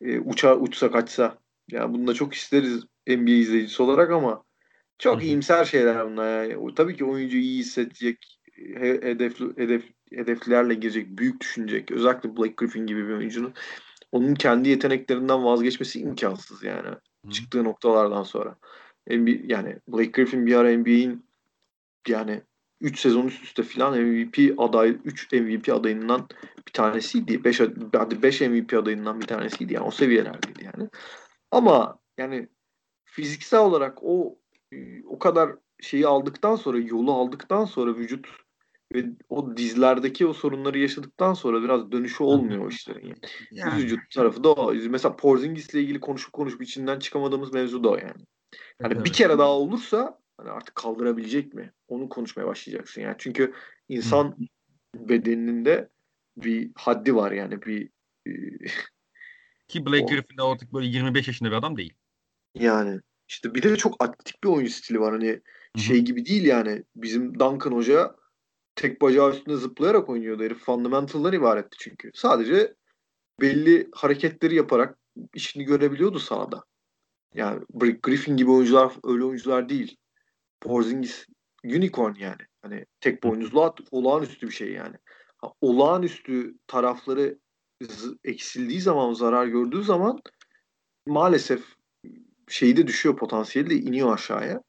e, 0.00 0.18
uça 0.20 0.56
uçsa 0.56 0.90
kaçsa. 0.90 1.38
Ya 1.70 1.92
bunu 1.92 2.06
da 2.06 2.14
çok 2.14 2.34
isteriz 2.34 2.84
NBA 3.08 3.30
izleyicisi 3.30 3.82
olarak 3.82 4.10
ama 4.10 4.44
çok 4.98 5.16
Hı 5.16 5.20
hı. 5.20 5.24
iyimser 5.24 5.64
şeyler 5.64 6.06
bunlar 6.06 6.42
yani. 6.42 6.56
O, 6.56 6.74
tabii 6.74 6.96
ki 6.96 7.04
oyuncu 7.04 7.36
iyi 7.36 7.58
hissedecek, 7.58 8.40
he- 8.52 9.00
hedef 9.02 9.40
hedef 9.40 9.84
hedeflerle 10.12 10.74
girecek, 10.74 11.18
büyük 11.18 11.40
düşünecek. 11.40 11.90
Özellikle 11.90 12.36
Blake 12.36 12.54
Griffin 12.56 12.86
gibi 12.86 13.08
bir 13.08 13.12
oyuncunun 13.12 13.54
onun 14.12 14.34
kendi 14.34 14.68
yeteneklerinden 14.68 15.44
vazgeçmesi 15.44 16.00
imkansız 16.00 16.62
yani. 16.62 16.88
Hı. 16.88 17.30
Çıktığı 17.30 17.64
noktalardan 17.64 18.22
sonra. 18.22 18.56
NBA, 19.10 19.30
yani 19.44 19.76
Blake 19.88 20.10
Griffin 20.10 20.46
bir 20.46 20.54
ara 20.54 20.78
NBA'in 20.78 21.26
yani 22.08 22.42
3 22.80 23.00
sezon 23.00 23.26
üst 23.26 23.44
üste 23.44 23.62
filan 23.62 23.98
MVP 23.98 24.54
aday 24.58 24.96
3 25.04 25.32
MVP 25.32 25.68
adayından 25.68 26.28
bir 26.66 26.72
tanesiydi. 26.72 27.44
5 27.44 27.60
hadi 27.92 28.22
5 28.22 28.40
MVP 28.40 28.74
adayından 28.74 29.20
bir 29.20 29.26
tanesiydi 29.26 29.74
yani 29.74 29.86
o 29.86 29.90
seviyelerdeydi 29.90 30.64
yani. 30.64 30.88
Ama 31.50 31.98
yani 32.18 32.48
fiziksel 33.04 33.60
olarak 33.60 33.98
o 34.02 34.38
o 35.06 35.18
kadar 35.18 35.52
şeyi 35.80 36.06
aldıktan 36.06 36.56
sonra 36.56 36.78
yolu 36.78 37.12
aldıktan 37.12 37.64
sonra 37.64 37.96
vücut 37.96 38.26
ve 38.94 39.04
o 39.28 39.56
dizlerdeki 39.56 40.26
o 40.26 40.32
sorunları 40.32 40.78
yaşadıktan 40.78 41.34
sonra 41.34 41.62
biraz 41.62 41.92
dönüşü 41.92 42.24
olmuyor 42.24 42.72
işlerin. 42.72 43.06
Yani. 43.06 43.18
yani. 43.50 43.82
Vücut 43.82 44.00
tarafı 44.10 44.44
da 44.44 44.52
o. 44.52 44.74
Mesela 44.74 45.16
Porzingis'le 45.16 45.74
ilgili 45.74 46.00
konuşup 46.00 46.32
konuşup 46.32 46.62
içinden 46.62 46.98
çıkamadığımız 46.98 47.54
mevzu 47.54 47.84
da 47.84 47.90
o 47.90 47.96
yani. 47.96 48.24
Hani 48.82 48.94
evet. 48.94 49.04
bir 49.04 49.12
kere 49.12 49.38
daha 49.38 49.50
olursa 49.50 50.18
hani 50.36 50.50
artık 50.50 50.74
kaldırabilecek 50.74 51.54
mi? 51.54 51.72
Onu 51.88 52.08
konuşmaya 52.08 52.46
başlayacaksın 52.46 53.00
yani. 53.00 53.14
Çünkü 53.18 53.54
insan 53.88 54.36
Hı. 54.96 55.08
bedeninde 55.08 55.88
bir 56.36 56.70
haddi 56.74 57.14
var 57.14 57.32
yani 57.32 57.62
bir 57.62 57.90
ki 59.68 59.86
Blake 59.86 60.14
Griffin 60.14 60.36
de 60.38 60.42
artık 60.42 60.72
böyle 60.72 60.86
25 60.86 61.26
yaşında 61.26 61.50
bir 61.50 61.56
adam 61.56 61.76
değil. 61.76 61.94
Yani 62.54 63.00
işte 63.28 63.54
bir 63.54 63.62
de 63.62 63.76
çok 63.76 64.04
atletik 64.04 64.44
bir 64.44 64.48
oyun 64.48 64.66
stili 64.66 65.00
var. 65.00 65.12
Hani 65.12 65.28
Hı-hı. 65.28 65.82
şey 65.82 66.00
gibi 66.00 66.26
değil 66.26 66.44
yani. 66.44 66.82
Bizim 66.96 67.34
Duncan 67.38 67.72
Hoca 67.72 68.14
tek 68.76 69.02
bacağı 69.02 69.30
üstünde 69.30 69.56
zıplayarak 69.56 70.08
oynuyordu. 70.08 70.42
Herif 70.42 70.58
fundamental'dan 70.58 71.32
ibaretti 71.32 71.76
çünkü. 71.80 72.10
Sadece 72.14 72.74
belli 73.40 73.88
hareketleri 73.92 74.54
yaparak 74.54 74.98
işini 75.34 75.64
görebiliyordu 75.64 76.18
sahada. 76.18 76.64
Yani 77.34 77.64
Griffin 78.02 78.36
gibi 78.36 78.50
oyuncular 78.50 78.92
öyle 79.04 79.24
oyuncular 79.24 79.68
değil. 79.68 79.96
Porzingis 80.60 81.26
unicorn 81.64 82.14
yani. 82.14 82.42
Hani 82.62 82.86
tek 83.00 83.22
boynuzlu 83.22 83.74
olağanüstü 83.90 84.46
bir 84.46 84.52
şey 84.52 84.72
yani. 84.72 84.96
Ha, 85.38 85.52
olağanüstü 85.60 86.54
tarafları 86.66 87.38
eksildiği 88.24 88.80
zaman, 88.80 89.12
zarar 89.12 89.46
gördüğü 89.46 89.82
zaman 89.82 90.20
maalesef 91.06 91.64
şeyi 92.48 92.76
de 92.76 92.86
düşüyor, 92.86 93.16
potansiyeli 93.16 93.70
de 93.70 93.74
iniyor 93.74 94.14
aşağıya. 94.14 94.62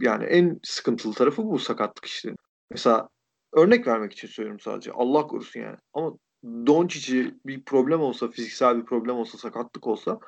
Yani 0.00 0.24
en 0.24 0.60
sıkıntılı 0.62 1.14
tarafı 1.14 1.44
bu 1.44 1.58
sakatlık 1.58 2.04
işte. 2.04 2.34
Mesela 2.70 3.08
örnek 3.52 3.86
vermek 3.86 4.12
için 4.12 4.28
söylüyorum 4.28 4.60
sadece. 4.60 4.92
Allah 4.92 5.26
korusun 5.26 5.60
yani. 5.60 5.76
Ama 5.92 6.12
Doncic'i 6.44 7.34
bir 7.46 7.64
problem 7.64 8.00
olsa, 8.00 8.28
fiziksel 8.28 8.78
bir 8.78 8.84
problem 8.84 9.16
olsa, 9.16 9.38
sakatlık 9.38 9.86
olsa 9.86 10.18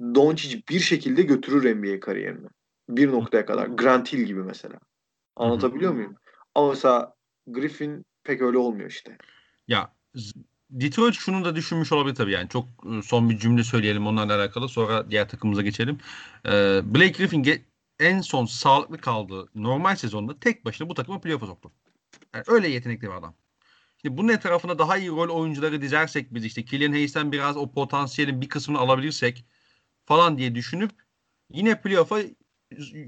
Doncic 0.00 0.62
bir 0.68 0.80
şekilde 0.80 1.22
götürür 1.22 1.76
NBA 1.76 2.00
kariyerini. 2.00 2.46
Bir 2.88 3.12
noktaya 3.12 3.46
kadar. 3.46 3.66
Grant 3.66 4.12
Hill 4.12 4.22
gibi 4.22 4.42
mesela. 4.42 4.78
Anlatabiliyor 5.36 5.92
muyum? 5.92 6.16
Ama 6.54 6.68
mesela 6.68 7.14
Griffin 7.46 8.04
pek 8.24 8.42
öyle 8.42 8.58
olmuyor 8.58 8.90
işte. 8.90 9.18
Ya 9.68 9.92
Detroit 10.72 11.14
şunu 11.14 11.44
da 11.44 11.56
düşünmüş 11.56 11.92
olabilir 11.92 12.14
tabii 12.14 12.32
yani. 12.32 12.48
Çok 12.48 12.66
ıı, 12.86 13.02
son 13.02 13.30
bir 13.30 13.38
cümle 13.38 13.64
söyleyelim 13.64 14.06
onlarla 14.06 14.36
alakalı. 14.36 14.68
Sonra 14.68 15.10
diğer 15.10 15.28
takımımıza 15.28 15.62
geçelim. 15.62 15.98
Ee, 16.46 16.80
Blake 16.84 17.08
Griffin 17.08 17.64
en 18.00 18.20
son 18.20 18.46
sağlıklı 18.46 18.98
kaldığı 18.98 19.46
normal 19.54 19.96
sezonda 19.96 20.40
tek 20.40 20.64
başına 20.64 20.88
bu 20.88 20.94
takımı 20.94 21.20
playoff'a 21.20 21.46
soktu. 21.46 21.72
Yani 22.34 22.44
öyle 22.46 22.68
yetenekli 22.68 23.02
bir 23.08 23.12
adam. 23.12 23.34
Şimdi 24.02 24.16
bunun 24.16 24.28
etrafına 24.28 24.78
daha 24.78 24.96
iyi 24.96 25.08
rol 25.10 25.28
oyuncuları 25.28 25.82
dizersek 25.82 26.34
biz 26.34 26.44
işte 26.44 26.64
Killian 26.64 26.92
Hayes'ten 26.92 27.32
biraz 27.32 27.56
o 27.56 27.72
potansiyelin 27.72 28.40
bir 28.40 28.48
kısmını 28.48 28.78
alabilirsek 28.78 29.44
falan 30.06 30.38
diye 30.38 30.54
düşünüp 30.54 30.90
yine 31.50 31.80
playoff'a 31.80 32.20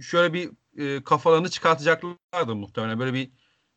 şöyle 0.02 0.32
bir 0.32 0.50
e, 0.76 1.04
kafalarını 1.04 1.50
çıkartacaklardı 1.50 2.54
muhtemelen. 2.54 2.98
Böyle 3.00 3.14
bir 3.14 3.30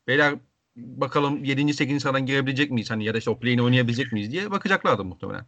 beyler 0.08 0.36
bakalım 0.78 1.44
7. 1.44 1.74
8. 1.74 2.02
sıradan 2.02 2.26
girebilecek 2.26 2.72
miyiz? 2.72 2.92
Hani 2.92 3.06
ya 3.06 3.14
da 3.14 3.18
işte 3.18 3.30
o 3.30 3.40
play'ini 3.40 3.62
oynayabilecek 3.62 4.12
miyiz 4.12 4.32
diye 4.32 4.52
bakacaklardı 4.52 5.06
muhtemelen. 5.06 5.46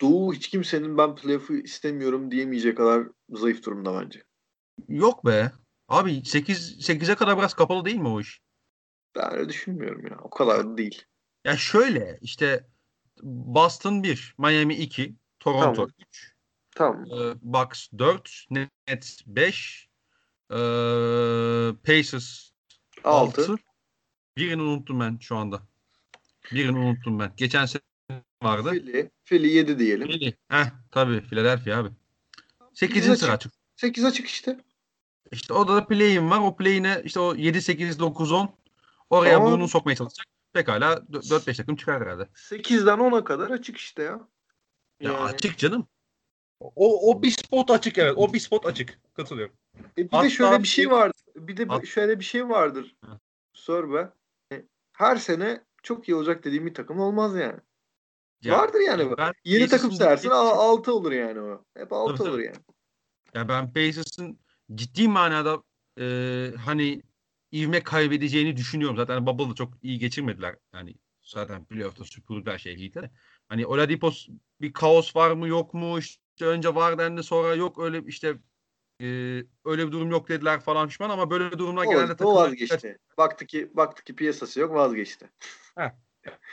Doğu 0.00 0.34
hiç 0.34 0.48
kimsenin 0.48 0.98
ben 0.98 1.14
playoff'u 1.14 1.54
istemiyorum 1.54 2.30
diyemeyecek 2.30 2.76
kadar 2.76 3.06
zayıf 3.30 3.64
durumda 3.64 4.00
bence. 4.00 4.22
Yok 4.88 5.26
be. 5.26 5.52
Abi 5.88 6.24
8 6.24 6.88
8'e 6.88 7.14
kadar 7.14 7.38
biraz 7.38 7.54
kapalı 7.54 7.84
değil 7.84 7.96
mi 7.96 8.08
o 8.08 8.20
iş? 8.20 8.40
Ben 9.16 9.34
öyle 9.34 9.48
düşünmüyorum 9.48 10.06
ya. 10.06 10.18
O 10.22 10.30
kadar 10.30 10.64
da 10.64 10.78
değil. 10.78 11.02
Ya 11.44 11.56
şöyle 11.56 12.18
işte 12.20 12.66
Boston 13.22 14.02
1, 14.02 14.34
Miami 14.38 14.74
2, 14.74 15.14
Toronto 15.40 15.74
tamam. 15.74 15.90
3, 15.98 16.34
tamam. 16.76 17.04
E, 17.04 17.34
Bucks 17.42 17.88
4, 17.98 18.46
Nets 18.50 19.22
5, 19.26 19.88
e, 20.50 20.56
Pacers 21.86 22.50
6. 23.04 23.42
6. 23.42 23.56
Birini 24.36 24.62
unuttum 24.62 25.00
ben 25.00 25.18
şu 25.20 25.36
anda. 25.36 25.62
Birini 26.52 26.78
unuttum 26.78 27.18
ben. 27.18 27.32
Geçen 27.36 27.66
sene 27.66 27.82
vardı. 28.42 28.70
Philly. 28.70 29.10
Philly 29.24 29.52
7 29.56 29.78
diyelim. 29.78 30.08
Philly. 30.08 30.34
Heh 30.48 30.66
tabii 30.90 31.20
Philadelphia 31.20 31.78
abi. 31.78 31.88
8. 32.74 33.18
sıra 33.18 33.32
açık. 33.32 33.52
8 33.76 34.04
açık 34.04 34.26
işte. 34.26 34.60
İşte 35.32 35.54
orada 35.54 35.76
da 35.76 35.86
play'in 35.86 36.30
var. 36.30 36.38
O 36.38 36.56
play'ine 36.56 37.02
işte 37.04 37.20
o 37.20 37.34
7, 37.34 37.62
8, 37.62 37.98
9, 37.98 38.32
10 38.32 38.54
oraya 39.10 39.34
tamam. 39.34 39.52
burnunu 39.52 39.68
sokmaya 39.68 39.96
çalışacak. 39.96 40.26
Pekala 40.52 40.94
4-5 40.94 41.56
takım 41.56 41.76
çıkar 41.76 42.02
herhalde. 42.02 42.22
8'den 42.22 42.98
10'a 42.98 43.24
kadar 43.24 43.50
açık 43.50 43.76
işte 43.76 44.02
ya. 44.02 44.28
Ya 45.00 45.12
yani. 45.12 45.16
açık 45.16 45.58
canım. 45.58 45.86
O, 46.60 47.10
o 47.10 47.22
bir 47.22 47.30
spot 47.30 47.70
açık 47.70 47.98
evet. 47.98 48.14
O 48.16 48.32
bir 48.32 48.40
spot 48.40 48.66
açık. 48.66 48.98
Katılıyorum. 49.14 49.54
E 49.98 50.04
bir 50.04 50.08
Hatta 50.10 50.24
de 50.24 50.30
şöyle 50.30 50.62
bir 50.62 50.68
şey 50.68 50.90
vardır. 50.90 51.20
Bir 51.36 51.56
de 51.56 51.64
Hat- 51.64 51.86
şöyle 51.86 52.20
bir 52.20 52.24
şey 52.24 52.48
vardır. 52.48 52.96
Sörbe 53.52 54.10
her 54.96 55.16
sene 55.16 55.64
çok 55.82 56.08
iyi 56.08 56.14
olacak 56.14 56.44
dediğim 56.44 56.66
bir 56.66 56.74
takım 56.74 57.00
olmaz 57.00 57.36
yani. 57.36 57.60
Ya, 58.42 58.58
Vardır 58.58 58.80
yani. 58.80 59.16
Ben 59.18 59.32
Yeni 59.44 59.68
takım 59.68 59.92
sersin 59.92 60.30
6 60.30 60.92
olur 60.92 61.12
yani 61.12 61.40
o. 61.40 61.64
Hep 61.76 61.92
6 61.92 62.24
olur 62.24 62.38
yani. 62.38 62.56
Ya 63.34 63.48
ben 63.48 63.72
Pacers'ın 63.72 64.38
ciddi 64.74 65.08
manada 65.08 65.62
e, 66.00 66.04
hani 66.64 67.02
ivme 67.52 67.82
kaybedeceğini 67.82 68.56
düşünüyorum. 68.56 68.96
Zaten 68.96 69.26
Bubble'da 69.26 69.54
çok 69.54 69.74
iyi 69.82 69.98
geçirmediler. 69.98 70.56
Yani 70.74 70.94
zaten 71.22 71.64
playoff'ta 71.64 72.04
süpürdüler 72.04 72.58
şey 72.58 72.94
de. 72.94 73.10
Hani 73.48 73.66
Oladipos 73.66 74.28
bir 74.60 74.72
kaos 74.72 75.16
var 75.16 75.30
mı 75.30 75.48
yok 75.48 75.74
mu? 75.74 75.98
İşte 75.98 76.44
önce 76.44 76.74
var 76.74 76.98
dendi 76.98 77.22
sonra 77.22 77.54
yok 77.54 77.78
öyle 77.78 78.02
işte 78.06 78.36
e, 79.00 79.06
öyle 79.64 79.86
bir 79.86 79.92
durum 79.92 80.10
yok 80.10 80.28
dediler 80.28 80.60
falan 80.60 80.88
pişman 80.88 81.10
ama 81.10 81.30
böyle 81.30 81.58
durumlar 81.58 81.86
o, 81.86 81.90
genelde 81.90 82.16
takımlar... 82.16 82.34
vazgeçti. 82.34 82.98
Baktı 83.18 83.46
ki, 83.46 83.70
baktı 83.74 84.04
ki 84.04 84.16
piyasası 84.16 84.60
yok 84.60 84.74
vazgeçti. 84.74 85.30
Heh. 85.74 85.90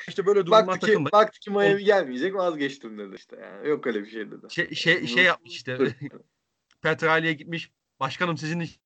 İşte 0.08 0.26
böyle 0.26 0.40
durumlar 0.40 0.68
baktı 0.68 0.88
ki, 0.88 1.06
baktı 1.06 1.40
ki 1.40 1.52
Miami 1.52 1.76
o... 1.76 1.78
gelmeyecek 1.78 2.36
vazgeçtim 2.36 2.98
dedi 2.98 3.16
işte. 3.16 3.36
Yani. 3.36 3.70
Yok 3.70 3.88
öyle 3.88 4.04
bir 4.04 4.10
şey 4.10 4.32
dedi. 4.32 4.46
Şey, 4.50 4.76
şey, 4.76 5.08
şey 5.08 5.24
yapmış 5.24 5.52
işte. 5.52 5.78
Petrali'ye 6.82 7.34
gitmiş. 7.34 7.72
Başkanım 8.00 8.38
sizin 8.38 8.60
için 8.60 8.82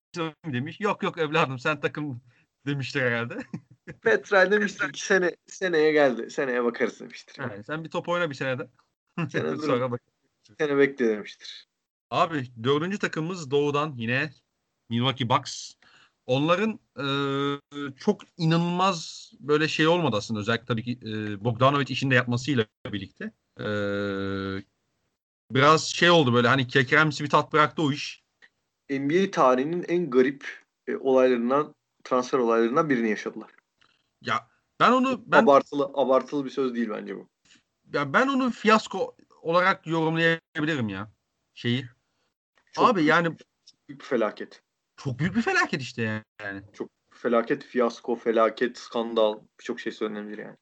demiş. 0.46 0.80
Yok 0.80 1.04
yok 1.04 1.18
evladım 1.18 1.60
sen 1.60 1.80
takım 1.80 2.22
demiştir 2.66 3.02
herhalde. 3.02 3.38
Petral 4.02 4.52
demiştir 4.52 4.94
ki 4.94 5.06
sene, 5.06 5.36
seneye 5.48 5.92
geldi. 5.92 6.32
Seneye 6.32 6.64
bakarız 6.64 7.00
demiştir. 7.00 7.36
Yani 7.40 7.64
sen 7.64 7.84
bir 7.84 7.90
top 7.90 8.10
oyna 8.10 8.30
bir 8.30 8.36
senede. 8.36 8.70
Sene 9.32 9.58
Sonra 9.58 9.92
bak. 9.92 10.02
Sene 10.58 10.78
bekle 10.78 11.08
demiştir. 11.08 11.68
Abi 12.12 12.48
dördüncü 12.64 13.00
takımımız 13.00 13.52
doğudan 13.52 13.94
yine 13.98 14.32
Milwaukee 14.90 15.30
Bucks. 15.30 15.74
Onların 16.26 16.80
e, 17.00 17.06
çok 17.98 18.22
inanılmaz 18.38 19.32
böyle 19.40 19.68
şey 19.68 19.88
olmadı 19.88 20.16
aslında 20.18 20.40
özellikle 20.40 20.66
tabii 20.66 20.84
ki 20.84 21.00
e, 21.04 21.44
Bogdanovic 21.44 21.86
işinde 21.90 22.16
yapmasıyla 22.16 22.66
birlikte. 22.86 23.32
E, 23.60 23.66
biraz 25.52 25.84
şey 25.84 26.10
oldu 26.10 26.34
böyle 26.34 26.48
hani 26.48 26.68
kekremsi 26.68 27.24
bir 27.24 27.30
tat 27.30 27.54
bıraktı 27.54 27.82
o 27.82 27.92
iş. 27.92 28.24
NBA 28.90 29.32
tarihinin 29.32 29.86
en 29.88 30.10
garip 30.10 30.64
e, 30.88 30.96
olaylarından 30.96 31.76
transfer 32.04 32.40
olaylarından 32.40 32.90
birini 32.90 33.10
yaşadılar. 33.10 33.52
Ya 34.22 34.48
ben 34.80 34.92
onu 34.92 35.24
ben 35.26 35.44
abartılı 35.44 35.92
abartılı 35.94 36.46
bir 36.46 36.50
söz 36.50 36.76
değil 36.76 36.90
bence 36.90 37.16
bu. 37.16 37.30
Ya 37.94 38.14
ben 38.14 38.28
onu 38.28 38.52
fiyasko 38.52 39.16
olarak 39.42 39.88
yorumlayabilirim 39.88 40.90
ya 40.90 41.12
şeyi. 41.54 41.86
Çok 42.78 42.90
Abi 42.90 42.98
büyük, 42.98 43.10
yani 43.10 43.38
büyük 43.90 44.02
bir 44.02 44.06
felaket. 44.06 44.62
Çok 44.98 45.20
büyük 45.20 45.36
bir 45.36 45.42
felaket 45.42 45.82
işte 45.82 46.24
yani. 46.42 46.62
Çok 46.74 46.90
felaket, 47.10 47.64
fiyasko, 47.64 48.16
felaket, 48.16 48.78
skandal 48.78 49.40
birçok 49.60 49.80
şey 49.80 49.92
söylenebilir 49.92 50.38
yani. 50.38 50.58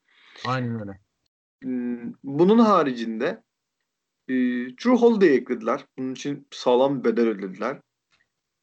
Aynen 0.45 0.79
öyle. 0.79 0.99
Hmm, 1.63 2.13
bunun 2.23 2.59
haricinde 2.59 3.43
e, 4.27 4.33
Drew 4.67 4.95
Holiday 4.95 5.35
eklediler. 5.35 5.85
Bunun 5.97 6.13
için 6.13 6.47
sağlam 6.51 6.99
bir 6.99 7.03
bedel 7.03 7.27
ödediler. 7.27 7.81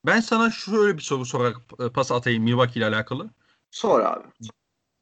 Ben 0.06 0.20
sana 0.20 0.50
şöyle 0.50 0.96
bir 0.96 1.02
soru 1.02 1.24
sorarak 1.24 1.56
e, 1.80 1.92
pas 1.92 2.12
atayım 2.12 2.44
Milwaukee 2.44 2.80
ile 2.80 2.86
alakalı. 2.86 3.30
Sor 3.70 4.00
abi. 4.00 4.28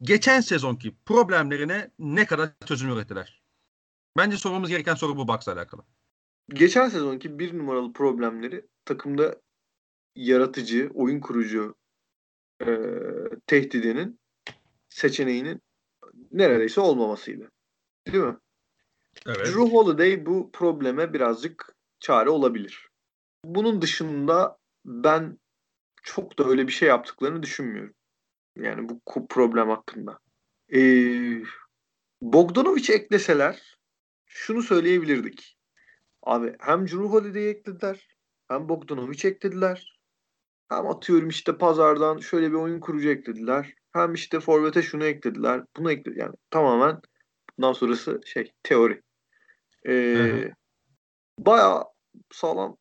geçen 0.03 0.41
sezonki 0.41 0.97
problemlerine 1.07 1.91
ne 1.99 2.27
kadar 2.27 2.51
çözüm 2.67 2.91
ürettiler? 2.91 3.43
Bence 4.17 4.37
sormamız 4.37 4.71
gereken 4.71 4.95
soru 4.95 5.17
bu 5.17 5.29
Bucks'la 5.29 5.53
alakalı. 5.53 5.83
Geçen 6.55 6.89
sezonki 6.89 7.39
bir 7.39 7.59
numaralı 7.59 7.93
problemleri 7.93 8.67
takımda 8.85 9.41
yaratıcı, 10.17 10.91
oyun 10.95 11.21
kurucu 11.21 11.75
e, 12.61 12.67
tehdidinin 13.47 14.21
seçeneğinin 14.89 15.63
neredeyse 16.33 16.81
olmamasıydı. 16.81 17.51
Değil 18.07 18.25
mi? 18.25 18.37
Evet. 19.27 19.47
Drew 19.47 19.61
Holiday 19.61 20.27
bu 20.27 20.51
probleme 20.53 21.13
birazcık 21.13 21.75
çare 22.01 22.31
olabilir. 22.31 22.89
Bunun 23.45 23.83
dışında 23.83 24.59
ben 24.85 25.39
çok 26.03 26.39
da 26.39 26.45
öyle 26.45 26.67
bir 26.67 26.73
şey 26.73 26.89
yaptıklarını 26.89 27.43
düşünmüyorum. 27.43 27.95
Yani 28.57 28.89
bu 28.89 29.27
problem 29.29 29.69
hakkında. 29.69 30.19
Ee, 30.75 31.43
Bogdanovic 32.23 32.95
ekleseler 32.95 33.79
şunu 34.27 34.63
söyleyebilirdik. 34.63 35.60
Abi 36.23 36.57
hem 36.61 36.87
Drew 36.87 37.05
Holiday'i 37.05 37.49
eklediler 37.49 38.09
hem 38.49 38.69
Bogdanovic 38.69 39.29
eklediler. 39.29 40.01
Hem 40.69 40.87
atıyorum 40.87 41.29
işte 41.29 41.59
pazardan 41.59 42.19
şöyle 42.19 42.49
bir 42.51 42.57
oyun 42.57 42.81
kurucu 42.81 43.09
eklediler. 43.09 43.75
Hem 43.93 44.15
işte 44.15 44.41
forvete 44.41 44.83
şunu 44.83 45.05
eklediler. 45.05 45.65
Bunu 45.77 45.93
ekledi. 45.93 46.19
Yani 46.19 46.35
tamamen 46.51 47.01
bundan 47.59 47.73
sonrası 47.73 48.21
şey 48.25 48.53
teori. 48.63 49.03
Ee, 49.89 50.53
bayağı 51.39 51.85
sağlam 52.33 52.77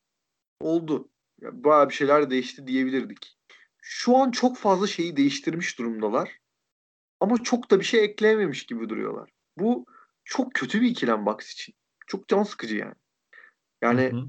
oldu. 0.60 1.10
Yani 1.42 1.64
bayağı 1.64 1.90
bir 1.90 1.94
şeyler 1.94 2.30
değişti 2.30 2.68
diyebilirdik. 2.68 3.38
Şu 3.82 4.18
an 4.18 4.32
çok 4.32 4.58
fazla 4.58 4.88
şeyi 4.88 5.18
değiştirmiş 5.18 5.80
durumdalar. 5.80 6.40
Ama 7.20 7.44
çok 7.44 7.72
da 7.72 7.80
bir 7.80 7.86
şey 7.86 8.04
ekleyememiş 8.04 8.66
gibi 8.66 8.90
duruyorlar. 8.90 9.30
Bu 9.58 9.86
çok 10.24 10.54
kötü 10.54 10.82
bir 10.82 10.88
ikilem 10.88 11.26
Bucks 11.26 11.54
için. 11.54 11.76
Çok 12.08 12.28
can 12.28 12.44
sıkıcı 12.44 12.76
yani. 12.76 12.96
Yani 13.82 14.02
hı 14.02 14.18
hı. 14.18 14.24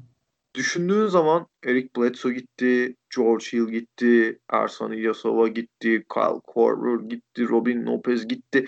düşündüğün 0.54 1.06
zaman 1.06 1.46
Eric 1.64 1.88
Bledsoe 1.96 2.32
gitti, 2.32 2.96
George 3.16 3.44
Hill 3.52 3.68
gitti, 3.68 4.38
Ersan 4.50 4.92
İlyasova 4.92 5.48
gitti, 5.48 6.04
Kyle 6.14 6.40
Korver 6.46 7.08
gitti, 7.08 7.48
Robin 7.48 7.86
Lopez 7.86 8.28
gitti, 8.28 8.66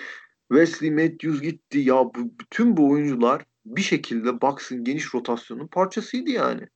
Wesley 0.48 0.90
Matthews 0.90 1.40
gitti. 1.42 1.78
Ya 1.78 2.04
bu, 2.04 2.38
bütün 2.40 2.76
bu 2.76 2.90
oyuncular 2.90 3.44
bir 3.66 3.82
şekilde 3.82 4.40
Bucks'ın 4.40 4.84
geniş 4.84 5.14
rotasyonunun 5.14 5.66
parçasıydı 5.66 6.30
yani. 6.30 6.68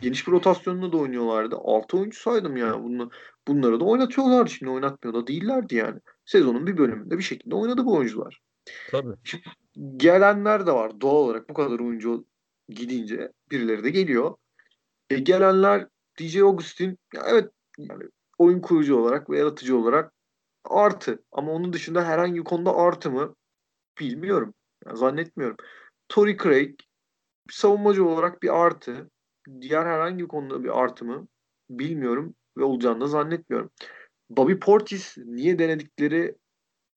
Geniş 0.00 0.26
bir 0.26 0.32
rotasyonunda 0.32 0.92
da 0.92 0.96
oynuyorlardı. 0.96 1.56
6 1.56 1.98
oyuncu 1.98 2.20
saydım 2.20 2.56
yani. 2.56 2.82
Bunu, 2.84 3.10
bunları 3.48 3.80
da 3.80 3.84
oynatıyorlardı. 3.84 4.50
Şimdi 4.50 4.72
oynatmıyor 4.72 5.14
da 5.14 5.26
değillerdi 5.26 5.74
yani. 5.74 6.00
Sezonun 6.24 6.66
bir 6.66 6.78
bölümünde 6.78 7.18
bir 7.18 7.22
şekilde 7.22 7.54
oynadı 7.54 7.84
bu 7.84 7.96
oyuncular. 7.96 8.40
Tabii. 8.90 9.14
Şimdi 9.24 9.44
gelenler 9.96 10.66
de 10.66 10.72
var. 10.72 11.00
Doğal 11.00 11.14
olarak 11.14 11.48
bu 11.48 11.54
kadar 11.54 11.78
oyuncu 11.78 12.24
gidince 12.68 13.32
birileri 13.50 13.84
de 13.84 13.90
geliyor. 13.90 14.36
E, 15.10 15.18
gelenler 15.18 15.88
DJ 16.18 16.36
Augustin 16.36 16.98
ya 17.14 17.22
evet 17.26 17.50
yani 17.78 18.04
oyun 18.38 18.60
kurucu 18.60 18.96
olarak 18.96 19.30
ve 19.30 19.38
yaratıcı 19.38 19.76
olarak 19.76 20.12
artı. 20.64 21.22
Ama 21.32 21.52
onun 21.52 21.72
dışında 21.72 22.04
herhangi 22.04 22.34
bir 22.34 22.44
konuda 22.44 22.76
artı 22.76 23.10
mı 23.10 23.34
bilmiyorum. 24.00 24.54
Yani 24.86 24.98
zannetmiyorum. 24.98 25.56
Tory 26.08 26.36
Craig 26.36 26.80
savunmacı 27.50 28.04
olarak 28.04 28.42
bir 28.42 28.64
artı. 28.66 29.10
Diğer 29.60 29.86
herhangi 29.86 30.24
bir 30.24 30.28
konuda 30.28 30.64
bir 30.64 30.82
artı 30.82 31.04
mı 31.04 31.28
bilmiyorum 31.70 32.34
ve 32.58 32.64
olacağını 32.64 33.00
da 33.00 33.06
zannetmiyorum. 33.06 33.70
Bobby 34.30 34.54
Portis 34.54 35.18
niye 35.18 35.58
denedikleri 35.58 36.34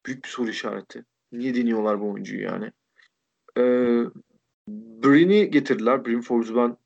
büyük 0.05 0.23
bir 0.23 0.29
soru 0.29 0.49
işareti. 0.49 1.05
Niye 1.31 1.55
deniyorlar 1.55 2.01
bu 2.01 2.11
oyuncuyu 2.11 2.41
yani? 2.41 2.71
Ee, 3.57 4.03
Brin'i 5.03 5.51
getirdiler. 5.51 6.05
Brin 6.05 6.21
Forbes'u 6.21 6.55
ben 6.55 6.77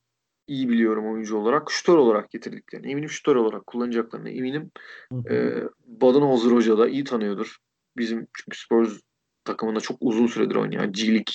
iyi 0.48 0.70
biliyorum 0.70 1.14
oyuncu 1.14 1.38
olarak. 1.38 1.72
Şutör 1.72 1.98
olarak 1.98 2.32
getirdiklerini. 2.32 2.92
Eminim 2.92 3.10
şutör 3.10 3.36
olarak 3.36 3.68
kullanacaklarını. 3.68 4.30
Eminim 4.30 4.72
e, 5.30 5.56
Baden-Hazır 5.86 6.52
Hoca 6.52 6.78
da 6.78 6.88
iyi 6.88 7.04
tanıyordur. 7.04 7.58
Bizim 7.98 8.28
çünkü 8.34 8.58
Spurs 8.58 9.00
takımında 9.46 9.80
çok 9.80 9.98
uzun 10.00 10.28
süredir 10.28 10.56
oynayan 10.56 10.92
G-League 10.92 11.34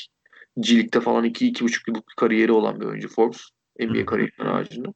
G-League'de 0.61 1.01
falan 1.01 1.25
2-2,5 1.25 1.83
yıllık 1.89 2.17
kariyeri 2.17 2.53
olan 2.53 2.81
bir 2.81 2.87
oyuncu 2.87 3.09
Forbes. 3.09 3.49
NBA 3.81 4.07
kariyerinin 4.07 4.47
haricinde. 4.47 4.89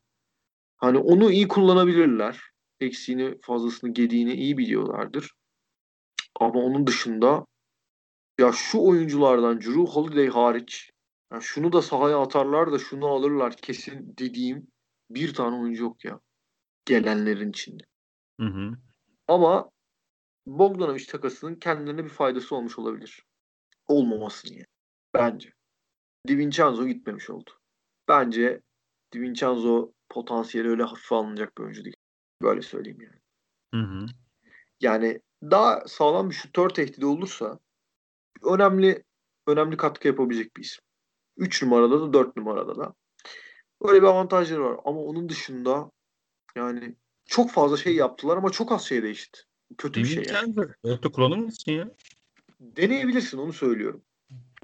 Hani 0.76 0.98
onu 0.98 1.30
iyi 1.30 1.48
kullanabilirler. 1.48 2.40
Eksiğini, 2.80 3.38
fazlasını, 3.40 3.92
gediğini 3.92 4.34
iyi 4.34 4.58
biliyorlardır. 4.58 5.32
Ama 6.40 6.60
onun 6.60 6.86
dışında 6.86 7.46
ya 8.40 8.52
şu 8.52 8.78
oyunculardan 8.78 9.60
Drew 9.60 9.80
Holiday 9.80 10.28
hariç 10.28 10.90
ya 11.32 11.40
şunu 11.40 11.72
da 11.72 11.82
sahaya 11.82 12.20
atarlar 12.20 12.72
da 12.72 12.78
şunu 12.78 13.06
alırlar 13.06 13.56
kesin 13.56 14.14
dediğim 14.18 14.66
bir 15.10 15.34
tane 15.34 15.56
oyuncu 15.56 15.82
yok 15.82 16.04
ya. 16.04 16.20
Gelenlerin 16.84 17.50
içinde. 17.50 17.84
Hı 18.40 18.46
hı. 18.46 18.72
Ama 19.28 19.70
Bogdanovic 20.46 21.06
takasının 21.06 21.54
kendilerine 21.54 22.04
bir 22.04 22.10
faydası 22.10 22.56
olmuş 22.56 22.78
olabilir. 22.78 23.26
Olmamasın 23.86 24.52
yani. 24.52 24.66
Bence. 25.14 25.52
Divincenzo 26.28 26.86
gitmemiş 26.86 27.30
oldu. 27.30 27.50
Bence 28.08 28.60
Divincenzo 29.12 29.92
potansiyeli 30.08 30.68
öyle 30.68 30.82
hafife 30.82 31.14
alınacak 31.14 31.58
bir 31.58 31.62
oyuncu 31.62 31.84
değil. 31.84 31.96
Böyle 32.42 32.62
söyleyeyim 32.62 33.00
yani. 33.00 33.20
Hı 33.74 33.90
hı. 33.90 34.06
Yani 34.80 35.20
daha 35.42 35.88
sağlam 35.88 36.30
bir 36.30 36.34
şutör 36.34 36.68
tehdidi 36.68 37.06
olursa 37.06 37.58
önemli 38.44 39.04
önemli 39.46 39.76
katkı 39.76 40.08
yapabilecek 40.08 40.56
bir 40.56 40.62
isim. 40.62 40.84
3 41.36 41.62
numarada 41.62 42.00
da 42.00 42.12
4 42.12 42.36
numarada 42.36 42.76
da. 42.76 42.94
Böyle 43.82 44.02
bir 44.02 44.06
avantajları 44.06 44.64
var. 44.64 44.80
Ama 44.84 45.00
onun 45.00 45.28
dışında 45.28 45.90
yani 46.56 46.96
çok 47.26 47.50
fazla 47.50 47.76
şey 47.76 47.94
yaptılar 47.94 48.36
ama 48.36 48.50
çok 48.50 48.72
az 48.72 48.82
şey 48.82 49.02
değişti. 49.02 49.40
Kötü 49.78 50.00
bir 50.00 50.06
şey 50.06 50.24
yani. 50.24 50.54
Orta 50.82 51.12
kullanır 51.12 51.36
mısın 51.36 51.72
ya? 51.72 51.90
Deneyebilirsin 52.60 53.38
onu 53.38 53.52
söylüyorum. 53.52 54.02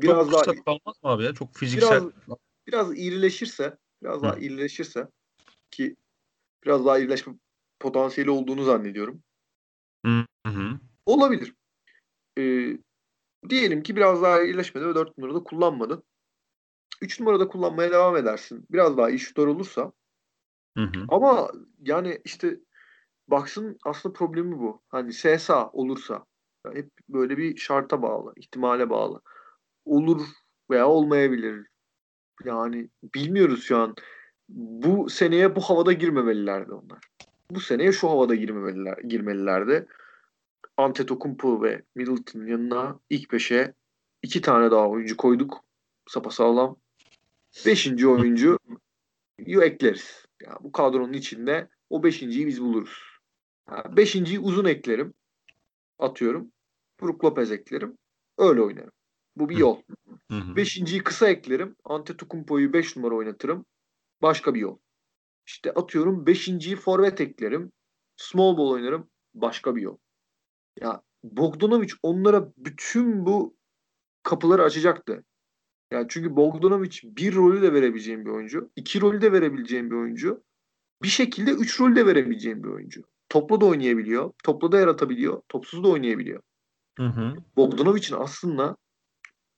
Biraz 0.02 0.30
çok 0.30 0.46
daha 0.46 0.64
kalmaz 0.64 0.96
mı 1.02 1.10
abi 1.10 1.24
ya? 1.24 1.34
Çok 1.34 1.54
fiziksel. 1.54 2.02
Biraz, 2.26 2.38
biraz 2.66 2.98
irileşirse, 2.98 3.76
biraz 4.02 4.18
Hı. 4.18 4.22
daha 4.22 4.36
irileşirse 4.36 5.08
ki 5.70 5.96
biraz 6.64 6.86
daha 6.86 6.98
irileşme 6.98 7.34
potansiyeli 7.80 8.30
olduğunu 8.30 8.64
zannediyorum. 8.64 9.22
Hı 10.06 10.24
hı. 10.46 10.80
Olabilir. 11.06 11.54
Ee, 12.38 12.78
diyelim 13.48 13.82
ki 13.82 13.96
biraz 13.96 14.22
daha 14.22 14.42
iyileşmedi 14.42 14.86
ve 14.86 14.94
4 14.94 15.18
numarada 15.18 15.44
kullanmadı. 15.44 16.02
3 17.02 17.20
numarada 17.20 17.48
kullanmaya 17.48 17.90
devam 17.90 18.16
edersin. 18.16 18.66
Biraz 18.70 18.96
daha 18.96 19.10
iyi 19.10 19.18
şutör 19.18 19.46
olursa. 19.46 19.92
Hı 20.76 20.84
hı. 20.84 21.04
Ama 21.08 21.50
yani 21.80 22.20
işte 22.24 22.60
Bucks'ın 23.28 23.78
aslında 23.84 24.12
problemi 24.12 24.58
bu. 24.58 24.82
Hani 24.88 25.12
SSA 25.12 25.70
olursa 25.70 26.26
yani 26.66 26.78
hep 26.78 26.90
böyle 27.08 27.36
bir 27.36 27.56
şarta 27.56 28.02
bağlı, 28.02 28.32
ihtimale 28.36 28.90
bağlı. 28.90 29.20
Olur 29.84 30.22
veya 30.70 30.88
olmayabilir. 30.88 31.66
Yani 32.44 32.90
bilmiyoruz 33.14 33.62
şu 33.62 33.78
an. 33.78 33.94
Bu 34.48 35.10
seneye 35.10 35.56
bu 35.56 35.60
havada 35.60 35.92
girmemelilerdi 35.92 36.72
onlar. 36.72 36.98
Bu 37.50 37.60
seneye 37.60 37.92
şu 37.92 38.10
havada 38.10 38.34
girmemeliler, 38.34 38.98
girmelilerdi. 38.98 39.86
Antetokounmpo 40.76 41.62
ve 41.62 41.82
Middleton'ın 41.94 42.46
yanına 42.46 43.00
ilk 43.10 43.32
beşe 43.32 43.74
iki 44.22 44.40
tane 44.40 44.70
daha 44.70 44.88
oyuncu 44.88 45.16
koyduk. 45.16 45.64
Sapasağlam. 46.08 46.76
Beşinci 47.66 48.08
oyuncu 48.08 48.58
ekleriz. 49.46 50.26
Yani 50.42 50.56
bu 50.60 50.72
kadronun 50.72 51.12
içinde 51.12 51.68
o 51.90 52.02
beşinciyi 52.02 52.46
biz 52.46 52.62
buluruz. 52.62 53.02
Yani 53.70 53.96
beşinciyi 53.96 54.40
uzun 54.40 54.64
eklerim. 54.64 55.14
Atıyorum. 55.98 56.52
Brook 57.02 57.24
Lopez 57.24 57.52
eklerim. 57.52 57.98
Öyle 58.38 58.62
oynarım. 58.62 58.92
Bu 59.36 59.48
bir 59.48 59.56
yol. 59.56 59.82
Beşinciyi 60.30 61.02
kısa 61.02 61.28
eklerim. 61.28 61.76
Antetokounmpo'yu 61.84 62.72
beş 62.72 62.96
numara 62.96 63.14
oynatırım. 63.14 63.66
Başka 64.22 64.54
bir 64.54 64.60
yol. 64.60 64.78
İşte 65.46 65.72
atıyorum 65.72 66.26
beşinciyi 66.26 66.76
forvet 66.76 67.20
eklerim. 67.20 67.72
Small 68.16 68.56
ball 68.58 68.70
oynarım. 68.70 69.10
Başka 69.34 69.76
bir 69.76 69.82
yol. 69.82 69.96
Ya 70.80 71.02
Bogdanovic 71.22 71.92
onlara 72.02 72.52
bütün 72.56 73.26
bu 73.26 73.56
kapıları 74.22 74.62
açacaktı. 74.62 75.24
Yani 75.92 76.06
çünkü 76.08 76.36
Bogdanovic 76.36 77.00
bir 77.04 77.34
rolü 77.34 77.62
de 77.62 77.72
verebileceğim 77.72 78.24
bir 78.24 78.30
oyuncu. 78.30 78.70
iki 78.76 79.00
rolü 79.00 79.20
de 79.20 79.32
verebileceğim 79.32 79.90
bir 79.90 79.96
oyuncu. 79.96 80.44
Bir 81.02 81.08
şekilde 81.08 81.50
üç 81.50 81.80
rolü 81.80 81.96
de 81.96 82.06
verebileceğim 82.06 82.62
bir 82.62 82.68
oyuncu. 82.68 83.02
Topla 83.28 83.60
da 83.60 83.66
oynayabiliyor. 83.66 84.32
Topla 84.44 84.72
da 84.72 84.80
yaratabiliyor. 84.80 85.42
Topsuz 85.48 85.84
da 85.84 85.88
oynayabiliyor. 85.88 86.42
Hı 86.98 87.06
hı. 87.06 87.34
Bogdanovic'in 87.56 88.16
aslında 88.16 88.76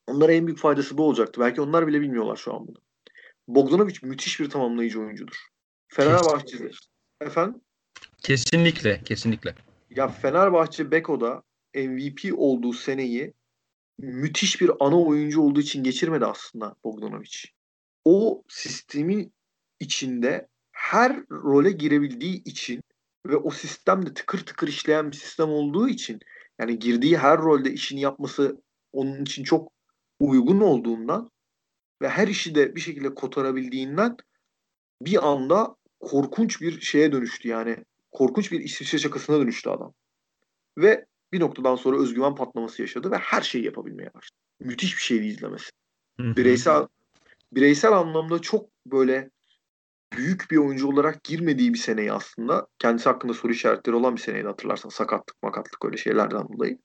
onlara 0.07 0.33
en 0.33 0.47
büyük 0.47 0.59
faydası 0.59 0.99
bu 0.99 1.03
olacaktı. 1.03 1.41
Belki 1.41 1.61
onlar 1.61 1.87
bile 1.87 2.01
bilmiyorlar 2.01 2.37
şu 2.37 2.55
an 2.55 2.67
bunu. 2.67 2.77
Bogdanovic 3.49 3.95
müthiş 4.03 4.41
bir 4.41 4.51
tamamlayıcı 4.51 5.01
oyuncudur. 5.01 5.37
Fenerbahçe'de. 5.89 6.71
Efendim? 7.21 7.61
Kesinlikle, 8.23 9.01
kesinlikle. 9.05 9.55
Ya 9.91 10.09
Fenerbahçe 10.09 10.91
Beko'da 10.91 11.43
MVP 11.75 12.33
olduğu 12.37 12.73
seneyi 12.73 13.35
müthiş 14.03 14.61
bir 14.61 14.71
ana 14.81 15.03
oyuncu 15.03 15.41
olduğu 15.41 15.61
için 15.61 15.83
geçirmedi 15.83 16.27
aslında 16.27 16.77
Bogdanovic. 16.85 17.37
O 18.05 18.43
sistemin 18.49 19.33
içinde 19.81 20.49
her 20.73 21.29
role 21.31 21.71
girebildiği 21.71 22.45
için 22.45 22.83
ve 23.27 23.37
o 23.37 23.51
sistemde 23.51 24.15
tıkır 24.15 24.47
tıkır 24.47 24.69
işleyen 24.69 25.11
bir 25.11 25.17
sistem 25.17 25.49
olduğu 25.49 25.89
için 25.89 26.21
yani 26.59 26.79
girdiği 26.79 27.19
her 27.19 27.39
rolde 27.39 27.73
işini 27.73 28.01
yapması 28.01 28.63
onun 28.93 29.23
için 29.23 29.45
çok 29.45 29.73
uygun 30.21 30.61
olduğundan 30.61 31.31
ve 32.03 32.09
her 32.09 32.29
işi 32.29 32.55
de 32.55 32.77
bir 32.77 32.81
şekilde 32.81 33.15
kotarabildiğinden 33.15 34.17
bir 35.03 35.29
anda 35.29 35.77
korkunç 36.01 36.61
bir 36.61 36.81
şeye 36.81 37.13
dönüştü 37.13 37.49
yani. 37.49 37.77
Korkunç 38.13 38.53
bir 38.53 38.61
İsviçre 38.61 38.99
şakasına 38.99 39.39
dönüştü 39.39 39.71
adam. 39.71 39.95
Ve 40.79 41.07
bir 41.33 41.41
noktadan 41.41 41.77
sonra 41.77 41.99
özgüven 41.99 42.35
patlaması 42.35 42.83
yaşadı 42.83 43.11
ve 43.11 43.17
her 43.17 43.43
şeyi 43.43 43.65
yapabilmeye 43.65 44.15
başladı. 44.15 44.39
Müthiş 44.61 44.97
bir 44.97 45.03
şeydi 45.03 45.27
izlemesi. 45.27 45.71
Bireysel 46.19 46.87
bireysel 47.53 47.93
anlamda 47.93 48.39
çok 48.39 48.71
böyle 48.87 49.31
büyük 50.17 50.51
bir 50.51 50.57
oyuncu 50.57 50.89
olarak 50.89 51.25
girmediği 51.25 51.75
bir 51.75 51.79
seneyi 51.79 52.13
aslında. 52.13 52.67
Kendisi 52.79 53.09
hakkında 53.09 53.35
soru 53.35 53.53
işaretleri 53.53 53.97
olan 53.97 54.17
bir 54.17 54.21
seneydi 54.21 54.47
hatırlarsan. 54.47 54.89
Sakatlık, 54.89 55.43
makatlık 55.43 55.85
öyle 55.85 55.97
şeylerden 55.97 56.49
dolayı. 56.49 56.79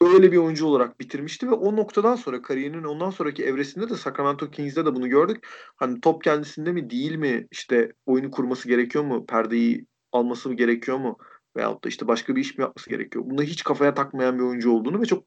Öyle 0.00 0.32
bir 0.32 0.36
oyuncu 0.36 0.66
olarak 0.66 1.00
bitirmişti 1.00 1.50
ve 1.50 1.54
o 1.54 1.76
noktadan 1.76 2.16
sonra 2.16 2.42
kariyerinin 2.42 2.84
ondan 2.84 3.10
sonraki 3.10 3.44
evresinde 3.44 3.88
de 3.88 3.96
Sacramento 3.96 4.50
Kings'de 4.50 4.86
de 4.86 4.94
bunu 4.94 5.08
gördük. 5.08 5.46
Hani 5.76 6.00
top 6.00 6.24
kendisinde 6.24 6.72
mi 6.72 6.90
değil 6.90 7.16
mi? 7.16 7.46
İşte 7.50 7.92
oyunu 8.06 8.30
kurması 8.30 8.68
gerekiyor 8.68 9.04
mu? 9.04 9.26
Perdeyi 9.26 9.86
alması 10.12 10.48
mı 10.48 10.56
gerekiyor 10.56 10.98
mu? 10.98 11.18
Veyahut 11.56 11.84
da 11.84 11.88
işte 11.88 12.08
başka 12.08 12.36
bir 12.36 12.40
iş 12.40 12.58
mi 12.58 12.62
yapması 12.62 12.90
gerekiyor? 12.90 13.24
Bunda 13.26 13.42
hiç 13.42 13.62
kafaya 13.62 13.94
takmayan 13.94 14.38
bir 14.38 14.42
oyuncu 14.42 14.72
olduğunu 14.72 15.00
ve 15.00 15.06
çok 15.06 15.24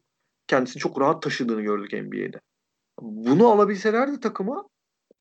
kendisini 0.47 0.79
çok 0.79 1.01
rahat 1.01 1.23
taşıdığını 1.23 1.61
gördük 1.61 1.93
NBA'de. 1.93 2.39
Bunu 3.01 3.47
alabilselerdi 3.47 4.19
takıma 4.19 4.69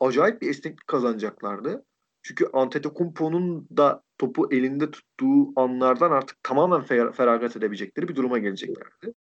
acayip 0.00 0.42
bir 0.42 0.50
esneklik 0.50 0.86
kazanacaklardı. 0.86 1.84
Çünkü 2.22 2.46
Antetokounmpo'nun 2.52 3.68
da 3.76 4.02
topu 4.18 4.54
elinde 4.54 4.90
tuttuğu 4.90 5.60
anlardan 5.60 6.10
artık 6.10 6.42
tamamen 6.42 6.80
fer- 6.80 7.12
feragat 7.12 7.56
edebilecekleri 7.56 8.08
bir 8.08 8.14
duruma 8.14 8.38
geleceklerdi. 8.38 9.14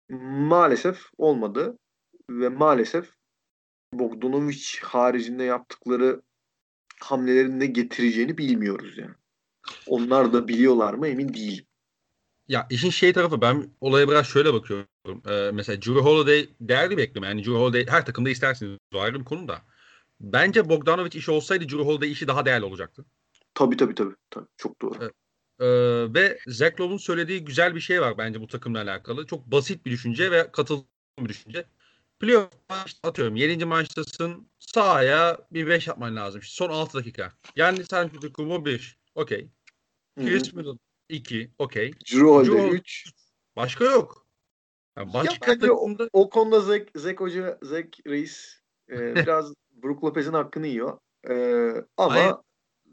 Maalesef 0.49 1.03
olmadı 1.19 1.79
ve 2.31 2.49
maalesef 2.49 3.13
Bogdanovic 3.93 4.65
haricinde 4.83 5.45
yaptıkları 5.45 6.23
hamlelerin 7.01 7.61
ne 7.61 7.67
getireceğini 7.67 8.39
bilmiyoruz 8.39 8.99
yani. 8.99 9.15
Onlar 9.87 10.33
da 10.33 10.49
biliyorlar 10.49 10.95
mı 10.95 11.09
emin 11.09 11.35
değilim. 11.35 11.65
Ya 12.49 12.67
işin 12.71 12.91
şey 12.91 13.13
tarafı 13.13 13.41
ben 13.41 13.71
olaya 13.81 14.09
biraz 14.09 14.27
şöyle 14.27 14.53
bakıyorum. 14.53 14.87
Ee, 15.29 15.51
mesela 15.55 15.83
Drew 15.83 16.01
Holiday 16.01 16.49
değerli 16.61 16.97
bekleme. 16.97 17.27
Yani 17.27 17.45
Drew 17.45 17.59
Holiday 17.59 17.87
her 17.89 18.07
takımda 18.07 18.31
istersiniz. 18.31 18.79
O 18.95 19.01
ayrı 19.01 19.21
bir 19.21 19.25
konu 19.25 19.49
da. 19.49 19.63
Bence 20.21 20.69
Bogdanovic 20.69 21.19
işi 21.19 21.31
olsaydı 21.31 21.65
Drew 21.65 21.83
Holiday 21.83 22.13
işi 22.13 22.29
daha 22.29 22.47
değerli 22.47 22.65
olacaktı. 22.65 23.05
Tabii 23.55 23.77
tabii 23.77 23.95
tabii. 23.95 24.15
tabii. 24.31 24.47
Çok 24.57 24.83
doğru. 24.83 24.95
Evet. 25.01 25.13
Ee, 25.61 26.15
ve 26.15 26.39
Zach 26.47 26.81
Lowe'un 26.81 26.99
söylediği 26.99 27.45
güzel 27.45 27.75
bir 27.75 27.81
şey 27.81 28.01
var 28.01 28.19
bence 28.19 28.41
bu 28.41 28.47
takımla 28.47 28.83
alakalı. 28.83 29.27
Çok 29.27 29.47
basit 29.47 29.87
bir 29.87 29.91
düşünce 29.91 30.31
ve 30.31 30.53
katıldığım 30.53 30.87
bir 31.19 31.29
düşünce. 31.29 31.65
Playoff 32.21 32.51
atıyorum 33.03 33.37
7. 33.37 33.65
maçtasın 33.65 34.49
sahaya 34.59 35.39
bir 35.51 35.67
5 35.67 35.87
yapman 35.87 36.17
lazım. 36.17 36.41
İşte 36.41 36.55
son 36.55 36.71
6 36.71 36.99
dakika. 36.99 37.33
Yani 37.57 37.85
sen 37.85 38.11
Kumo 38.35 38.65
1. 38.65 38.99
Okey. 39.15 39.49
Chris 40.17 40.53
Middleton 40.53 40.88
2. 41.09 41.51
Okey. 41.59 41.93
Drew 41.93 42.27
Holiday 42.27 42.75
3. 42.75 43.13
Başka 43.57 43.85
yok. 43.85 44.27
Yani 44.99 45.13
başka 45.15 45.51
ya 45.51 45.59
takımda... 45.59 46.05
o, 46.05 46.21
o 46.23 46.31
konuda 46.31 46.61
Zach, 46.61 46.83
Zach 46.95 47.21
Hoca, 47.21 47.59
Zach 47.63 48.07
Reis 48.07 48.61
e, 48.91 49.15
biraz 49.15 49.53
Brook 49.71 50.05
Lopez'in 50.05 50.33
hakkını 50.33 50.67
yiyor. 50.67 50.99
E, 51.31 51.35
ama 51.97 52.15
Hayır, 52.15 52.35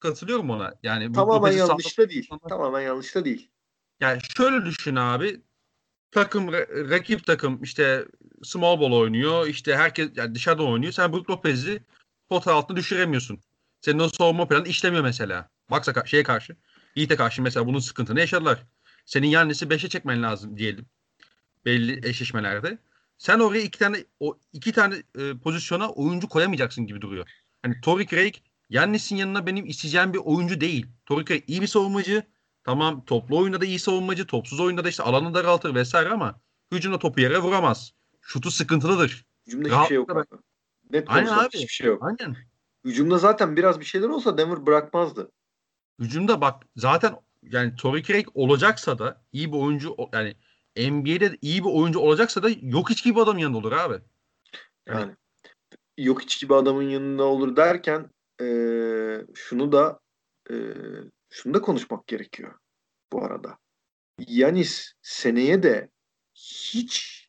katılıyorum 0.01 0.49
ona. 0.49 0.73
Yani 0.83 1.11
tamamen 1.11 1.51
yanlış 1.51 1.97
da 1.97 2.09
değil. 2.09 2.29
Tamamen 2.49 2.81
yanlış 2.81 3.15
da 3.15 3.25
değil. 3.25 3.49
Yani 3.99 4.21
şöyle 4.37 4.65
düşün 4.65 4.95
abi. 4.95 5.41
Takım 6.11 6.53
rakip 6.89 7.25
takım 7.25 7.63
işte 7.63 8.05
small 8.43 8.79
ball 8.79 8.91
oynuyor. 8.91 9.47
İşte 9.47 9.75
herkes 9.75 10.09
yani 10.15 10.35
dışarıdan 10.35 10.67
oynuyor. 10.67 10.93
Sen 10.93 11.13
Brook 11.13 11.29
Lopez'i 11.29 11.83
pota 12.29 12.53
altına 12.53 12.77
düşüremiyorsun. 12.77 13.39
Senin 13.81 13.99
o 13.99 14.09
savunma 14.09 14.47
planı 14.47 14.67
işlemiyor 14.67 15.03
mesela. 15.03 15.49
Baksa 15.71 16.05
şeye 16.05 16.23
karşı. 16.23 16.55
Yiğit'e 16.95 17.15
karşı 17.15 17.41
mesela 17.41 17.67
bunun 17.67 17.79
sıkıntını 17.79 18.19
yaşadılar. 18.19 18.63
Senin 19.05 19.27
Yannis'i 19.27 19.65
5'e 19.65 19.89
çekmen 19.89 20.23
lazım 20.23 20.57
diyelim. 20.57 20.85
Belli 21.65 22.07
eşleşmelerde. 22.09 22.77
Sen 23.17 23.39
oraya 23.39 23.61
iki 23.61 23.79
tane 23.79 24.05
o 24.19 24.37
iki 24.53 24.71
tane 24.71 24.95
e, 25.17 25.37
pozisyona 25.37 25.89
oyuncu 25.89 26.29
koyamayacaksın 26.29 26.87
gibi 26.87 27.01
duruyor. 27.01 27.29
Hani 27.61 27.81
Tory 27.81 28.07
Craig 28.07 28.35
Yannis'in 28.69 29.15
yanına 29.15 29.45
benim 29.45 29.65
isteyeceğim 29.65 30.13
bir 30.13 30.19
oyuncu 30.19 30.61
değil. 30.61 30.87
Tory 31.05 31.25
Craig 31.25 31.43
iyi 31.47 31.61
bir 31.61 31.67
savunmacı. 31.67 32.23
Tamam 32.63 33.05
toplu 33.05 33.37
oyunda 33.37 33.61
da 33.61 33.65
iyi 33.65 33.79
savunmacı. 33.79 34.27
Topsuz 34.27 34.59
oyunda 34.59 34.83
da 34.83 34.89
işte 34.89 35.03
alanı 35.03 35.33
daraltır 35.33 35.75
vesaire 35.75 36.09
ama 36.09 36.41
hücumda 36.71 36.99
topu 36.99 37.21
yere 37.21 37.37
vuramaz. 37.39 37.91
Şutu 38.21 38.51
sıkıntılıdır. 38.51 39.25
Hücumda 39.47 39.69
hiçbir 39.69 39.87
şey 39.87 39.95
yok 39.95 40.11
abi. 40.11 40.25
Net 40.89 41.09
Aynen 41.09 41.33
abi. 41.33 41.47
Hiçbir 41.53 41.67
şey 41.67 41.87
yok. 41.87 42.03
Aynen. 42.03 42.37
Hücumda 42.85 43.17
zaten 43.17 43.55
biraz 43.55 43.79
bir 43.79 43.85
şeyler 43.85 44.07
olsa 44.07 44.37
Denver 44.37 44.65
bırakmazdı. 44.65 45.31
Hücumda 45.99 46.41
bak 46.41 46.63
zaten 46.75 47.15
yani 47.43 47.75
Tory 47.75 48.03
Craig 48.03 48.27
olacaksa 48.33 48.99
da 48.99 49.21
iyi 49.31 49.51
bir 49.51 49.57
oyuncu 49.57 49.95
yani 50.13 50.35
NBA'de 50.77 51.37
iyi 51.41 51.63
bir 51.63 51.69
oyuncu 51.69 51.99
olacaksa 51.99 52.43
da 52.43 52.49
yok 52.61 52.89
hiç 52.89 53.03
gibi 53.03 53.21
adamın 53.21 53.39
yanında 53.39 53.57
olur 53.57 53.71
abi. 53.71 53.93
Yani, 54.87 54.99
yani 54.99 55.15
yok 55.97 56.21
hiç 56.21 56.41
gibi 56.41 56.55
adamın 56.55 56.89
yanında 56.89 57.23
olur 57.23 57.55
derken 57.55 58.09
e, 58.41 58.47
şunu 59.33 59.71
da 59.71 59.99
e, 60.49 60.55
şunu 61.29 61.53
da 61.53 61.61
konuşmak 61.61 62.07
gerekiyor 62.07 62.59
bu 63.13 63.25
arada. 63.25 63.57
Yanis 64.27 64.93
seneye 65.01 65.63
de 65.63 65.89
hiç 66.35 67.25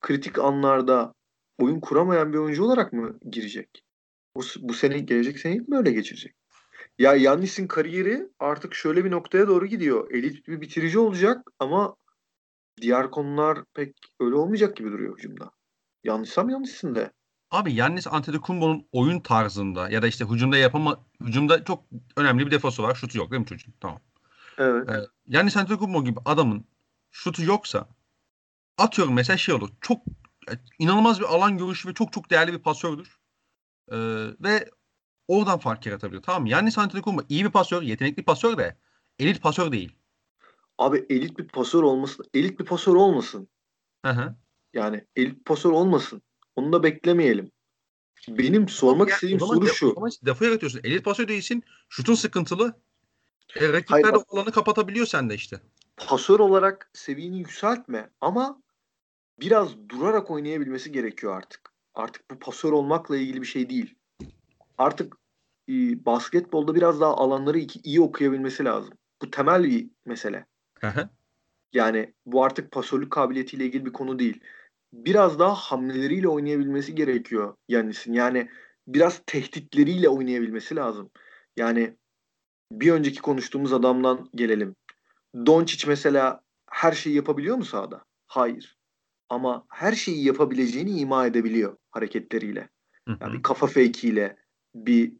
kritik 0.00 0.38
anlarda 0.38 1.14
oyun 1.58 1.80
kuramayan 1.80 2.32
bir 2.32 2.38
oyuncu 2.38 2.64
olarak 2.64 2.92
mı 2.92 3.18
girecek? 3.30 3.84
Bu, 4.36 4.42
bu 4.60 4.74
sene 4.74 4.98
gelecek 4.98 5.38
seneyi 5.38 5.70
böyle 5.70 5.92
geçirecek. 5.92 6.34
Ya 7.00 7.14
Yannis'in 7.14 7.66
kariyeri 7.66 8.28
artık 8.38 8.74
şöyle 8.74 9.04
bir 9.04 9.10
noktaya 9.10 9.48
doğru 9.48 9.66
gidiyor. 9.66 10.10
Elit 10.10 10.48
bir 10.48 10.60
bitirici 10.60 10.98
olacak 10.98 11.50
ama 11.58 11.96
diğer 12.80 13.10
konular 13.10 13.58
pek 13.74 13.96
öyle 14.20 14.34
olmayacak 14.34 14.76
gibi 14.76 14.92
duruyor 14.92 15.18
hücumda. 15.18 15.50
Yanlışsam 16.04 16.50
yanlışsın 16.50 16.94
de. 16.94 17.12
Abi 17.50 17.74
Yannis 17.74 18.06
Antetokounmpo'nun 18.06 18.88
oyun 18.92 19.20
tarzında 19.20 19.90
ya 19.90 20.02
da 20.02 20.06
işte 20.06 20.24
hücumda 20.24 20.56
yapama 20.56 21.04
hücumda 21.20 21.64
çok 21.64 21.84
önemli 22.16 22.46
bir 22.46 22.50
defosu 22.50 22.82
var. 22.82 22.94
Şutu 22.94 23.18
yok 23.18 23.30
değil 23.30 23.40
mi 23.40 23.46
çocuğun? 23.46 23.74
Tamam. 23.80 24.00
Evet. 24.58 24.90
Ee, 24.90 24.94
Yannis 25.26 25.56
Antetokounmpo 25.56 26.04
gibi 26.04 26.20
adamın 26.24 26.64
şutu 27.10 27.44
yoksa 27.44 27.88
atıyorum 28.78 29.14
mesela 29.14 29.36
şey 29.36 29.54
olur. 29.54 29.68
Çok 29.80 30.02
inanılmaz 30.78 31.20
bir 31.20 31.34
alan 31.34 31.58
görüşü 31.58 31.88
ve 31.88 31.94
çok 31.94 32.12
çok 32.12 32.30
değerli 32.30 32.52
bir 32.52 32.62
pasördür. 32.62 33.18
Ee, 33.92 33.96
ve 34.40 34.70
oradan 35.30 35.58
fark 35.58 35.86
yaratabilir. 35.86 36.22
Tamam 36.22 36.42
mı? 36.42 36.48
Yannis 36.48 36.78
Antetokounmpo 36.78 37.24
iyi 37.28 37.44
bir 37.44 37.50
pasör, 37.50 37.82
yetenekli 37.82 38.22
pasör 38.22 38.58
de 38.58 38.76
elit 39.18 39.42
pasör 39.42 39.72
değil. 39.72 39.92
Abi 40.78 41.06
elit 41.10 41.38
bir 41.38 41.48
pasör 41.48 41.82
olmasın. 41.82 42.26
Elit 42.34 42.60
bir 42.60 42.64
pasör 42.64 42.94
olmasın. 42.94 43.48
Hı 44.04 44.12
hı. 44.12 44.34
Yani 44.74 45.04
elit 45.16 45.44
pasör 45.44 45.70
olmasın. 45.70 46.22
Onu 46.56 46.72
da 46.72 46.82
beklemeyelim. 46.82 47.50
Benim 48.28 48.68
sormak 48.68 49.08
yani, 49.08 49.14
istediğim 49.14 49.40
soru 49.40 49.66
de, 49.66 49.70
şu. 49.70 49.94
Defo 50.26 50.44
yaratıyorsun. 50.44 50.80
Elit 50.84 51.04
pasör 51.04 51.28
değilsin. 51.28 51.64
Şutun 51.88 52.14
sıkıntılı. 52.14 52.74
E, 53.56 53.72
rakipler 53.72 54.14
de 54.14 54.18
alanı 54.28 54.52
kapatabiliyor 54.52 55.06
sende 55.06 55.34
işte. 55.34 55.60
Pasör 55.96 56.40
olarak 56.40 56.90
seviyeni 56.92 57.38
yükseltme 57.38 58.10
ama 58.20 58.62
biraz 59.40 59.88
durarak 59.88 60.30
oynayabilmesi 60.30 60.92
gerekiyor 60.92 61.36
artık. 61.36 61.72
Artık 61.94 62.30
bu 62.30 62.38
pasör 62.38 62.72
olmakla 62.72 63.16
ilgili 63.16 63.42
bir 63.42 63.46
şey 63.46 63.70
değil. 63.70 63.94
Artık 64.78 65.19
e, 65.70 66.04
basketbolda 66.04 66.74
biraz 66.74 67.00
daha 67.00 67.14
alanları 67.14 67.58
iyi, 67.58 67.68
iyi 67.84 68.00
okuyabilmesi 68.00 68.64
lazım. 68.64 68.94
Bu 69.22 69.30
temel 69.30 69.64
bir 69.64 69.90
mesele. 70.04 70.46
Yani 71.72 72.14
bu 72.26 72.44
artık 72.44 72.70
pasörlük 72.70 73.10
kabiliyetiyle 73.10 73.64
ilgili 73.64 73.86
bir 73.86 73.92
konu 73.92 74.18
değil. 74.18 74.40
Biraz 74.92 75.38
daha 75.38 75.54
hamleleriyle 75.54 76.28
oynayabilmesi 76.28 76.94
gerekiyor 76.94 77.56
Yannis'in. 77.68 78.12
Yani 78.12 78.48
biraz 78.88 79.22
tehditleriyle 79.26 80.08
oynayabilmesi 80.08 80.76
lazım. 80.76 81.10
Yani 81.56 81.96
bir 82.72 82.92
önceki 82.92 83.20
konuştuğumuz 83.20 83.72
adamdan 83.72 84.30
gelelim. 84.34 84.76
Doncic 85.46 85.88
mesela 85.88 86.40
her 86.70 86.92
şeyi 86.92 87.16
yapabiliyor 87.16 87.56
mu 87.56 87.64
sahada? 87.64 88.04
Hayır. 88.26 88.78
Ama 89.28 89.64
her 89.68 89.92
şeyi 89.92 90.24
yapabileceğini 90.24 90.90
ima 90.90 91.26
edebiliyor 91.26 91.76
hareketleriyle. 91.90 92.68
Yani 93.20 93.32
bir 93.32 93.42
kafa 93.42 93.66
fake'iyle, 93.66 94.36
bir 94.74 95.12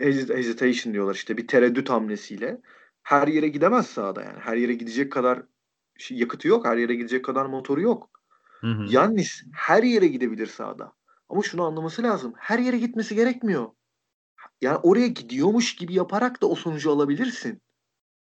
hesitation 0.00 0.94
diyorlar 0.94 1.14
işte 1.14 1.36
bir 1.36 1.46
tereddüt 1.46 1.90
hamlesiyle 1.90 2.60
her 3.02 3.28
yere 3.28 3.48
gidemez 3.48 3.86
sahada 3.86 4.22
yani. 4.22 4.38
Her 4.38 4.56
yere 4.56 4.74
gidecek 4.74 5.12
kadar 5.12 5.42
şey, 5.98 6.18
yakıtı 6.18 6.48
yok. 6.48 6.66
Her 6.66 6.76
yere 6.76 6.94
gidecek 6.94 7.24
kadar 7.24 7.46
motoru 7.46 7.80
yok. 7.80 8.10
Hı 8.60 8.66
hı. 8.66 8.86
Yannis 8.88 9.42
her 9.52 9.82
yere 9.82 10.06
gidebilir 10.06 10.46
sahada. 10.46 10.92
Ama 11.28 11.42
şunu 11.42 11.64
anlaması 11.64 12.02
lazım. 12.02 12.32
Her 12.36 12.58
yere 12.58 12.78
gitmesi 12.78 13.14
gerekmiyor. 13.14 13.66
Yani 14.60 14.76
oraya 14.76 15.06
gidiyormuş 15.06 15.76
gibi 15.76 15.94
yaparak 15.94 16.42
da 16.42 16.46
o 16.46 16.54
sonucu 16.54 16.90
alabilirsin. 16.90 17.62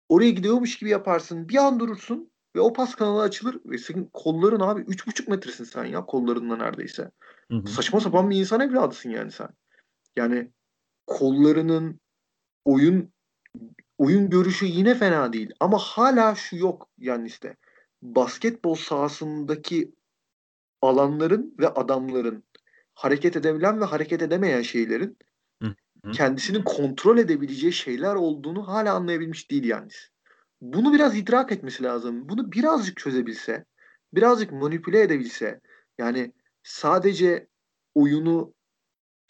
Oraya 0.09 0.29
gidiyormuş 0.29 0.77
gibi 0.77 0.89
yaparsın. 0.89 1.49
Bir 1.49 1.55
an 1.55 1.79
durursun 1.79 2.31
ve 2.55 2.59
o 2.59 2.73
pas 2.73 2.95
kanalı 2.95 3.21
açılır 3.21 3.59
ve 3.65 3.77
senin 3.77 4.09
kolların 4.13 4.59
abi 4.59 4.81
3,5 4.81 5.29
metresin 5.29 5.63
sen 5.63 5.85
ya 5.85 6.05
kollarında 6.05 6.55
neredeyse. 6.55 7.11
Hı 7.51 7.57
hı. 7.57 7.67
Saçma 7.67 7.99
sapan 7.99 8.29
bir 8.29 8.39
insan 8.39 8.61
evladısın 8.61 9.09
yani 9.09 9.31
sen. 9.31 9.49
Yani 10.15 10.51
kollarının 11.07 11.99
oyun 12.65 13.13
oyun 13.97 14.29
görüşü 14.29 14.65
yine 14.65 14.95
fena 14.95 15.33
değil 15.33 15.51
ama 15.59 15.77
hala 15.77 16.35
şu 16.35 16.55
yok 16.55 16.89
yani 16.97 17.27
işte 17.27 17.55
basketbol 18.01 18.75
sahasındaki 18.75 19.95
alanların 20.81 21.55
ve 21.59 21.67
adamların 21.67 22.43
hareket 22.95 23.35
edebilen 23.35 23.81
ve 23.81 23.85
hareket 23.85 24.21
edemeyen 24.21 24.61
şeylerin 24.61 25.17
Hı 25.63 25.75
hı. 26.05 26.11
kendisini 26.11 26.63
kontrol 26.63 27.17
edebileceği 27.17 27.73
şeyler 27.73 28.15
olduğunu 28.15 28.67
hala 28.67 28.93
anlayabilmiş 28.93 29.51
değil 29.51 29.63
yani. 29.63 29.89
Bunu 30.61 30.93
biraz 30.93 31.17
idrak 31.17 31.51
etmesi 31.51 31.83
lazım. 31.83 32.29
Bunu 32.29 32.51
birazcık 32.51 32.97
çözebilse, 32.97 33.65
birazcık 34.13 34.51
manipüle 34.51 35.01
edebilse, 35.01 35.61
yani 35.97 36.33
sadece 36.63 37.47
oyunu 37.95 38.53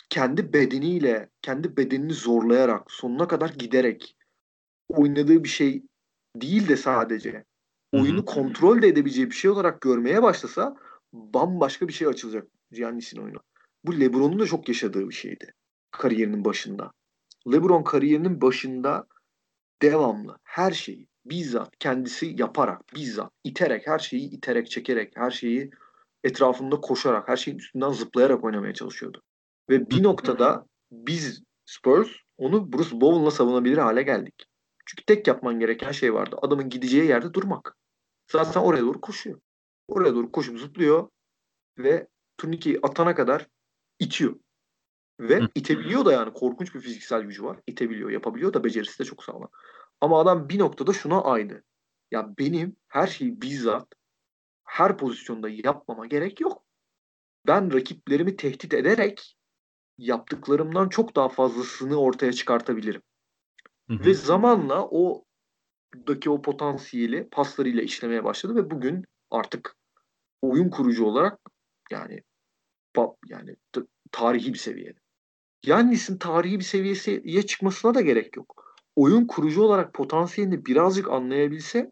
kendi 0.10 0.54
bedeniyle, 0.54 1.30
kendi 1.42 1.78
bedenini 1.78 2.14
zorlayarak, 2.14 2.92
sonuna 2.92 3.28
kadar 3.28 3.50
giderek 3.50 4.18
oynadığı 4.90 5.44
bir 5.44 5.50
şey 5.50 5.84
değil 6.36 6.68
de 6.68 6.78
sadece 6.78 7.46
oyunu 7.94 8.26
kontrol 8.26 8.82
de 8.82 8.88
edebileceği 8.88 9.30
bir 9.30 9.36
şey 9.36 9.52
olarak 9.52 9.82
görmeye 9.82 10.24
başlasa 10.24 10.76
bambaşka 11.14 11.88
bir 11.88 11.94
şey 11.94 12.08
açılacak 12.08 12.48
Giannis'in 12.72 13.22
oyunu. 13.22 13.40
Bu 13.84 14.00
LeBron'un 14.00 14.40
da 14.40 14.46
çok 14.46 14.68
yaşadığı 14.68 15.10
bir 15.10 15.14
şeydi 15.14 15.54
kariyerinin 15.92 16.46
başında. 16.46 16.92
LeBron 17.52 17.84
kariyerinin 17.84 18.42
başında 18.42 19.08
devamlı 19.82 20.38
her 20.44 20.72
şeyi 20.72 21.08
bizzat 21.26 21.78
kendisi 21.80 22.36
yaparak, 22.38 22.96
bizzat 22.96 23.32
iterek, 23.44 23.88
her 23.88 24.00
şeyi 24.00 24.30
iterek, 24.30 24.72
çekerek, 24.72 25.14
her 25.16 25.32
şeyi 25.32 25.72
etrafında 26.24 26.82
koşarak, 26.82 27.28
her 27.28 27.38
şeyin 27.38 27.58
üstünden 27.58 27.92
zıplayarak 27.92 28.44
oynamaya 28.44 28.74
çalışıyordu. 28.74 29.22
Ve 29.70 29.90
bir 29.90 30.04
noktada 30.04 30.66
biz 30.92 31.44
Spurs 31.66 32.10
onu 32.38 32.74
Bruce 32.74 33.02
Bowen'la 33.02 33.32
savunabilir 33.32 33.78
hale 33.78 34.04
geldik. 34.04 34.46
Çünkü 34.86 35.06
tek 35.06 35.28
yapman 35.28 35.60
gereken 35.60 35.92
şey 35.92 36.14
vardı. 36.14 36.36
Adamın 36.42 36.70
gideceği 36.70 37.06
yerde 37.06 37.34
durmak. 37.34 37.78
Zaten 38.32 38.62
oraya 38.62 38.82
doğru 38.82 39.02
koşuyor. 39.02 39.40
Oraya 39.88 40.16
doğru 40.16 40.32
koşup 40.32 40.60
zıplıyor 40.60 41.10
ve 41.78 42.08
turnikeyi 42.38 42.80
atana 42.84 43.16
kadar 43.16 43.48
itiyor. 44.00 44.36
Ve 45.20 45.42
itebiliyor 45.56 46.06
da 46.06 46.14
yani 46.14 46.34
korkunç 46.34 46.76
bir 46.76 46.80
fiziksel 46.80 47.22
gücü 47.22 47.44
var. 47.44 47.60
İtebiliyor, 47.68 48.10
yapabiliyor 48.10 48.54
da 48.54 48.64
becerisi 48.64 49.00
de 49.00 49.04
çok 49.04 49.24
sağlam. 49.24 49.50
Ama 50.02 50.20
adam 50.20 50.50
bir 50.50 50.60
noktada 50.60 50.94
şuna 50.94 51.22
aynı. 51.22 51.64
Ya 52.12 52.38
benim 52.40 52.76
her 52.88 53.08
şeyi 53.08 53.42
bizzat 53.42 53.88
her 54.64 54.98
pozisyonda 54.98 55.50
yapmama 55.50 56.06
gerek 56.06 56.42
yok. 56.42 56.64
Ben 57.48 57.74
rakiplerimi 57.74 58.36
tehdit 58.36 58.74
ederek 58.74 59.37
yaptıklarımdan 59.98 60.90
çok 60.90 61.16
daha 61.16 61.30
fazlasını 61.30 61.96
ortaya 61.96 62.34
çıkartabilirim. 62.34 63.02
Hı 63.88 63.94
hı. 63.94 64.06
Ve 64.06 64.14
zamanla 64.14 64.88
o 64.92 65.24
daki 66.08 66.30
o 66.30 66.42
potansiyeli 66.42 67.30
paslarıyla 67.32 67.84
işlemeye 67.84 68.24
başladı 68.24 68.56
ve 68.56 68.72
bugün 68.72 69.06
artık 69.32 69.76
oyun 70.42 70.70
kurucu 70.70 71.06
olarak 71.06 71.40
yani 71.92 72.24
yani 73.28 73.56
tarihi 74.12 74.54
bir 74.54 74.58
seviyede. 74.58 75.00
Yannis'in 75.66 76.18
tarihi 76.18 76.60
bir 76.60 76.64
seviyeye 76.64 77.46
çıkmasına 77.46 77.94
da 77.94 78.02
gerek 78.02 78.38
yok. 78.38 78.76
Oyun 78.96 79.28
kurucu 79.28 79.62
olarak 79.62 79.94
potansiyelini 79.94 80.66
birazcık 80.66 81.10
anlayabilse 81.10 81.92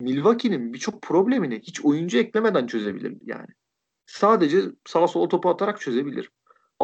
Milwaukee'nin 0.00 0.72
birçok 0.72 1.02
problemini 1.02 1.60
hiç 1.60 1.84
oyuncu 1.84 2.18
eklemeden 2.18 2.66
çözebilir 2.66 3.16
yani. 3.22 3.48
Sadece 4.06 4.62
sağa 4.86 5.08
sola 5.08 5.28
topu 5.28 5.50
atarak 5.50 5.80
çözebilir. 5.80 6.30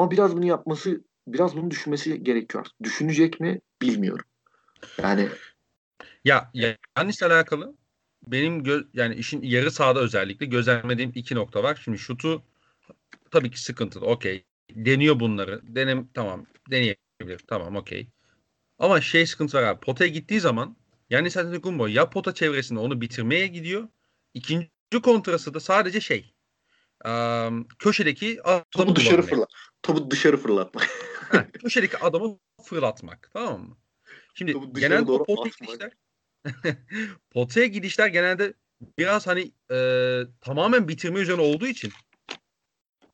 Ama 0.01 0.11
biraz 0.11 0.37
bunu 0.37 0.47
yapması, 0.47 1.05
biraz 1.27 1.57
bunu 1.57 1.71
düşünmesi 1.71 2.23
gerekiyor. 2.25 2.67
Düşünecek 2.83 3.41
mi 3.41 3.61
bilmiyorum. 3.83 4.25
Yani 5.03 5.29
Ya 6.25 6.51
Yannis'le 6.97 7.23
alakalı 7.23 7.77
benim 8.27 8.61
gö- 8.63 8.87
yani 8.95 9.15
işin 9.15 9.43
yarı 9.43 9.71
sahada 9.71 10.01
özellikle 10.01 10.47
gözlemlediğim 10.47 11.13
iki 11.15 11.35
nokta 11.35 11.63
var. 11.63 11.81
Şimdi 11.85 11.99
şutu 11.99 12.43
tabii 13.31 13.51
ki 13.51 13.63
sıkıntılı. 13.63 14.07
Okey. 14.07 14.45
Deniyor 14.71 15.21
bunları. 15.21 15.61
Denem 15.63 16.09
tamam. 16.15 16.47
Deneyebilir. 16.71 17.39
Tamam 17.47 17.77
okey. 17.77 18.09
Ama 18.79 19.01
şey 19.01 19.27
sıkıntı 19.27 19.59
var 19.59 19.63
abi. 19.63 19.81
Potaya 19.81 20.11
gittiği 20.11 20.41
zaman 20.41 20.77
yani 21.11 21.27
Antetokounmpo 21.27 21.87
ya 21.87 22.11
pota 22.11 22.35
çevresinde 22.35 22.81
onu 22.81 23.01
bitirmeye 23.01 23.47
gidiyor. 23.47 23.89
İkinci 24.35 24.69
kontrası 25.03 25.55
da 25.55 25.61
sadece 25.61 26.01
şey. 26.01 26.35
Im, 27.07 27.69
köşedeki 27.79 28.41
adamı 28.45 28.97
dışarı 28.97 29.23
fırlat. 29.23 29.49
Topu 29.83 30.11
dışarı 30.11 30.37
fırlatmak. 30.37 30.89
Ha, 31.29 31.47
köşedeki 31.53 31.99
adamı 31.99 32.39
fırlatmak. 32.65 33.31
Tamam 33.33 33.61
mı? 33.61 33.77
Şimdi 34.35 34.57
o 34.57 35.25
potaya 35.25 35.53
gidişler 35.61 35.93
potaya 37.31 37.67
gidişler 37.67 38.07
genelde 38.07 38.55
biraz 38.99 39.27
hani 39.27 39.53
e, 39.71 39.77
tamamen 40.41 40.89
bitirme 40.89 41.21
üzerine 41.21 41.43
olduğu 41.43 41.67
için 41.67 41.93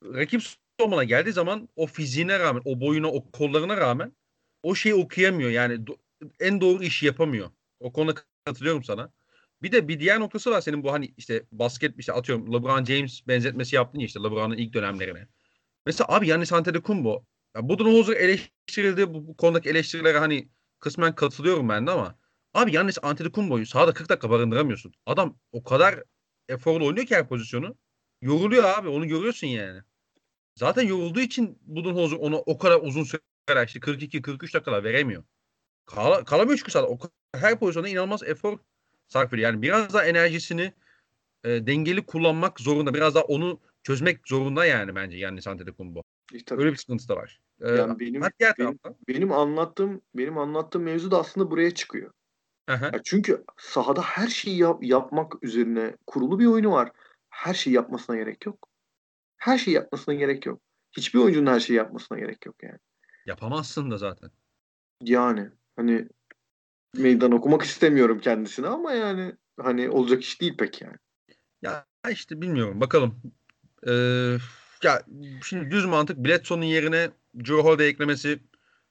rakip 0.04 0.42
savunmana 0.80 1.04
geldiği 1.04 1.32
zaman 1.32 1.68
o 1.76 1.86
fiziğine 1.86 2.38
rağmen, 2.38 2.62
o 2.64 2.80
boyuna, 2.80 3.08
o 3.08 3.30
kollarına 3.30 3.76
rağmen 3.76 4.12
o 4.62 4.74
şeyi 4.74 4.94
okuyamıyor. 4.94 5.50
Yani 5.50 5.74
do- 5.74 5.98
en 6.40 6.60
doğru 6.60 6.82
işi 6.82 7.06
yapamıyor. 7.06 7.50
O 7.80 7.92
konuda 7.92 8.14
katılıyorum 8.44 8.84
sana. 8.84 9.12
Bir 9.62 9.72
de 9.72 9.88
bir 9.88 10.00
diğer 10.00 10.20
noktası 10.20 10.50
var 10.50 10.60
senin 10.60 10.82
bu 10.82 10.92
hani 10.92 11.14
işte 11.16 11.42
basket 11.52 11.94
işte 11.98 12.12
atıyorum 12.12 12.52
LeBron 12.52 12.84
James 12.84 13.26
benzetmesi 13.28 13.76
yaptın 13.76 13.98
ya 13.98 14.06
işte 14.06 14.20
LeBron'un 14.20 14.56
ilk 14.56 14.74
dönemlerine. 14.74 15.28
Mesela 15.86 16.06
abi 16.08 16.26
Giannis 16.26 16.52
Antetokounmpo 16.52 17.24
ya 17.56 17.68
Budenholzer 17.68 18.16
eleştirildi. 18.16 19.14
Bu, 19.14 19.26
bu 19.26 19.36
konudaki 19.36 19.68
eleştirilere 19.68 20.18
hani 20.18 20.48
kısmen 20.78 21.14
katılıyorum 21.14 21.68
ben 21.68 21.86
de 21.86 21.90
ama 21.90 22.18
abi 22.54 22.70
Giannis 22.70 22.98
Antetokounmpo'yu 23.02 23.66
sahada 23.66 23.94
40 23.94 24.08
dakika 24.08 24.30
barındıramıyorsun. 24.30 24.92
Adam 25.06 25.38
o 25.52 25.62
kadar 25.64 26.02
eforlu 26.48 26.86
oynuyor 26.86 27.06
ki 27.06 27.16
her 27.16 27.28
pozisyonu. 27.28 27.76
Yoruluyor 28.22 28.64
abi. 28.64 28.88
Onu 28.88 29.08
görüyorsun 29.08 29.46
yani. 29.46 29.80
Zaten 30.54 30.82
yorulduğu 30.82 31.20
için 31.20 31.58
Budenholzer 31.62 32.16
onu 32.16 32.36
o 32.36 32.58
kadar 32.58 32.80
uzun 32.82 33.04
süre 33.04 33.20
işte 33.66 33.80
42-43 33.80 34.54
dakikalar 34.54 34.84
veremiyor. 34.84 35.24
Kal 35.86 36.24
kalamıyor 36.24 36.58
çünkü 36.58 36.70
sahada. 36.70 36.88
O 36.88 36.98
her 37.34 37.58
pozisyonda 37.58 37.88
inanılmaz 37.88 38.22
efor 38.22 38.58
sarf 39.08 39.32
ediyor. 39.34 39.50
Yani 39.52 39.62
biraz 39.62 39.94
daha 39.94 40.04
enerjisini 40.04 40.72
e, 41.44 41.66
dengeli 41.66 42.06
kullanmak 42.06 42.60
zorunda. 42.60 42.94
Biraz 42.94 43.14
daha 43.14 43.24
onu 43.24 43.60
çözmek 43.82 44.28
zorunda 44.28 44.66
yani 44.66 44.94
bence 44.94 45.16
Giannis 45.16 45.46
Antetokounmpo. 45.46 46.02
İşte 46.32 46.54
Öyle 46.54 46.72
bir 46.72 46.76
sıkıntısı 46.76 47.08
da 47.08 47.16
var. 47.16 47.40
Ee, 47.60 47.68
Yani 47.70 48.00
benim- 48.00 48.22
benim- 48.58 48.78
benim 49.08 49.32
anlattığım 49.32 50.02
benim 50.14 50.38
anlattığım 50.38 50.82
mevzu 50.82 51.10
da 51.10 51.18
aslında 51.20 51.50
buraya 51.50 51.70
çıkıyor. 51.74 52.10
Aha. 52.68 52.86
Ya 52.86 53.00
çünkü 53.04 53.44
sahada 53.56 54.02
her 54.02 54.28
şeyi 54.28 54.58
yap- 54.58 54.82
yapmak 54.84 55.44
üzerine 55.44 55.96
kurulu 56.06 56.38
bir 56.38 56.46
oyunu 56.46 56.70
var. 56.72 56.90
Her 57.30 57.54
şeyi 57.54 57.76
yapmasına 57.76 58.16
gerek 58.16 58.46
yok. 58.46 58.68
Her 59.36 59.58
şeyi 59.58 59.74
yapmasına 59.74 60.14
gerek 60.14 60.46
yok. 60.46 60.60
Hiçbir 60.96 61.18
oyuncunun 61.18 61.50
her 61.52 61.60
şeyi 61.60 61.76
yapmasına 61.76 62.18
gerek 62.18 62.46
yok 62.46 62.56
yani. 62.62 62.78
Yapamazsın 63.26 63.90
da 63.90 63.98
zaten. 63.98 64.30
Yani 65.02 65.48
hani 65.76 66.08
meydan 66.98 67.32
okumak 67.32 67.62
istemiyorum 67.62 68.20
kendisine 68.20 68.66
ama 68.66 68.92
yani 68.92 69.32
hani 69.60 69.90
olacak 69.90 70.22
iş 70.22 70.40
değil 70.40 70.56
pek 70.56 70.82
yani. 70.82 70.96
Ya 71.62 71.86
işte 72.10 72.40
bilmiyorum. 72.40 72.80
Bakalım. 72.80 73.22
Ee, 73.86 74.36
ya 74.82 75.02
şimdi 75.44 75.70
düz 75.70 75.84
mantık 75.84 76.16
Bledsoe'nun 76.16 76.64
yerine 76.64 77.10
Drew 77.38 77.62
Holiday 77.62 77.88
eklemesi 77.88 78.38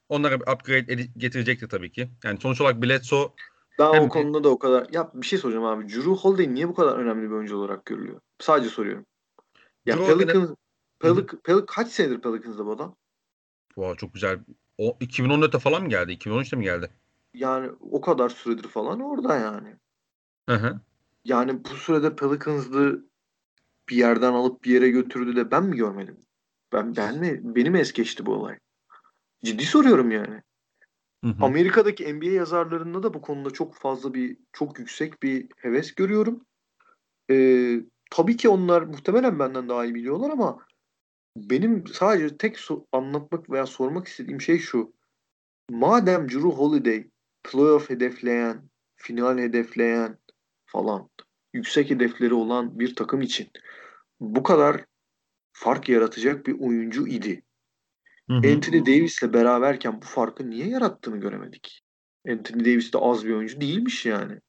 onlara 0.09 0.39
bir 0.41 0.47
upgrade 0.53 0.93
edi- 0.93 1.11
getirecektir 1.17 1.69
tabii 1.69 1.91
ki. 1.91 2.09
Yani 2.23 2.39
sonuç 2.41 2.61
olarak 2.61 2.81
Bledsoe 2.83 3.29
Daha 3.77 3.93
Hem 3.93 4.03
o 4.03 4.09
konuda 4.09 4.43
da 4.43 4.49
o 4.49 4.59
kadar. 4.59 4.87
Ya 4.91 5.11
bir 5.13 5.27
şey 5.27 5.39
soracağım 5.39 5.65
abi. 5.65 5.89
Drew 5.89 6.11
Holiday 6.11 6.53
niye 6.53 6.67
bu 6.67 6.73
kadar 6.73 6.97
önemli 6.97 7.29
bir 7.29 7.35
oyuncu 7.35 7.57
olarak 7.57 7.85
görülüyor? 7.85 8.21
Sadece 8.39 8.69
soruyorum. 8.69 9.05
Ya 9.85 9.97
Drew 9.97 10.13
Holiday- 10.13 10.17
Pelicans, 10.17 10.49
Pelic, 10.99 11.27
Pelic, 11.43 11.65
kaç 11.67 11.87
senedir 11.87 12.21
Pelicans'da 12.21 12.65
bu 12.65 12.71
adam? 12.71 12.95
Wow, 13.67 13.97
çok 13.97 14.13
güzel. 14.13 14.39
O 14.77 14.97
2014'te 14.99 15.59
falan 15.59 15.83
mı 15.83 15.89
geldi? 15.89 16.11
2013'te 16.11 16.55
mi 16.55 16.63
geldi? 16.63 16.89
Yani 17.35 17.71
o 17.91 18.01
kadar 18.01 18.29
süredir 18.29 18.67
falan 18.67 18.99
orada 18.99 19.37
yani. 19.37 19.75
Hı 20.49 20.55
hı. 20.55 20.79
Yani 21.25 21.65
bu 21.65 21.69
sürede 21.69 22.15
Pelicans'ı 22.15 23.05
bir 23.89 23.95
yerden 23.95 24.33
alıp 24.33 24.63
bir 24.63 24.71
yere 24.71 24.89
götürdü 24.89 25.35
de 25.35 25.51
ben 25.51 25.63
mi 25.63 25.75
görmedim? 25.75 26.17
Ben 26.73 26.95
ben 26.95 27.19
mi 27.19 27.41
beni 27.43 27.69
mi 27.69 27.79
es 27.79 27.93
geçti 27.93 28.25
bu 28.25 28.33
olay? 28.33 28.57
Ciddi 29.43 29.65
soruyorum 29.65 30.11
yani. 30.11 30.41
Hı 31.23 31.29
hı. 31.31 31.45
Amerika'daki 31.45 32.13
NBA 32.15 32.31
yazarlarında 32.31 33.03
da 33.03 33.13
bu 33.13 33.21
konuda 33.21 33.51
çok 33.51 33.75
fazla 33.75 34.13
bir 34.13 34.37
çok 34.53 34.79
yüksek 34.79 35.23
bir 35.23 35.47
heves 35.57 35.95
görüyorum. 35.95 36.45
e, 37.31 37.35
tabii 38.11 38.37
ki 38.37 38.49
onlar 38.49 38.81
muhtemelen 38.81 39.39
benden 39.39 39.69
daha 39.69 39.85
iyi 39.85 39.95
biliyorlar 39.95 40.29
ama 40.29 40.57
benim 41.37 41.87
sadece 41.87 42.37
tek 42.37 42.55
so- 42.55 42.85
anlatmak 42.91 43.49
veya 43.49 43.65
sormak 43.65 44.07
istediğim 44.07 44.41
şey 44.41 44.59
şu. 44.59 44.93
Madem 45.69 46.29
Drew 46.29 46.49
Holiday 46.49 47.07
playoff 47.51 47.89
hedefleyen, 47.89 48.69
final 48.95 49.37
hedefleyen 49.37 50.17
falan 50.65 51.09
yüksek 51.53 51.89
hedefleri 51.89 52.33
olan 52.33 52.79
bir 52.79 52.95
takım 52.95 53.21
için 53.21 53.49
bu 54.19 54.43
kadar 54.43 54.85
fark 55.51 55.89
yaratacak 55.89 56.47
bir 56.47 56.59
oyuncu 56.59 57.07
idi. 57.07 57.41
Hı 58.29 58.33
hı. 58.33 58.37
Anthony 58.37 58.85
Davis'le 58.85 59.33
beraberken 59.33 60.01
bu 60.01 60.05
farkı 60.05 60.49
niye 60.49 60.67
yarattığını 60.67 61.17
göremedik. 61.17 61.83
Anthony 62.29 62.65
Davis 62.65 62.93
de 62.93 62.97
az 62.97 63.25
bir 63.25 63.33
oyuncu 63.33 63.61
değilmiş 63.61 64.05
yani. 64.05 64.39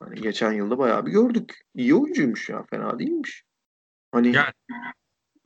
Hani 0.00 0.20
geçen 0.20 0.52
yılda 0.52 0.78
bayağı 0.78 1.06
bir 1.06 1.12
gördük. 1.12 1.60
İyi 1.74 1.94
oyuncuymuş 1.94 2.48
ya. 2.48 2.64
Fena 2.70 2.98
değilmiş. 2.98 3.44
Hani 4.12 4.36
yani. 4.36 4.52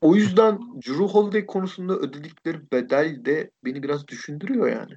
o 0.00 0.16
yüzden 0.16 0.58
Drew 0.58 1.04
Holiday 1.04 1.46
konusunda 1.46 1.96
ödedikleri 1.96 2.70
bedel 2.72 3.24
de 3.24 3.50
beni 3.64 3.82
biraz 3.82 4.08
düşündürüyor 4.08 4.68
yani. 4.68 4.92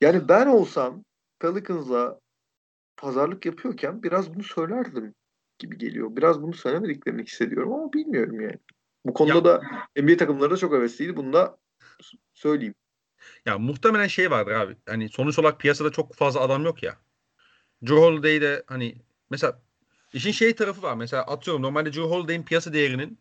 Yani 0.00 0.28
ben 0.28 0.46
olsam 0.46 1.04
Pelicans'la 1.40 2.20
pazarlık 2.96 3.46
yapıyorken 3.46 4.02
biraz 4.02 4.34
bunu 4.34 4.42
söylerdim 4.42 5.14
gibi 5.58 5.78
geliyor. 5.78 6.16
Biraz 6.16 6.42
bunu 6.42 6.54
söylemediklerini 6.54 7.22
hissediyorum 7.22 7.72
ama 7.72 7.92
bilmiyorum 7.92 8.40
yani. 8.40 8.58
Bu 9.04 9.14
konuda 9.14 9.34
ya, 9.34 9.44
da 9.44 9.62
NBA 10.02 10.16
takımları 10.16 10.50
da 10.50 10.56
çok 10.56 10.72
hevesliydi. 10.72 11.16
Bunu 11.16 11.32
da 11.32 11.58
söyleyeyim. 12.34 12.74
Ya 13.46 13.58
muhtemelen 13.58 14.06
şey 14.06 14.30
vardır 14.30 14.52
abi. 14.52 14.76
Hani 14.88 15.08
sonuç 15.08 15.38
olarak 15.38 15.60
piyasada 15.60 15.90
çok 15.90 16.14
fazla 16.14 16.40
adam 16.40 16.64
yok 16.64 16.82
ya. 16.82 16.96
Drew 17.82 17.96
Holiday'de 17.96 18.64
hani 18.66 18.96
mesela 19.30 19.62
işin 20.12 20.30
şey 20.30 20.54
tarafı 20.54 20.82
var. 20.82 20.94
Mesela 20.94 21.22
atıyorum 21.22 21.62
normalde 21.62 21.92
Drew 21.92 22.02
Holiday'in 22.02 22.42
piyasa 22.42 22.72
değerinin 22.72 23.18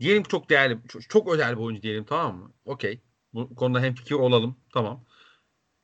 diyelim 0.00 0.22
ki 0.22 0.28
çok 0.28 0.50
değerli, 0.50 0.78
çok, 0.88 1.10
çok 1.10 1.32
özel 1.32 1.56
bir 1.56 1.62
oyuncu 1.62 1.82
diyelim 1.82 2.04
tamam 2.04 2.36
mı? 2.36 2.52
Okey. 2.64 3.00
Bu 3.34 3.54
konuda 3.54 3.80
hem 3.80 3.94
fikir 3.94 4.14
olalım. 4.14 4.56
Tamam. 4.72 5.04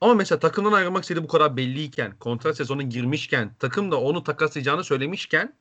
Ama 0.03 0.15
mesela 0.15 0.39
takımdan 0.39 0.73
ayrılmak 0.73 1.03
istediği 1.03 1.23
bu 1.23 1.29
kadar 1.29 1.57
belliyken, 1.57 2.17
kontrat 2.19 2.57
sezonu 2.57 2.83
girmişken, 2.83 3.55
takım 3.59 3.91
da 3.91 4.01
onu 4.01 4.23
takaslayacağını 4.23 4.85
söylemişken 4.85 5.55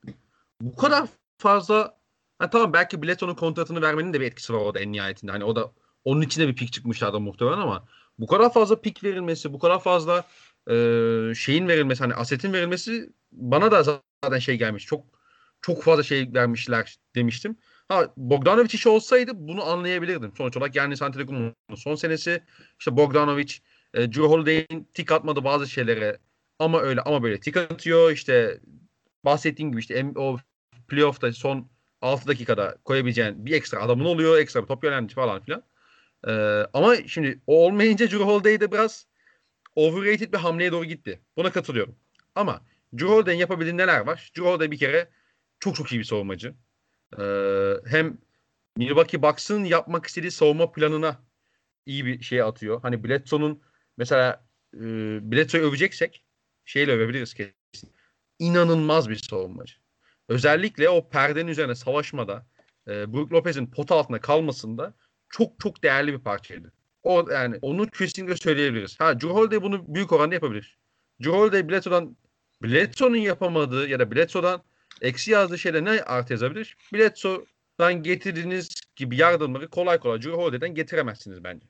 bu 0.62 0.76
kadar 0.76 1.10
fazla 1.38 1.98
ha, 2.40 2.50
tamam 2.50 2.74
belki 2.74 3.04
Bledsoe'nun 3.04 3.36
kontratını 3.36 3.82
vermenin 3.82 4.14
de 4.14 4.20
bir 4.22 4.26
etkisi 4.26 4.54
var 4.54 4.58
orada 4.58 4.80
en 4.80 4.92
nihayetinde. 4.92 5.32
Hani 5.32 5.44
o 5.44 5.56
da 5.56 5.72
onun 6.04 6.22
içinde 6.22 6.48
bir 6.48 6.56
pik 6.56 6.74
çıkmışlardı 6.74 7.20
muhtemelen 7.20 7.58
ama 7.58 7.88
bu 8.20 8.28
kadar 8.28 8.54
fazla 8.54 8.82
pik 8.82 9.04
verilmesi, 9.04 9.54
bu 9.54 9.60
kadar 9.60 9.80
fazla 9.80 10.24
e, 10.70 10.76
şeyin 11.36 11.68
verilmesi, 11.68 12.04
hani 12.04 12.14
asetin 12.14 12.54
verilmesi 12.54 13.10
bana 13.32 13.72
da 13.72 13.84
zaten 13.84 14.40
şey 14.40 14.58
gelmiş. 14.58 14.86
Çok 14.86 15.06
çok 15.62 15.84
fazla 15.84 16.04
şey 16.04 16.34
vermişler 16.34 16.98
demiştim. 17.16 17.58
Ha 17.88 18.14
Bogdanovic 18.18 18.70
işi 18.74 18.90
olsaydı 18.90 19.32
bunu 19.36 19.64
anlayabilirdim. 19.64 20.34
Sonuç 20.38 20.58
olarak 20.58 20.76
yani 20.76 20.96
Antetokounmpo'nun 21.02 21.76
son 21.76 21.96
senesi 21.96 22.44
işte 22.80 22.98
Bogdanovic 22.98 23.54
e, 23.94 24.12
Drew 24.12 24.24
Holiday'in 24.24 24.88
tik 24.94 25.12
atmadı 25.12 25.44
bazı 25.44 25.68
şeylere 25.68 26.18
ama 26.60 26.82
öyle 26.82 27.02
ama 27.02 27.24
böyle 27.24 27.40
tik 27.40 27.58
atıyor. 27.58 28.12
İşte 28.12 28.60
bahsettiğim 29.26 29.72
gibi 29.72 29.80
işte 29.80 30.06
o 30.16 30.38
playoff'ta 30.88 31.34
son 31.34 31.70
6 32.02 32.28
dakikada 32.28 32.78
koyabileceğin 32.86 33.46
bir 33.46 33.54
ekstra 33.54 33.82
adamın 33.82 34.06
oluyor. 34.06 34.38
Ekstra 34.38 34.66
top 34.66 34.84
yönlendirici 34.84 35.16
falan 35.16 35.42
filan. 35.42 35.64
Ee, 36.28 36.32
ama 36.74 36.96
şimdi 37.08 37.42
o 37.48 37.66
olmayınca 37.66 38.06
Drew 38.06 38.24
Holiday 38.24 38.62
de 38.62 38.72
biraz 38.72 39.08
overrated 39.76 40.34
bir 40.34 40.38
hamleye 40.38 40.72
doğru 40.72 40.86
gitti. 40.86 41.22
Buna 41.38 41.52
katılıyorum. 41.52 41.96
Ama 42.36 42.62
Drew 42.94 43.08
Holiday'in 43.08 43.40
yapabildiği 43.40 43.78
neler 43.78 44.00
var? 44.00 44.32
Drew 44.38 44.50
Holiday 44.50 44.72
bir 44.72 44.78
kere 44.78 45.10
çok 45.60 45.76
çok 45.76 45.92
iyi 45.92 46.00
bir 46.00 46.04
savunmacı. 46.04 46.56
Ee, 47.20 47.74
hem 47.86 48.18
Milwaukee 48.78 49.22
Bucks'ın 49.22 49.64
yapmak 49.64 50.06
istediği 50.06 50.32
savunma 50.32 50.72
planına 50.72 51.24
iyi 51.86 52.06
bir 52.06 52.22
şey 52.22 52.42
atıyor. 52.42 52.82
Hani 52.82 53.04
Bledsoe'nun 53.04 53.62
mesela 53.98 54.46
e, 54.74 54.80
Bledsoe'yu 55.32 55.68
öveceksek 55.68 56.24
şeyle 56.66 56.92
övebiliriz 56.92 57.34
kesin. 57.34 57.56
İnanılmaz 58.40 59.10
bir 59.10 59.16
savunmacı. 59.16 59.76
Özellikle 60.30 60.90
o 60.90 61.10
perdenin 61.10 61.48
üzerine 61.48 61.76
savaşmada 61.76 62.46
e, 62.88 63.14
Brook 63.14 63.34
Lopez'in 63.34 63.68
pot 63.68 63.92
altında 63.92 64.22
kalmasında 64.22 64.94
çok 65.30 65.60
çok 65.60 65.84
değerli 65.84 66.14
bir 66.14 66.20
parçaydı. 66.20 66.74
O 67.04 67.30
yani 67.32 67.60
onu 67.62 67.88
kesinlikle 67.88 68.38
söyleyebiliriz. 68.38 69.00
Ha 69.00 69.14
Drew 69.14 69.30
Holiday 69.30 69.62
bunu 69.62 69.96
büyük 69.96 70.12
oranda 70.12 70.36
yapabilir. 70.36 70.78
Drew 71.24 71.38
Holiday 71.38 71.70
Bledsoe'dan 71.70 72.18
Bledsoe'nun 72.64 73.18
yapamadığı 73.18 73.88
ya 73.88 74.00
da 74.00 74.12
Bledsoe'dan 74.12 74.64
eksi 75.02 75.32
yazdığı 75.32 75.58
şeyde 75.58 75.86
ne 75.86 75.90
artı 75.90 76.34
yazabilir? 76.34 76.78
Bledsoe'dan 76.94 78.04
getirdiğiniz 78.04 78.70
gibi 78.96 79.18
yardımları 79.18 79.68
kolay 79.68 80.00
kolay 80.00 80.22
Drew 80.22 80.32
Holiday'den 80.32 80.76
getiremezsiniz 80.76 81.44
bence. 81.44 81.68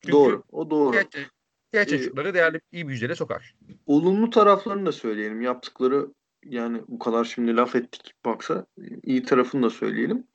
Çünkü 0.00 0.12
doğru. 0.12 0.42
O 0.52 0.70
doğru. 0.70 0.92
Gerçek, 0.92 1.26
gerçek 1.72 2.00
ee, 2.00 2.02
çocukları 2.02 2.34
değerli 2.34 2.60
iyi 2.72 2.88
bir 2.88 2.92
yüzdeyle 2.92 3.14
sokar. 3.14 3.54
Olumlu 3.86 4.30
taraflarını 4.30 4.86
da 4.86 4.92
söyleyelim. 4.92 5.40
Yaptıkları 5.40 6.08
yani 6.44 6.82
bu 6.88 6.98
kadar 6.98 7.24
şimdi 7.24 7.56
laf 7.56 7.76
ettik 7.76 8.12
baksa 8.24 8.66
iyi 9.02 9.22
tarafını 9.22 9.62
da 9.62 9.70
söyleyelim. 9.70 10.26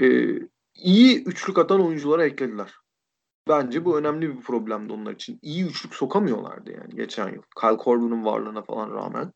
Ee, 0.00 0.26
iyi 0.74 1.24
üçlük 1.24 1.58
atan 1.58 1.86
oyunculara 1.86 2.26
eklediler. 2.26 2.74
Bence 3.48 3.84
bu 3.84 3.98
önemli 3.98 4.36
bir 4.36 4.40
problemdi 4.42 4.92
onlar 4.92 5.12
için. 5.12 5.38
İyi 5.42 5.66
üçlük 5.66 5.94
sokamıyorlardı 5.94 6.72
yani 6.72 6.94
geçen 6.94 7.28
yıl. 7.28 7.42
Kyle 7.60 7.76
Korver'ın 7.76 8.24
varlığına 8.24 8.62
falan 8.62 8.90
rağmen. 8.90 9.32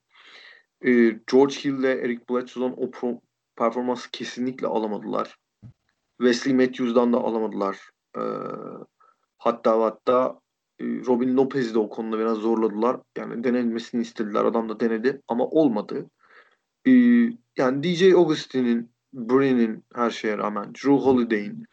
Ee, 0.85 1.20
George 1.32 1.55
Hill 1.55 1.78
ile 1.78 1.93
Eric 1.93 2.23
Bledsoe'dan 2.31 2.82
o 2.82 2.91
pro 2.91 3.20
performansı 3.57 4.11
kesinlikle 4.11 4.66
alamadılar. 4.66 5.37
Wesley 6.19 6.55
Matthews'dan 6.55 7.12
da 7.12 7.19
alamadılar. 7.19 7.78
Ee, 8.16 8.20
hatta 9.39 9.81
hatta 9.81 10.41
Robin 10.81 11.36
Lopez'i 11.36 11.74
de 11.74 11.78
o 11.78 11.89
konuda 11.89 12.19
biraz 12.19 12.39
zorladılar. 12.39 13.01
Yani 13.19 13.44
denilmesini 13.44 14.02
istediler. 14.02 14.44
Adam 14.44 14.69
da 14.69 14.81
denedi 14.81 15.20
ama 15.28 15.47
olmadı. 15.47 16.11
Ee, 16.86 16.90
yani 17.59 17.82
DJ 17.82 18.02
Augustin'in, 18.15 18.90
Bryn'in 19.12 19.85
her 19.94 20.11
şeye 20.11 20.39
rağmen, 20.39 20.74
Drew 20.74 20.93
Holiday'in 20.93 21.65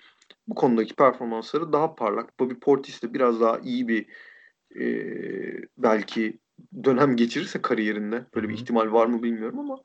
bu 0.47 0.55
konudaki 0.55 0.95
performansları 0.95 1.73
daha 1.73 1.95
parlak. 1.95 2.39
Bobby 2.39 2.53
Portis 2.53 3.03
de 3.03 3.13
biraz 3.13 3.41
daha 3.41 3.59
iyi 3.59 3.87
bir 3.87 4.05
e, 4.79 4.85
belki 5.77 6.39
dönem 6.83 7.15
geçirirse 7.15 7.61
kariyerinde 7.61 8.25
böyle 8.35 8.49
bir 8.49 8.53
ihtimal 8.53 8.91
var 8.91 9.07
mı 9.07 9.23
bilmiyorum 9.23 9.59
ama 9.59 9.79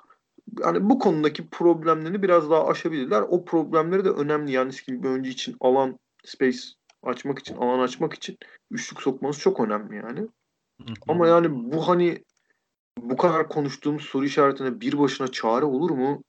yani 0.61 0.91
bu 0.91 0.99
konudaki 0.99 1.49
problemlerini 1.49 2.23
biraz 2.23 2.51
daha 2.51 2.67
aşabilirler. 2.67 3.23
O 3.29 3.45
problemleri 3.45 4.05
de 4.05 4.11
önemli. 4.11 4.53
Yani 4.53 4.73
gibi 4.87 5.03
bir 5.03 5.09
oyuncu 5.09 5.31
için 5.31 5.57
alan 5.61 5.99
space 6.25 6.59
açmak 7.03 7.39
için, 7.39 7.57
alan 7.57 7.79
açmak 7.79 8.15
için 8.15 8.39
üçlük 8.71 9.03
sokmanız 9.03 9.39
çok 9.39 9.61
önemli 9.61 9.97
yani. 9.97 10.29
Ama 11.09 11.29
yani 11.29 11.73
bu 11.73 11.89
hani 11.89 12.25
bu 12.99 13.17
kadar 13.17 13.49
konuştuğum 13.49 14.01
soru 14.01 14.25
işaretine 14.25 14.81
bir 14.81 14.99
başına 14.99 15.29
çare 15.29 15.65
olur 15.65 15.91
mu? 15.91 16.23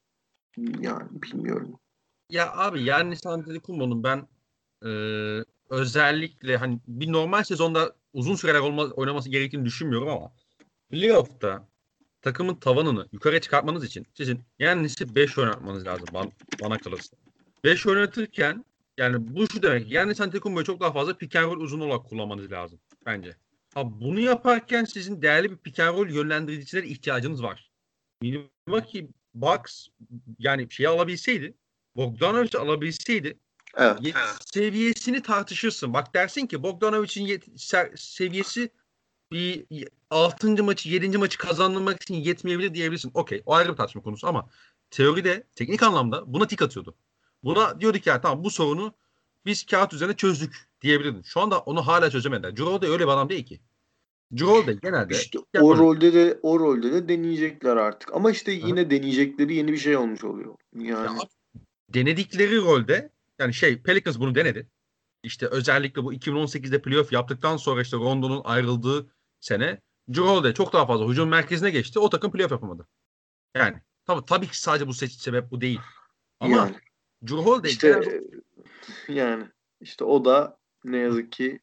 Yani 0.58 1.04
bilmiyorum. 1.12 1.80
Ya 2.30 2.54
abi 2.54 2.84
yani 2.84 3.16
Antetokounmpo'nun 3.26 4.04
ben 4.04 4.28
e, 4.86 4.90
özellikle 5.70 6.58
hani 6.58 6.80
bir 6.88 7.12
normal 7.12 7.44
sezonda 7.44 7.96
uzun 8.14 8.36
süreler 8.36 8.60
olma, 8.60 8.84
oynaması 8.84 9.30
gerektiğini 9.30 9.66
düşünmüyorum 9.66 10.08
ama 10.08 10.32
playoff'ta 10.90 11.68
takımın 12.22 12.56
tavanını 12.56 13.08
yukarıya 13.12 13.42
çıkartmanız 13.42 13.84
için 13.84 14.06
sizin 14.14 14.42
yani 14.60 14.88
5 15.02 15.38
oynatmanız 15.38 15.86
lazım 15.86 16.08
bana, 16.14 16.30
bana 16.62 16.78
kalırsa. 16.78 17.18
5 17.64 17.88
oynatırken 17.88 18.66
yani 18.98 19.36
bu 19.36 19.50
şu 19.50 19.62
demek. 19.62 19.92
Yani 19.92 20.10
Antetokounmpo'yu 20.10 20.66
çok 20.66 20.80
daha 20.80 20.94
fazla 20.94 21.18
pick 21.18 21.36
and 21.36 21.46
roll 21.46 21.60
uzun 21.60 21.80
olarak 21.80 22.06
kullanmanız 22.06 22.52
lazım 22.52 22.80
bence. 23.06 23.36
Ha, 23.74 24.02
bunu 24.02 24.20
yaparken 24.20 24.86
sizin 24.86 25.22
değerli 25.22 25.52
bir 25.52 25.58
pick 25.58 25.80
and 25.80 25.98
roll 25.98 26.10
yönlendiricilere 26.10 26.88
ihtiyacınız 26.88 27.44
var. 27.44 27.72
Milwaukee 28.22 29.08
Bucks 29.34 29.88
yani 30.40 30.72
şey 30.72 30.88
alabilseydi 30.88 31.54
Bogdanovic 31.96 32.58
alabilseydi 32.60 33.38
evet. 33.78 34.16
seviyesini 34.46 35.22
tartışırsın. 35.22 35.94
Bak 35.94 36.14
dersin 36.14 36.48
ki 36.48 36.64
Bogdanovic'in 36.64 37.42
seviyesi 37.96 38.70
bir 39.32 39.66
6. 40.10 40.64
maçı 40.64 40.90
7. 40.90 41.18
maçı 41.18 41.38
kazandırmak 41.38 42.04
için 42.04 42.16
yetmeyebilir 42.16 42.74
diyebilirsin. 42.74 43.12
Okey 43.14 43.42
o 43.46 43.54
ayrı 43.54 43.72
bir 43.72 43.78
tartışma 43.78 44.02
konusu 44.02 44.28
ama 44.28 44.50
teoride 44.90 45.44
teknik 45.56 45.84
anlamda 45.84 46.34
buna 46.34 46.48
tik 46.48 46.62
atıyordu. 46.62 46.96
Buna 47.44 47.82
diyordu 47.82 48.00
ki 48.00 48.10
yani 48.10 48.22
tamam 48.22 48.44
bu 48.44 48.50
sorunu 48.50 48.94
biz 49.46 49.66
kağıt 49.66 49.94
üzerine 49.94 50.16
çözdük 50.16 50.70
diyebilirdin. 50.82 51.22
Şu 51.22 51.42
anda 51.42 51.60
onu 51.60 51.88
hala 51.88 52.10
çözemediler. 52.10 52.56
Jurol 52.56 52.82
da 52.82 52.88
öyle 52.88 53.04
bir 53.04 53.12
adam 53.12 53.30
değil 53.30 53.46
ki. 53.46 53.62
Jurol 54.36 54.68
da 54.68 54.72
genelde 54.72 55.14
işte 55.14 55.40
o 55.60 55.78
rolde 55.78 56.14
de 56.14 56.40
o 56.42 56.60
rolde 56.60 56.94
de 56.94 57.10
deneyecekler 57.10 57.78
artık. 57.78 58.16
Ama 58.16 58.32
işte 58.32 58.52
yine 58.52 58.82
Hı. 58.82 58.90
deneyecekleri 58.90 59.56
yeni 59.56 59.72
bir 59.72 59.78
şey 59.78 59.98
olmuş 59.98 60.24
oluyor. 60.24 60.56
Yani 60.76 60.90
ya, 60.90 61.12
denedikleri 61.90 62.62
rolde 62.62 63.12
yani 63.40 63.54
şey 63.54 63.82
Pelicans 63.82 64.20
bunu 64.20 64.36
denedi. 64.36 64.70
İşte 65.24 65.48
özellikle 65.48 66.04
bu 66.04 66.14
2018'de 66.14 66.82
playoff 66.82 67.14
yaptıktan 67.14 67.58
sonra 67.58 67.82
işte 67.82 67.98
Rondo'nun 67.98 68.42
ayrıldığı 68.44 69.08
sene 69.40 69.82
Jrue 70.10 70.54
çok 70.54 70.74
daha 70.74 70.86
fazla 70.86 71.08
hücum 71.08 71.30
merkezine 71.30 71.72
geçti. 71.72 72.00
O 72.00 72.10
takım 72.10 72.32
playoff 72.32 72.52
yapamadı. 72.52 72.88
Yani 73.56 73.82
tabii, 74.06 74.26
tabii 74.26 74.48
ki 74.48 74.60
sadece 74.60 74.88
bu 74.88 74.94
seçim 74.94 75.20
sebep 75.20 75.52
bu 75.52 75.62
değil. 75.62 75.80
Ama 76.40 76.56
Yani. 76.56 76.76
Drew 77.24 77.36
Holiday 77.36 77.72
İşte 77.72 78.00
e, 79.08 79.14
yani 79.14 79.44
işte 79.82 80.04
o 80.04 80.26
da 80.26 80.58
ne 80.84 80.98
yazık 80.98 81.32
ki 81.32 81.60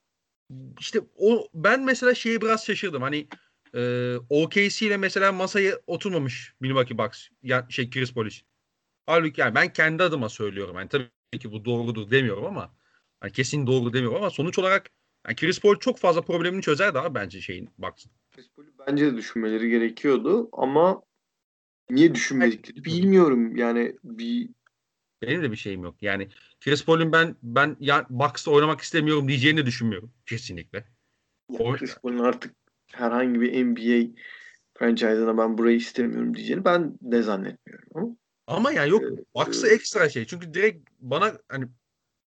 işte 0.81 1.01
o 1.17 1.49
ben 1.55 1.85
mesela 1.85 2.15
şeyi 2.15 2.41
biraz 2.41 2.67
şaşırdım. 2.67 3.03
Hani 3.03 3.29
e, 3.75 4.15
OKC 4.31 4.87
ile 4.87 4.97
mesela 4.97 5.33
masaya 5.33 5.81
oturmamış 5.87 6.55
Milwaukee 6.61 6.99
Bucks. 6.99 7.29
Ya, 7.43 7.67
şey 7.71 7.91
Chris 7.91 8.11
için. 8.11 8.47
Halbuki 9.07 9.41
yani 9.41 9.55
ben 9.55 9.73
kendi 9.73 10.03
adıma 10.03 10.29
söylüyorum. 10.29 10.77
Yani 10.77 10.89
tabii 10.89 11.39
ki 11.41 11.53
bu 11.53 11.65
doğrudur 11.65 12.11
demiyorum 12.11 12.45
ama 12.45 12.75
yani 13.23 13.33
kesin 13.33 13.67
doğru 13.67 13.93
demiyorum 13.93 14.17
ama 14.17 14.31
sonuç 14.31 14.59
olarak 14.59 14.91
yani 15.27 15.37
Chris 15.37 15.61
Paul 15.61 15.77
çok 15.79 15.99
fazla 15.99 16.23
problemini 16.23 16.63
çözer 16.63 16.95
daha 16.95 17.15
bence 17.15 17.41
şeyin 17.41 17.71
Bucks'ın. 17.79 18.13
Chris 18.35 18.49
Paul'ü 18.49 18.73
bence 18.87 19.07
de 19.07 19.17
düşünmeleri 19.17 19.71
gerekiyordu 19.71 20.49
ama 20.53 21.03
niye 21.91 22.15
düşünmediklerini 22.15 22.85
bilmiyorum. 22.85 23.57
Yani 23.57 23.97
bir 24.05 24.49
Benim 25.23 25.43
de 25.43 25.51
bir 25.51 25.57
şeyim 25.57 25.83
yok. 25.83 26.03
Yani 26.03 26.29
Chris 26.61 26.85
Paul'ün 26.85 27.13
ben 27.13 27.37
ben 27.43 27.77
ya 27.81 28.07
Bucks'ta 28.11 28.51
oynamak 28.51 28.81
istemiyorum 28.81 29.29
diyeceğini 29.29 29.67
düşünmüyorum 29.67 30.13
kesinlikle. 30.27 30.85
O- 31.49 31.73
Chris 31.73 31.99
Paul'un 31.99 32.19
artık 32.19 32.55
herhangi 32.93 33.41
bir 33.41 33.65
NBA 33.65 34.17
franchise'ına 34.79 35.39
ben 35.39 35.59
burayı 35.59 35.77
istemiyorum 35.77 36.35
diyeceğini 36.35 36.65
ben 36.65 36.99
de 37.03 37.23
zannetmiyorum. 37.23 37.89
Ama 37.95 38.17
Ama 38.47 38.73
yani 38.73 38.91
yok 38.91 39.03
Ee, 39.03 39.25
Bucks'a 39.35 39.69
e- 39.69 39.71
ekstra 39.71 40.09
şey. 40.09 40.25
Çünkü 40.25 40.55
direkt 40.55 40.91
bana 41.01 41.33
hani 41.49 41.67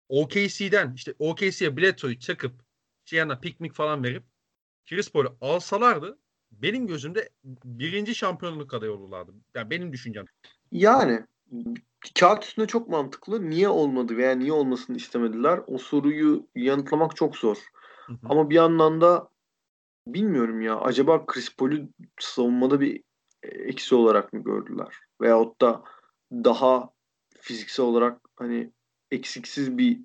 OKC'den 0.09 0.93
işte 0.95 1.15
OKC'ye 1.19 1.77
Bledsoe'yu 1.77 2.19
çakıp 2.19 2.53
şey 3.05 3.19
yanına 3.19 3.39
piknik 3.39 3.75
falan 3.75 4.05
verip 4.05 4.23
Chris 4.89 5.11
Paul'u 5.11 5.37
alsalardı 5.41 6.19
benim 6.53 6.87
gözümde 6.87 7.29
birinci 7.65 8.15
şampiyonluk 8.15 8.75
adayı 8.75 8.93
olurlardı. 8.93 9.33
Yani 9.55 9.71
benim 9.71 9.93
düşüncem. 9.93 10.25
Yani 10.73 11.27
kağıt 12.21 12.45
üstünde 12.45 12.67
çok 12.67 12.89
mantıklı. 12.89 13.51
Niye 13.51 13.69
olmadı 13.69 14.17
veya 14.17 14.33
niye 14.33 14.53
olmasını 14.53 14.97
istemediler? 14.97 15.61
O 15.67 15.79
soruyu 15.79 16.47
yanıtlamak 16.55 17.17
çok 17.17 17.37
zor. 17.37 17.57
Hı 18.07 18.13
hı. 18.13 18.19
Ama 18.25 18.51
bir 18.51 18.55
yandan 18.55 19.01
da 19.01 19.29
bilmiyorum 20.07 20.61
ya. 20.61 20.81
Acaba 20.81 21.27
Chris 21.27 21.57
Paul'ü 21.57 21.89
savunmada 22.21 22.81
bir 22.81 23.03
eksi 23.43 23.95
olarak 23.95 24.33
mı 24.33 24.45
gördüler? 24.45 24.99
Veyahut 25.21 25.61
da 25.61 25.83
daha 26.33 26.91
fiziksel 27.41 27.87
olarak 27.87 28.21
hani 28.37 28.71
eksiksiz 29.11 29.79
bir 29.79 30.01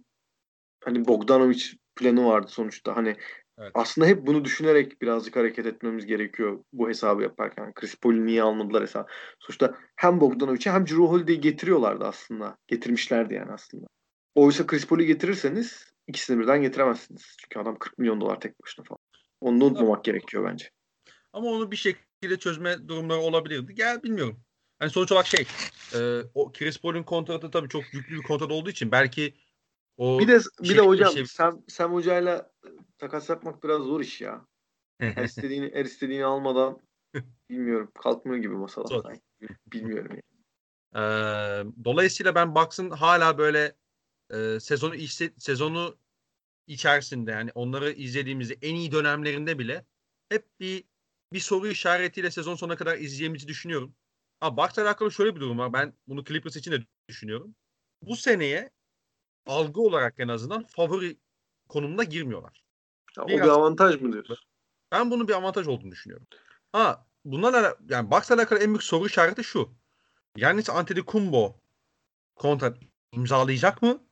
hani 0.84 1.08
Bogdanovic 1.08 1.64
planı 1.96 2.26
vardı 2.26 2.48
sonuçta. 2.50 2.96
Hani 2.96 3.16
Evet. 3.60 3.72
aslında 3.74 4.08
hep 4.08 4.28
bunu 4.28 4.46
düşünerek 4.46 5.02
birazcık 5.02 5.36
hareket 5.36 5.66
etmemiz 5.66 6.06
gerekiyor 6.06 6.64
bu 6.74 6.90
hesabı 6.90 7.24
yaparken. 7.24 7.74
Chris 7.74 7.96
Paul'ü 7.96 8.26
niye 8.26 8.44
almadılar 8.44 8.84
hesabı. 8.84 9.08
Sonuçta 9.40 9.76
hem 9.96 10.22
Bogdanovic'i 10.22 10.72
hem 10.72 10.88
Drew 10.88 11.04
Holiday'i 11.04 11.42
getiriyorlardı 11.42 12.06
aslında. 12.06 12.58
Getirmişlerdi 12.68 13.34
yani 13.34 13.52
aslında. 13.52 13.88
Oysa 14.36 14.68
Chris 14.68 14.88
Paul'ü 14.88 15.04
getirirseniz 15.04 15.92
ikisini 16.08 16.40
birden 16.40 16.62
getiremezsiniz. 16.62 17.36
Çünkü 17.40 17.60
adam 17.60 17.80
40 17.80 17.98
milyon 17.98 18.22
dolar 18.22 18.40
tek 18.40 18.62
başına 18.64 18.86
falan. 18.86 19.00
Onu 19.42 19.62
da 19.62 19.66
unutmamak 19.66 20.04
gerekiyor 20.04 20.46
bence. 20.52 20.70
Ama 21.34 21.50
onu 21.50 21.72
bir 21.72 21.76
şekilde 21.76 22.38
çözme 22.40 22.88
durumları 22.88 23.20
olabilirdi. 23.20 23.76
Gel 23.76 24.04
bilmiyorum. 24.04 24.40
Hani 24.80 24.90
sonuç 24.90 25.12
olarak 25.12 25.28
şey 25.28 25.48
e, 25.96 26.22
o 26.34 26.52
Chris 26.52 26.82
Paul'ün 26.82 27.04
kontratı 27.04 27.52
tabii 27.52 27.70
çok 27.70 27.94
yüklü 27.94 28.18
bir 28.18 28.24
kontrat 28.24 28.52
olduğu 28.52 28.70
için 28.70 28.92
belki 28.92 29.34
o 30.00 30.20
Bir 30.20 30.28
de 30.28 30.40
bir 30.62 30.68
şey- 30.68 30.78
de 30.78 30.82
hocam 30.82 31.14
şey- 31.14 31.26
Sam, 31.26 31.64
Sam 31.68 31.94
Hoca'yla 31.94 32.52
takas 32.98 33.30
yapmak 33.30 33.64
biraz 33.64 33.82
zor 33.82 34.00
iş 34.02 34.22
ya. 34.22 34.46
Her 35.00 35.24
istediğini, 35.24 35.72
her 35.74 35.86
istediğini 35.86 36.26
almadan 36.26 36.80
bilmiyorum 37.50 37.92
kalkmıyor 38.02 38.38
gibi 38.42 38.54
masalar 38.56 38.88
Zor. 38.88 39.04
sanki. 39.04 39.22
Bilmiyorum 39.74 40.12
yani. 40.12 40.22
Ee, 40.96 41.84
dolayısıyla 41.86 42.36
ben 42.36 42.56
Bucks'ın 42.56 42.90
hala 42.90 43.38
böyle 43.38 43.76
e, 44.34 44.60
sezonu 44.60 44.96
işse- 44.96 45.34
sezonu 45.40 45.98
içerisinde 46.68 47.32
yani 47.32 47.52
onları 47.56 47.92
izlediğimizde 47.92 48.58
en 48.62 48.76
iyi 48.76 48.92
dönemlerinde 48.92 49.60
bile 49.60 49.86
hep 50.30 50.46
bir 50.60 50.84
bir 51.34 51.40
soru 51.40 51.68
işaretiyle 51.68 52.32
sezon 52.32 52.56
sonuna 52.56 52.76
kadar 52.76 52.96
izleyeceğimizi 52.98 53.48
düşünüyorum. 53.48 53.96
Ama 54.42 54.58
Bucks'la 54.58 54.84
alakalı 54.84 55.12
şöyle 55.12 55.36
bir 55.36 55.42
durum 55.42 55.58
var. 55.60 55.74
Ben 55.74 55.94
bunu 56.08 56.24
Clippers 56.24 56.56
için 56.56 56.72
de 56.72 56.80
düşünüyorum. 57.10 57.56
Bu 58.02 58.16
seneye 58.16 58.70
algı 59.50 59.82
olarak 59.82 60.14
en 60.18 60.28
azından 60.28 60.64
favori 60.64 61.18
konumuna 61.70 62.04
girmiyorlar. 62.04 62.64
Ya 63.18 63.24
o 63.24 63.28
Biraz- 63.28 63.46
bir 63.48 63.52
avantaj 63.52 64.02
mı 64.02 64.14
diyorsun? 64.14 64.38
Ben 64.92 65.12
bunun 65.12 65.28
bir 65.28 65.34
avantaj 65.34 65.68
olduğunu 65.68 65.92
düşünüyorum. 65.92 66.28
Ha 66.72 67.06
bunlarla 67.26 67.76
yani 67.90 68.12
Bucks'la 68.12 68.36
alakalı 68.36 68.60
en 68.60 68.68
büyük 68.68 68.84
soru 68.84 69.06
işareti 69.06 69.44
şu. 69.44 69.70
Yannis 70.38 70.70
Antetokounmpo 70.70 71.56
kontrat 72.36 72.78
imzalayacak 73.12 73.82
mı? 73.82 74.04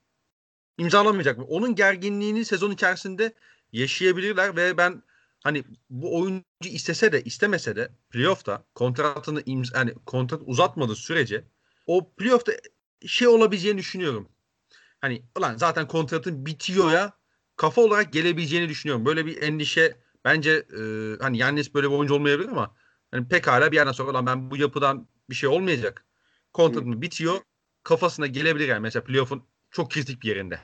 İmzalamayacak 0.78 1.38
mı? 1.38 1.46
Onun 1.46 1.76
gerginliğini 1.76 2.46
sezon 2.46 2.72
içerisinde 2.72 3.34
yaşayabilirler 3.72 4.56
ve 4.56 4.78
ben 4.78 5.04
hani 5.44 5.64
bu 5.90 6.20
oyuncu 6.20 6.44
istese 6.64 7.12
de 7.12 7.24
istemese 7.24 7.76
de 7.76 7.90
playoff'ta 8.10 8.64
kontratını 8.76 9.44
imza 9.46 9.78
yani 9.78 9.94
kontrat 10.06 10.42
uzatmadığı 10.46 10.96
sürece 10.96 11.44
o 11.88 12.12
playoff'ta 12.14 12.52
şey 13.08 13.28
olabileceğini 13.28 13.78
düşünüyorum. 13.78 14.30
Hani 15.02 15.24
ulan 15.38 15.56
zaten 15.56 15.88
kontratın 15.88 16.46
bitiyor 16.46 16.92
ya 16.92 17.14
kafa 17.56 17.82
olarak 17.82 18.14
gelebileceğini 18.14 18.70
düşünüyorum. 18.70 19.06
Böyle 19.06 19.26
bir 19.26 19.42
endişe 19.42 19.98
bence 20.26 20.52
e, 20.52 20.82
hani 21.22 21.38
Yannis 21.38 21.74
böyle 21.74 21.88
bir 21.88 21.96
oyuncu 21.96 22.14
olmayabilir 22.14 22.50
ama 22.50 22.76
hani 23.12 23.28
pekala 23.28 23.72
bir 23.72 23.76
yerden 23.76 23.92
sonra 23.92 24.14
lan 24.14 24.26
ben 24.26 24.52
bu 24.52 24.58
yapıdan 24.58 25.08
bir 25.30 25.36
şey 25.36 25.50
olmayacak. 25.50 26.06
Kontratım 26.54 27.02
bitiyor. 27.02 27.38
Kafasına 27.84 28.28
gelebilir 28.28 28.68
yani 28.68 28.80
mesela 28.80 29.04
playoff'un 29.04 29.44
çok 29.72 29.92
kritik 29.92 30.24
bir 30.24 30.28
yerinde. 30.28 30.60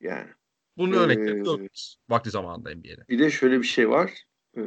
Yani. 0.00 0.28
Bunun 0.76 0.92
Ee, 0.92 0.96
örnekleri 0.96 1.42
gördük 1.42 1.72
vakti 2.08 2.30
zamanında 2.30 2.70
NBA'de. 2.70 3.04
Bir 3.08 3.18
de 3.18 3.30
şöyle 3.30 3.58
bir 3.58 3.66
şey 3.66 3.90
var. 3.90 4.12
Ee, 4.56 4.60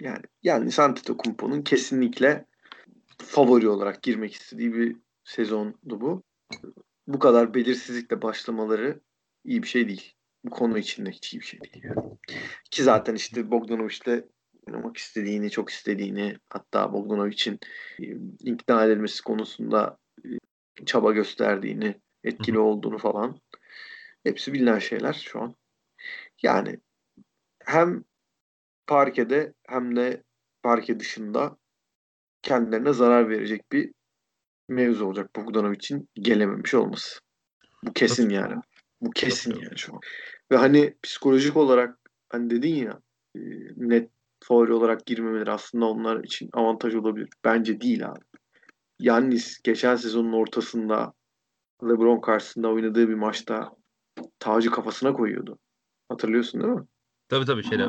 yani 0.00 0.22
yani 0.42 0.70
Antetokounmpo'nun 0.78 1.62
kesinlikle 1.62 2.46
favori 3.18 3.68
olarak 3.68 4.02
girmek 4.02 4.34
istediği 4.34 4.74
bir 4.74 4.96
sezondu 5.24 6.00
bu. 6.00 6.22
Bu 7.06 7.18
kadar 7.18 7.54
belirsizlikle 7.54 8.22
başlamaları 8.22 9.00
iyi 9.44 9.62
bir 9.62 9.68
şey 9.68 9.88
değil. 9.88 10.14
Bu 10.44 10.50
konu 10.50 10.78
içinde 10.78 11.10
hiç 11.10 11.34
iyi 11.34 11.40
bir 11.40 11.46
şey 11.46 11.60
değil. 11.60 11.84
Yani. 11.84 12.18
Ki 12.70 12.82
zaten 12.82 13.14
işte 13.14 13.50
Bogdanovic'le 13.50 14.24
oynamak 14.66 14.96
istediğini, 14.96 15.50
çok 15.50 15.70
istediğini 15.70 16.36
hatta 16.50 16.92
Bogdanovic'in 16.92 17.58
e, 18.00 18.04
ikna 18.40 18.84
edilmesi 18.84 19.22
konusunda 19.22 19.98
e, 20.24 20.28
çaba 20.86 21.12
gösterdiğini, 21.12 22.00
etkili 22.24 22.58
olduğunu 22.58 22.98
falan 22.98 23.40
hepsi 24.24 24.52
bilinen 24.52 24.78
şeyler 24.78 25.12
şu 25.12 25.40
an. 25.42 25.54
Yani 26.42 26.80
hem 27.64 28.04
parkede 28.86 29.54
hem 29.68 29.96
de 29.96 30.22
parke 30.62 31.00
dışında 31.00 31.56
kendilerine 32.42 32.92
zarar 32.92 33.28
verecek 33.28 33.72
bir 33.72 33.92
mevzu 34.70 35.06
olacak 35.06 35.36
Bogdanovic'in 35.36 36.08
gelememiş 36.14 36.74
olması. 36.74 37.20
Bu 37.82 37.92
kesin 37.92 38.30
yani. 38.30 38.54
Bu 39.00 39.10
kesin 39.10 39.54
yani 39.54 39.78
şu 39.78 39.94
an. 39.94 40.00
Ve 40.52 40.56
hani 40.56 40.94
psikolojik 41.02 41.56
olarak 41.56 41.98
hani 42.28 42.50
dedin 42.50 42.74
ya 42.74 43.00
e, 43.36 43.40
net 43.76 44.10
favori 44.44 44.72
olarak 44.72 45.06
girmemeleri 45.06 45.50
aslında 45.50 45.86
onlar 45.86 46.24
için 46.24 46.50
avantaj 46.52 46.94
olabilir. 46.94 47.28
Bence 47.44 47.80
değil 47.80 48.08
abi. 48.08 48.20
Yannis 48.98 49.62
geçen 49.62 49.96
sezonun 49.96 50.32
ortasında 50.32 51.12
LeBron 51.84 52.20
karşısında 52.20 52.68
oynadığı 52.68 53.08
bir 53.08 53.14
maçta 53.14 53.72
tacı 54.38 54.70
kafasına 54.70 55.12
koyuyordu. 55.12 55.58
Hatırlıyorsun 56.08 56.60
değil 56.60 56.72
mi? 56.72 56.86
Tabii 57.28 57.44
tabii 57.44 57.62
şeyler. 57.62 57.88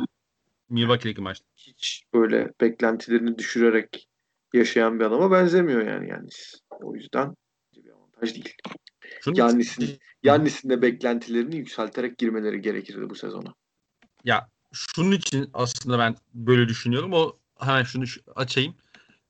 Milwaukee'deki 0.69 1.21
maçta. 1.21 1.45
hiç 1.55 2.03
böyle 2.13 2.51
beklentilerini 2.61 3.37
düşürerek 3.37 4.07
yaşayan 4.53 4.99
bir 4.99 5.05
adama 5.05 5.31
benzemiyor 5.31 5.87
yani 5.87 6.09
Yannis. 6.09 6.61
O 6.83 6.95
yüzden 6.95 7.35
bir 7.75 7.89
avantaj 7.91 8.33
değil. 8.35 8.55
Yannis'in 9.35 9.99
Yannis'in 10.23 10.69
de 10.69 10.81
beklentilerini 10.81 11.55
yükselterek 11.57 12.17
girmeleri 12.17 12.61
gerekirdi 12.61 13.09
bu 13.09 13.15
sezona. 13.15 13.53
Ya 14.23 14.49
şunun 14.73 15.11
için 15.11 15.49
aslında 15.53 15.99
ben 15.99 16.15
böyle 16.33 16.67
düşünüyorum. 16.69 17.13
O 17.13 17.39
hemen 17.59 17.83
şunu 17.83 18.07
şu- 18.07 18.21
açayım. 18.35 18.75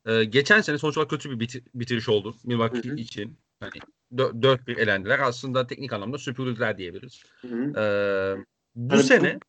Ee, 0.06 0.24
geçen 0.24 0.62
sene 0.62 0.78
sonuç 0.78 0.98
olarak 0.98 1.10
kötü 1.10 1.30
bir 1.32 1.40
biti- 1.48 1.64
bitiriş 1.74 2.10
oldu 2.10 2.36
Milwaukee 2.44 2.90
Hı 2.90 2.94
hı. 2.94 2.96
için. 2.98 3.38
Hani 3.60 3.72
4-1 4.16 4.78
elendiler. 4.78 5.20
Aslında 5.20 5.68
teknik 5.68 5.94
anlamda 5.94 6.18
süpürdüler 6.18 6.78
diyebiliriz. 6.78 7.24
Hı 7.42 7.48
hı. 7.48 7.80
Ee, 7.80 8.44
bu 8.76 8.94
bu- 8.96 9.04
sene 9.04 9.40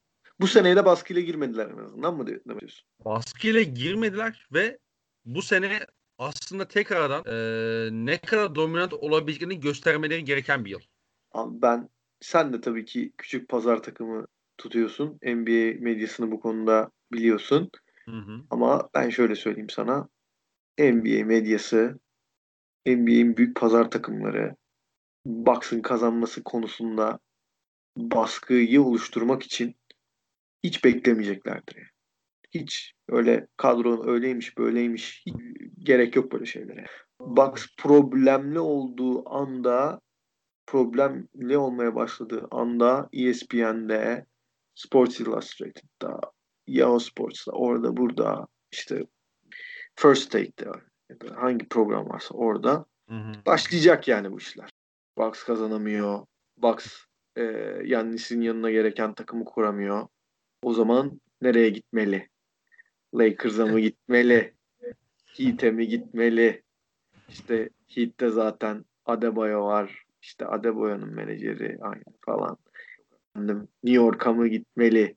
Bu 0.41 0.47
seneye 0.47 0.77
de 0.77 0.85
baskıyla 0.85 1.23
girmediler 1.23 1.71
en 1.71 1.79
azından 1.79 2.17
mı 2.17 2.27
diyorsun? 2.27 2.85
baskıyla 3.05 3.63
girmediler 3.63 4.47
ve 4.53 4.79
bu 5.25 5.43
sene 5.43 5.87
aslında 6.23 6.69
tekrardan 6.69 7.25
e, 7.27 7.37
ne 8.07 8.19
kadar 8.19 8.55
dominant 8.55 8.93
olabileceğini 8.93 9.61
göstermeleri 9.61 10.25
gereken 10.25 10.65
bir 10.65 10.71
yıl. 10.71 10.81
Abi 11.33 11.63
ben 11.63 11.89
sen 12.21 12.53
de 12.53 12.61
tabii 12.61 12.85
ki 12.85 13.13
küçük 13.19 13.49
pazar 13.49 13.83
takımı 13.83 14.27
tutuyorsun. 14.59 15.19
NBA 15.23 15.81
medyasını 15.81 16.31
bu 16.31 16.41
konuda 16.41 16.91
biliyorsun. 17.13 17.71
Hı 18.05 18.17
hı. 18.17 18.41
Ama 18.51 18.89
ben 18.95 19.11
şöyle 19.11 19.35
söyleyeyim 19.35 19.71
sana. 19.71 20.09
NBA 20.79 21.25
medyası 21.25 21.99
NBA'in 22.87 23.37
büyük 23.37 23.57
pazar 23.57 23.91
takımları 23.91 24.57
Bucks'ın 25.27 25.83
kazanması 25.83 26.43
konusunda 26.43 27.19
baskıyı 27.97 28.83
oluşturmak 28.83 29.43
için 29.43 29.77
hiç 30.65 30.85
beklemeyeceklerdir. 30.85 31.92
Hiç 32.55 32.95
öyle 33.09 33.47
kadronun 33.57 34.09
öyleymiş 34.09 34.59
böyleymiş 34.59 35.23
hiç 35.27 35.35
gerek 35.79 36.17
yok 36.17 36.33
böyle 36.33 36.47
şeylere. 36.47 36.87
Bucks 37.21 37.67
problemli 37.79 38.59
olduğu 38.59 39.35
anda 39.35 40.01
problemli 40.67 41.59
olmaya 41.59 41.95
başladığı 41.95 42.49
anda 42.51 43.09
ESPN'de 43.13 44.27
Sports 44.75 45.21
Illustrated'da 45.21 46.21
Yahoo 46.67 46.99
Sports'ta 46.99 47.53
orada 47.53 47.97
burada 47.97 48.47
işte 48.73 49.07
First 49.97 50.31
Take'de 50.31 50.71
hangi 51.35 51.69
program 51.69 52.09
varsa 52.09 52.35
orada 52.35 52.85
hı 53.09 53.15
hı. 53.15 53.33
başlayacak 53.47 54.09
yani 54.09 54.33
bu 54.33 54.39
işler. 54.39 54.71
Bucks 55.19 55.43
kazanamıyor. 55.43 56.27
Bucks 56.57 56.97
e, 57.37 57.43
Yannis'in 57.85 58.41
yanına 58.41 58.71
gereken 58.71 59.15
takımı 59.15 59.45
kuramıyor. 59.45 60.09
O 60.63 60.75
zaman 60.75 61.21
nereye 61.43 61.71
gitmeli? 61.71 62.29
Lakers'a 63.15 63.67
mı 63.67 63.81
gitmeli? 63.81 64.55
Heat'e 65.27 65.71
mi 65.71 65.89
gitmeli? 65.89 66.63
İşte 67.29 67.69
Heat'te 67.89 68.31
zaten 68.31 68.85
Adebayo 69.07 69.65
var. 69.65 70.05
İşte 70.23 70.47
Adebayo'nun 70.47 71.15
menajeri 71.15 71.79
aynı 71.81 72.05
falan. 72.21 72.57
New 73.37 73.69
York'a 73.83 74.33
mı 74.33 74.49
gitmeli? 74.49 75.17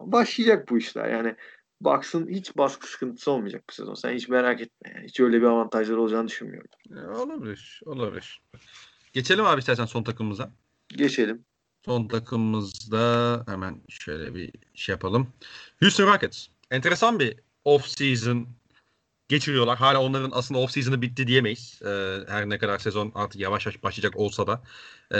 Başlayacak 0.00 0.70
bu 0.70 0.78
işler. 0.78 1.08
Yani 1.08 1.36
Bucks'ın 1.80 2.28
hiç 2.28 2.56
baskı 2.56 2.90
sıkıntısı 2.90 3.30
olmayacak 3.30 3.64
bu 3.70 3.72
sezon. 3.72 3.94
Sen 3.94 4.12
hiç 4.12 4.28
merak 4.28 4.60
etme. 4.60 4.92
Yani. 4.94 5.06
Hiç 5.06 5.20
öyle 5.20 5.40
bir 5.40 5.46
avantajları 5.46 6.00
olacağını 6.00 6.28
düşünmüyorum. 6.28 6.70
E, 6.96 7.00
olabilir. 7.00 7.80
Olabilir. 7.86 8.42
Geçelim 9.12 9.44
abi 9.44 9.58
istersen 9.58 9.84
son 9.84 10.02
takımımıza. 10.02 10.52
Geçelim. 10.88 11.44
Son 11.84 12.08
takımımızda 12.08 13.44
hemen 13.48 13.80
şöyle 13.88 14.34
bir 14.34 14.52
şey 14.74 14.92
yapalım. 14.92 15.32
Houston 15.80 16.06
Rockets. 16.06 16.48
Enteresan 16.72 17.20
bir 17.20 17.36
off-season 17.64 18.46
geçiriyorlar. 19.28 19.78
Hala 19.78 20.02
onların 20.02 20.30
aslında 20.34 20.60
off-season'ı 20.60 21.02
bitti 21.02 21.26
diyemeyiz. 21.26 21.82
Ee, 21.82 22.18
her 22.28 22.48
ne 22.48 22.58
kadar 22.58 22.78
sezon 22.78 23.12
artık 23.14 23.40
yavaş 23.40 23.66
yavaş 23.66 23.82
başlayacak 23.82 24.16
olsa 24.16 24.46
da. 24.46 24.62
Ee, 25.10 25.16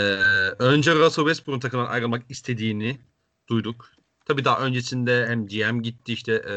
önce 0.59 0.95
Russell 0.95 1.25
Westbrook'un 1.25 1.61
takımdan 1.61 1.87
ayrılmak 1.87 2.23
istediğini 2.29 3.01
duyduk. 3.49 3.91
Tabii 4.25 4.45
daha 4.45 4.61
öncesinde 4.61 5.27
hem 5.27 5.47
GM 5.47 5.83
gitti 5.83 6.13
işte 6.13 6.33
e, 6.33 6.55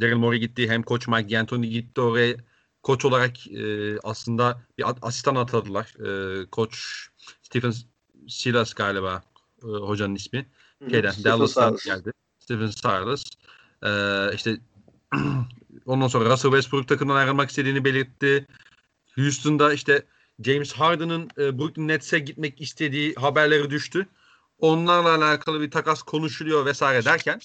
Daryl 0.00 0.16
Morey 0.16 0.38
gitti 0.38 0.70
hem 0.70 0.82
koç 0.82 1.08
Mike 1.08 1.30
D'Antoni 1.30 1.70
gitti 1.70 2.00
oraya 2.00 2.36
koç 2.82 3.04
olarak 3.04 3.46
e, 3.46 3.98
aslında 3.98 4.62
bir 4.78 4.84
asistan 5.02 5.34
atadılar. 5.34 5.94
E, 6.06 6.46
koç 6.50 7.06
Stephen 7.42 7.72
Silas 8.28 8.74
galiba 8.74 9.22
e, 9.62 9.66
hocanın 9.66 10.14
ismi. 10.14 10.46
Şeyden, 10.90 11.14
Dallas'tan 11.24 11.76
geldi. 11.84 12.12
Stephen 12.38 12.66
Silas. 12.66 13.24
E, 13.84 13.90
işte 14.34 14.56
ondan 15.86 16.08
sonra 16.08 16.30
Russell 16.30 16.50
Westbrook 16.50 16.88
takımdan 16.88 17.16
ayrılmak 17.16 17.50
istediğini 17.50 17.84
belirtti. 17.84 18.46
Houston'da 19.16 19.72
işte 19.72 20.02
James 20.44 20.72
Harden'ın 20.72 21.30
e, 21.38 21.58
Brooklyn 21.58 21.88
Nets'e 21.88 22.18
gitmek 22.18 22.60
istediği 22.60 23.14
haberleri 23.14 23.70
düştü. 23.70 24.06
Onlarla 24.58 25.14
alakalı 25.14 25.60
bir 25.60 25.70
takas 25.70 26.02
konuşuluyor 26.02 26.66
vesaire 26.66 27.04
derken 27.04 27.40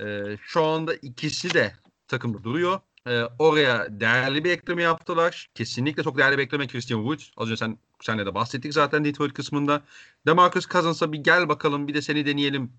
e, 0.00 0.36
şu 0.42 0.64
anda 0.64 0.94
ikisi 0.94 1.54
de 1.54 1.72
takımda 2.08 2.44
duruyor. 2.44 2.80
E, 3.06 3.22
oraya 3.38 4.00
değerli 4.00 4.44
bir 4.44 4.50
ekleme 4.50 4.82
yaptılar. 4.82 5.50
Kesinlikle 5.54 6.02
çok 6.02 6.18
değerli 6.18 6.38
bir 6.38 6.42
ekleme 6.42 6.66
Christian 6.66 6.98
Wood. 6.98 7.20
Az 7.36 7.48
önce 7.48 7.56
sen 7.56 7.78
senle 8.00 8.26
de 8.26 8.34
bahsettik 8.34 8.72
zaten 8.72 9.04
Detroit 9.04 9.34
kısmında. 9.34 9.82
DeMarcus 10.26 10.68
Cousins'a 10.68 11.12
bir 11.12 11.18
gel 11.18 11.48
bakalım 11.48 11.88
bir 11.88 11.94
de 11.94 12.02
seni 12.02 12.26
deneyelim 12.26 12.72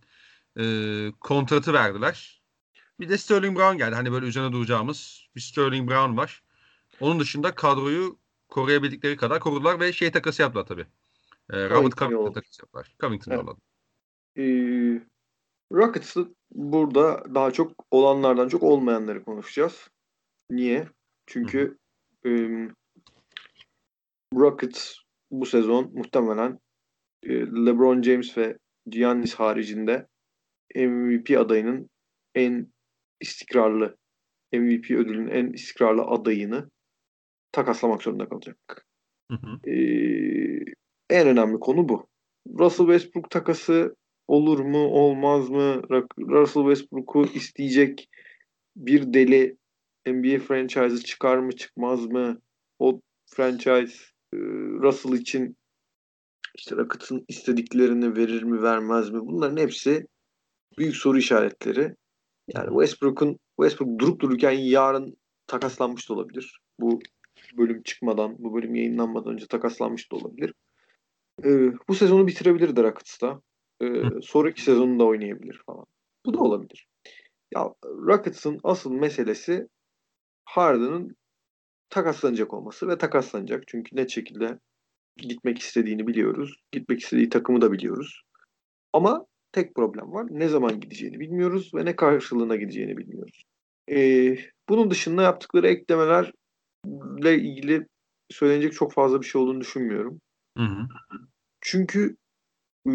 e, 0.60 0.64
kontratı 1.20 1.74
verdiler. 1.74 2.43
Bir 3.04 3.10
de 3.10 3.18
Sterling 3.18 3.58
Brown 3.58 3.78
geldi. 3.78 3.96
Hani 3.96 4.12
böyle 4.12 4.26
üzerine 4.26 4.52
duracağımız 4.52 5.28
bir 5.36 5.42
Sterling 5.42 5.90
Brown 5.90 6.18
var. 6.18 6.44
Onun 7.00 7.20
dışında 7.20 7.56
kadroyu 7.56 8.18
koruyabildikleri 8.50 9.18
kadar 9.18 9.40
korudular 9.40 9.80
ve 9.80 9.94
şey 9.94 10.12
takası 10.12 10.42
yaptılar 10.42 10.66
tabii. 10.66 10.86
E, 11.50 11.70
Robert 11.70 11.98
Covington 11.98 12.34
takası 12.34 12.62
yaptılar. 12.62 12.96
Covington 13.00 13.32
evet. 13.32 13.56
Ee, 14.38 15.02
Rockets'ı 15.72 16.36
burada 16.52 17.24
daha 17.36 17.52
çok 17.52 17.86
olanlardan 17.92 18.48
çok 18.48 18.64
olmayanları 18.64 19.24
konuşacağız. 19.24 19.90
Niye? 20.50 20.88
Çünkü 21.26 21.78
e, 22.26 22.30
Rockets 24.34 24.96
bu 25.32 25.46
sezon 25.46 25.92
muhtemelen 25.94 26.60
e, 27.24 27.30
LeBron 27.40 28.02
James 28.02 28.38
ve 28.38 28.58
Giannis 28.86 29.36
haricinde 29.36 30.08
MVP 30.76 31.40
adayının 31.40 31.90
en 32.36 32.73
istikrarlı 33.24 33.98
MVP 34.54 34.92
ödülünün 34.92 35.30
en 35.30 35.54
istikrarlı 35.54 36.02
adayını 36.02 36.70
takaslamak 37.52 38.04
zorunda 38.04 38.30
kalacak. 38.30 38.86
Hı 39.32 39.38
hı. 39.38 39.70
Ee, 39.70 40.64
en 41.10 41.28
önemli 41.28 41.60
konu 41.60 41.90
bu. 41.90 42.08
Russell 42.60 42.86
Westbrook 42.86 43.30
takası 43.30 43.96
olur 44.28 44.60
mu 44.60 44.86
olmaz 44.86 45.50
mı? 45.50 45.82
Russell 46.20 46.64
Westbrook'u 46.64 47.26
isteyecek 47.34 48.10
bir 48.76 49.14
deli 49.14 49.58
NBA 50.08 50.40
franchise'ı 50.40 51.04
çıkar 51.04 51.38
mı 51.38 51.52
çıkmaz 51.52 52.06
mı? 52.06 52.42
O 52.80 53.02
franchise 53.26 53.98
e, 54.34 54.38
Russell 54.82 55.14
için 55.14 55.58
işte 56.56 56.76
Rockets'ın 56.76 57.26
istediklerini 57.28 58.16
verir 58.16 58.44
mi 58.44 58.62
vermez 58.62 59.10
mi? 59.10 59.20
Bunların 59.20 59.58
hepsi 59.58 60.08
büyük 60.78 60.96
soru 60.96 61.18
işaretleri. 61.18 61.96
Yani 62.48 62.70
Westbrook'un 62.70 63.40
Westbrook 63.60 64.00
durup 64.00 64.20
dururken 64.20 64.52
yarın 64.52 65.18
takaslanmış 65.48 66.10
da 66.10 66.14
olabilir. 66.14 66.60
Bu 66.80 67.00
bölüm 67.58 67.84
çıkmadan, 67.84 68.36
bu 68.40 68.56
bölüm 68.56 68.76
yayınlanmadan 68.76 69.34
önce 69.34 69.48
takaslanmış 69.48 70.12
da 70.12 70.16
olabilir. 70.16 70.54
Ee, 71.44 71.72
bu 71.88 71.96
sezonu 71.96 72.28
bitirebilir 72.28 72.78
Rockets'ta. 72.78 73.42
Ee, 73.82 74.04
sonraki 74.22 74.62
sezonu 74.62 75.00
da 75.00 75.04
oynayabilir 75.04 75.62
falan. 75.66 75.86
Bu 76.26 76.34
da 76.34 76.40
olabilir. 76.40 76.88
Ya 77.54 77.74
Rockets'ın 77.86 78.60
asıl 78.64 78.92
meselesi 78.92 79.68
Harden'ın 80.46 81.16
takaslanacak 81.90 82.54
olması 82.54 82.88
ve 82.88 82.98
takaslanacak. 82.98 83.64
Çünkü 83.68 83.96
net 83.96 84.10
şekilde 84.10 84.60
gitmek 85.18 85.60
istediğini 85.60 86.08
biliyoruz. 86.08 86.56
Gitmek 86.72 87.00
istediği 87.00 87.30
takımı 87.30 87.62
da 87.62 87.72
biliyoruz. 87.72 88.22
Ama 88.94 89.26
tek 89.54 89.76
problem 89.76 90.14
var. 90.14 90.28
Ne 90.30 90.48
zaman 90.48 90.80
gideceğini 90.80 91.20
bilmiyoruz 91.20 91.72
ve 91.76 91.86
ne 91.86 91.96
karşılığına 91.96 92.56
gideceğini 92.56 92.98
bilmiyoruz. 92.98 93.44
Ee, 93.92 94.38
bunun 94.70 94.92
dışında 94.92 95.22
yaptıkları 95.22 95.68
eklemelerle 95.68 96.32
ilgili 97.36 97.88
söylenecek 98.32 98.74
çok 98.74 98.94
fazla 98.94 99.22
bir 99.22 99.26
şey 99.26 99.42
olduğunu 99.42 99.62
düşünmüyorum. 99.62 100.22
Hı 100.58 100.64
hı. 100.64 100.88
Çünkü 101.62 102.16
e, 102.88 102.92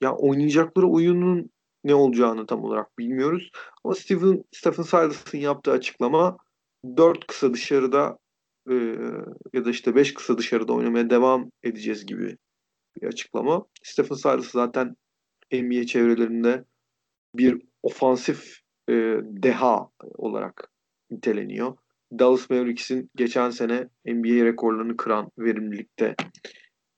ya 0.00 0.16
oynayacakları 0.16 0.86
oyunun 0.86 1.50
ne 1.84 1.94
olacağını 1.94 2.46
tam 2.46 2.64
olarak 2.64 2.98
bilmiyoruz. 2.98 3.50
Ama 3.84 3.94
Stephen, 3.94 4.44
Stephen 4.52 4.82
Silas'ın 4.82 5.38
yaptığı 5.38 5.70
açıklama 5.70 6.36
dört 6.96 7.26
kısa 7.26 7.54
dışarıda 7.54 8.18
e, 8.70 8.74
ya 9.52 9.64
da 9.64 9.70
işte 9.70 9.94
beş 9.94 10.14
kısa 10.14 10.38
dışarıda 10.38 10.72
oynamaya 10.72 11.10
devam 11.10 11.50
edeceğiz 11.62 12.06
gibi 12.06 12.36
bir 12.96 13.06
açıklama. 13.06 13.64
Stephen 13.82 14.14
Silas 14.16 14.46
zaten 14.46 14.96
NBA 15.52 15.86
çevrelerinde 15.86 16.64
bir 17.34 17.62
ofansif 17.82 18.60
e, 18.88 18.92
deha 19.22 19.90
olarak 20.00 20.70
niteleniyor. 21.10 21.76
Dallas 22.18 22.50
Mavericks'in 22.50 23.10
geçen 23.16 23.50
sene 23.50 23.88
NBA 24.06 24.44
rekorlarını 24.44 24.96
kıran 24.96 25.30
verimlilikte 25.38 26.14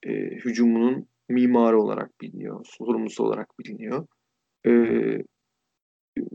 e, 0.07 0.11
hücumunun 0.13 1.07
mimarı 1.29 1.81
olarak 1.81 2.21
biliniyor, 2.21 2.67
sorumlusu 2.79 3.25
olarak 3.25 3.59
biliniyor. 3.59 4.07
E, 4.67 4.71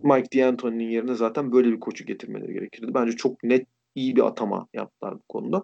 Mike 0.03 0.39
D'Antoni'nin 0.39 0.89
yerine 0.89 1.13
zaten 1.13 1.51
böyle 1.51 1.71
bir 1.71 1.79
koçu 1.79 2.05
getirmeleri 2.05 2.53
gerekirdi. 2.53 2.93
Bence 2.93 3.11
çok 3.11 3.43
net 3.43 3.67
iyi 3.95 4.15
bir 4.15 4.27
atama 4.27 4.67
yaptılar 4.73 5.15
bu 5.15 5.23
konuda. 5.29 5.63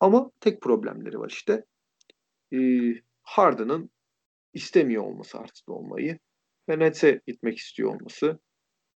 Ama 0.00 0.30
tek 0.40 0.62
problemleri 0.62 1.18
var 1.18 1.30
işte. 1.30 1.64
E, 2.52 2.58
Harden'ın 3.22 3.90
istemiyor 4.56 5.02
olması 5.02 5.38
artık 5.38 5.68
olmayı 5.68 6.18
ve 6.68 6.78
Nets'e 6.78 7.20
gitmek 7.26 7.58
istiyor 7.58 7.94
olması. 7.94 8.38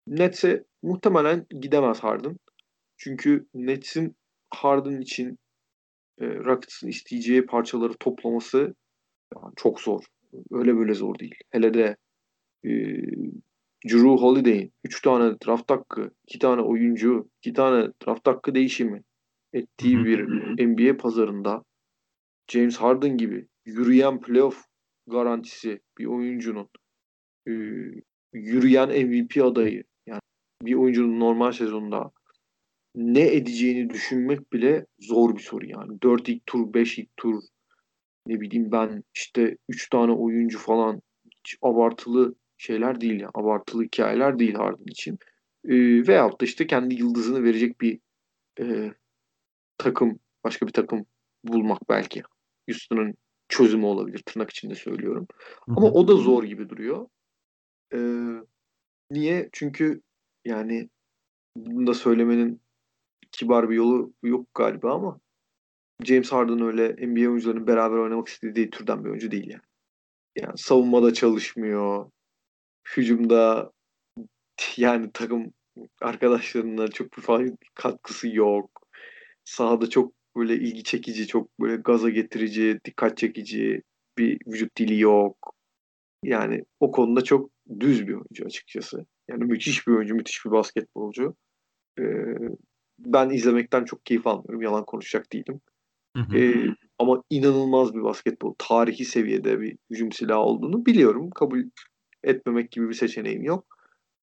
Nets'e 0.07 0.65
muhtemelen 0.83 1.47
gidemez 1.61 2.01
Harden. 2.01 2.37
Çünkü 2.97 3.47
Nets'in 3.55 4.17
Harden 4.51 5.01
için 5.01 5.39
e, 6.21 6.27
Rockets'ın 6.27 6.89
isteyeceği 6.89 7.47
parçaları 7.47 7.95
toplaması 8.01 8.75
yani 9.37 9.53
çok 9.57 9.81
zor. 9.81 10.05
Öyle 10.51 10.77
böyle 10.77 10.95
zor 10.95 11.19
değil. 11.19 11.35
Hele 11.51 11.75
de 11.75 11.97
e, 12.65 12.71
Drew 13.85 14.09
Holiday'in 14.09 14.73
3 14.85 15.03
tane 15.03 15.37
draft 15.47 15.71
hakkı, 15.71 16.11
2 16.29 16.39
tane 16.39 16.63
oyuncu, 16.63 17.31
2 17.43 17.53
tane 17.53 17.93
draft 18.07 18.27
hakkı 18.27 18.55
değişimi. 18.55 19.03
ettiği 19.53 20.05
bir 20.05 20.21
NBA 20.67 20.97
pazarında 20.97 21.65
James 22.49 22.77
Harden 22.77 23.17
gibi 23.17 23.49
yürüyen 23.65 24.21
playoff 24.21 24.70
garantisi 25.11 25.81
bir 25.99 26.07
oyuncunun 26.07 26.69
e, 27.49 27.53
yürüyen 28.33 28.89
MVP 28.89 29.45
adayı 29.45 29.85
yani 30.07 30.21
bir 30.63 30.75
oyuncunun 30.75 31.21
normal 31.21 31.53
sezonda 31.53 32.11
ne 32.95 33.35
edeceğini 33.35 33.91
düşünmek 33.91 34.53
bile 34.53 34.87
zor 35.01 35.37
bir 35.37 35.43
soru 35.43 35.67
yani. 35.67 36.03
4 36.03 36.29
ilk 36.29 36.47
tur, 36.47 36.75
5 36.75 36.99
ilk 36.99 37.17
tur 37.17 37.43
ne 38.27 38.41
bileyim 38.41 38.73
ben 38.73 39.05
işte 39.15 39.57
3 39.69 39.89
tane 39.89 40.13
oyuncu 40.13 40.59
falan 40.59 41.03
hiç 41.39 41.57
abartılı 41.63 42.35
şeyler 42.59 43.01
değil 43.01 43.21
ya. 43.21 43.31
Abartılı 43.35 43.83
hikayeler 43.85 44.39
değil 44.39 44.55
Harden 44.55 44.91
için. 44.91 45.19
E, 45.65 46.07
veyahut 46.09 46.41
da 46.41 46.45
işte 46.45 46.67
kendi 46.67 46.95
yıldızını 46.95 47.45
verecek 47.45 47.81
bir 47.81 48.01
e, 48.61 48.95
takım, 49.79 50.19
başka 50.45 50.67
bir 50.67 50.73
takım 50.73 51.07
bulmak 51.45 51.89
belki. 51.89 52.23
Houston'ın 52.69 53.15
çözümü 53.51 53.87
olabilir 53.87 54.23
tırnak 54.27 54.51
içinde 54.51 54.75
söylüyorum. 54.75 55.27
Ama 55.69 55.91
o 55.91 56.09
da 56.09 56.15
zor 56.15 56.45
gibi 56.45 56.69
duruyor. 56.69 57.07
Ee, 57.95 57.99
niye? 59.11 59.49
Çünkü 59.53 60.03
yani 60.45 60.89
bunu 61.57 61.87
da 61.87 61.95
söylemenin 61.95 62.61
kibar 63.33 63.71
bir 63.71 63.75
yolu 63.75 64.13
yok 64.23 64.47
galiba 64.55 64.95
ama 64.95 65.21
James 66.05 66.33
Harden 66.33 66.61
öyle 66.61 67.07
NBA 67.07 67.31
oyuncularının 67.31 67.67
beraber 67.67 67.97
oynamak 67.97 68.29
istediği 68.29 68.71
türden 68.71 69.05
bir 69.05 69.11
oyuncu 69.11 69.31
değil 69.31 69.51
yani. 69.51 69.63
Yani 70.37 70.59
savunmada 70.59 71.15
çalışmıyor. 71.15 72.11
Hücumda 72.97 73.73
yani 74.77 75.11
takım 75.15 75.53
arkadaşlarına 76.01 76.89
çok 76.89 77.17
bir 77.17 77.53
katkısı 77.75 78.29
yok. 78.29 78.71
Sahada 79.45 79.91
çok 79.91 80.13
böyle 80.37 80.55
ilgi 80.55 80.85
çekici, 80.85 81.27
çok 81.27 81.61
böyle 81.61 81.77
gaza 81.77 82.11
getirici, 82.11 82.81
dikkat 82.85 83.19
çekici 83.19 83.83
bir 84.19 84.39
vücut 84.47 84.77
dili 84.77 85.01
yok. 85.01 85.55
Yani 86.25 86.65
o 86.81 86.91
konuda 86.91 87.25
çok 87.25 87.51
düz 87.81 88.09
bir 88.09 88.13
oyuncu 88.13 88.47
açıkçası. 88.47 89.07
Yani 89.29 89.45
müthiş 89.45 89.87
bir 89.87 89.93
oyuncu, 89.93 90.15
müthiş 90.15 90.45
bir 90.45 90.51
basketbolcu. 90.51 91.35
Ee, 91.99 92.03
ben 92.99 93.31
izlemekten 93.31 93.85
çok 93.85 94.07
keyif 94.07 94.27
almıyorum. 94.27 94.63
Yalan 94.63 94.85
konuşacak 94.85 95.33
değilim. 95.33 95.61
Hı 96.17 96.23
hı. 96.23 96.39
Ee, 96.39 96.75
ama 96.99 97.23
inanılmaz 97.31 97.95
bir 97.95 98.03
basketbol. 98.03 98.55
Tarihi 98.59 99.05
seviyede 99.05 99.61
bir 99.61 99.79
hücum 99.91 100.13
silahı 100.13 100.41
olduğunu 100.41 100.87
biliyorum. 100.87 101.31
Kabul 101.31 101.63
etmemek 102.25 102.71
gibi 102.71 102.89
bir 102.89 102.95
seçeneğim 102.95 103.43
yok. 103.43 103.65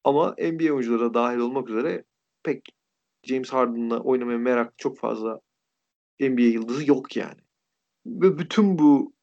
Ama 0.04 0.36
NBA 0.40 0.74
oyunculara 0.74 1.14
dahil 1.14 1.38
olmak 1.38 1.70
üzere 1.70 2.04
pek 2.44 2.70
James 3.24 3.50
Harden'la 3.50 4.00
oynamaya 4.00 4.38
merak 4.38 4.74
çok 4.78 4.98
fazla 4.98 5.40
NBA 6.20 6.42
yıldızı 6.42 6.90
yok 6.90 7.16
yani. 7.16 7.42
Ve 8.06 8.38
bütün 8.38 8.78
bu 8.80 9.14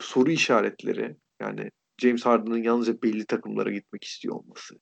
soru 0.00 0.30
işaretleri 0.30 1.16
yani 1.40 1.70
James 2.00 2.26
Harden'ın 2.26 2.62
yalnızca 2.62 3.02
belli 3.02 3.26
takımlara 3.26 3.72
gitmek 3.72 4.04
istiyor 4.04 4.34
olması. 4.34 4.74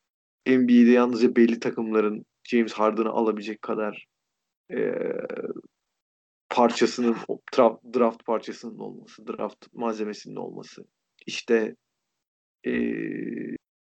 NBA'de 0.46 0.90
yalnızca 0.90 1.36
belli 1.36 1.60
takımların 1.60 2.24
James 2.44 2.72
Harden'ı 2.72 3.08
alabilecek 3.08 3.62
kadar 3.62 4.06
e, 4.72 4.94
parçasının 6.48 7.16
draft, 7.56 7.84
draft 7.94 8.24
parçasının 8.24 8.78
olması, 8.78 9.26
draft 9.26 9.66
malzemesinin 9.72 10.36
olması. 10.36 10.82
İşte 11.26 11.76
e, 12.66 12.72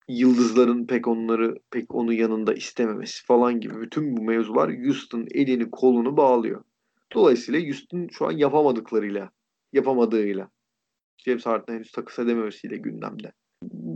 yıldızların 0.08 0.88
pek 0.88 1.08
onları 1.08 1.56
pek 1.72 1.96
onun 1.96 2.12
yanında 2.12 2.54
istememesi 2.54 3.26
falan 3.26 3.60
gibi 3.60 3.82
bütün 3.82 4.18
bu 4.18 4.24
mevzular 4.24 4.78
Houston 4.78 5.28
elini 5.32 5.72
kolunu 5.72 6.18
bağlıyor. 6.18 6.64
Dolayısıyla 7.14 7.68
Houston 7.68 8.08
şu 8.12 8.28
an 8.28 8.32
yapamadıklarıyla, 8.32 9.30
yapamadığıyla 9.74 10.50
James 11.18 11.46
Harden'ın 11.46 11.78
henüz 11.78 11.92
takıs 11.92 12.20
edememesiyle 12.20 12.78
gündemde. 12.78 13.32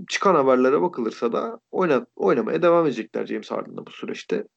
Çıkan 0.09 0.35
haberlere 0.35 0.81
bakılırsa 0.81 1.33
da 1.33 1.59
oynat, 1.71 2.07
oynamaya 2.15 2.61
devam 2.61 2.85
edecekler 2.85 3.25
James 3.25 3.51
Harden'da 3.51 3.85
bu 3.85 3.91
süreçte. 3.91 4.47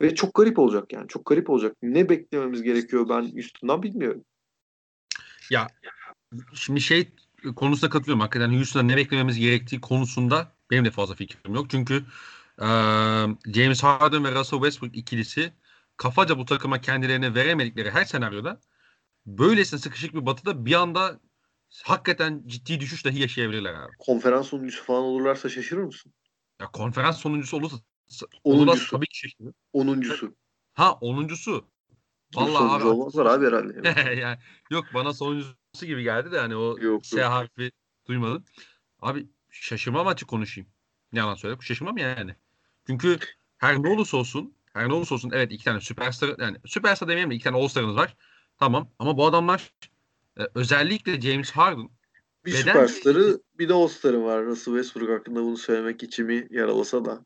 Ve 0.00 0.14
çok 0.14 0.34
garip 0.34 0.58
olacak 0.58 0.92
yani. 0.92 1.08
Çok 1.08 1.26
garip 1.26 1.50
olacak. 1.50 1.76
Ne 1.82 2.08
beklememiz 2.08 2.62
gerekiyor 2.62 3.08
ben 3.08 3.32
Houston'dan 3.32 3.82
bilmiyorum. 3.82 4.24
Ya 5.50 5.66
şimdi 6.54 6.80
şey 6.80 7.08
konusunda 7.56 7.90
katılıyorum. 7.90 8.20
Hakikaten 8.20 8.52
Houston'dan 8.52 8.88
ne 8.88 8.96
beklememiz 8.96 9.38
gerektiği 9.38 9.80
konusunda 9.80 10.52
benim 10.70 10.84
de 10.84 10.90
fazla 10.90 11.14
fikrim 11.14 11.54
yok. 11.54 11.70
Çünkü 11.70 12.04
e, 12.58 12.68
James 13.54 13.82
Harden 13.82 14.24
ve 14.24 14.34
Russell 14.34 14.58
Westbrook 14.58 14.96
ikilisi 14.96 15.52
kafaca 16.00 16.38
bu 16.38 16.44
takıma 16.44 16.80
kendilerine 16.80 17.34
veremedikleri 17.34 17.90
her 17.90 18.04
senaryoda 18.04 18.60
böylesine 19.26 19.80
sıkışık 19.80 20.14
bir 20.14 20.26
batıda 20.26 20.66
bir 20.66 20.72
anda 20.74 21.20
hakikaten 21.84 22.42
ciddi 22.46 22.80
düşüş 22.80 23.04
dahi 23.04 23.20
yaşayabilirler 23.20 23.74
abi. 23.74 23.92
Konferans 23.98 24.48
sonuncusu 24.48 24.84
falan 24.84 25.02
olurlarsa 25.02 25.48
şaşırır 25.48 25.82
mısın? 25.82 26.12
Ya 26.60 26.66
konferans 26.66 27.18
sonuncusu 27.18 27.56
olursa 27.56 27.76
onuncusu. 28.44 28.96
tabii 28.96 29.06
ki 29.06 29.18
şaşırır. 29.18 29.54
Onuncusu. 29.72 30.36
Ha 30.72 30.92
onuncusu. 30.92 31.70
Vallahi 32.34 32.82
abi. 32.82 32.84
olmazlar 32.84 33.26
abi 33.26 33.46
herhalde. 33.46 33.88
yani, 34.20 34.38
yok 34.70 34.84
bana 34.94 35.12
sonuncusu 35.12 35.56
gibi 35.82 36.02
geldi 36.02 36.32
de 36.32 36.38
hani 36.40 36.56
o 36.56 36.78
yok, 36.78 37.06
S 37.06 37.20
yok. 37.20 37.30
harfi 37.30 37.72
duymadım. 38.06 38.44
Abi 39.00 39.26
şaşırmam 39.50 40.06
açık 40.06 40.28
konuşayım. 40.28 40.70
Ne 41.12 41.18
yalan 41.18 41.34
söyle. 41.34 41.56
Şaşırmam 41.60 41.96
yani. 41.96 42.36
Çünkü 42.86 43.18
her 43.58 43.82
ne 43.82 43.88
olursa 43.88 44.16
olsun 44.16 44.54
her 44.72 44.88
ne 44.88 44.92
olursa 44.92 45.14
olsun 45.14 45.30
evet 45.34 45.52
iki 45.52 45.64
tane 45.64 45.80
süperstar 45.80 46.34
yani 46.38 46.56
süperstar 46.66 47.08
demeyelim 47.08 47.30
de 47.30 47.34
iki 47.34 47.44
tane 47.44 47.56
all-star'ınız 47.56 47.96
var. 47.96 48.16
Tamam 48.58 48.88
ama 48.98 49.16
bu 49.16 49.26
adamlar 49.26 49.72
e, 50.38 50.42
özellikle 50.54 51.20
James 51.20 51.50
Harden 51.50 51.88
bir 52.44 52.52
beden... 52.52 52.60
süperstarı 52.60 53.40
bir 53.58 53.68
de 53.68 53.74
all-star'ı 53.74 54.22
var. 54.22 54.44
Russell 54.44 54.74
Westbrook 54.74 55.18
hakkında 55.18 55.40
bunu 55.40 55.56
söylemek 55.56 56.02
içimi 56.02 56.46
yaralasa 56.50 57.04
da. 57.04 57.24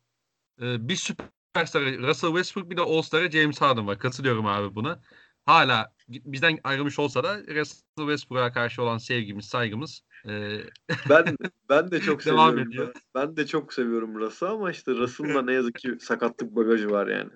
E, 0.62 0.88
bir 0.88 0.96
süperstarı 0.96 2.08
Russell 2.08 2.30
Westbrook 2.30 2.70
bir 2.70 2.76
de 2.76 2.80
all-star'ı 2.80 3.30
James 3.30 3.60
Harden 3.60 3.86
var. 3.86 3.98
Katılıyorum 3.98 4.46
abi 4.46 4.74
buna. 4.74 5.00
Hala 5.46 5.93
bizden 6.08 6.58
ayrılmış 6.64 6.98
olsa 6.98 7.24
da 7.24 7.38
Russell 7.38 7.82
Westbrook'a 7.96 8.52
karşı 8.52 8.82
olan 8.82 8.98
sevgimiz, 8.98 9.44
saygımız 9.44 10.02
e... 10.28 10.60
ben 11.10 11.36
ben 11.68 11.90
de 11.90 12.00
çok 12.00 12.22
seviyorum. 12.22 12.58
Ediyor. 12.58 12.94
Ben 13.14 13.36
de 13.36 13.46
çok 13.46 13.72
seviyorum 13.72 14.14
Russ'ı 14.14 14.48
ama 14.48 14.70
işte 14.70 14.92
Russ'ın 14.92 15.34
da 15.34 15.42
ne 15.42 15.52
yazık 15.52 15.74
ki 15.74 15.96
sakatlık 16.00 16.56
bagajı 16.56 16.90
var 16.90 17.06
yani. 17.06 17.30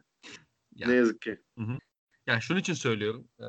yani 0.75 0.93
ne 0.93 0.97
yazık 0.97 1.21
ki. 1.21 1.39
Hı 1.59 1.65
hı. 1.65 1.79
Yani 2.27 2.43
şunun 2.43 2.61
için 2.61 2.75
söylüyorum. 2.75 3.29
Ee, 3.41 3.45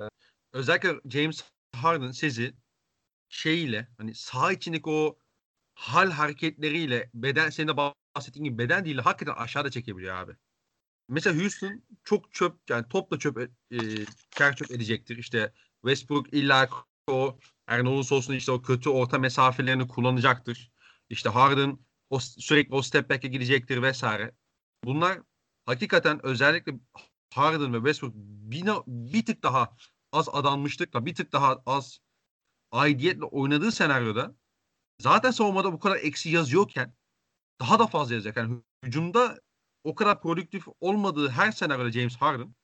özellikle 0.53 0.95
James 1.09 1.43
Harden 1.75 2.11
sizi 2.11 2.53
şeyiyle 3.29 3.87
hani 3.97 4.15
sağ 4.15 4.51
içindeki 4.51 4.89
o 4.89 5.19
hal 5.75 6.11
hareketleriyle 6.11 7.09
beden 7.13 7.49
senin 7.49 7.67
de 7.67 7.77
bahsettiğin 7.77 8.43
gibi 8.43 8.57
beden 8.57 8.85
değil 8.85 8.97
hakikaten 8.97 9.43
aşağıda 9.43 9.69
çekebiliyor 9.69 10.15
abi. 10.15 10.35
Mesela 11.09 11.41
Houston 11.41 11.83
çok 12.03 12.33
çöp 12.33 12.69
yani 12.69 12.85
topla 12.89 13.19
çöp 13.19 13.37
e, 13.71 13.77
kar 14.37 14.55
çöp 14.55 14.71
edecektir. 14.71 15.17
İşte 15.17 15.53
Westbrook 15.81 16.33
illa 16.33 16.69
o 17.07 17.39
her 17.65 17.83
ne 17.83 17.89
olursa 17.89 18.15
olsun 18.15 18.33
işte 18.33 18.51
o 18.51 18.61
kötü 18.61 18.89
orta 18.89 19.19
mesafelerini 19.19 19.87
kullanacaktır. 19.87 20.71
İşte 21.09 21.29
Harden 21.29 21.79
o 22.09 22.19
sürekli 22.19 22.75
o 22.75 22.81
step 22.81 23.09
back'e 23.09 23.27
gidecektir 23.27 23.81
vesaire. 23.81 24.35
Bunlar 24.83 25.19
hakikaten 25.65 26.25
özellikle 26.25 26.73
Harden 27.33 27.73
ve 27.73 27.77
Westbrook 27.77 28.13
bir, 28.15 28.65
bir 28.87 29.25
tık 29.25 29.43
daha 29.43 29.75
az 30.11 30.29
adanmışlıkla 30.29 31.05
bir 31.05 31.15
tık 31.15 31.31
daha 31.31 31.63
az 31.65 31.99
aidiyetle 32.71 33.25
oynadığı 33.25 33.71
senaryoda 33.71 34.35
zaten 34.99 35.31
savunmada 35.31 35.73
bu 35.73 35.79
kadar 35.79 35.95
eksi 35.95 36.29
yazıyorken 36.29 36.93
daha 37.61 37.79
da 37.79 37.87
fazla 37.87 38.15
yazacak. 38.15 38.37
Yani 38.37 38.61
hücumda 38.83 39.39
o 39.83 39.95
kadar 39.95 40.21
produktif 40.21 40.63
olmadığı 40.79 41.29
her 41.29 41.51
senaryoda 41.51 41.91
James 41.91 42.15
Harden 42.15 42.55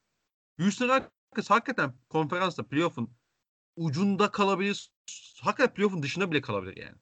Houston 0.60 0.88
Rockets 0.88 1.50
hakikaten 1.50 1.94
konferansta 2.10 2.68
playoff'un 2.68 3.10
ucunda 3.76 4.32
kalabilir. 4.32 4.92
Hakikaten 5.42 5.74
playoff'un 5.74 6.04
dışında 6.04 6.32
bile 6.32 6.42
kalabilir 6.42 6.78
yani. 6.78 6.96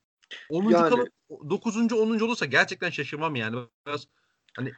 10. 0.50 0.70
Yani, 0.70 0.90
kalıp 0.90 1.10
9. 1.30 1.78
10. 1.78 2.20
olursa 2.20 2.46
gerçekten 2.46 2.90
şaşırmam 2.90 3.36
yani. 3.36 3.68
Biraz 3.88 4.08
hani 4.56 4.72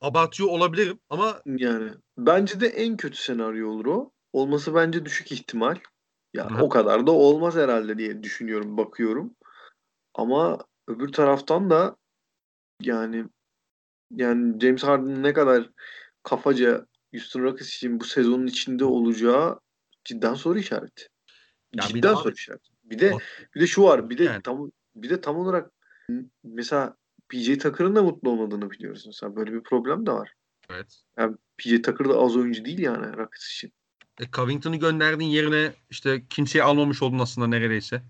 abartıyor 0.00 0.48
olabilirim 0.48 1.00
ama 1.10 1.42
yani 1.46 1.92
bence 2.18 2.60
de 2.60 2.66
en 2.66 2.96
kötü 2.96 3.16
senaryo 3.16 3.70
olur 3.70 3.86
o. 3.86 4.12
Olması 4.32 4.74
bence 4.74 5.04
düşük 5.04 5.32
ihtimal. 5.32 5.76
Ya 6.34 6.44
yani 6.50 6.62
o 6.62 6.68
kadar 6.68 7.06
da 7.06 7.12
olmaz 7.12 7.56
herhalde 7.56 7.98
diye 7.98 8.22
düşünüyorum, 8.22 8.76
bakıyorum. 8.76 9.36
Ama 10.14 10.58
öbür 10.88 11.12
taraftan 11.12 11.70
da 11.70 11.96
yani 12.80 13.24
yani 14.16 14.60
James 14.60 14.84
Harden 14.84 15.22
ne 15.22 15.32
kadar 15.32 15.70
kafaca 16.22 16.86
Houston 17.14 17.42
Rockets 17.42 17.76
için 17.76 18.00
bu 18.00 18.04
sezonun 18.04 18.46
içinde 18.46 18.84
olacağı 18.84 19.60
cidden 20.04 20.34
soru 20.34 20.58
işareti. 20.58 21.08
Ya 21.74 21.82
cidden 21.82 22.14
soru 22.14 22.34
işareti. 22.34 22.70
Bir 22.84 22.98
de 22.98 23.12
bir 23.54 23.60
de 23.60 23.66
şu 23.66 23.82
var. 23.82 24.10
Bir 24.10 24.18
de 24.18 24.24
yani. 24.24 24.42
tam 24.42 24.70
bir 24.96 25.10
de 25.10 25.20
tam 25.20 25.36
olarak 25.36 25.70
mesela 26.44 26.96
PJ 27.28 27.58
Tucker'ın 27.58 27.96
da 27.96 28.02
mutlu 28.02 28.30
olmadığını 28.30 28.70
biliyoruz 28.70 29.04
mesela. 29.06 29.36
Böyle 29.36 29.52
bir 29.52 29.62
problem 29.62 30.06
de 30.06 30.10
var. 30.10 30.32
Evet. 30.70 31.02
Yani 31.18 31.36
PJ 31.58 31.82
Tucker 31.82 32.08
da 32.08 32.18
az 32.18 32.36
oyuncu 32.36 32.64
değil 32.64 32.78
yani 32.78 33.16
Rockets 33.16 33.52
için. 33.52 33.72
E, 34.20 34.30
Covington'ı 34.30 34.76
gönderdiğin 34.76 35.30
yerine 35.30 35.72
işte 35.90 36.22
kimseyi 36.30 36.62
almamış 36.62 37.02
oldun 37.02 37.18
aslında 37.18 37.46
neredeyse. 37.46 38.02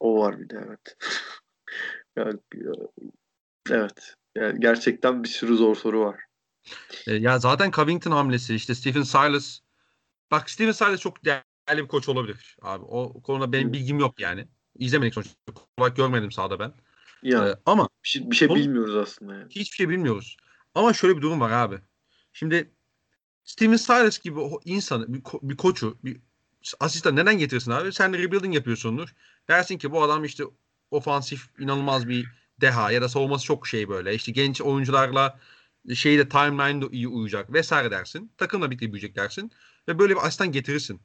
O 0.00 0.20
var 0.20 0.40
bir 0.40 0.48
de 0.48 0.64
evet. 0.66 0.96
yani, 2.16 2.38
evet. 3.70 4.14
Yani 4.36 4.60
gerçekten 4.60 5.24
bir 5.24 5.28
sürü 5.28 5.56
zor 5.56 5.76
soru 5.76 6.00
var. 6.00 6.20
E, 7.06 7.14
ya 7.14 7.38
zaten 7.38 7.70
Covington 7.70 8.10
hamlesi 8.10 8.54
işte 8.54 8.74
Stephen 8.74 9.02
Silas 9.02 9.58
bak 10.30 10.50
Stephen 10.50 10.72
Silas 10.72 11.00
çok 11.00 11.24
değerli 11.24 11.82
bir 11.82 11.88
koç 11.88 12.08
olabilir 12.08 12.56
abi. 12.62 12.84
O 12.84 13.22
konuda 13.22 13.52
benim 13.52 13.72
bilgim 13.72 13.98
yok 13.98 14.20
yani. 14.20 14.48
İzlemedik 14.78 15.14
sonuçta. 15.14 15.34
Kolay 15.76 15.94
görmedim 15.94 16.32
sahada 16.32 16.58
ben. 16.58 16.72
Ya, 17.22 17.48
ee, 17.48 17.54
ama 17.66 17.88
bir 18.04 18.08
şey, 18.08 18.30
bir 18.30 18.36
şey 18.36 18.48
bilmiyoruz 18.48 18.96
aslında 18.96 19.34
yani. 19.34 19.50
Hiçbir 19.50 19.76
şey 19.76 19.88
bilmiyoruz. 19.88 20.36
Ama 20.74 20.92
şöyle 20.92 21.16
bir 21.16 21.22
durum 21.22 21.40
var 21.40 21.50
abi. 21.50 21.78
Şimdi 22.32 22.70
Steven 23.44 23.76
Silas 23.76 24.18
gibi 24.18 24.40
o 24.40 24.60
insanı, 24.64 25.14
bir, 25.14 25.20
ko- 25.20 25.38
bir 25.42 25.56
koçu, 25.56 25.98
bir 26.04 26.20
asistan 26.80 27.16
neden 27.16 27.38
getirsin 27.38 27.70
abi? 27.70 27.92
Sen 27.92 28.12
de 28.12 28.18
rebuilding 28.18 28.54
yapıyorsundur. 28.54 29.14
Dersin 29.48 29.78
ki 29.78 29.92
bu 29.92 30.02
adam 30.02 30.24
işte 30.24 30.44
ofansif 30.90 31.50
inanılmaz 31.58 32.08
bir 32.08 32.41
deha 32.62 32.90
ya 32.92 33.02
da 33.02 33.08
savunması 33.08 33.44
çok 33.44 33.66
şey 33.66 33.88
böyle. 33.88 34.14
İşte 34.14 34.32
genç 34.32 34.60
oyuncularla 34.60 35.38
şeyde 35.94 36.28
timeline 36.28 36.84
iyi 36.90 37.08
uyacak 37.08 37.52
vesaire 37.52 37.90
dersin. 37.90 38.32
Takımla 38.36 38.70
birlikte 38.70 38.86
büyüyecek 38.86 39.16
dersin. 39.16 39.50
Ve 39.88 39.98
böyle 39.98 40.14
bir 40.14 40.26
asistan 40.26 40.52
getirirsin. 40.52 41.00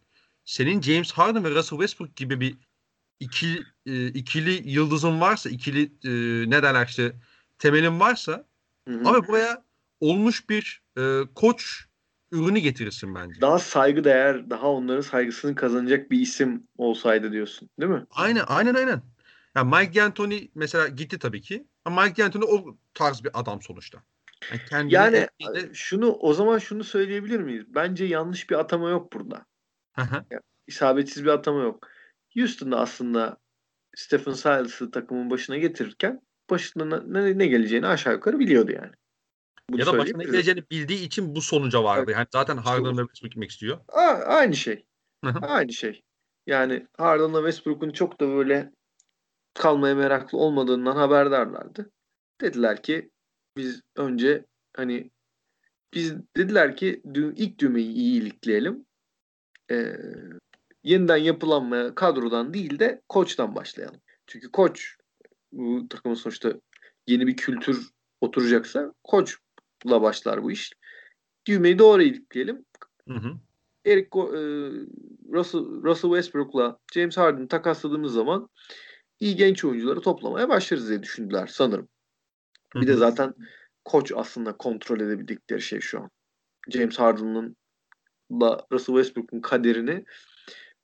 Senin 0.46 0.82
James 0.82 1.12
Harden 1.12 1.44
ve 1.44 1.50
Russell 1.50 1.80
Westbrook 1.80 2.16
gibi 2.16 2.40
bir 2.40 2.58
iki, 3.20 3.64
e, 3.86 4.08
ikili 4.08 4.70
yıldızın 4.70 5.22
varsa, 5.22 5.50
ikili 5.50 5.84
e, 5.84 6.10
ne 6.50 6.64
derler 6.64 6.88
işte 6.88 7.16
temelin 7.60 8.00
varsa 8.00 8.46
hı 8.88 8.94
hı. 8.94 9.10
abi 9.10 9.28
buraya 9.28 9.64
olmuş 10.00 10.50
bir 10.50 10.84
e, 10.98 11.22
koç 11.36 11.86
ürünü 12.32 12.60
getirirsin 12.60 13.16
bence. 13.16 13.42
Daha 13.42 13.60
saygı 13.60 14.04
değer, 14.04 14.50
daha 14.50 14.72
onların 14.72 15.02
saygısını 15.02 15.56
kazanacak 15.56 16.12
bir 16.12 16.20
isim 16.20 16.68
olsaydı 16.78 17.32
diyorsun, 17.32 17.70
değil 17.80 17.92
mi? 17.92 18.06
Aynen, 18.12 18.44
aynen, 18.48 18.76
aynen. 18.76 19.02
Yani 19.58 19.76
Mike 19.76 20.00
D'Antoni 20.00 20.52
mesela 20.56 20.88
gitti 20.88 21.20
tabii 21.20 21.42
ki. 21.42 21.68
Ama 21.86 22.04
Mike 22.04 22.24
D'Antoni 22.24 22.46
o 22.46 22.78
tarz 22.94 23.24
bir 23.24 23.32
adam 23.34 23.62
sonuçta. 23.62 24.04
Yani, 24.72 24.94
yani 24.94 25.18
etkili... 25.18 25.76
şunu 25.76 26.12
o 26.12 26.34
zaman 26.34 26.58
şunu 26.58 26.84
söyleyebilir 26.84 27.40
miyiz? 27.40 27.66
Bence 27.68 28.06
yanlış 28.06 28.50
bir 28.50 28.56
atama 28.56 28.90
yok 28.90 29.14
burada. 29.14 29.46
yani, 29.98 30.42
isabetsiz 30.68 31.24
bir 31.26 31.30
atama 31.30 31.64
yok. 31.64 31.88
Houston'da 32.36 32.80
aslında 32.80 33.38
Stephen 33.96 34.32
Silas'ı 34.32 34.92
takımın 34.92 35.30
başına 35.30 35.58
getirirken 35.58 36.22
başına 36.50 37.00
ne, 37.00 37.38
ne 37.38 37.48
geleceğini 37.48 37.88
aşağı 37.88 38.14
yukarı 38.14 38.40
biliyordu 38.40 38.72
yani. 38.72 38.92
Bunu 39.70 39.80
ya 39.80 39.86
da 39.86 39.98
başına 39.98 40.24
geleceğini 40.24 40.64
bildiği 40.72 41.06
için 41.06 41.36
bu 41.36 41.42
sonuca 41.42 41.84
vardı. 41.84 42.04
Evet. 42.06 42.16
Yani 42.16 42.28
zaten 42.34 42.58
Harden 42.58 42.98
ve 42.98 43.02
Westbrook 43.02 43.32
gitmek 43.32 43.52
istiyor. 43.52 43.80
A- 43.88 44.24
aynı 44.26 44.56
şey. 44.56 44.86
aynı 45.42 45.74
şey. 45.74 46.04
Yani 46.48 46.88
Harden'la 46.98 47.38
Westbrook'un 47.38 47.92
çok 47.92 48.20
da 48.20 48.28
böyle 48.28 48.72
kalmaya 49.58 49.96
meraklı 49.96 50.38
olmadığından 50.38 50.96
haberdarlardı. 50.96 51.92
Dediler 52.42 52.84
ki 52.84 53.12
biz 53.58 53.82
önce 53.96 54.46
hani 54.76 55.12
biz 55.94 56.14
dediler 56.38 56.76
ki 56.76 57.02
ilk 57.14 57.60
düğmeyi 57.60 57.94
iyilikleyelim. 57.94 58.86
Ee, 59.72 59.94
yeniden 60.84 61.18
yapılanmaya 61.18 61.96
kadrodan 61.96 62.54
değil 62.54 62.80
de 62.80 63.02
koçtan 63.10 63.56
başlayalım. 63.56 64.02
Çünkü 64.28 64.52
koç 64.52 64.96
bu 65.52 65.88
takımın 65.90 66.16
sonuçta 66.16 66.54
yeni 67.08 67.28
bir 67.28 67.38
kültür 67.38 67.90
oturacaksa 68.22 68.94
koçla 69.04 70.02
başlar 70.02 70.44
bu 70.44 70.52
iş. 70.52 70.74
Düğmeyi 71.48 71.80
doğru 71.80 72.02
ilikleyelim. 72.02 72.66
Hı 73.08 73.14
hı. 73.14 73.34
Eric 73.86 74.08
e, 74.20 74.42
Russell, 75.34 75.62
Russell 75.62 76.10
Westbrook'la 76.10 76.80
James 76.94 77.18
Harden'ı 77.18 77.48
takasladığımız 77.48 78.14
zaman 78.14 78.50
iyi 79.20 79.36
genç 79.36 79.66
oyuncuları 79.66 80.02
toplamaya 80.02 80.50
başlarız 80.50 80.90
diye 80.90 81.04
düşündüler 81.04 81.48
sanırım. 81.48 81.88
Hı 82.74 82.80
hı. 82.80 82.82
Bir 82.82 82.88
de 82.88 82.94
zaten 82.94 83.34
koç 83.86 84.12
aslında 84.16 84.58
kontrol 84.58 85.00
edebildikleri 85.00 85.62
şey 85.62 85.80
şu 85.80 86.00
an. 86.00 86.10
James 86.70 87.00
Harden'ın 87.00 87.56
da 88.32 88.68
Russell 88.72 88.96
Westbrook'un 88.96 89.42
kaderini 89.42 90.06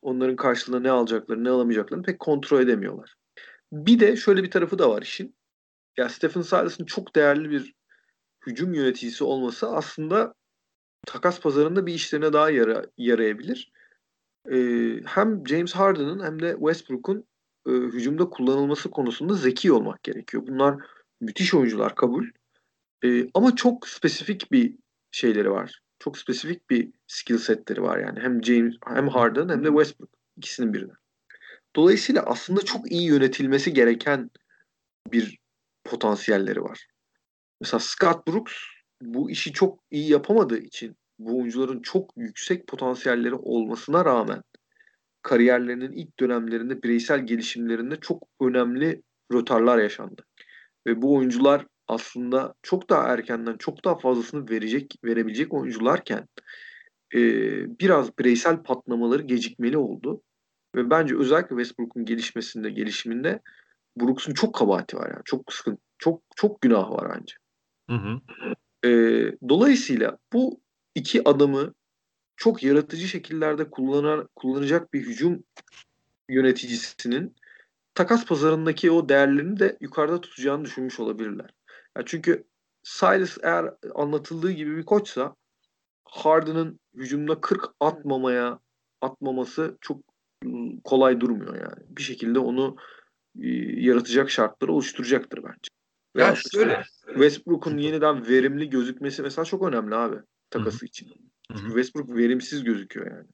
onların 0.01 0.35
karşılığında 0.35 0.79
ne 0.79 0.91
alacaklarını 0.91 1.43
ne 1.43 1.49
alamayacaklarını 1.49 2.05
pek 2.05 2.19
kontrol 2.19 2.61
edemiyorlar. 2.61 3.15
Bir 3.71 3.99
de 3.99 4.15
şöyle 4.15 4.43
bir 4.43 4.51
tarafı 4.51 4.79
da 4.79 4.89
var 4.89 5.01
işin. 5.01 5.35
Ya 5.97 6.09
Stephen 6.09 6.41
Silas'ın 6.41 6.85
çok 6.85 7.15
değerli 7.15 7.49
bir 7.49 7.73
hücum 8.47 8.73
yöneticisi 8.73 9.23
olması 9.23 9.69
aslında 9.69 10.33
takas 11.05 11.39
pazarında 11.39 11.85
bir 11.85 11.93
işlerine 11.93 12.33
daha 12.33 12.49
yara, 12.49 12.85
yarayabilir. 12.97 13.71
Ee, 14.51 14.99
hem 15.05 15.47
James 15.47 15.73
Harden'ın 15.73 16.23
hem 16.23 16.41
de 16.41 16.51
Westbrook'un 16.59 17.25
e, 17.67 17.71
hücumda 17.71 18.29
kullanılması 18.29 18.91
konusunda 18.91 19.33
zeki 19.33 19.71
olmak 19.71 20.03
gerekiyor. 20.03 20.43
Bunlar 20.47 20.75
müthiş 21.21 21.53
oyuncular 21.53 21.95
kabul. 21.95 22.25
Ee, 23.03 23.27
ama 23.33 23.55
çok 23.55 23.87
spesifik 23.87 24.51
bir 24.51 24.75
şeyleri 25.11 25.51
var 25.51 25.83
çok 26.03 26.17
spesifik 26.17 26.69
bir 26.69 26.91
skill 27.07 27.37
setleri 27.37 27.81
var 27.81 27.97
yani. 27.97 28.19
Hem 28.19 28.43
James 28.43 28.75
hem 28.87 29.07
Harden 29.07 29.49
hem 29.49 29.63
de 29.63 29.67
Westbrook 29.67 30.09
ikisinin 30.37 30.73
birden. 30.73 30.95
Dolayısıyla 31.75 32.21
aslında 32.21 32.61
çok 32.61 32.91
iyi 32.91 33.07
yönetilmesi 33.07 33.73
gereken 33.73 34.31
bir 35.11 35.39
potansiyelleri 35.83 36.63
var. 36.63 36.87
Mesela 37.61 37.79
Scott 37.79 38.27
Brooks 38.27 38.53
bu 39.01 39.31
işi 39.31 39.53
çok 39.53 39.79
iyi 39.91 40.11
yapamadığı 40.11 40.57
için 40.57 40.95
bu 41.19 41.39
oyuncuların 41.39 41.81
çok 41.81 42.13
yüksek 42.17 42.67
potansiyelleri 42.67 43.35
olmasına 43.35 44.05
rağmen 44.05 44.43
kariyerlerinin 45.23 45.91
ilk 45.91 46.19
dönemlerinde 46.19 46.83
bireysel 46.83 47.25
gelişimlerinde 47.25 47.95
çok 48.01 48.27
önemli 48.41 49.01
rötarlar 49.33 49.77
yaşandı. 49.77 50.25
Ve 50.87 51.01
bu 51.01 51.15
oyuncular 51.15 51.65
aslında 51.87 52.53
çok 52.61 52.89
daha 52.89 53.07
erkenden 53.07 53.57
çok 53.57 53.85
daha 53.85 53.97
fazlasını 53.97 54.49
verecek 54.49 54.95
verebilecek 55.03 55.53
oyuncularken 55.53 56.27
e, 57.15 57.19
biraz 57.79 58.17
bireysel 58.19 58.63
patlamaları 58.63 59.23
gecikmeli 59.23 59.77
oldu. 59.77 60.21
Ve 60.75 60.89
bence 60.89 61.17
özellikle 61.17 61.55
Westbrook'un 61.55 62.05
gelişmesinde, 62.05 62.69
gelişiminde 62.69 63.39
Brooks'un 64.01 64.33
çok 64.33 64.55
kabahati 64.55 64.97
var 64.97 65.09
yani. 65.09 65.21
Çok 65.25 65.53
sıkıntı, 65.53 65.81
çok 65.97 66.21
çok 66.35 66.61
günah 66.61 66.91
var 66.91 67.17
bence. 67.17 67.35
Hı 67.89 67.95
hı. 67.95 68.19
E, 68.89 68.91
dolayısıyla 69.49 70.17
bu 70.33 70.61
iki 70.95 71.29
adamı 71.29 71.73
çok 72.43 72.63
yaratıcı 72.63 73.07
şekillerde 73.07 73.69
kullanar, 73.69 74.27
kullanacak 74.35 74.93
bir 74.93 75.01
hücum 75.01 75.43
yöneticisinin 76.29 77.35
takas 77.95 78.25
pazarındaki 78.25 78.91
o 78.91 79.09
değerlerini 79.09 79.59
de 79.59 79.77
yukarıda 79.81 80.21
tutacağını 80.21 80.65
düşünmüş 80.65 80.99
olabilirler. 80.99 81.49
Yani 81.97 82.05
çünkü 82.05 82.43
Silas 82.83 83.37
eğer 83.43 83.73
anlatıldığı 83.95 84.51
gibi 84.51 84.77
bir 84.77 84.85
koçsa 84.85 85.35
Harden'ın 86.05 86.79
hücumda 86.95 87.41
40 87.41 87.65
atmamaya 87.79 88.59
atmaması 89.01 89.77
çok 89.81 89.97
ıı, 90.45 90.81
kolay 90.83 91.19
durmuyor 91.19 91.55
yani. 91.55 91.97
Bir 91.97 92.03
şekilde 92.03 92.39
onu 92.39 92.75
e, 93.39 93.47
yaratacak 93.81 94.31
şartları 94.31 94.73
oluşturacaktır 94.73 95.43
bence. 95.43 95.69
Ya 96.17 96.35
şöyle. 96.35 96.83
Westbrook'un 97.05 97.77
yeniden 97.77 98.27
verimli 98.27 98.69
gözükmesi 98.69 99.21
mesela 99.21 99.45
çok 99.45 99.63
önemli 99.63 99.95
abi 99.95 100.17
takası 100.49 100.77
Hı-hı. 100.77 100.85
için. 100.85 101.32
Çünkü. 101.51 101.67
Westbrook 101.67 102.09
verimsiz 102.09 102.63
gözüküyor 102.63 103.11
yani. 103.11 103.27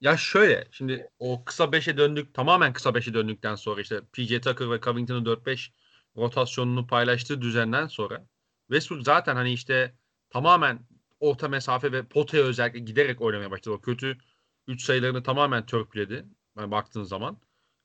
Ya 0.00 0.16
şöyle 0.16 0.68
şimdi 0.70 1.08
o 1.18 1.44
kısa 1.44 1.64
5'e 1.64 1.96
döndük 1.96 2.34
tamamen 2.34 2.72
kısa 2.72 2.90
5'e 2.90 3.14
döndükten 3.14 3.54
sonra 3.54 3.80
işte 3.80 4.00
PJ 4.12 4.40
Tucker 4.40 4.70
ve 4.70 4.80
Covington'ın 4.80 5.24
4-5 5.24 5.70
rotasyonunu 6.16 6.86
paylaştığı 6.86 7.42
düzenden 7.42 7.86
sonra 7.86 8.26
Westbrook 8.68 9.02
zaten 9.04 9.36
hani 9.36 9.52
işte 9.52 9.94
tamamen 10.30 10.78
orta 11.20 11.48
mesafe 11.48 11.92
ve 11.92 12.02
potaya 12.02 12.44
özellikle 12.44 12.78
giderek 12.78 13.20
oynamaya 13.20 13.50
başladı. 13.50 13.74
O 13.74 13.80
kötü 13.80 14.18
3 14.66 14.82
sayılarını 14.82 15.22
tamamen 15.22 15.66
törpüledi 15.66 16.26
yani 16.58 16.70
baktığın 16.70 17.02
zaman 17.02 17.40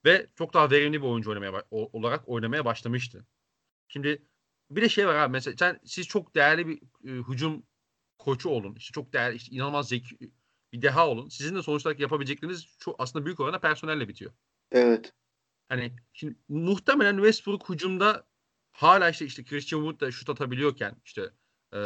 ve 0.05 0.27
çok 0.35 0.53
daha 0.53 0.71
verimli 0.71 1.01
bir 1.01 1.07
oyuncu 1.07 1.29
oynamaya 1.29 1.63
olarak 1.69 2.29
oynamaya 2.29 2.65
başlamıştı. 2.65 3.25
Şimdi 3.87 4.21
bir 4.69 4.81
de 4.81 4.89
şey 4.89 5.07
var 5.07 5.15
abi 5.15 5.31
mesela 5.31 5.57
sen 5.57 5.79
siz 5.85 6.07
çok 6.07 6.35
değerli 6.35 6.67
bir 6.67 6.77
e, 6.77 7.23
hücum 7.29 7.63
koçu 8.25 8.49
olun. 8.49 8.75
İşte 8.75 8.91
çok 8.93 9.13
değerli 9.13 9.35
işte 9.35 9.55
inanılmaz 9.55 9.87
zeki 9.87 10.17
bir 10.73 10.81
deha 10.81 11.07
olun. 11.07 11.29
Sizin 11.29 11.55
de 11.55 11.63
sonuç 11.63 11.85
olarak 11.85 11.99
yapabilecekleriniz 11.99 12.77
çok 12.79 12.95
aslında 12.99 13.25
büyük 13.25 13.39
oranda 13.39 13.59
personelle 13.59 14.07
bitiyor. 14.07 14.31
Evet. 14.71 15.13
Hani 15.69 15.95
şimdi 16.13 16.35
muhtemelen 16.47 17.15
Westbrook 17.15 17.69
hücumda 17.69 18.27
hala 18.71 19.09
işte 19.09 19.25
işte 19.25 19.43
Christian 19.43 19.79
Wood 19.79 19.99
da 20.01 20.11
şut 20.11 20.29
atabiliyorken 20.29 20.95
işte 21.05 21.21
e, 21.73 21.79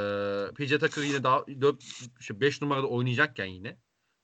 PJ 0.56 0.72
Tucker 0.80 1.04
yine 1.04 1.24
daha 1.24 1.48
4 1.48 1.84
işte 2.20 2.42
5 2.42 2.62
numarada 2.62 2.88
oynayacakken 2.88 3.46
yine 3.46 3.78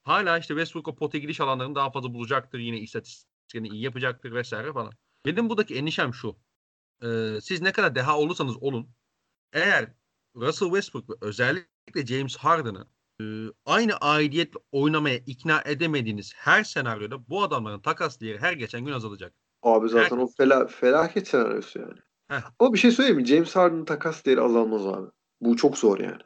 hala 0.03 0.37
işte 0.37 0.53
Westbrook 0.53 0.87
o 0.87 0.95
pota 0.95 1.17
giriş 1.17 1.41
alanlarını 1.41 1.75
daha 1.75 1.91
fazla 1.91 2.13
bulacaktır. 2.13 2.59
Yine 2.59 2.79
istatistiklerini 2.79 3.67
iyi 3.67 3.81
yapacaktır 3.81 4.31
vesaire 4.31 4.73
falan. 4.73 4.93
Benim 5.25 5.49
buradaki 5.49 5.75
endişem 5.75 6.13
şu. 6.13 6.39
E, 7.03 7.37
siz 7.41 7.61
ne 7.61 7.71
kadar 7.71 7.95
deha 7.95 8.19
olursanız 8.19 8.57
olun 8.63 8.89
eğer 9.53 9.93
Russell 10.35 10.67
Westbrook 10.67 11.09
ve 11.09 11.13
özellikle 11.21 11.74
James 12.05 12.37
Harden'ı 12.37 12.87
aynı 13.65 13.97
aidiyetle 13.97 14.59
oynamaya 14.71 15.17
ikna 15.17 15.61
edemediğiniz 15.65 16.33
her 16.35 16.63
senaryoda 16.63 17.29
bu 17.29 17.43
adamların 17.43 17.79
takas 17.79 18.19
değeri 18.19 18.39
her 18.39 18.53
geçen 18.53 18.85
gün 18.85 18.93
azalacak. 18.93 19.33
Abi 19.63 19.89
zaten 19.89 20.17
her... 20.17 20.21
o 20.21 20.27
fela, 20.27 20.67
felaket 20.67 21.27
senaryosu 21.27 21.79
yani. 21.79 21.99
Heh. 22.27 22.41
Ama 22.59 22.73
bir 22.73 22.79
şey 22.79 22.91
söyleyeyim 22.91 23.17
mi? 23.17 23.25
James 23.25 23.55
Harden'ın 23.55 23.85
takas 23.85 24.25
değeri 24.25 24.41
azalmaz 24.41 24.85
abi. 24.85 25.07
Bu 25.41 25.57
çok 25.57 25.77
zor 25.77 25.99
yani. 25.99 26.21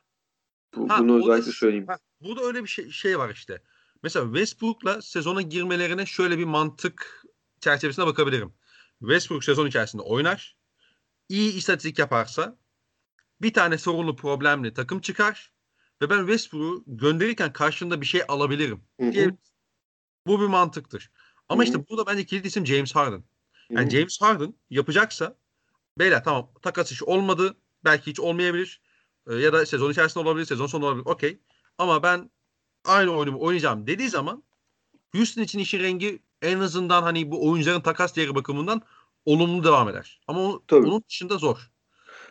Bu, 0.75 0.89
ha, 0.89 0.99
bunu 0.99 1.17
özellikle 1.17 1.47
da, 1.47 1.51
söyleyeyim. 1.51 1.87
Ha, 1.87 1.97
burada 2.21 2.41
öyle 2.41 2.63
bir 2.63 2.69
şey, 2.69 2.89
şey 2.89 3.19
var 3.19 3.29
işte. 3.29 3.61
Mesela 4.03 4.25
Westbrook'la 4.25 5.01
sezona 5.01 5.41
girmelerine 5.41 6.05
şöyle 6.05 6.37
bir 6.37 6.45
mantık 6.45 7.25
çerçevesine 7.59 8.05
bakabilirim. 8.05 8.53
Westbrook 8.99 9.43
sezon 9.43 9.67
içerisinde 9.67 10.01
oynar. 10.01 10.57
İyi 11.29 11.53
istatistik 11.53 11.99
yaparsa 11.99 12.57
bir 13.41 13.53
tane 13.53 13.77
sorunlu 13.77 14.15
problemli 14.15 14.73
takım 14.73 15.01
çıkar 15.01 15.51
ve 16.01 16.09
ben 16.09 16.19
Westbrook'u 16.19 16.83
gönderirken 16.87 17.53
karşında 17.53 18.01
bir 18.01 18.05
şey 18.05 18.21
alabilirim. 18.27 18.83
Diye, 18.99 19.37
bu 20.27 20.41
bir 20.41 20.47
mantıktır. 20.47 21.11
Ama 21.49 21.63
Hı-hı. 21.63 21.65
işte 21.65 21.89
burada 21.89 22.07
bence 22.07 22.25
kilit 22.25 22.45
isim 22.45 22.65
James 22.65 22.95
Harden. 22.95 23.23
Yani 23.69 23.83
Hı-hı. 23.85 23.89
James 23.89 24.21
Harden 24.21 24.53
yapacaksa 24.69 25.37
beyler 25.99 26.23
tamam 26.23 26.51
takas 26.61 26.91
işi 26.91 27.05
olmadı. 27.05 27.57
Belki 27.83 28.11
hiç 28.11 28.19
olmayabilir. 28.19 28.81
Ee, 29.27 29.35
ya 29.35 29.53
da 29.53 29.65
sezon 29.65 29.91
içerisinde 29.91 30.23
olabilir, 30.23 30.45
sezon 30.45 30.67
sonu 30.67 30.85
olabilir. 30.85 31.05
Okey. 31.05 31.39
Ama 31.77 32.03
ben 32.03 32.29
aynı 32.85 33.11
oyunumu 33.11 33.41
oynayacağım 33.41 33.87
dediği 33.87 34.09
zaman 34.09 34.43
Houston 35.15 35.41
için 35.41 35.59
işin 35.59 35.79
rengi 35.79 36.19
en 36.41 36.59
azından 36.59 37.03
hani 37.03 37.31
bu 37.31 37.49
oyuncuların 37.49 37.81
takas 37.81 38.15
değeri 38.15 38.35
bakımından 38.35 38.81
olumlu 39.25 39.63
devam 39.63 39.89
eder. 39.89 40.21
Ama 40.27 40.39
o, 40.41 40.63
onun 40.71 41.03
dışında 41.09 41.37
zor. 41.37 41.71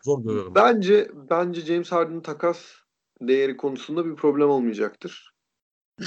Zor 0.02 0.24
görüyorum. 0.24 0.54
Bence 0.54 1.10
bence 1.30 1.60
James 1.60 1.92
Harden'ın 1.92 2.20
takas 2.20 2.64
değeri 3.20 3.56
konusunda 3.56 4.06
bir 4.06 4.16
problem 4.16 4.48
olmayacaktır. 4.48 5.32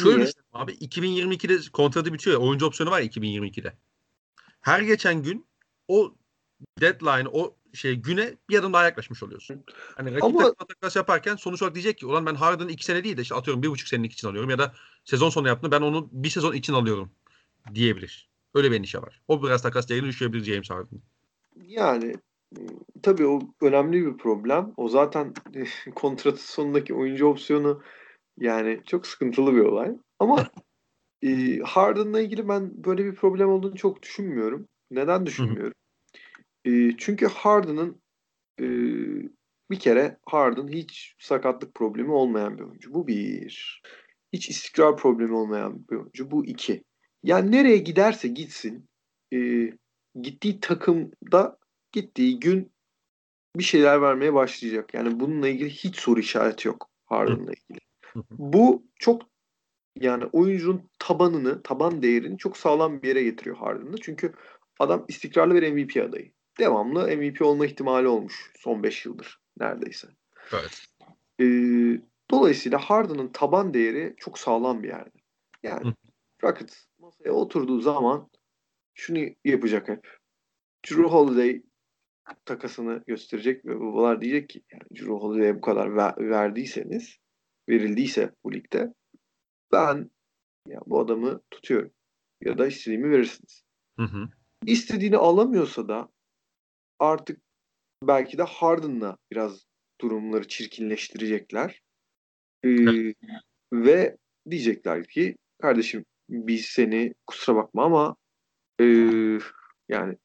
Şöyle 0.03 0.17
Niye? 0.17 0.31
abi 0.53 0.71
2022'de 0.71 1.71
kontratı 1.73 2.13
bitiyor 2.13 2.41
ya 2.41 2.47
oyuncu 2.47 2.65
opsiyonu 2.65 2.91
var 2.91 2.99
ya 2.99 3.05
2022'de. 3.07 3.73
Her 4.61 4.81
geçen 4.81 5.23
gün 5.23 5.45
o 5.87 6.13
deadline 6.81 7.29
o 7.31 7.55
şey 7.73 7.95
güne 7.95 8.37
bir 8.49 8.59
adım 8.59 8.73
daha 8.73 8.83
yaklaşmış 8.83 9.23
oluyorsun. 9.23 9.63
Hani 9.95 10.11
rakip 10.11 10.23
Ama... 10.23 10.53
takas 10.53 10.95
yaparken 10.95 11.35
sonuç 11.35 11.61
olarak 11.61 11.75
diyecek 11.75 11.97
ki 11.97 12.05
ulan 12.05 12.25
ben 12.25 12.35
Harden'ı 12.35 12.71
iki 12.71 12.85
sene 12.85 13.03
değil 13.03 13.17
de 13.17 13.21
işte 13.21 13.35
atıyorum 13.35 13.63
bir 13.63 13.69
buçuk 13.69 13.87
senelik 13.87 14.13
için 14.13 14.27
alıyorum 14.27 14.49
ya 14.49 14.59
da 14.59 14.73
sezon 15.05 15.29
sonu 15.29 15.47
yaptığını 15.47 15.71
ben 15.71 15.81
onu 15.81 16.09
bir 16.11 16.29
sezon 16.29 16.53
için 16.53 16.73
alıyorum 16.73 17.11
diyebilir. 17.73 18.29
Öyle 18.53 18.71
bir 18.71 18.75
endişe 18.75 19.01
var. 19.01 19.21
O 19.27 19.43
biraz 19.43 19.61
takas 19.61 19.89
değerini 19.89 20.07
düşürebilir 20.07 20.43
James 20.43 20.69
Harden. 20.69 21.01
Yani 21.67 22.15
tabii 23.03 23.25
o 23.25 23.39
önemli 23.61 24.05
bir 24.05 24.17
problem. 24.17 24.73
O 24.77 24.89
zaten 24.89 25.33
kontratı 25.95 26.51
sonundaki 26.51 26.93
oyuncu 26.93 27.27
opsiyonu 27.27 27.81
yani 28.37 28.81
çok 28.85 29.07
sıkıntılı 29.07 29.55
bir 29.55 29.61
olay. 29.61 29.95
Ama 30.19 30.51
e, 31.21 31.59
Harden'la 31.59 32.21
ilgili 32.21 32.47
ben 32.47 32.83
böyle 32.83 33.05
bir 33.05 33.15
problem 33.15 33.49
olduğunu 33.49 33.75
çok 33.75 34.01
düşünmüyorum. 34.01 34.67
Neden 34.91 35.25
düşünmüyorum? 35.25 35.73
E, 36.65 36.97
çünkü 36.97 37.27
Harden'ın 37.27 38.01
e, 38.59 38.65
bir 39.71 39.79
kere 39.79 40.17
Harden 40.25 40.67
hiç 40.67 41.15
sakatlık 41.19 41.75
problemi 41.75 42.11
olmayan 42.11 42.57
bir 42.57 42.63
oyuncu. 42.63 42.93
Bu 42.93 43.07
bir. 43.07 43.81
Hiç 44.33 44.49
istikrar 44.49 44.97
problemi 44.97 45.33
olmayan 45.33 45.87
bir 45.91 45.95
oyuncu. 45.95 46.31
Bu 46.31 46.45
iki. 46.45 46.83
Yani 47.23 47.51
nereye 47.51 47.77
giderse 47.77 48.27
gitsin 48.27 48.89
e, 49.33 49.37
gittiği 50.21 50.59
takımda 50.59 51.57
gittiği 51.91 52.39
gün 52.39 52.71
bir 53.55 53.63
şeyler 53.63 54.01
vermeye 54.01 54.33
başlayacak. 54.33 54.93
Yani 54.93 55.19
bununla 55.19 55.47
ilgili 55.47 55.69
hiç 55.69 55.95
soru 55.95 56.19
işareti 56.19 56.67
yok 56.67 56.89
Harden'la 57.05 57.51
ilgili. 57.51 57.79
Bu 58.31 58.83
çok 58.95 59.21
yani 59.99 60.25
oyuncunun 60.25 60.89
tabanını, 60.99 61.63
taban 61.63 62.01
değerini 62.01 62.37
çok 62.37 62.57
sağlam 62.57 63.01
bir 63.01 63.07
yere 63.07 63.23
getiriyor 63.23 63.55
Harden'da. 63.55 63.97
Çünkü 64.01 64.33
adam 64.79 65.05
istikrarlı 65.07 65.55
bir 65.55 65.71
MVP 65.71 66.09
adayı. 66.09 66.31
Devamlı 66.59 67.17
MVP 67.17 67.41
olma 67.41 67.65
ihtimali 67.65 68.07
olmuş 68.07 68.51
son 68.59 68.83
5 68.83 69.05
yıldır 69.05 69.39
neredeyse. 69.59 70.07
Evet. 70.53 70.85
Ee, 71.39 72.01
dolayısıyla 72.31 72.77
Harden'ın 72.77 73.27
taban 73.27 73.73
değeri 73.73 74.13
çok 74.17 74.39
sağlam 74.39 74.83
bir 74.83 74.87
yerde. 74.87 75.17
Yani 75.63 75.93
Rockets 76.43 76.85
masaya 76.99 77.31
oturduğu 77.31 77.79
zaman 77.79 78.29
şunu 78.93 79.19
yapacak 79.45 79.87
hep. 79.87 80.17
Drew 80.85 81.03
Holiday 81.03 81.61
takasını 82.45 83.03
gösterecek 83.07 83.65
ve 83.65 83.79
babalar 83.79 84.21
diyecek 84.21 84.49
ki 84.49 84.61
yani 84.71 84.83
Drew 84.91 85.13
Holiday'e 85.13 85.55
bu 85.55 85.61
kadar 85.61 85.95
ver, 85.95 86.13
verdiyseniz 86.17 87.17
verildiyse 87.69 88.31
bu 88.43 88.53
ligde 88.53 88.93
ben 89.71 90.11
ya 90.67 90.79
bu 90.85 90.99
adamı 90.99 91.41
tutuyorum 91.51 91.91
ya 92.41 92.57
da 92.57 92.67
istediğimi 92.67 93.09
verirsiniz. 93.09 93.63
Hı 93.97 94.03
hı. 94.03 94.29
İstediğini 94.65 95.17
alamıyorsa 95.17 95.87
da 95.87 96.09
artık 96.99 97.41
belki 98.03 98.37
de 98.37 98.43
Harden'la 98.43 99.17
biraz 99.31 99.65
durumları 100.01 100.47
çirkinleştirecekler. 100.47 101.81
Ee, 102.65 103.13
ve 103.73 104.17
diyecekler 104.49 105.07
ki 105.07 105.35
kardeşim 105.61 106.05
biz 106.29 106.65
seni 106.65 107.13
kusura 107.27 107.55
bakma 107.55 107.85
ama 107.85 108.15
e, 108.79 108.85
yani 109.89 110.17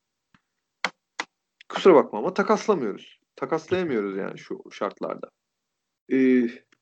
kusura 1.68 1.94
bakma 1.94 2.18
ama 2.18 2.34
takaslamıyoruz. 2.34 3.20
Takaslayamıyoruz 3.36 4.16
yani 4.16 4.38
şu 4.38 4.62
şartlarda. 4.70 5.30
E, 6.12 6.16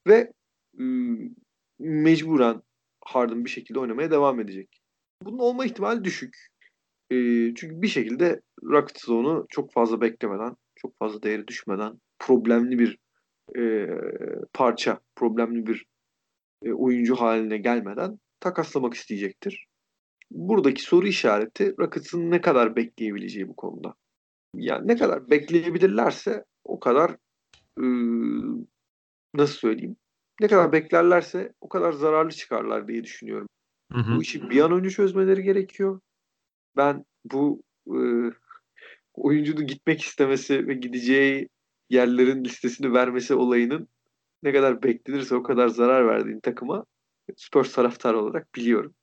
ve 0.07 0.33
e, 0.79 0.85
mecburen 1.79 2.63
Harden 3.05 3.45
bir 3.45 3.51
şekilde 3.51 3.79
oynamaya 3.79 4.11
devam 4.11 4.41
edecek. 4.41 4.81
Bunun 5.23 5.39
olma 5.39 5.65
ihtimali 5.65 6.05
düşük. 6.05 6.37
E, 7.11 7.17
çünkü 7.55 7.83
bir 7.83 7.89
şekilde 7.89 8.41
Rockets 8.63 9.09
onu 9.09 9.47
çok 9.49 9.73
fazla 9.73 10.01
beklemeden, 10.01 10.57
çok 10.77 10.99
fazla 10.99 11.23
değeri 11.23 11.49
düşmeden 11.49 12.01
problemli 12.19 12.79
bir 12.79 12.99
e, 13.59 13.89
parça, 14.53 15.01
problemli 15.17 15.67
bir 15.67 15.87
e, 16.63 16.73
oyuncu 16.73 17.17
haline 17.17 17.59
gelmeden 17.59 18.19
takaslamak 18.41 18.95
isteyecektir. 18.95 19.67
Buradaki 20.31 20.83
soru 20.83 21.07
işareti 21.07 21.75
Rockets'ın 21.79 22.31
ne 22.31 22.41
kadar 22.41 22.77
bekleyebileceği 22.77 23.49
bu 23.49 23.57
konuda. 23.57 23.95
Yani 24.57 24.89
ne 24.89 24.97
kadar 24.97 25.31
bekleyebilirlerse 25.31 26.45
o 26.65 26.81
kadar 26.81 27.11
e, 27.79 27.87
nasıl 29.35 29.55
söyleyeyim 29.55 29.97
ne 30.41 30.49
kadar 30.49 30.73
beklerlerse 30.73 31.53
o 31.61 31.69
kadar 31.69 31.93
zararlı 31.93 32.31
çıkarlar 32.31 32.89
diye 32.89 33.05
düşünüyorum. 33.05 33.49
Hı 33.93 33.99
hı. 33.99 34.17
Bu 34.17 34.23
işi 34.23 34.51
bir 34.51 34.61
an 34.61 34.73
önce 34.73 34.91
çözmeleri 34.91 35.43
gerekiyor. 35.43 36.01
Ben 36.77 37.05
bu 37.25 37.63
e, 37.87 37.99
oyuncunun 39.15 39.67
gitmek 39.67 40.03
istemesi 40.03 40.69
ve 40.69 40.75
gideceği 40.75 41.49
yerlerin 41.91 42.45
listesini 42.45 42.93
vermesi 42.93 43.35
olayının 43.35 43.89
ne 44.43 44.53
kadar 44.53 44.83
beklenirse 44.83 45.35
o 45.35 45.43
kadar 45.43 45.69
zarar 45.69 46.07
verdiğini 46.07 46.41
takıma 46.41 46.85
Spurs 47.37 47.73
taraftarı 47.73 48.19
olarak 48.19 48.55
biliyorum. 48.55 48.95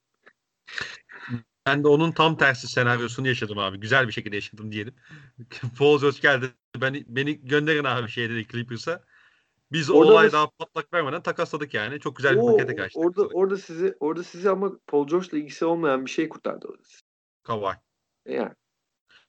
Ben 1.66 1.84
de 1.84 1.88
onun 1.88 2.12
tam 2.12 2.38
tersi 2.38 2.68
senaryosunu 2.68 3.28
yaşadım 3.28 3.58
abi. 3.58 3.80
Güzel 3.80 4.08
bir 4.08 4.14
şekilde 4.14 4.36
yaşadım 4.36 4.72
diyelim. 4.72 4.96
Paul 5.78 6.00
George 6.00 6.18
geldi. 6.22 6.46
Beni, 6.82 7.06
beni 7.08 7.46
gönderin 7.46 7.84
abi 7.84 8.10
şey 8.10 8.30
dedi 8.30 8.48
Clippers'a. 8.48 9.04
Biz 9.72 9.90
orada 9.90 10.12
olay 10.12 10.32
daha 10.32 10.50
patlak 10.50 10.94
vermeden 10.94 11.22
takasladık 11.22 11.74
yani. 11.74 12.00
Çok 12.00 12.16
güzel 12.16 12.36
bir 12.36 12.42
pakete 12.42 12.76
kaçtık. 12.76 13.06
Orada 13.06 13.22
orada 13.22 13.58
sizi 13.58 13.96
orada 14.00 14.24
sizi 14.24 14.50
ama 14.50 14.72
Paul 14.88 15.08
George'la 15.08 15.38
ilgisi 15.38 15.66
olmayan 15.66 16.06
bir 16.06 16.12
şey 16.12 16.30
kurtardı 16.30 16.68
orada. 16.68 16.84
Kavay. 17.44 17.76
Yani 18.26 18.54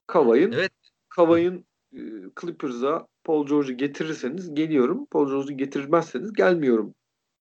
Kavay'ın 0.07 0.53
evet. 0.53 0.73
Kavay'ın 1.09 1.65
e, 1.93 2.01
Clippers'a 2.41 3.07
Paul 3.25 3.47
George'u 3.47 3.77
getirirseniz 3.77 4.55
geliyorum. 4.55 5.07
Paul 5.07 5.29
George'u 5.29 5.57
getirmezseniz 5.57 6.33
gelmiyorum 6.33 6.95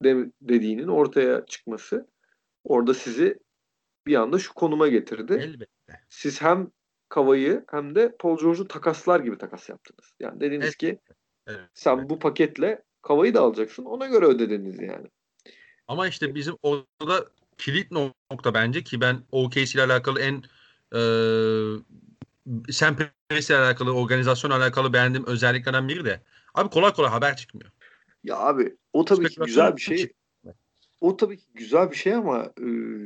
de, 0.04 0.32
dediğinin 0.42 0.88
ortaya 0.88 1.46
çıkması 1.46 2.08
orada 2.64 2.94
sizi 2.94 3.40
bir 4.08 4.16
anda 4.16 4.40
şu 4.40 4.54
konuma 4.54 4.88
getirdi. 4.88 5.34
Elbette. 5.34 6.00
Siz 6.10 6.42
hem 6.42 6.72
Kavay'ı 7.10 7.66
hem 7.72 7.96
de 7.96 8.16
Paul 8.20 8.38
George'u 8.38 8.68
takaslar 8.68 9.20
gibi 9.20 9.38
takas 9.38 9.70
yaptınız. 9.70 10.14
Yani 10.20 10.40
dediniz 10.40 10.66
evet. 10.66 10.78
ki 10.78 11.00
evet. 11.48 11.60
sen 11.74 11.98
evet. 11.98 12.10
bu 12.10 12.20
paketle 12.20 12.84
Kavay'ı 13.02 13.34
da 13.34 13.42
alacaksın. 13.42 13.86
Ona 13.86 14.08
göre 14.08 14.26
ödediniz 14.26 14.82
yani. 14.82 15.08
Ama 15.88 16.08
işte 16.08 16.36
bizim 16.36 16.56
orada 16.64 17.26
kilit 17.58 17.92
nokta 17.92 18.54
bence 18.54 18.84
ki 18.84 19.02
ben 19.02 19.24
OKC 19.32 19.74
ile 19.74 19.84
alakalı 19.84 20.20
en 20.20 20.44
e, 20.96 21.02
Sam 22.72 22.96
ile 23.32 23.58
alakalı, 23.58 23.94
organizasyon 23.94 24.52
alakalı 24.52 24.94
beğendiğim 24.94 25.28
özelliklerden 25.28 25.88
biri 25.88 26.06
de 26.06 26.22
abi 26.54 26.70
kolay 26.70 26.94
kolay 26.94 27.10
haber 27.10 27.38
çıkmıyor. 27.38 27.72
Ya 28.24 28.38
abi 28.38 28.76
o 28.94 29.06
tabii 29.06 29.30
ki 29.30 29.40
güzel 29.46 29.76
bir 29.76 29.82
şey. 29.82 30.12
O 31.02 31.18
tabii 31.18 31.38
ki 31.38 31.46
güzel 31.54 31.92
bir 31.92 31.96
şey 31.96 32.14
ama 32.14 32.54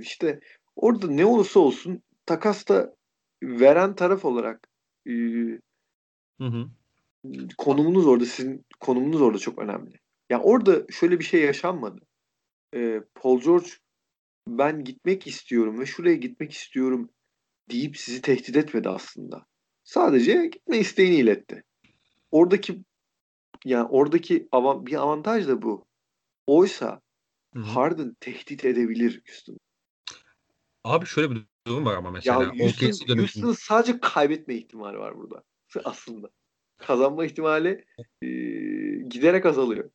işte 0.01 0.39
orada 0.75 1.07
ne 1.07 1.25
olursa 1.25 1.59
olsun 1.59 2.01
takasta 2.25 2.95
veren 3.43 3.95
taraf 3.95 4.25
olarak 4.25 4.67
hı 6.39 6.45
hı. 6.45 6.69
konumunuz 7.57 8.07
orada 8.07 8.25
sizin 8.25 8.65
konumunuz 8.79 9.21
orada 9.21 9.37
çok 9.37 9.59
önemli. 9.59 9.99
Yani 10.29 10.43
orada 10.43 10.91
şöyle 10.91 11.19
bir 11.19 11.23
şey 11.23 11.41
yaşanmadı. 11.41 12.01
e, 12.75 13.01
Paul 13.15 13.41
George 13.41 13.69
ben 14.47 14.83
gitmek 14.83 15.27
istiyorum 15.27 15.79
ve 15.79 15.85
şuraya 15.85 16.15
gitmek 16.15 16.51
istiyorum 16.51 17.09
deyip 17.71 17.97
sizi 17.97 18.21
tehdit 18.21 18.55
etmedi 18.55 18.89
aslında. 18.89 19.45
Sadece 19.83 20.45
gitme 20.45 20.77
isteğini 20.77 21.15
iletti. 21.15 21.63
Oradaki 22.31 22.83
yani 23.65 23.87
oradaki 23.87 24.47
av- 24.51 24.85
bir 24.85 24.93
avantaj 24.93 25.47
da 25.47 25.61
bu. 25.61 25.85
Oysa 26.47 27.01
Hı-hı. 27.53 27.63
Harden 27.63 28.15
tehdit 28.19 28.65
edebilir 28.65 29.21
Houston. 29.27 29.57
Abi 30.85 31.05
şöyle 31.05 31.31
bir 31.31 31.41
durum 31.67 31.85
var 31.85 31.95
ama 31.95 32.11
mesela. 32.11 32.43
Ya 32.43 32.49
Houston, 32.49 33.17
Houston 33.17 33.53
sadece 33.53 33.99
kaybetme 33.99 34.55
ihtimali 34.55 34.97
var 34.97 35.17
burada 35.17 35.43
aslında. 35.83 36.29
Kazanma 36.77 37.25
ihtimali 37.25 37.85
e, 38.21 38.27
giderek 39.09 39.45
azalıyor. 39.45 39.89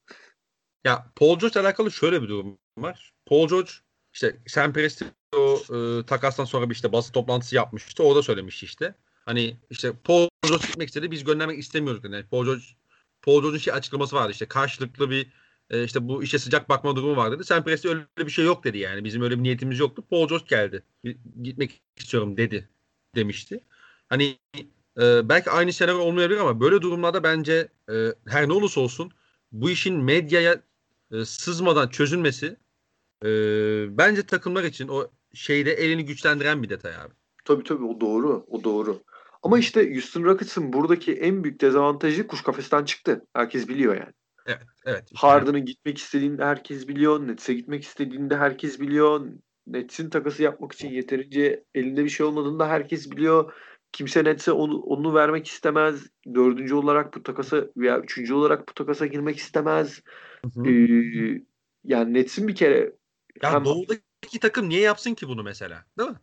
Ya 0.85 1.13
Paul 1.17 1.39
George 1.39 1.61
alakalı 1.61 1.91
şöyle 1.91 2.23
bir 2.23 2.29
durum 2.29 2.59
var. 2.79 3.13
Paul 3.27 3.49
George 3.49 3.71
işte 4.15 4.37
Sam 4.47 4.73
Presti 4.73 5.05
o 5.37 5.61
e, 5.75 6.07
takastan 6.07 6.45
sonra 6.45 6.71
bir 6.71 6.75
işte 6.75 6.93
basın 6.93 7.13
toplantısı 7.13 7.55
yapmıştı. 7.57 8.03
O 8.03 8.17
da 8.17 8.23
söylemişti 8.23 8.67
işte. 8.67 8.95
Hani 9.25 9.57
işte 9.71 9.93
Paul 10.05 10.29
George 10.49 10.67
gitmek 10.67 10.89
istedi. 10.89 11.11
Biz 11.11 11.25
göndermek 11.25 11.59
istemiyoruz. 11.59 12.05
Yani 12.05 12.27
Paul 12.27 12.45
George 12.45 12.65
Paul 13.23 13.43
George'un 13.43 13.59
şey 13.59 13.75
açıklaması 13.75 14.17
vardı 14.17 14.33
işte 14.33 14.47
karşılıklı 14.47 15.11
bir 15.11 15.33
e, 15.71 15.85
işte 15.85 16.09
bu 16.09 16.23
işe 16.23 16.39
sıcak 16.39 16.69
bakma 16.69 16.97
durumu 16.97 17.17
var 17.17 17.33
dedi. 17.33 17.45
Sam 17.45 17.65
Presti 17.65 17.89
öyle 17.89 18.07
bir 18.19 18.31
şey 18.31 18.45
yok 18.45 18.65
dedi 18.65 18.79
yani. 18.79 19.05
Bizim 19.05 19.23
öyle 19.23 19.39
bir 19.39 19.43
niyetimiz 19.43 19.79
yoktu. 19.79 20.05
Paul 20.11 20.29
George 20.29 20.45
geldi. 20.49 20.83
Gitmek 21.43 21.83
istiyorum 21.97 22.37
dedi 22.37 22.69
demişti. 23.15 23.65
Hani 24.09 24.39
e, 25.01 25.29
belki 25.29 25.51
aynı 25.51 25.73
senaryo 25.73 25.99
olmayabilir 25.99 26.41
ama 26.41 26.61
böyle 26.61 26.81
durumlarda 26.81 27.23
bence 27.23 27.69
e, 27.91 27.95
her 28.27 28.49
ne 28.49 28.53
olursa 28.53 28.81
olsun 28.81 29.13
bu 29.53 29.71
işin 29.71 29.97
medyaya 29.97 30.63
e, 31.13 31.25
sızmadan 31.25 31.89
çözülmesi 31.89 32.57
e, 33.25 33.29
bence 33.99 34.23
takımlar 34.23 34.65
için 34.65 34.89
o 34.89 35.09
şeyde 35.35 35.73
elini 35.73 36.05
güçlendiren 36.05 36.63
bir 36.63 36.69
detay 36.69 36.97
abi. 36.97 37.13
Tabii 37.45 37.65
tabii 37.65 37.85
o 37.85 38.01
doğru. 38.01 38.47
O 38.49 38.65
doğru. 38.65 39.03
Ama 39.43 39.59
işte 39.59 39.93
Houston 39.93 40.25
Rockets'ın 40.25 40.73
buradaki 40.73 41.13
en 41.13 41.45
büyük 41.45 41.61
dezavantajı 41.61 42.27
kuş 42.27 42.43
kafesten 42.43 42.85
çıktı. 42.85 43.27
Herkes 43.35 43.69
biliyor 43.69 43.95
yani. 43.95 44.13
Evet. 44.51 44.69
evet. 44.85 45.05
İşte 45.05 45.27
Harden'ın 45.27 45.65
gitmek 45.65 45.99
istediğinde 45.99 46.45
herkes 46.45 46.89
biliyor. 46.89 47.27
Nets'e 47.27 47.55
gitmek 47.55 47.85
istediğinde 47.85 48.37
herkes 48.37 48.81
biliyor. 48.81 49.27
Nets'in 49.67 50.11
takası 50.11 50.43
yapmak 50.43 50.73
için 50.73 50.91
yeterince 50.91 51.65
elinde 51.75 52.05
bir 52.05 52.09
şey 52.09 52.27
olmadığını 52.27 52.59
da 52.59 52.69
herkes 52.69 53.11
biliyor. 53.11 53.53
Kimse 53.93 54.25
Nets'e 54.25 54.53
onu, 54.53 54.79
onu 54.81 55.15
vermek 55.15 55.47
istemez. 55.47 56.07
Dördüncü 56.35 56.75
olarak 56.75 57.15
bu 57.15 57.23
takasa 57.23 57.67
veya 57.77 57.99
üçüncü 57.99 58.35
olarak 58.35 58.69
bu 58.69 58.75
takasa 58.75 59.07
girmek 59.07 59.37
istemez. 59.37 60.03
Ee, 60.67 60.71
yani 61.85 62.15
Nets'in 62.15 62.49
bir 62.49 62.55
kere 62.55 62.93
ya 63.43 63.53
hem, 63.53 63.65
doğudaki 63.65 64.39
takım 64.41 64.69
niye 64.69 64.81
yapsın 64.81 65.15
ki 65.15 65.29
bunu 65.29 65.43
mesela? 65.43 65.85
Değil 65.99 66.11
mi? 66.11 66.17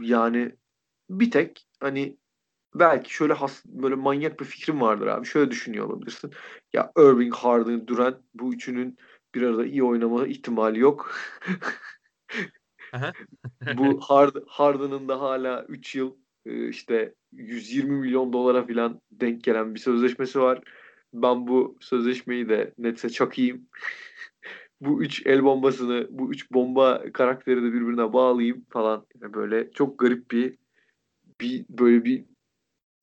Yani 0.00 0.52
bir 1.10 1.30
tek 1.30 1.66
hani 1.80 2.16
belki 2.74 3.14
şöyle 3.14 3.32
has, 3.32 3.64
böyle 3.66 3.94
manyak 3.94 4.40
bir 4.40 4.44
fikrim 4.44 4.80
vardır 4.80 5.06
abi. 5.06 5.26
Şöyle 5.26 5.50
düşünüyor 5.50 5.86
olabilirsin. 5.86 6.30
Ya 6.72 6.92
Irving, 6.98 7.34
Harden, 7.34 7.86
Durant 7.86 8.16
bu 8.34 8.54
üçünün 8.54 8.98
bir 9.34 9.42
arada 9.42 9.66
iyi 9.66 9.82
oynama 9.82 10.26
ihtimali 10.26 10.78
yok. 10.78 11.14
bu 13.76 14.00
Hard, 14.00 14.36
Harden'ın 14.46 15.08
da 15.08 15.20
hala 15.20 15.64
3 15.68 15.94
yıl 15.94 16.16
e, 16.46 16.68
işte 16.68 17.14
120 17.32 18.00
milyon 18.00 18.32
dolara 18.32 18.66
falan 18.66 19.00
denk 19.10 19.44
gelen 19.44 19.74
bir 19.74 19.80
sözleşmesi 19.80 20.40
var. 20.40 20.60
Ben 21.14 21.46
bu 21.46 21.76
sözleşmeyi 21.80 22.48
de 22.48 22.74
Nets'e 22.78 23.08
çakayım. 23.08 23.68
bu 24.80 25.02
üç 25.02 25.26
el 25.26 25.44
bombasını, 25.44 26.06
bu 26.10 26.32
üç 26.32 26.52
bomba 26.52 27.12
karakteri 27.12 27.62
de 27.62 27.72
birbirine 27.72 28.12
bağlayayım 28.12 28.66
falan. 28.70 29.06
Yani 29.20 29.34
böyle 29.34 29.70
çok 29.70 29.98
garip 29.98 30.30
bir 30.30 30.56
bir 31.40 31.64
böyle 31.68 32.04
bir 32.04 32.24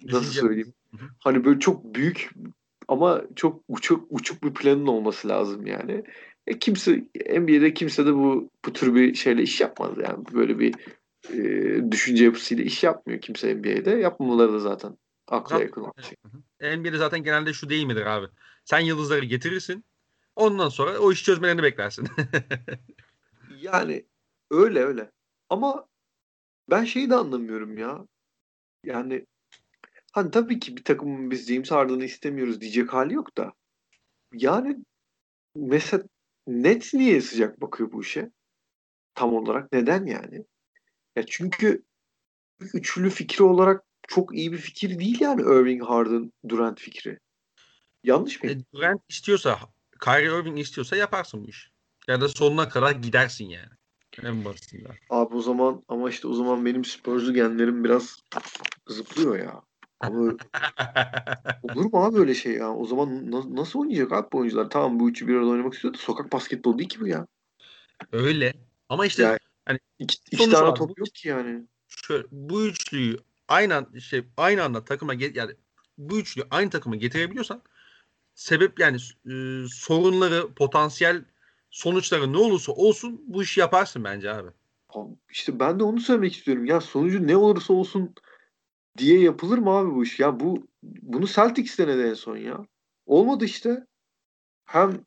nasıl 0.03 0.31
söyleyeyim? 0.31 0.73
Hani 1.19 1.45
böyle 1.45 1.59
çok 1.59 1.95
büyük 1.95 2.29
ama 2.87 3.21
çok 3.35 3.63
uçuk 3.67 4.05
uçuk 4.09 4.43
bir 4.43 4.53
planın 4.53 4.87
olması 4.87 5.27
lazım 5.27 5.65
yani. 5.65 6.03
E 6.47 6.59
kimse 6.59 7.05
NBA'de 7.39 7.73
kimse 7.73 8.05
de 8.05 8.15
bu 8.15 8.49
bu 8.65 8.73
tür 8.73 8.95
bir 8.95 9.13
şeyle 9.15 9.41
iş 9.41 9.61
yapmaz 9.61 9.91
yani. 9.97 10.25
Böyle 10.33 10.59
bir 10.59 10.75
e, 11.29 11.91
düşünce 11.91 12.23
yapısıyla 12.23 12.63
iş 12.63 12.83
yapmıyor 12.83 13.21
kimse 13.21 13.55
NBA'de. 13.55 13.89
Yapmamaları 13.89 14.53
da 14.53 14.59
zaten 14.59 14.97
akla 15.27 15.59
yakın 15.59 15.81
olan 15.81 15.93
şey. 16.01 16.77
NBA'de 16.77 16.97
zaten 16.97 17.23
genelde 17.23 17.53
şu 17.53 17.69
değil 17.69 17.85
midir 17.85 18.05
abi? 18.05 18.27
Sen 18.65 18.79
yıldızları 18.79 19.25
getirirsin. 19.25 19.85
Ondan 20.35 20.69
sonra 20.69 20.99
o 20.99 21.11
işi 21.11 21.23
çözmelerini 21.23 21.63
beklersin. 21.63 22.07
yani 23.61 24.05
öyle 24.51 24.79
öyle. 24.79 25.11
Ama 25.49 25.87
ben 26.69 26.83
şeyi 26.83 27.09
de 27.09 27.15
anlamıyorum 27.15 27.77
ya. 27.77 28.07
Yani 28.85 29.25
hani 30.11 30.31
tabii 30.31 30.59
ki 30.59 30.77
bir 30.77 30.83
takımın 30.83 31.31
biz 31.31 31.47
James 31.47 31.71
Harden'ı 31.71 32.05
istemiyoruz 32.05 32.61
diyecek 32.61 32.93
hali 32.93 33.13
yok 33.13 33.37
da. 33.37 33.53
Yani 34.33 34.77
mesela 35.55 36.03
Nets 36.47 36.93
niye 36.93 37.21
sıcak 37.21 37.61
bakıyor 37.61 37.91
bu 37.91 38.01
işe? 38.01 38.31
Tam 39.15 39.33
olarak 39.33 39.71
neden 39.73 40.05
yani? 40.05 40.45
Ya 41.15 41.25
çünkü 41.25 41.83
üçlü 42.73 43.09
fikri 43.09 43.43
olarak 43.43 43.83
çok 44.07 44.35
iyi 44.35 44.51
bir 44.51 44.57
fikir 44.57 44.99
değil 44.99 45.21
yani 45.21 45.41
Irving 45.41 45.83
Harden 45.83 46.31
Durant 46.49 46.79
fikri. 46.79 47.19
Yanlış 48.03 48.43
mı? 48.43 48.51
E, 48.51 48.57
Durant 48.73 49.01
istiyorsa 49.09 49.59
Kyrie 50.03 50.39
Irving 50.39 50.59
istiyorsa 50.59 50.95
yaparsın 50.95 51.43
bu 51.43 51.49
iş. 51.49 51.71
Ya 52.07 52.21
da 52.21 52.29
sonuna 52.29 52.69
kadar 52.69 52.91
gidersin 52.91 53.45
yani. 53.45 53.71
En 54.23 54.45
basitinden. 54.45 54.95
Abi 55.09 55.35
o 55.35 55.41
zaman 55.41 55.83
ama 55.87 56.09
işte 56.09 56.27
o 56.27 56.33
zaman 56.33 56.65
benim 56.65 56.85
Spurs'u 56.85 57.33
genlerim 57.33 57.83
biraz 57.83 58.19
zıplıyor 58.87 59.39
ya. 59.39 59.61
Ama 60.01 60.19
olur 61.63 61.85
mu 61.85 62.05
abi 62.05 62.19
öyle 62.19 62.33
şey 62.33 62.53
ya? 62.53 62.75
O 62.75 62.85
zaman 62.85 63.31
na- 63.31 63.55
nasıl 63.55 63.79
oynayacak 63.79 64.11
abi 64.11 64.27
bu 64.33 64.37
oyuncular? 64.37 64.69
Tamam 64.69 64.99
bu 64.99 65.09
üçü 65.09 65.27
bir 65.27 65.35
arada 65.35 65.49
oynamak 65.49 65.73
istiyor 65.73 65.93
da 65.93 65.97
sokak 65.97 66.31
basketbol 66.31 66.77
değil 66.77 66.89
ki 66.89 66.99
bu 66.99 67.07
ya. 67.07 67.27
Öyle. 68.11 68.53
Ama 68.89 69.05
işte 69.05 69.23
yani, 69.23 69.37
hani 69.65 69.79
iki, 69.99 70.17
iki 70.31 70.49
tane 70.49 70.67
var. 70.67 70.75
top 70.75 70.99
yok 70.99 71.07
ki 71.13 71.27
yani. 71.27 71.63
Şöyle 71.87 72.23
bu 72.31 72.65
üçlüyü 72.65 73.17
aynı 73.47 74.01
şey 74.01 74.23
aynı 74.37 74.63
anda 74.63 74.85
takıma 74.85 75.13
get 75.13 75.35
yani 75.35 75.51
bu 75.97 76.19
üçlüyü 76.19 76.47
aynı 76.51 76.69
takıma 76.69 76.95
getirebiliyorsan 76.95 77.61
sebep 78.35 78.79
yani 78.79 78.97
e, 79.25 79.33
sorunları, 79.69 80.53
potansiyel 80.53 81.25
sonuçları 81.71 82.33
ne 82.33 82.37
olursa 82.37 82.71
olsun 82.71 83.21
bu 83.27 83.43
işi 83.43 83.59
yaparsın 83.59 84.03
bence 84.03 84.31
abi. 84.31 84.49
İşte 85.29 85.59
ben 85.59 85.79
de 85.79 85.83
onu 85.83 85.99
söylemek 85.99 86.35
istiyorum. 86.35 86.65
Ya 86.65 86.81
sonucu 86.81 87.27
ne 87.27 87.37
olursa 87.37 87.73
olsun 87.73 88.15
diye 88.97 89.19
yapılır 89.19 89.57
mı 89.57 89.69
abi 89.69 89.95
bu 89.95 90.03
iş? 90.03 90.19
Ya 90.19 90.39
bu 90.39 90.67
bunu 90.83 91.27
Celtics 91.27 91.79
denedi 91.79 92.01
en 92.01 92.13
son 92.13 92.37
ya. 92.37 92.65
Olmadı 93.05 93.45
işte. 93.45 93.85
Hem 94.65 95.05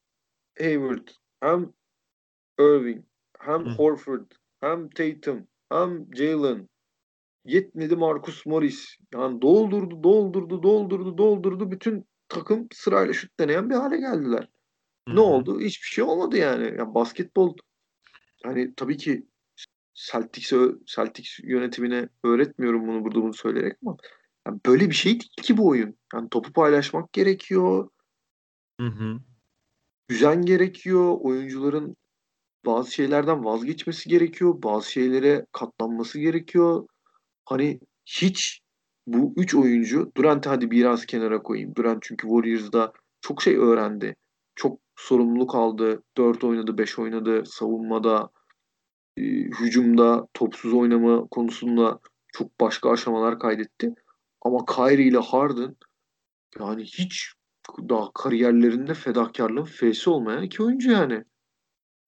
Hayward, 0.58 1.08
hem 1.40 1.72
Irving, 2.58 3.04
hem 3.38 3.64
Hı. 3.64 3.70
Horford, 3.70 4.30
hem 4.60 4.90
Tatum, 4.90 5.46
hem 5.68 6.06
Jalen. 6.14 6.68
Yetmedi 7.44 7.96
Marcus 7.96 8.46
Morris. 8.46 8.96
Yani 9.14 9.42
doldurdu, 9.42 10.02
doldurdu, 10.02 10.62
doldurdu, 10.62 11.18
doldurdu. 11.18 11.70
Bütün 11.70 12.06
takım 12.28 12.68
sırayla 12.72 13.12
şut 13.12 13.40
deneyen 13.40 13.70
bir 13.70 13.74
hale 13.74 13.96
geldiler. 13.96 14.48
Hı-hı. 15.08 15.16
Ne 15.16 15.20
oldu? 15.20 15.60
Hiçbir 15.60 15.86
şey 15.86 16.04
olmadı 16.04 16.36
yani. 16.36 16.64
yani 16.78 16.94
basketbol 16.94 17.56
hani 18.42 18.74
tabii 18.74 18.96
ki 18.96 19.26
Celtics'e 19.94 20.56
Celtics 20.86 21.38
yönetimine 21.42 22.08
öğretmiyorum 22.24 22.88
bunu 22.88 23.04
burada 23.04 23.22
bunu 23.22 23.34
söyleyerek 23.34 23.76
ama 23.86 23.96
yani 24.46 24.60
böyle 24.66 24.90
bir 24.90 24.94
şey 24.94 25.12
değil 25.12 25.42
ki 25.42 25.56
bu 25.56 25.68
oyun. 25.68 25.96
Yani 26.14 26.28
topu 26.28 26.52
paylaşmak 26.52 27.12
gerekiyor. 27.12 27.88
Hı 28.80 28.86
hı. 28.86 29.20
Düzen 30.10 30.42
gerekiyor. 30.42 31.16
Oyuncuların 31.20 31.96
bazı 32.66 32.92
şeylerden 32.92 33.44
vazgeçmesi 33.44 34.08
gerekiyor. 34.08 34.62
Bazı 34.62 34.92
şeylere 34.92 35.46
katlanması 35.52 36.20
gerekiyor. 36.20 36.86
Hani 37.44 37.80
hiç 38.06 38.60
bu 39.06 39.34
üç 39.36 39.54
oyuncu 39.54 40.12
Durant'ı 40.16 40.48
hadi 40.48 40.70
biraz 40.70 41.06
kenara 41.06 41.42
koyayım. 41.42 41.74
Durant 41.74 42.02
çünkü 42.02 42.28
Warriors'da 42.28 42.92
çok 43.20 43.42
şey 43.42 43.56
öğrendi. 43.56 44.16
Çok 44.54 44.80
sorumluluk 44.96 45.54
aldı. 45.54 46.02
Dört 46.16 46.44
oynadı, 46.44 46.78
beş 46.78 46.98
oynadı. 46.98 47.42
Savunmada, 47.46 48.30
e, 49.16 49.22
hücumda, 49.22 50.28
topsuz 50.34 50.74
oynama 50.74 51.26
konusunda 51.26 52.00
çok 52.32 52.60
başka 52.60 52.90
aşamalar 52.90 53.38
kaydetti. 53.38 53.94
Ama 54.42 54.64
Kyrie 54.64 55.06
ile 55.06 55.18
Harden 55.18 55.76
yani 56.58 56.84
hiç 56.84 57.32
daha 57.88 58.12
kariyerlerinde 58.12 58.94
fedakarlığın 58.94 59.64
fesi 59.64 60.10
olmayan 60.10 60.42
iki 60.42 60.62
oyuncu 60.62 60.90
yani. 60.90 61.24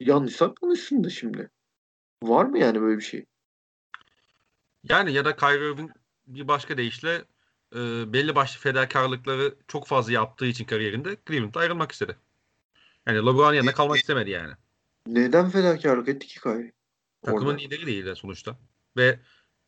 Yanlışsa 0.01 0.55
konuşsun 0.55 1.05
da 1.05 1.11
şimdi. 1.11 1.51
Var 2.23 2.45
mı 2.45 2.59
yani 2.59 2.81
böyle 2.81 2.99
bir 2.99 3.05
şey? 3.05 3.25
Yani 4.85 5.13
ya 5.13 5.25
da 5.25 5.37
Kyrie 5.37 5.73
Irving 5.73 5.91
bir 6.27 6.49
başka 6.49 6.77
deyişle 6.77 7.25
e, 7.75 8.13
belli 8.13 8.35
başlı 8.35 8.61
fedakarlıkları 8.61 9.55
çok 9.69 9.87
fazla 9.87 10.13
yaptığı 10.13 10.47
için 10.47 10.65
kariyerinde 10.65 11.17
Cleveland'da 11.29 11.61
ayrılmak 11.61 11.93
istedi. 11.93 12.17
Yani 13.07 13.19
LeBron'un 13.19 13.55
yanında 13.55 13.73
kalmak 13.73 13.97
istemedi 13.97 14.31
yani. 14.31 14.53
Neden 15.07 15.51
fedakarlık 15.51 16.09
etti 16.09 16.27
ki 16.27 16.41
Kyrie? 16.41 16.76
Takımın 17.23 17.47
Orada. 17.47 17.59
lideri 17.63 17.87
değil 17.87 18.07
de 18.07 18.15
sonuçta. 18.15 18.59
Ve 18.97 19.21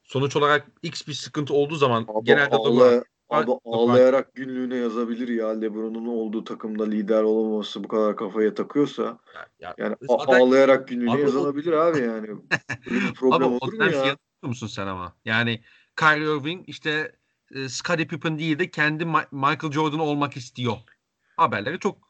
sonuç 0.03 0.37
olarak 0.37 0.67
X 0.83 1.07
bir 1.09 1.13
sıkıntı 1.15 1.55
olduğu 1.55 1.77
zaman 1.77 2.07
Abi, 2.09 2.25
genelde 2.25 2.55
LeBron- 2.55 3.05
abi 3.31 3.51
ağlayarak 3.65 4.35
günlüğüne 4.35 4.77
yazabilir 4.77 5.29
ya 5.29 5.49
LeBron'un 5.49 6.07
olduğu 6.07 6.45
takımda 6.45 6.85
lider 6.85 7.23
olamaması 7.23 7.85
bu 7.85 7.89
kadar 7.89 8.17
kafaya 8.17 8.55
takıyorsa. 8.55 9.19
ya, 9.35 9.47
ya, 9.61 9.75
Yani 9.79 9.97
zaten- 10.01 10.41
ağlayarak 10.41 10.89
günlüğüne 10.89 11.11
Abi 11.11 11.19
o- 11.19 11.23
yazılabilir 11.25 11.73
abi 11.73 11.99
yani. 11.99 12.29
Böyle 12.29 13.01
bir 13.01 13.15
problem 13.15 13.43
Abi 13.43 13.45
olur 13.45 13.73
o 13.73 13.77
mu 13.77 13.91
ya? 13.93 14.05
şey 14.05 14.15
musun 14.43 14.67
sen 14.67 14.87
ama? 14.87 15.17
Yani 15.25 15.63
Kyrie 15.97 16.37
Irving 16.37 16.69
işte 16.69 17.17
e, 17.55 17.69
Scottie 17.69 18.07
Pippen 18.07 18.39
değil 18.39 18.59
de 18.59 18.71
kendi 18.71 19.05
Ma- 19.05 19.29
Michael 19.51 19.73
Jordan 19.73 20.01
olmak 20.01 20.37
istiyor. 20.37 20.77
Haberleri 21.37 21.79
çok 21.79 22.08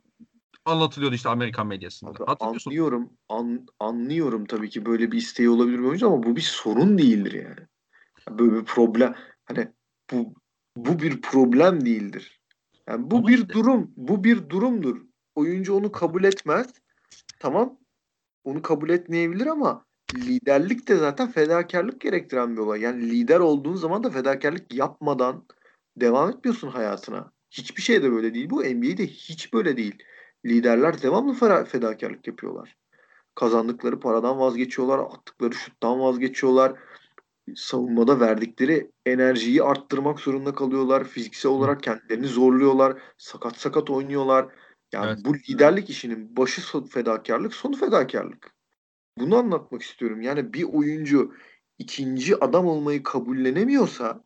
anlatılıyordu 0.69 1.15
işte 1.15 1.29
Amerikan 1.29 1.67
medyasında. 1.67 2.11
Abi 2.11 2.25
Hatırlıyorsun. 2.27 2.71
anlıyorum. 2.71 3.11
An, 3.29 3.67
anlıyorum 3.81 4.45
tabii 4.47 4.71
ki 4.71 4.87
böyle 4.87 5.13
bir 5.13 5.19
isteği 5.19 5.49
olabilir 5.51 5.79
bir 5.79 5.85
oyuncu 5.85 6.07
ama 6.07 6.23
bu 6.23 6.37
bir 6.37 6.41
sorun 6.41 6.99
değildir 6.99 7.33
yani. 7.33 7.69
Böyle 8.39 8.55
bir 8.61 8.65
problem. 8.65 9.15
Hani 9.45 9.69
bu 10.13 10.35
bu 10.77 10.99
bir 10.99 11.21
problem 11.21 11.85
değildir. 11.85 12.41
Yani 12.89 13.11
bu 13.11 13.17
Ama 13.17 13.29
bir 13.29 13.39
işte- 13.39 13.49
durum. 13.53 13.91
Bu 13.97 14.25
bir 14.25 14.49
durumdur. 14.49 15.01
Oyuncu 15.35 15.75
onu 15.75 15.93
kabul 15.93 16.25
etmez. 16.25 16.67
Tamam. 17.41 17.79
Onu 18.45 18.63
kabul 18.63 18.91
etmeyebilir 18.91 19.47
ama 19.47 19.85
liderlik 20.15 20.89
de 20.89 20.97
zaten 20.97 21.31
fedakarlık 21.31 22.01
gerektiren 22.01 22.57
bir 22.57 22.61
olay. 22.61 22.81
Yani 22.81 23.11
lider 23.11 23.41
olduğun 23.41 23.75
zaman 23.75 24.05
da 24.05 24.11
fedakarlık 24.11 24.75
yapmadan 24.75 25.47
devam 25.97 26.31
etmiyorsun 26.31 26.69
hayatına. 26.69 27.33
Hiçbir 27.51 27.83
şey 27.83 28.03
de 28.03 28.13
böyle 28.13 28.35
değil. 28.35 28.51
Bu 28.51 28.63
NBA'de 28.65 29.07
hiç 29.07 29.53
böyle 29.53 29.77
değil. 29.77 29.95
Liderler 30.47 31.03
devamlı 31.03 31.65
fedakarlık 31.65 32.27
yapıyorlar. 32.27 32.77
Kazandıkları 33.35 34.01
paradan 34.01 34.39
vazgeçiyorlar, 34.39 34.99
attıkları 34.99 35.55
şuttan 35.55 36.01
vazgeçiyorlar. 36.01 36.79
Savunmada 37.55 38.21
verdikleri 38.21 38.91
enerjiyi 39.07 39.63
arttırmak 39.63 40.21
zorunda 40.21 40.55
kalıyorlar. 40.55 41.05
Fiziksel 41.05 41.53
olarak 41.53 41.83
kendilerini 41.83 42.27
zorluyorlar. 42.27 42.99
Sakat 43.19 43.57
sakat 43.57 43.91
oynuyorlar. 43.91 44.47
Yani 44.93 45.07
Evet. 45.07 45.19
bu 45.25 45.35
liderlik 45.35 45.91
işinin 45.91 46.37
başı 46.37 46.83
fedakarlık, 46.89 47.55
sonu 47.55 47.77
fedakarlık. 47.77 48.55
Bunu 49.19 49.37
anlatmak 49.37 49.83
istiyorum. 49.83 50.23
Yani 50.23 50.53
bir 50.53 50.63
oyuncu 50.63 51.35
ikinci 51.79 52.45
adam 52.45 52.67
olmayı 52.67 53.03
kabullenemiyorsa 53.03 54.25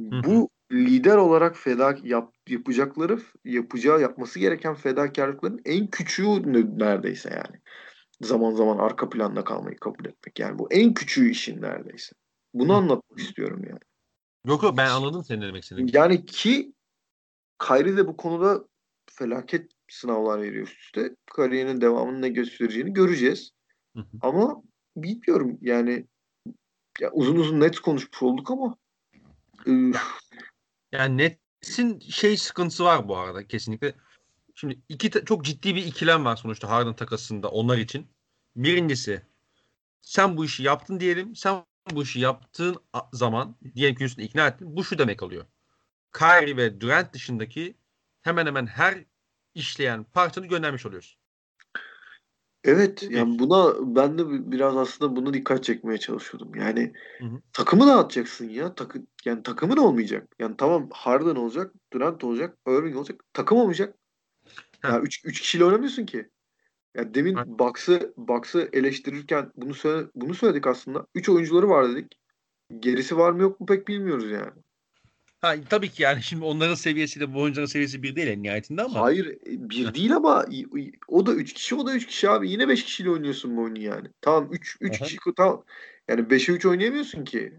bu 0.00 0.48
lider 0.72 1.16
olarak 1.16 1.56
feda 1.56 1.96
yap, 2.02 2.34
yapacakları 2.50 3.20
yapacağı 3.44 4.00
yapması 4.00 4.38
gereken 4.38 4.74
fedakarlıkların 4.74 5.60
en 5.64 5.86
küçüğü 5.86 6.52
ne- 6.52 6.78
neredeyse 6.78 7.30
yani. 7.30 7.60
Zaman 8.20 8.50
zaman 8.50 8.78
arka 8.78 9.08
planda 9.08 9.44
kalmayı 9.44 9.76
kabul 9.76 10.04
etmek. 10.04 10.38
Yani 10.38 10.58
bu 10.58 10.72
en 10.72 10.94
küçüğü 10.94 11.30
işin 11.30 11.62
neredeyse. 11.62 12.12
Bunu 12.54 12.72
anlatmak 12.72 13.18
istiyorum 13.18 13.62
yani. 13.68 13.80
Yok 14.46 14.62
yok 14.62 14.76
ben 14.76 14.90
anladım 14.90 15.24
senin 15.24 15.42
demek 15.42 15.62
istediğini. 15.62 15.96
Yani 15.96 16.26
ki 16.26 16.72
Kyrie 17.58 17.96
de 17.96 18.06
bu 18.06 18.16
konuda 18.16 18.64
felaket 19.10 19.70
sınavlar 19.88 20.42
veriyor 20.42 20.66
üst 20.66 20.80
üste. 20.80 21.16
Kariyerinin 21.26 21.80
devamını 21.80 22.22
ne 22.22 22.28
göstereceğini 22.28 22.92
göreceğiz. 22.92 23.50
Hı 23.96 24.00
hı. 24.00 24.18
Ama 24.20 24.62
bilmiyorum 24.96 25.58
yani 25.60 26.06
ya 27.00 27.10
uzun 27.12 27.36
uzun 27.36 27.60
net 27.60 27.80
konuşmuş 27.80 28.22
olduk 28.22 28.50
ama 28.50 28.76
Yani 30.92 31.38
Nets'in 31.62 32.00
şey 32.00 32.36
sıkıntısı 32.36 32.84
var 32.84 33.08
bu 33.08 33.16
arada 33.16 33.46
kesinlikle. 33.46 33.94
Şimdi 34.54 34.80
iki 34.88 35.10
çok 35.10 35.44
ciddi 35.44 35.74
bir 35.74 35.84
ikilem 35.86 36.24
var 36.24 36.36
sonuçta 36.36 36.68
Harden 36.70 36.96
takasında 36.96 37.48
onlar 37.48 37.78
için. 37.78 38.10
Birincisi 38.56 39.22
sen 40.02 40.36
bu 40.36 40.44
işi 40.44 40.62
yaptın 40.62 41.00
diyelim. 41.00 41.36
Sen 41.36 41.64
bu 41.90 42.02
işi 42.02 42.20
yaptığın 42.20 42.76
zaman 43.12 43.56
diyelim 43.74 43.96
ki 43.96 44.04
üstüne 44.04 44.24
ikna 44.24 44.46
ettin. 44.46 44.76
Bu 44.76 44.84
şu 44.84 44.98
demek 44.98 45.22
oluyor. 45.22 45.46
Kyrie 46.18 46.56
ve 46.56 46.80
Durant 46.80 47.12
dışındaki 47.12 47.76
hemen 48.22 48.46
hemen 48.46 48.66
her 48.66 49.04
işleyen 49.54 50.04
parçanı 50.04 50.46
göndermiş 50.46 50.86
oluyorsun. 50.86 51.19
Evet 52.64 53.06
yani 53.10 53.38
buna 53.38 53.74
ben 53.96 54.18
de 54.18 54.30
bi- 54.30 54.52
biraz 54.52 54.76
aslında 54.76 55.16
bunu 55.16 55.34
dikkat 55.34 55.64
çekmeye 55.64 55.98
çalışıyordum. 55.98 56.54
Yani 56.54 56.92
Hı 57.20 57.24
hı. 57.26 57.40
takımı 57.52 57.86
dağıtacaksın 57.86 58.48
ya. 58.48 58.74
Takı, 58.74 59.02
yani 59.24 59.42
takımın 59.42 59.76
olmayacak. 59.76 60.28
Yani 60.38 60.56
tamam 60.58 60.88
Harden 60.92 61.36
olacak, 61.36 61.74
Durant 61.92 62.24
olacak, 62.24 62.58
Irving 62.68 62.96
olacak. 62.96 63.24
Takım 63.32 63.58
olmayacak. 63.58 63.94
Ya 64.84 64.96
Heh. 64.96 65.02
3 65.02 65.24
3 65.24 65.40
kişiyle 65.40 65.64
oynamıyorsun 65.64 66.06
ki. 66.06 66.28
Ya 66.94 67.14
demin 67.14 67.36
Aynen. 67.36 67.58
Bucks'ı 67.58 68.14
Bucks'ı 68.16 68.68
eleştirirken 68.72 69.52
bunu 69.56 69.74
söyle, 69.74 70.08
bunu 70.14 70.34
söyledik 70.34 70.66
aslında. 70.66 71.06
3 71.14 71.28
oyuncuları 71.28 71.68
var 71.68 71.88
dedik. 71.88 72.20
Gerisi 72.80 73.16
var 73.18 73.32
mı 73.32 73.42
yok 73.42 73.60
mu 73.60 73.66
pek 73.66 73.88
bilmiyoruz 73.88 74.30
yani. 74.30 74.52
Ha, 75.40 75.54
tabii 75.70 75.88
ki 75.88 76.02
yani 76.02 76.22
şimdi 76.22 76.44
onların 76.44 76.74
seviyesiyle 76.74 77.34
bu 77.34 77.40
oyuncuların 77.40 77.66
seviyesi 77.66 78.02
bir 78.02 78.16
değil 78.16 78.28
en 78.28 78.42
nihayetinde 78.42 78.82
ama. 78.82 79.00
Hayır 79.00 79.26
e, 79.26 79.70
bir 79.70 79.94
değil 79.94 80.16
ama 80.16 80.46
o 81.08 81.26
da 81.26 81.34
3 81.34 81.52
kişi 81.52 81.74
o 81.74 81.86
da 81.86 81.94
3 81.94 82.06
kişi 82.06 82.30
abi. 82.30 82.50
Yine 82.50 82.68
5 82.68 82.84
kişiyle 82.84 83.10
oynuyorsun 83.10 83.56
bu 83.56 83.62
oyunu 83.62 83.78
yani. 83.78 84.08
Tamam 84.20 84.48
3 84.52 84.76
3 84.80 85.00
Aha. 85.00 85.04
kişi 85.04 85.18
tamam. 85.36 85.64
Yani 86.08 86.20
5'e 86.20 86.54
3 86.54 86.66
oynayamıyorsun 86.66 87.24
ki. 87.24 87.52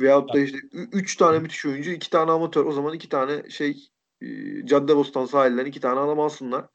Veyahut 0.00 0.34
da 0.34 0.40
işte 0.40 0.58
3 0.72 1.16
tane 1.16 1.38
müthiş 1.38 1.66
oyuncu, 1.66 1.90
2 1.90 2.10
tane 2.10 2.30
amatör. 2.30 2.64
O 2.64 2.72
zaman 2.72 2.94
2 2.94 3.08
tane 3.08 3.50
şey 3.50 3.90
e, 4.20 4.26
Caddebostan 4.66 5.26
sahilden 5.26 5.64
2 5.64 5.80
tane 5.80 6.00
adam 6.00 6.20
alsınlar. 6.20 6.66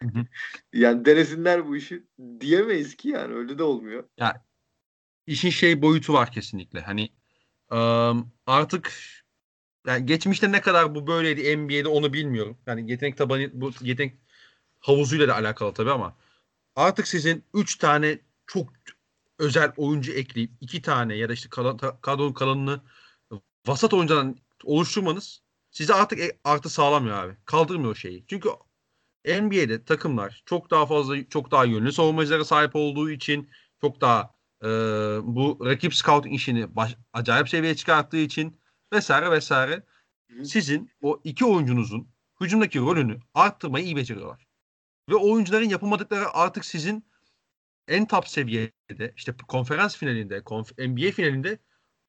Yani 0.72 1.04
denesinler 1.04 1.66
bu 1.68 1.76
işi. 1.76 2.06
Diyemeyiz 2.40 2.96
ki 2.96 3.08
yani 3.08 3.34
öyle 3.34 3.58
de 3.58 3.62
olmuyor. 3.62 4.04
işin 5.26 5.50
şey 5.50 5.82
boyutu 5.82 6.12
var 6.12 6.32
kesinlikle. 6.32 6.80
Hani 6.80 7.08
ım, 7.72 8.32
artık 8.46 8.92
yani 9.86 10.06
geçmişte 10.06 10.52
ne 10.52 10.60
kadar 10.60 10.94
bu 10.94 11.06
böyleydi 11.06 11.56
NBA'de 11.56 11.88
onu 11.88 12.12
bilmiyorum. 12.12 12.58
Yani 12.66 12.90
yetenek 12.90 13.16
tabanı 13.16 13.50
bu 13.52 13.70
yetenek 13.80 14.14
havuzuyla 14.80 15.28
da 15.28 15.34
alakalı 15.34 15.74
tabii 15.74 15.90
ama 15.90 16.16
artık 16.76 17.08
sizin 17.08 17.44
3 17.54 17.76
tane 17.78 18.18
çok 18.46 18.68
özel 19.38 19.72
oyuncu 19.76 20.12
ekleyip 20.12 20.50
2 20.60 20.82
tane 20.82 21.14
ya 21.16 21.28
da 21.28 21.32
işte 21.32 21.48
kalan, 21.48 21.78
kadronun 22.00 22.32
kalanını 22.32 22.80
vasat 23.66 23.94
oyuncudan 23.94 24.36
oluşturmanız 24.64 25.42
size 25.70 25.94
artık 25.94 26.20
e- 26.20 26.38
artı 26.44 26.70
sağlamıyor 26.70 27.24
abi. 27.24 27.36
Kaldırmıyor 27.44 27.94
şeyi. 27.96 28.24
Çünkü 28.28 28.48
NBA'de 29.26 29.84
takımlar 29.84 30.42
çok 30.46 30.70
daha 30.70 30.86
fazla 30.86 31.28
çok 31.28 31.50
daha 31.50 31.64
yönlü 31.64 31.92
savunmacılara 31.92 32.44
sahip 32.44 32.76
olduğu 32.76 33.10
için 33.10 33.50
çok 33.80 34.00
daha 34.00 34.34
e, 34.62 34.66
bu 35.22 35.58
rakip 35.66 35.94
scouting 35.94 36.34
işini 36.34 36.76
baş- 36.76 36.96
acayip 37.12 37.48
seviyeye 37.48 37.76
çıkarttığı 37.76 38.16
için 38.16 38.60
vesaire 38.92 39.30
vesaire 39.30 39.82
sizin 40.44 40.90
o 41.02 41.20
iki 41.24 41.44
oyuncunuzun 41.44 42.08
hücumdaki 42.40 42.78
rolünü 42.78 43.18
arttırmayı 43.34 43.84
iyi 43.84 43.96
beceriyorlar. 43.96 44.46
Ve 45.10 45.14
oyuncuların 45.14 45.68
yapamadıkları 45.68 46.24
artık 46.32 46.64
sizin 46.64 47.04
en 47.88 48.06
top 48.06 48.28
seviyede 48.28 49.12
işte 49.16 49.34
konferans 49.48 49.96
finalinde, 49.96 50.38
konf- 50.38 50.88
NBA 50.88 51.10
finalinde 51.10 51.58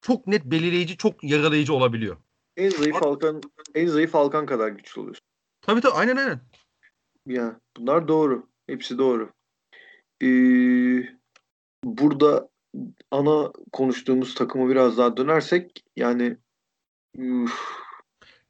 çok 0.00 0.26
net 0.26 0.44
belirleyici, 0.44 0.96
çok 0.96 1.24
yaralayıcı 1.24 1.74
olabiliyor. 1.74 2.16
En 2.56 2.70
zayıf 2.70 2.94
halkan 2.94 3.42
en 3.74 3.86
zayıf 3.86 4.14
halkan 4.14 4.46
kadar 4.46 4.68
güçlü 4.68 5.00
oluyorsun. 5.00 5.24
Tabii 5.60 5.80
tabii 5.80 5.94
aynen 5.94 6.16
aynen. 6.16 6.40
Ya 7.26 7.60
bunlar 7.76 8.08
doğru. 8.08 8.48
Hepsi 8.66 8.98
doğru. 8.98 9.32
Ee, 10.22 11.08
burada 11.84 12.48
ana 13.10 13.52
konuştuğumuz 13.72 14.34
takımı 14.34 14.70
biraz 14.70 14.98
daha 14.98 15.16
dönersek 15.16 15.84
yani 15.96 16.36
üf, 17.18 17.52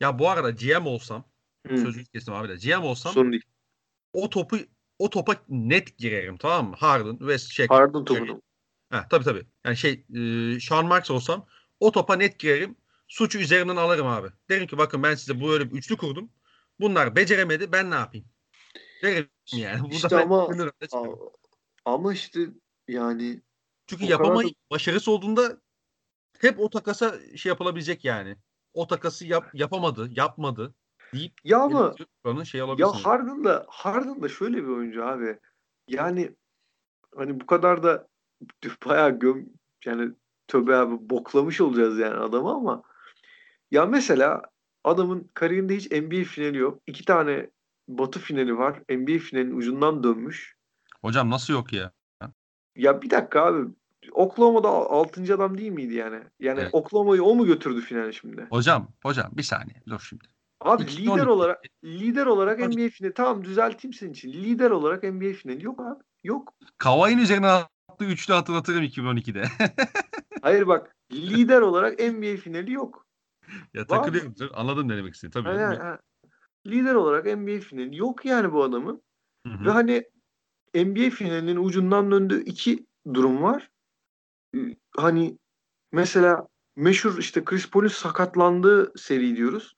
Ya 0.01 0.19
bu 0.19 0.31
arada 0.31 0.51
GM 0.51 0.87
olsam, 0.87 1.25
hı, 1.67 1.79
sözünü 1.79 2.05
kestim 2.05 2.35
abi 2.35 2.49
de 2.49 2.57
GM 2.57 2.85
olsam 2.85 3.13
sorun 3.13 3.33
değil. 3.33 3.43
o 4.13 4.31
topu 4.31 4.57
o 4.99 5.11
topa 5.11 5.37
net 5.49 5.99
girerim 5.99 6.37
tamam 6.37 6.71
mı? 6.71 6.77
Harden 6.79 7.29
ve 7.29 7.39
şey. 7.39 7.67
Harden 7.67 8.05
topunu. 8.05 8.43
Ha, 8.91 9.07
tabii 9.11 9.25
tabii. 9.25 9.47
Yani 9.65 9.77
şey 9.77 9.93
e, 9.93 10.61
Sean 10.61 10.87
Marks 10.87 11.11
olsam 11.11 11.47
o 11.81 11.93
topa 11.93 12.17
net 12.17 12.39
girerim. 12.39 12.77
Suçu 13.09 13.39
üzerinden 13.39 13.77
alırım 13.77 14.07
abi. 14.07 14.29
Derim 14.49 14.67
ki 14.67 14.79
bakın 14.79 15.03
ben 15.03 15.15
size 15.15 15.41
böyle 15.41 15.71
bir 15.71 15.77
üçlü 15.77 15.97
kurdum. 15.97 16.31
Bunlar 16.81 17.17
beceremedi. 17.17 17.73
Ben 17.73 17.91
ne 17.91 17.95
yapayım? 17.95 18.27
Derim 19.03 19.29
yani. 19.53 19.81
Burada 19.83 19.95
İşte 19.95 20.17
ama 20.17 20.49
ama 21.85 22.13
işte 22.13 22.41
yani 22.89 23.43
Çünkü 23.87 24.03
kadar 24.05 24.11
yapamayıp 24.11 24.57
başarısı 24.71 25.11
olduğunda 25.11 25.61
hep 26.41 26.61
o 26.61 26.71
takasa 26.71 27.37
şey 27.37 27.51
yapılabilecek 27.51 28.05
yani. 28.05 28.37
O 28.79 28.87
takası 28.87 29.27
yap, 29.27 29.51
yapamadı, 29.55 30.09
yapmadı 30.11 30.75
deyip 31.15 31.33
ya 31.45 31.59
ama 31.59 31.95
Buranın 32.25 32.45
şey 32.45 32.61
ya. 32.61 32.93
Harden 32.93 33.45
da 33.45 33.67
Harden 33.69 34.23
da 34.23 34.29
şöyle 34.29 34.57
bir 34.57 34.69
oyuncu 34.69 35.05
abi. 35.05 35.39
Yani 35.89 36.35
hani 37.17 37.41
bu 37.41 37.47
kadar 37.47 37.83
da 37.83 38.09
bayağı 38.87 39.19
göm 39.19 39.47
yani 39.85 40.13
tövbe 40.49 40.77
abi 40.77 41.11
boklamış 41.11 41.61
olacağız 41.61 41.99
yani 41.99 42.17
adamı 42.17 42.51
ama 42.51 42.83
ya 43.71 43.87
mesela 43.87 44.43
adamın 44.85 45.31
kariyerinde 45.35 45.77
hiç 45.77 45.91
NBA 45.91 46.25
finali 46.25 46.59
yok. 46.59 46.83
İki 46.87 47.05
tane 47.05 47.51
Batı 47.89 48.21
finali 48.21 48.59
var. 48.59 48.83
NBA 48.91 49.19
finalinin 49.19 49.57
ucundan 49.57 50.03
dönmüş. 50.03 50.57
Hocam 51.03 51.31
nasıl 51.31 51.53
yok 51.53 51.73
ya? 51.73 51.93
Ya 52.77 53.03
bir 53.03 53.11
dakika 53.11 53.43
abi. 53.45 53.71
Oklahoma'da 54.13 54.69
6. 54.69 55.35
adam 55.35 55.59
değil 55.59 55.73
miydi 55.73 55.95
yani? 55.95 56.21
Yani 56.41 56.61
Evet. 56.61 56.71
Oklahoma'yı 56.73 57.23
o 57.23 57.35
mu 57.35 57.47
götürdü 57.47 57.81
finale 57.81 58.13
şimdi? 58.13 58.47
Hocam, 58.51 58.89
hocam 59.03 59.31
bir 59.33 59.43
saniye 59.43 59.83
dur 59.89 60.01
şimdi. 60.09 60.25
Abi 60.61 60.83
2012. 60.83 61.03
lider 61.03 61.27
olarak 61.27 61.65
lider 61.85 62.27
olarak 62.27 62.59
Hocam- 62.61 62.73
NBA 62.73 62.89
finali 62.89 63.15
tamam 63.15 63.45
düzelteyim 63.45 63.93
senin 63.95 64.13
için. 64.13 64.33
Lider 64.33 64.71
olarak 64.71 65.03
NBA 65.03 65.33
finali 65.33 65.65
yok 65.65 65.81
abi. 65.81 66.03
Yok. 66.25 66.55
Kavai'nin 66.79 67.23
üzerine 67.23 67.47
attığı 67.47 68.05
üçlü 68.05 68.35
hatırlatırım 68.35 68.85
2012'de. 68.85 69.45
Hayır 70.43 70.67
bak 70.67 70.97
lider 71.13 71.61
olarak 71.61 71.99
NBA 71.99 72.37
finali 72.37 72.73
yok. 72.73 73.07
ya 73.75 73.87
takılıyorum. 73.87 74.35
Anladım 74.55 74.89
ne 74.89 74.97
demek 74.97 75.15
istediğini. 75.15 75.45
Tabii. 75.45 75.59
Ha. 75.59 75.99
Lider 76.67 76.95
olarak 76.95 77.25
NBA 77.25 77.61
finali 77.61 77.97
yok 77.97 78.25
yani 78.25 78.53
bu 78.53 78.63
adamın. 78.63 79.03
Hı 79.47 79.53
hı. 79.53 79.65
Ve 79.65 79.71
hani 79.71 80.05
NBA 80.75 81.11
finalinin 81.11 81.65
ucundan 81.65 82.11
döndüğü 82.11 82.45
iki 82.45 82.87
durum 83.15 83.43
var. 83.43 83.71
Hani 84.97 85.39
mesela 85.93 86.49
meşhur 86.77 87.19
işte 87.19 87.45
Chris 87.45 87.71
Paul'un 87.71 87.89
sakatlandığı 87.89 88.99
seri 88.99 89.37
diyoruz. 89.37 89.77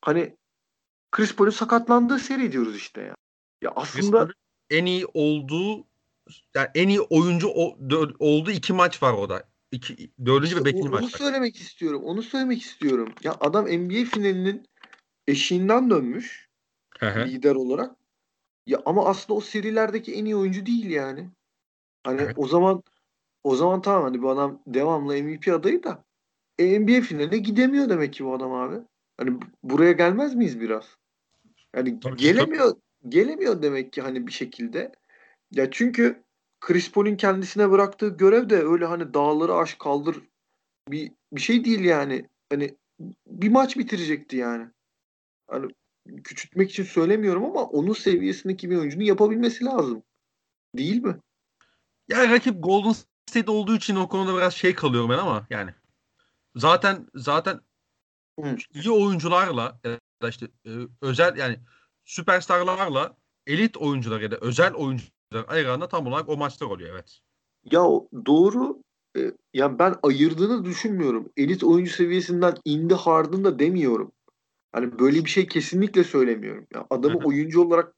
Hani 0.00 0.36
Chris 1.12 1.36
Paul'un 1.36 1.50
sakatlandığı 1.50 2.18
seri 2.18 2.52
diyoruz 2.52 2.76
işte 2.76 3.00
ya. 3.00 3.14
Ya 3.62 3.72
aslında 3.76 4.28
en 4.70 4.86
iyi 4.86 5.06
olduğu 5.14 5.86
yani 6.54 6.68
en 6.74 6.88
iyi 6.88 7.00
oyuncu 7.00 7.48
o, 7.48 7.78
olduğu 8.18 8.50
iki 8.50 8.72
maç 8.72 9.02
var 9.02 9.12
o 9.12 9.28
da. 9.28 9.48
İki, 9.72 10.10
dördüncü 10.24 10.46
İşte 10.46 10.60
ve 10.60 10.64
beşinci 10.64 10.88
maç 10.88 11.02
onu 11.02 11.10
söylemek 11.10 11.56
istiyorum. 11.56 12.02
Onu 12.04 12.22
söylemek 12.22 12.62
istiyorum. 12.62 13.14
Ya 13.22 13.36
adam 13.40 13.64
NBA 13.64 14.04
finalinin 14.04 14.68
eşiğinden 15.26 15.90
dönmüş 15.90 16.48
lider 17.02 17.54
olarak. 17.54 17.96
Ya 18.66 18.82
ama 18.86 19.06
aslında 19.06 19.38
o 19.38 19.40
serilerdeki 19.40 20.14
en 20.14 20.24
iyi 20.24 20.36
oyuncu 20.36 20.66
değil 20.66 20.90
yani. 20.90 21.30
Hani 22.04 22.20
Evet. 22.20 22.34
o 22.38 22.46
zaman 22.46 22.82
o 23.48 23.56
zaman 23.56 23.82
tamam 23.82 24.02
hani 24.02 24.22
bu 24.22 24.30
adam 24.30 24.62
devamlı 24.66 25.22
MVP 25.22 25.52
adayı 25.52 25.82
da 25.82 26.04
e, 26.58 26.80
NBA 26.80 27.00
finaline 27.00 27.38
gidemiyor 27.38 27.88
demek 27.88 28.12
ki 28.12 28.24
bu 28.24 28.34
adam 28.34 28.52
abi. 28.52 28.76
Hani 29.16 29.34
bu- 29.34 29.46
buraya 29.62 29.92
gelmez 29.92 30.34
miyiz 30.34 30.60
biraz? 30.60 30.84
Yani 31.76 32.00
Tabii, 32.00 32.16
gelemiyor 32.16 32.76
gelemiyor 33.08 33.62
demek 33.62 33.92
ki 33.92 34.02
hani 34.02 34.26
bir 34.26 34.32
şekilde. 34.32 34.92
Ya 35.50 35.70
çünkü 35.70 36.22
Chris 36.60 36.92
Paul'un 36.92 37.16
kendisine 37.16 37.70
bıraktığı 37.70 38.08
görev 38.08 38.50
de 38.50 38.56
öyle 38.56 38.84
hani 38.84 39.14
dağları 39.14 39.54
aş 39.54 39.74
kaldır 39.74 40.22
bir 40.88 41.12
bir 41.32 41.40
şey 41.40 41.64
değil 41.64 41.80
yani. 41.80 42.28
Hani 42.50 42.76
bir 43.26 43.48
maç 43.48 43.76
bitirecekti 43.76 44.36
yani. 44.36 44.66
Hani 45.46 45.72
küçültmek 46.24 46.70
için 46.70 46.84
söylemiyorum 46.84 47.44
ama 47.44 47.64
onun 47.64 47.92
seviyesindeki 47.92 48.70
bir 48.70 48.76
oyuncunun 48.76 49.04
yapabilmesi 49.04 49.64
lazım. 49.64 50.02
Değil 50.76 51.02
mi? 51.02 51.16
Yani 52.08 52.30
rakip 52.30 52.62
Golden 52.62 52.94
State 53.28 53.50
olduğu 53.50 53.76
için 53.76 53.96
o 53.96 54.08
konuda 54.08 54.36
biraz 54.36 54.54
şey 54.54 54.74
kalıyorum 54.74 55.10
ben 55.10 55.18
ama 55.18 55.46
yani 55.50 55.70
zaten 56.56 57.06
zaten 57.14 57.60
Hı. 58.40 58.56
iyi 58.74 58.90
oyuncularla 58.90 59.80
ya 59.84 59.98
da 60.22 60.28
işte 60.28 60.46
e, 60.66 60.70
özel 61.00 61.36
yani 61.36 61.58
süperstarlarla 62.04 63.16
elit 63.46 63.76
oyuncular 63.76 64.20
ya 64.20 64.30
da 64.30 64.36
özel 64.36 64.74
oyuncular 64.74 65.44
ayıranda 65.48 65.88
tam 65.88 66.06
olarak 66.06 66.28
o 66.28 66.36
maçlar 66.36 66.66
oluyor 66.66 66.90
evet. 66.92 67.20
Ya 67.64 67.82
doğru. 68.26 68.82
E, 69.16 69.32
ya 69.54 69.78
ben 69.78 69.94
ayırdığını 70.02 70.64
düşünmüyorum. 70.64 71.28
Elit 71.36 71.64
oyuncu 71.64 71.90
seviyesinden 71.90 72.54
indi 72.64 72.94
Harden 72.94 73.44
da 73.44 73.58
demiyorum. 73.58 74.12
Hani 74.72 74.98
böyle 74.98 75.24
bir 75.24 75.30
şey 75.30 75.46
kesinlikle 75.46 76.04
söylemiyorum. 76.04 76.66
Ya 76.74 76.86
adamı 76.90 77.18
oyuncu 77.24 77.62
olarak 77.62 77.94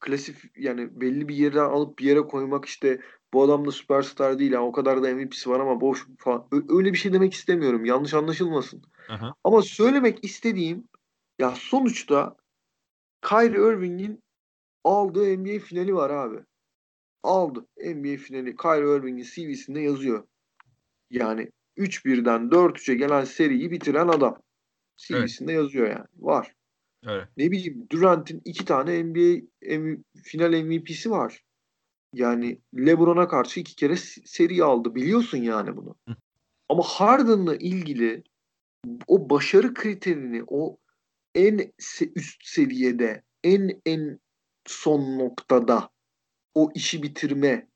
klasif 0.00 0.44
yani 0.56 1.00
belli 1.00 1.28
bir 1.28 1.34
yere 1.34 1.60
alıp 1.60 1.98
bir 1.98 2.04
yere 2.04 2.20
koymak 2.20 2.64
işte 2.64 3.00
bu 3.32 3.42
adam 3.42 3.66
da 3.66 3.72
süperstar 3.72 4.38
değil. 4.38 4.52
Yani 4.52 4.64
o 4.64 4.72
kadar 4.72 5.02
da 5.02 5.14
MVP'si 5.14 5.50
var 5.50 5.60
ama 5.60 5.80
boş 5.80 6.06
falan. 6.18 6.48
Öyle 6.68 6.92
bir 6.92 6.98
şey 6.98 7.12
demek 7.12 7.34
istemiyorum. 7.34 7.84
Yanlış 7.84 8.14
anlaşılmasın. 8.14 8.82
Aha. 9.08 9.34
Ama 9.44 9.62
söylemek 9.62 10.24
istediğim 10.24 10.88
ya 11.38 11.54
sonuçta 11.56 12.36
Kyrie 13.22 13.72
Irving'in 13.72 14.22
aldığı 14.84 15.38
NBA 15.38 15.58
finali 15.58 15.94
var 15.94 16.10
abi. 16.10 16.38
Aldı. 17.22 17.66
NBA 17.76 18.16
finali 18.16 18.56
Kyrie 18.56 18.96
Irving'in 18.96 19.22
CV'sinde 19.22 19.80
yazıyor. 19.80 20.24
Yani 21.10 21.50
3-1'den 21.76 22.40
4-3'e 22.40 22.94
gelen 22.94 23.24
seriyi 23.24 23.70
bitiren 23.70 24.08
adam. 24.08 24.42
CV'sinde 24.96 25.52
yazıyor 25.52 25.86
yani. 25.86 26.06
Var. 26.16 26.54
Evet. 27.06 27.28
Ne 27.36 27.50
bileyim 27.50 27.86
Durant'in 27.92 28.42
iki 28.44 28.64
tane 28.64 29.04
NBA 29.04 29.46
M- 29.62 29.98
final 30.24 30.62
MVP'si 30.62 31.10
var. 31.10 31.44
Yani 32.14 32.60
LeBron'a 32.76 33.28
karşı 33.28 33.60
iki 33.60 33.76
kere 33.76 33.96
seri 34.24 34.64
aldı. 34.64 34.94
Biliyorsun 34.94 35.38
yani 35.38 35.76
bunu. 35.76 35.96
Hı. 36.08 36.16
Ama 36.68 36.82
Harden'la 36.82 37.56
ilgili 37.56 38.22
o 39.06 39.30
başarı 39.30 39.74
kriterini 39.74 40.44
o 40.46 40.78
en 41.34 41.72
üst 42.14 42.46
seviyede 42.46 43.22
en 43.44 43.80
en 43.86 44.20
son 44.66 45.18
noktada 45.18 45.90
o 46.54 46.70
işi 46.74 47.02
bitirme 47.02 47.68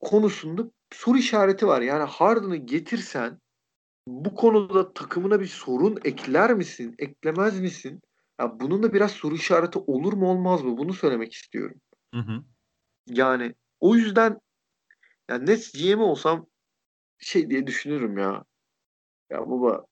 konusunda 0.00 0.70
soru 0.92 1.18
işareti 1.18 1.66
var. 1.66 1.80
Yani 1.80 2.04
Harden'ı 2.04 2.56
getirsen 2.56 3.38
bu 4.06 4.34
konuda 4.34 4.92
takımına 4.92 5.40
bir 5.40 5.46
sorun 5.46 5.98
ekler 6.04 6.54
misin? 6.54 6.94
Eklemez 6.98 7.60
misin? 7.60 8.00
Ya 8.40 8.60
bunun 8.60 8.82
da 8.82 8.92
biraz 8.92 9.10
soru 9.12 9.34
işareti 9.34 9.78
olur 9.78 10.12
mu 10.12 10.30
olmaz 10.30 10.62
mı? 10.62 10.78
Bunu 10.78 10.92
söylemek 10.92 11.32
istiyorum. 11.32 11.80
Hı 12.14 12.20
hı. 12.20 12.44
Yani 13.06 13.54
o 13.80 13.94
yüzden 13.94 14.40
yani 15.30 15.46
Nets 15.46 15.72
GM 15.72 16.02
olsam 16.02 16.46
şey 17.18 17.50
diye 17.50 17.66
düşünürüm 17.66 18.18
ya. 18.18 18.44
Ya 19.30 19.50
baba 19.50 19.84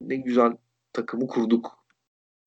ne 0.00 0.16
güzel 0.16 0.52
takımı 0.92 1.26
kurduk. 1.26 1.84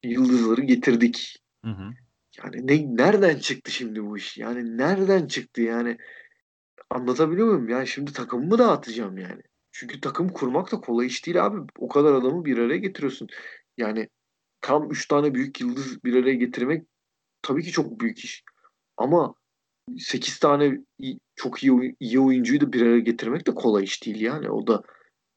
Yıldızları 0.03 0.61
getirdik. 0.61 1.38
Hı 1.65 1.72
hı. 1.72 1.91
Yani 2.38 2.67
ne 2.67 2.95
nereden 3.03 3.39
çıktı 3.39 3.72
şimdi 3.72 4.03
bu 4.03 4.17
iş? 4.17 4.38
Yani 4.38 4.77
nereden 4.77 5.27
çıktı 5.27 5.61
yani? 5.61 5.97
Anlatabiliyor 6.89 7.47
muyum? 7.47 7.69
Yani 7.69 7.88
şimdi 7.88 8.13
takımımı 8.13 8.57
dağıtacağım 8.57 9.17
yani. 9.17 9.41
Çünkü 9.72 10.01
takım 10.01 10.30
kurmak 10.30 10.72
da 10.72 10.81
kolay 10.81 11.07
iş 11.07 11.25
değil 11.25 11.45
abi. 11.45 11.72
O 11.77 11.88
kadar 11.88 12.13
adamı 12.13 12.45
bir 12.45 12.57
araya 12.57 12.77
getiriyorsun. 12.77 13.27
Yani 13.77 14.09
tam 14.64 14.92
üç 14.92 15.08
tane 15.08 15.33
büyük 15.33 15.61
yıldız 15.61 16.03
bir 16.03 16.24
araya 16.24 16.33
getirmek 16.33 16.85
tabii 17.42 17.64
ki 17.64 17.72
çok 17.72 18.00
büyük 18.00 18.19
iş. 18.19 18.43
Ama 18.98 19.35
8 19.98 20.40
tane 20.40 20.80
çok 21.35 21.64
iyi, 21.64 21.95
iyi 22.00 22.19
oyuncuyu 22.19 22.61
da 22.61 22.74
bir 22.74 22.82
araya 22.82 23.00
getirmek 23.00 23.48
de 23.48 23.56
kolay 23.56 23.83
iş 23.83 24.06
değil 24.06 24.22
yani. 24.22 24.50
O 24.50 24.67
da 24.67 24.83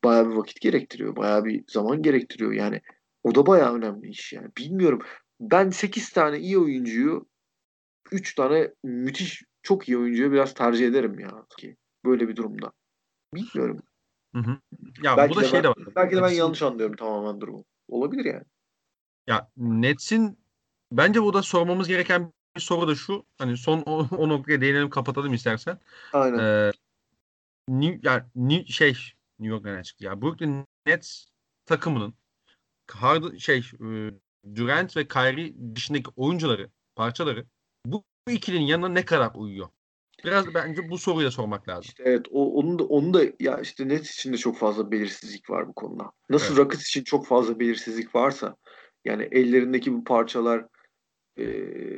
bayağı 0.04 0.30
bir 0.30 0.34
vakit 0.34 0.60
gerektiriyor. 0.60 1.16
Bayağı 1.16 1.44
bir 1.44 1.64
zaman 1.68 2.02
gerektiriyor. 2.02 2.52
Yani 2.52 2.80
o 3.22 3.34
da 3.34 3.46
bayağı 3.46 3.74
önemli 3.74 4.08
iş 4.08 4.32
yani. 4.32 4.48
Bilmiyorum. 4.58 5.02
Ben 5.40 5.70
8 5.70 6.10
tane 6.10 6.38
iyi 6.38 6.58
oyuncuyu 6.58 7.26
3 8.12 8.34
tane 8.34 8.74
müthiş 8.84 9.42
çok 9.62 9.88
iyi 9.88 9.98
oyuncuyu 9.98 10.32
biraz 10.32 10.54
tercih 10.54 10.86
ederim 10.86 11.18
ya 11.18 11.46
ki 11.58 11.76
böyle 12.04 12.28
bir 12.28 12.36
durumda. 12.36 12.72
Bilmiyorum. 13.34 13.82
Hı 14.34 14.38
hı. 14.38 14.58
Ya 15.02 15.16
belki 15.16 15.36
bu 15.36 15.40
da 15.40 15.44
şey 15.44 15.62
de 15.62 15.68
var. 15.68 15.76
belki 15.96 16.16
de 16.16 16.22
ben 16.22 16.30
yanlış 16.30 16.62
anlıyorum 16.62 16.96
tamamen 16.96 17.40
durumu. 17.40 17.64
Olabilir 17.88 18.24
yani. 18.24 18.44
Ya 19.26 19.50
Nets'in 19.56 20.38
bence 20.92 21.22
burada 21.22 21.42
sormamız 21.42 21.88
gereken 21.88 22.32
bir 22.56 22.60
soru 22.60 22.88
da 22.88 22.94
şu. 22.94 23.26
Hani 23.38 23.56
son 23.56 23.82
o, 23.86 24.06
o 24.16 24.28
noktaya 24.28 24.60
değinelim 24.60 24.90
kapatalım 24.90 25.34
istersen. 25.34 25.78
Aynen. 26.12 26.38
Ee, 26.38 26.72
New, 27.68 28.00
yani 28.02 28.22
New, 28.34 28.72
şey 28.72 28.96
New 29.38 29.54
York 29.54 29.64
nereden 29.64 29.82
çıktı 29.82 30.04
ya? 30.04 30.22
Brooklyn 30.22 30.64
Nets 30.86 31.26
takımının 31.66 32.14
Harden 32.90 33.36
şey 33.36 33.58
e, 33.58 34.10
Durant 34.54 34.96
ve 34.96 35.08
Kyrie 35.08 35.54
dışındaki 35.74 36.10
oyuncuları, 36.16 36.70
parçaları 36.96 37.46
bu, 37.86 38.04
bu 38.28 38.32
ikilinin 38.32 38.64
yanına 38.64 38.88
ne 38.88 39.04
kadar 39.04 39.30
uyuyor? 39.34 39.68
Biraz 40.24 40.54
bence 40.54 40.90
bu 40.90 40.98
soruyu 40.98 41.26
da 41.26 41.30
sormak 41.30 41.68
lazım. 41.68 41.84
İşte 41.88 42.02
evet 42.06 42.26
o, 42.30 42.52
onun 42.54 42.78
da 42.78 42.84
onu 42.84 43.14
da 43.14 43.22
ya 43.40 43.60
işte 43.60 43.88
Nets 43.88 44.10
için 44.10 44.32
de 44.32 44.36
çok 44.36 44.58
fazla 44.58 44.90
belirsizlik 44.90 45.50
var 45.50 45.68
bu 45.68 45.72
konuda. 45.72 46.12
Nasıl 46.30 46.54
Evet. 46.54 46.58
Rockets 46.58 46.86
için 46.86 47.04
çok 47.04 47.26
fazla 47.26 47.60
belirsizlik 47.60 48.14
varsa 48.14 48.56
yani 49.06 49.28
ellerindeki 49.32 49.92
bu 49.92 50.04
parçalar 50.04 50.66
e, 51.36 51.44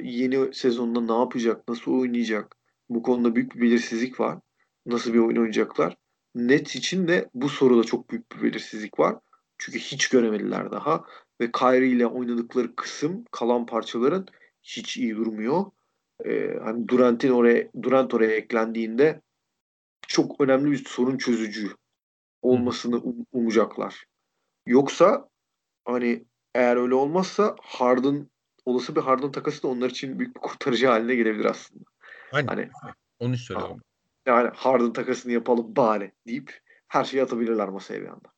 yeni 0.02 0.54
sezonda 0.54 1.00
ne 1.00 1.20
yapacak, 1.20 1.68
nasıl 1.68 1.92
oynayacak? 1.92 2.56
Bu 2.88 3.02
konuda 3.02 3.34
büyük 3.34 3.54
bir 3.54 3.60
belirsizlik 3.60 4.20
var. 4.20 4.38
Nasıl 4.86 5.14
bir 5.14 5.18
oyun 5.18 5.36
oynayacaklar? 5.36 5.96
Nets 6.34 6.76
için 6.76 7.08
de 7.08 7.30
bu 7.34 7.48
soruda 7.48 7.84
çok 7.84 8.10
büyük 8.10 8.32
bir 8.32 8.42
belirsizlik 8.42 8.98
var. 8.98 9.16
Çünkü 9.58 9.78
hiç 9.78 10.08
göremediler 10.08 10.70
daha 10.70 11.04
ve 11.40 11.52
Kyrie 11.52 11.88
ile 11.88 12.06
oynadıkları 12.06 12.76
kısım 12.76 13.24
kalan 13.30 13.66
parçaların 13.66 14.26
hiç 14.62 14.96
iyi 14.96 15.16
durmuyor. 15.16 15.64
E, 16.24 16.58
hani 16.64 16.88
Durant'in 16.88 17.30
oraya 17.30 17.68
Durant 17.82 18.14
oraya 18.14 18.32
eklendiğinde 18.32 19.20
çok 20.08 20.40
önemli 20.40 20.70
bir 20.70 20.84
sorun 20.84 21.18
çözücü 21.18 21.68
olmasını 22.42 22.96
um- 22.96 23.26
umacaklar. 23.32 24.04
Yoksa 24.66 25.28
hani 25.84 26.24
eğer 26.55 26.77
öyle 26.77 26.94
olmazsa 26.94 27.57
Harden 27.62 28.31
olası 28.65 28.97
bir 28.97 29.01
Harden 29.01 29.33
takası 29.33 29.62
da 29.62 29.68
onlar 29.68 29.91
için 29.91 30.18
büyük 30.18 30.36
bir 30.36 30.41
kurtarıcı 30.41 30.86
haline 30.86 31.15
gelebilir 31.15 31.44
aslında. 31.44 31.85
Aynen. 32.33 32.49
Hani 32.49 32.70
Onu 33.18 33.36
söylüyorum. 33.36 33.83
Yani 34.27 34.51
Harden 34.55 34.93
takasını 34.93 35.33
yapalım 35.33 35.77
bari 35.77 36.12
deyip 36.27 36.60
her 36.89 37.05
şeyi 37.05 37.23
atabilirler 37.23 37.68
masaya 37.68 38.01
bir 38.01 38.09
anda. 38.09 38.33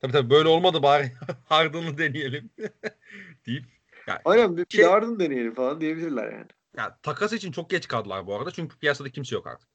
Tabii 0.00 0.12
tabii 0.12 0.30
böyle 0.30 0.48
olmadı 0.48 0.82
bari 0.82 1.12
Harden'ı 1.44 1.98
deneyelim 1.98 2.50
deyip. 3.46 3.64
Yani, 4.06 4.20
Aynen 4.24 4.56
bir, 4.56 4.66
şey, 4.68 4.84
Harden 4.84 5.20
deneyelim 5.20 5.54
falan 5.54 5.80
diyebilirler 5.80 6.32
yani. 6.32 6.46
Ya, 6.76 6.98
takas 7.02 7.32
için 7.32 7.52
çok 7.52 7.70
geç 7.70 7.88
kaldılar 7.88 8.26
bu 8.26 8.34
arada 8.34 8.50
çünkü 8.50 8.78
piyasada 8.78 9.10
kimse 9.10 9.34
yok 9.34 9.46
artık. 9.46 9.68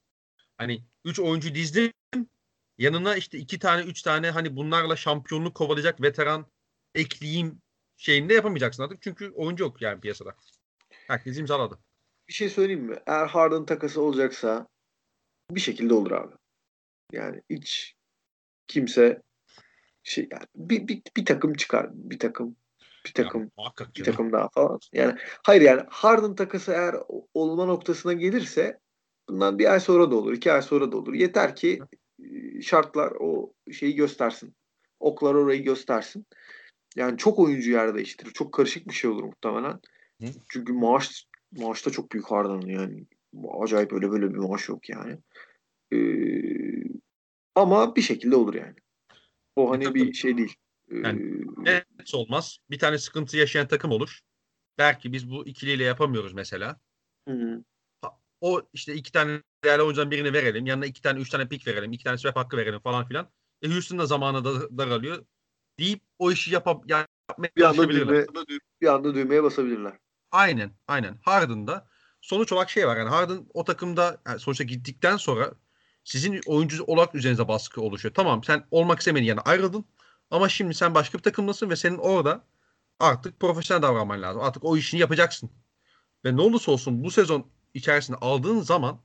Hani 0.58 0.84
3 1.06 1.20
oyuncu 1.20 1.56
dizdim 1.56 1.94
yanına 2.78 3.16
işte 3.16 3.38
2 3.38 3.60
tane 3.60 3.84
3 3.84 4.02
tane 4.02 4.32
hani 4.32 4.56
bunlarla 4.56 4.96
şampiyonluk 4.96 5.56
kovalayacak 5.56 6.02
veteran 6.02 6.46
ekleyeyim 6.96 7.62
şeyinde 8.02 8.34
yapamayacaksın 8.34 8.84
artık. 8.84 9.02
Çünkü 9.02 9.32
oyuncu 9.32 9.64
yok 9.64 9.82
yani 9.82 10.02
piyasada. 10.02 10.36
Herkes 10.90 11.38
imzaladı. 11.38 11.80
Bir 12.28 12.34
şey 12.34 12.50
söyleyeyim 12.50 12.84
mi? 12.84 12.96
Eğer 13.08 13.28
Harden 13.28 13.66
takası 13.66 14.02
olacaksa 14.02 14.68
bir 15.52 15.60
şekilde 15.60 15.94
olur 15.94 16.12
abi. 16.12 16.36
Yani 17.12 17.42
hiç 17.50 17.96
kimse 18.68 19.22
şey 20.04 20.28
yani 20.32 20.46
bir, 20.56 20.88
bir, 20.88 21.02
bir 21.18 21.26
takım 21.26 21.54
çıkar. 21.54 21.90
Bir 21.94 22.20
takım 22.20 22.56
bir 23.06 23.14
takım 23.14 23.42
ya, 23.42 23.88
bir 23.98 24.04
takım 24.04 24.32
daha 24.32 24.50
falan. 24.50 24.80
Yani 24.94 25.16
hayır 25.44 25.62
yani 25.62 25.82
Harden 25.90 26.36
takası 26.36 26.72
eğer 26.72 26.96
olma 27.34 27.66
noktasına 27.66 28.14
gelirse 28.14 28.80
bundan 29.30 29.60
bir 29.60 29.72
ay 29.72 29.80
sonra 29.80 30.12
da 30.12 30.16
olur, 30.16 30.34
iki 30.34 30.52
ay 30.52 30.62
sonra 30.62 30.92
da 30.92 30.98
olur. 30.98 31.14
Yeter 31.14 31.56
ki 31.56 31.80
şartlar 32.64 33.12
o 33.20 33.54
şeyi 33.72 33.96
göstersin. 33.96 34.56
Oklar 35.00 35.34
orayı 35.34 35.64
göstersin. 35.64 36.26
Yani 36.96 37.18
çok 37.18 37.40
oyuncu 37.40 37.72
yer 37.72 37.96
değiştirir. 37.96 38.32
Çok 38.32 38.54
karışık 38.54 38.88
bir 38.88 38.94
şey 38.94 39.10
olur 39.10 39.24
muhtemelen. 39.24 39.80
Hı? 40.22 40.28
Çünkü 40.50 40.74
maaş 40.74 41.26
maaşta 41.52 41.92
çok 41.92 42.12
büyük 42.12 42.32
Harden 42.32 42.68
yani. 42.68 43.06
Acayip 43.62 43.94
öyle 43.94 44.12
böyle 44.12 44.30
bir 44.30 44.38
maaş 44.38 44.70
yok 44.70 44.90
yani. 44.90 45.18
Ee, 45.94 45.98
ama 47.56 47.96
bir 47.96 48.02
şekilde 48.02 48.36
olur 48.36 48.54
yani. 48.54 48.76
O 49.56 49.72
hani 49.72 49.96
bir 49.96 50.14
şey 50.14 50.38
değil. 50.38 50.56
Yani 50.90 51.46
ee, 51.68 51.84
net 52.00 52.14
olmaz. 52.14 52.58
Bir 52.70 52.80
tane 52.80 52.98
sıkıntı 52.98 53.38
yaşayan 53.38 53.68
takım 53.68 53.92
olur. 53.92 54.20
Belki 54.78 55.14
biz 55.14 55.30
bu 55.30 55.48
ikiliyle 55.48 55.84
yapamıyoruz 55.84 56.34
mesela. 56.34 56.80
Hı 57.28 57.64
O 58.42 58.62
işte 58.74 58.94
iki 58.94 59.12
tane 59.12 59.42
değerli 59.64 59.82
oyuncudan 59.82 60.12
birini 60.12 60.34
verelim. 60.34 60.66
Yanına 60.66 60.86
iki 60.86 61.02
tane, 61.02 61.20
üç 61.20 61.30
tane 61.30 61.48
pik 61.48 61.68
verelim. 61.68 61.92
iki 61.92 62.04
tane 62.04 62.18
swap 62.18 62.36
hakkı 62.36 62.58
verelim 62.58 62.80
falan 62.80 63.08
filan. 63.08 63.30
E 63.62 63.68
Houston 63.68 64.00
da 64.00 64.06
zamanı 64.06 64.46
da 64.46 64.78
daralıyor. 64.78 65.26
Deyip 65.80 66.02
o 66.20 66.32
işi 66.32 66.54
yap 66.54 66.68
yapmaya 66.68 67.50
bir 67.58 67.64
anda, 67.64 67.90
düğme, 67.90 68.26
bir 68.82 68.88
anda 68.88 69.16
düğmeye 69.16 69.44
basabilirler. 69.44 69.94
Aynen. 70.32 70.72
Aynen. 70.88 71.18
Harden'da 71.22 71.88
sonuç 72.22 72.52
olarak 72.52 72.70
şey 72.70 72.88
var. 72.88 72.98
Yani 72.98 73.10
Harden 73.10 73.46
o 73.54 73.64
takımda 73.64 74.22
yani 74.28 74.40
sonuçta 74.40 74.64
gittikten 74.64 75.18
sonra 75.18 75.54
sizin 76.04 76.42
oyuncu 76.46 76.84
olarak 76.84 77.16
üzerinize 77.16 77.48
baskı 77.48 77.82
oluşuyor. 77.82 78.14
Tamam 78.14 78.44
sen 78.44 78.68
olmak 78.72 79.00
istemediğin 79.00 79.30
yani 79.30 79.42
ayrıldın. 79.42 79.86
Ama 80.32 80.50
şimdi 80.50 80.74
sen 80.74 80.96
başka 80.96 81.18
bir 81.18 81.24
takımdasın 81.24 81.70
ve 81.70 81.76
senin 81.76 81.98
orada 81.98 82.46
artık 83.00 83.40
profesyonel 83.40 83.82
davranman 83.82 84.22
lazım. 84.22 84.42
Artık 84.42 84.64
o 84.64 84.78
işini 84.78 85.00
yapacaksın. 85.00 85.52
Ve 86.26 86.38
ne 86.38 86.42
olursa 86.42 86.72
olsun 86.72 87.04
bu 87.04 87.12
sezon 87.12 87.48
içerisinde 87.74 88.18
aldığın 88.18 88.60
zaman 88.60 89.02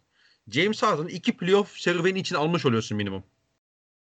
James 0.48 0.82
Harden'ı 0.82 1.10
iki 1.10 1.36
playoff 1.36 1.76
serüveni 1.76 2.18
için 2.18 2.36
almış 2.36 2.66
oluyorsun 2.66 2.96
minimum. 2.96 3.24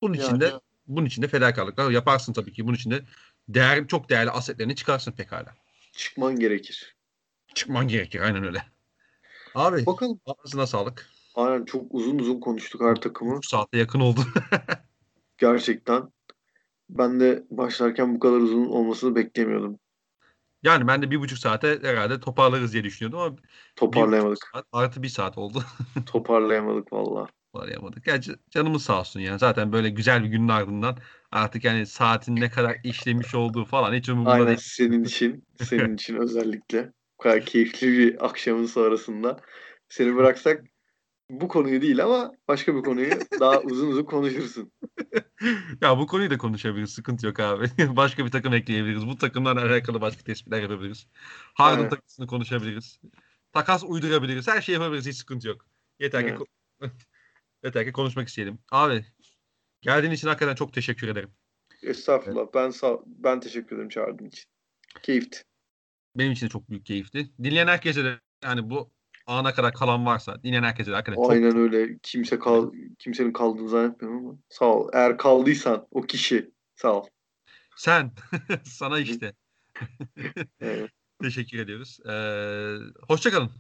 Bunun 0.01 0.14
için 0.14 0.40
de 0.40 0.53
bunun 0.87 1.05
için 1.05 1.21
de 1.21 1.27
fedakarlıklar 1.27 1.91
yaparsın 1.91 2.33
tabii 2.33 2.53
ki. 2.53 2.67
Bunun 2.67 2.75
için 2.75 2.91
de 2.91 3.03
değer, 3.49 3.87
çok 3.87 4.09
değerli 4.09 4.31
asetlerini 4.31 4.75
çıkarsın 4.75 5.11
pekala. 5.11 5.55
Çıkman 5.91 6.35
gerekir. 6.35 6.95
Çıkman 7.55 7.87
gerekir 7.87 8.19
aynen 8.19 8.43
öyle. 8.43 8.63
Abi 9.55 9.85
Bakalım. 9.85 10.19
ağzına 10.25 10.67
sağlık. 10.67 11.09
Aynen 11.35 11.65
çok 11.65 11.85
uzun 11.89 12.19
uzun 12.19 12.39
konuştuk 12.39 12.81
her 12.81 12.95
takımı. 12.95 13.37
3 13.37 13.49
saate 13.49 13.77
yakın 13.77 13.99
oldu. 13.99 14.19
Gerçekten. 15.37 16.11
Ben 16.89 17.19
de 17.19 17.43
başlarken 17.51 18.15
bu 18.15 18.19
kadar 18.19 18.37
uzun 18.37 18.65
olmasını 18.65 19.15
beklemiyordum. 19.15 19.79
Yani 20.63 20.87
ben 20.87 21.01
de 21.01 21.11
bir 21.11 21.19
buçuk 21.19 21.37
saate 21.37 21.79
herhalde 21.81 22.19
toparlarız 22.19 22.73
diye 22.73 22.83
düşünüyordum 22.83 23.19
ama 23.19 23.35
toparlayamadık. 23.75 24.49
Saat, 24.53 24.65
artı 24.71 25.03
bir 25.03 25.09
saat 25.09 25.37
oldu. 25.37 25.63
toparlayamadık 26.05 26.93
valla. 26.93 27.27
Toparlayamadık. 27.53 28.05
Gerçi 28.05 28.31
canımız 28.49 28.83
sağ 28.83 28.99
olsun 28.99 29.19
yani. 29.19 29.39
Zaten 29.39 29.71
böyle 29.71 29.89
güzel 29.89 30.23
bir 30.23 30.30
günün 30.30 30.47
ardından 30.47 30.97
artık 31.31 31.63
yani 31.63 31.85
saatin 31.85 32.35
ne 32.35 32.49
kadar 32.49 32.77
işlemiş 32.83 33.35
olduğu 33.35 33.65
falan 33.65 33.93
hiç 33.93 34.09
umurumda 34.09 34.31
Aynen 34.31 34.47
değil. 34.47 34.59
senin 34.61 35.03
için. 35.03 35.45
Senin 35.63 35.93
için 35.93 36.15
özellikle. 36.15 36.91
Bu 37.19 37.23
kadar 37.23 37.45
keyifli 37.45 37.97
bir 37.97 38.25
akşamın 38.25 38.65
sonrasında. 38.65 39.39
Seni 39.89 40.15
bıraksak 40.15 40.63
bu 41.30 41.47
konuyu 41.47 41.81
değil 41.81 42.03
ama 42.03 42.31
başka 42.47 42.75
bir 42.75 42.81
konuyu 42.81 43.11
daha 43.39 43.59
uzun 43.59 43.88
uzun 43.88 44.03
konuşursun. 44.03 44.71
ya 45.81 45.97
bu 45.97 46.07
konuyu 46.07 46.30
da 46.30 46.38
konuşabiliriz. 46.38 46.89
Sıkıntı 46.89 47.25
yok 47.25 47.39
abi. 47.39 47.65
başka 47.95 48.25
bir 48.25 48.31
takım 48.31 48.53
ekleyebiliriz. 48.53 49.07
Bu 49.07 49.17
takımlarla 49.17 49.61
alakalı 49.61 50.01
başka 50.01 50.23
tespitler 50.23 50.61
yapabiliriz. 50.61 51.07
Harden 51.53 51.89
takısını 51.89 52.27
konuşabiliriz. 52.27 52.99
Takas 53.53 53.83
uydurabiliriz. 53.88 54.47
Her 54.47 54.61
şey 54.61 54.73
yapabiliriz. 54.73 55.07
Hiç 55.07 55.15
sıkıntı 55.15 55.47
yok. 55.47 55.65
Yeter 55.99 56.38
ki 56.38 56.45
ki 57.64 57.91
konuşmak 57.91 58.27
isteyelim. 58.27 58.59
Abi 58.72 59.06
geldiğin 59.81 60.14
için 60.14 60.27
hakikaten 60.27 60.56
çok 60.56 60.73
teşekkür 60.73 61.07
ederim. 61.07 61.30
Estağfurullah. 61.83 62.41
Evet. 62.41 62.53
Ben 62.53 62.69
sağ 62.69 62.99
ben 63.06 63.40
teşekkür 63.40 63.75
ederim 63.75 63.90
çağırdığın 63.90 64.25
için. 64.25 64.45
Keyifti. 65.03 65.41
Benim 66.15 66.31
için 66.31 66.45
de 66.45 66.49
çok 66.49 66.69
büyük 66.69 66.85
keyifti. 66.85 67.31
Dinleyen 67.43 67.67
herkese 67.67 68.03
de 68.03 68.19
yani 68.43 68.69
bu 68.69 68.91
ana 69.27 69.53
kadar 69.53 69.73
kalan 69.73 70.06
varsa 70.06 70.43
dinleyen 70.43 70.64
herkese 70.64 70.91
hakikaten 70.91 71.22
çok... 71.22 71.31
Aynen 71.31 71.57
öyle. 71.57 71.98
Kimse 72.03 72.40
kal 72.40 72.72
kimsenin 72.99 73.33
kaldığını 73.33 73.69
zannetmiyorum 73.69 74.27
ama 74.27 74.38
sağ 74.49 74.65
ol. 74.65 74.90
Eğer 74.93 75.17
kaldıysan 75.17 75.88
o 75.91 76.01
kişi 76.01 76.51
sağ 76.75 76.93
ol. 76.93 77.06
Sen. 77.77 78.11
Sana 78.64 78.99
işte. 78.99 79.33
evet. 80.59 80.90
Teşekkür 81.22 81.59
ediyoruz. 81.59 81.99
Ee, 82.09 82.75
hoşçakalın. 83.07 83.51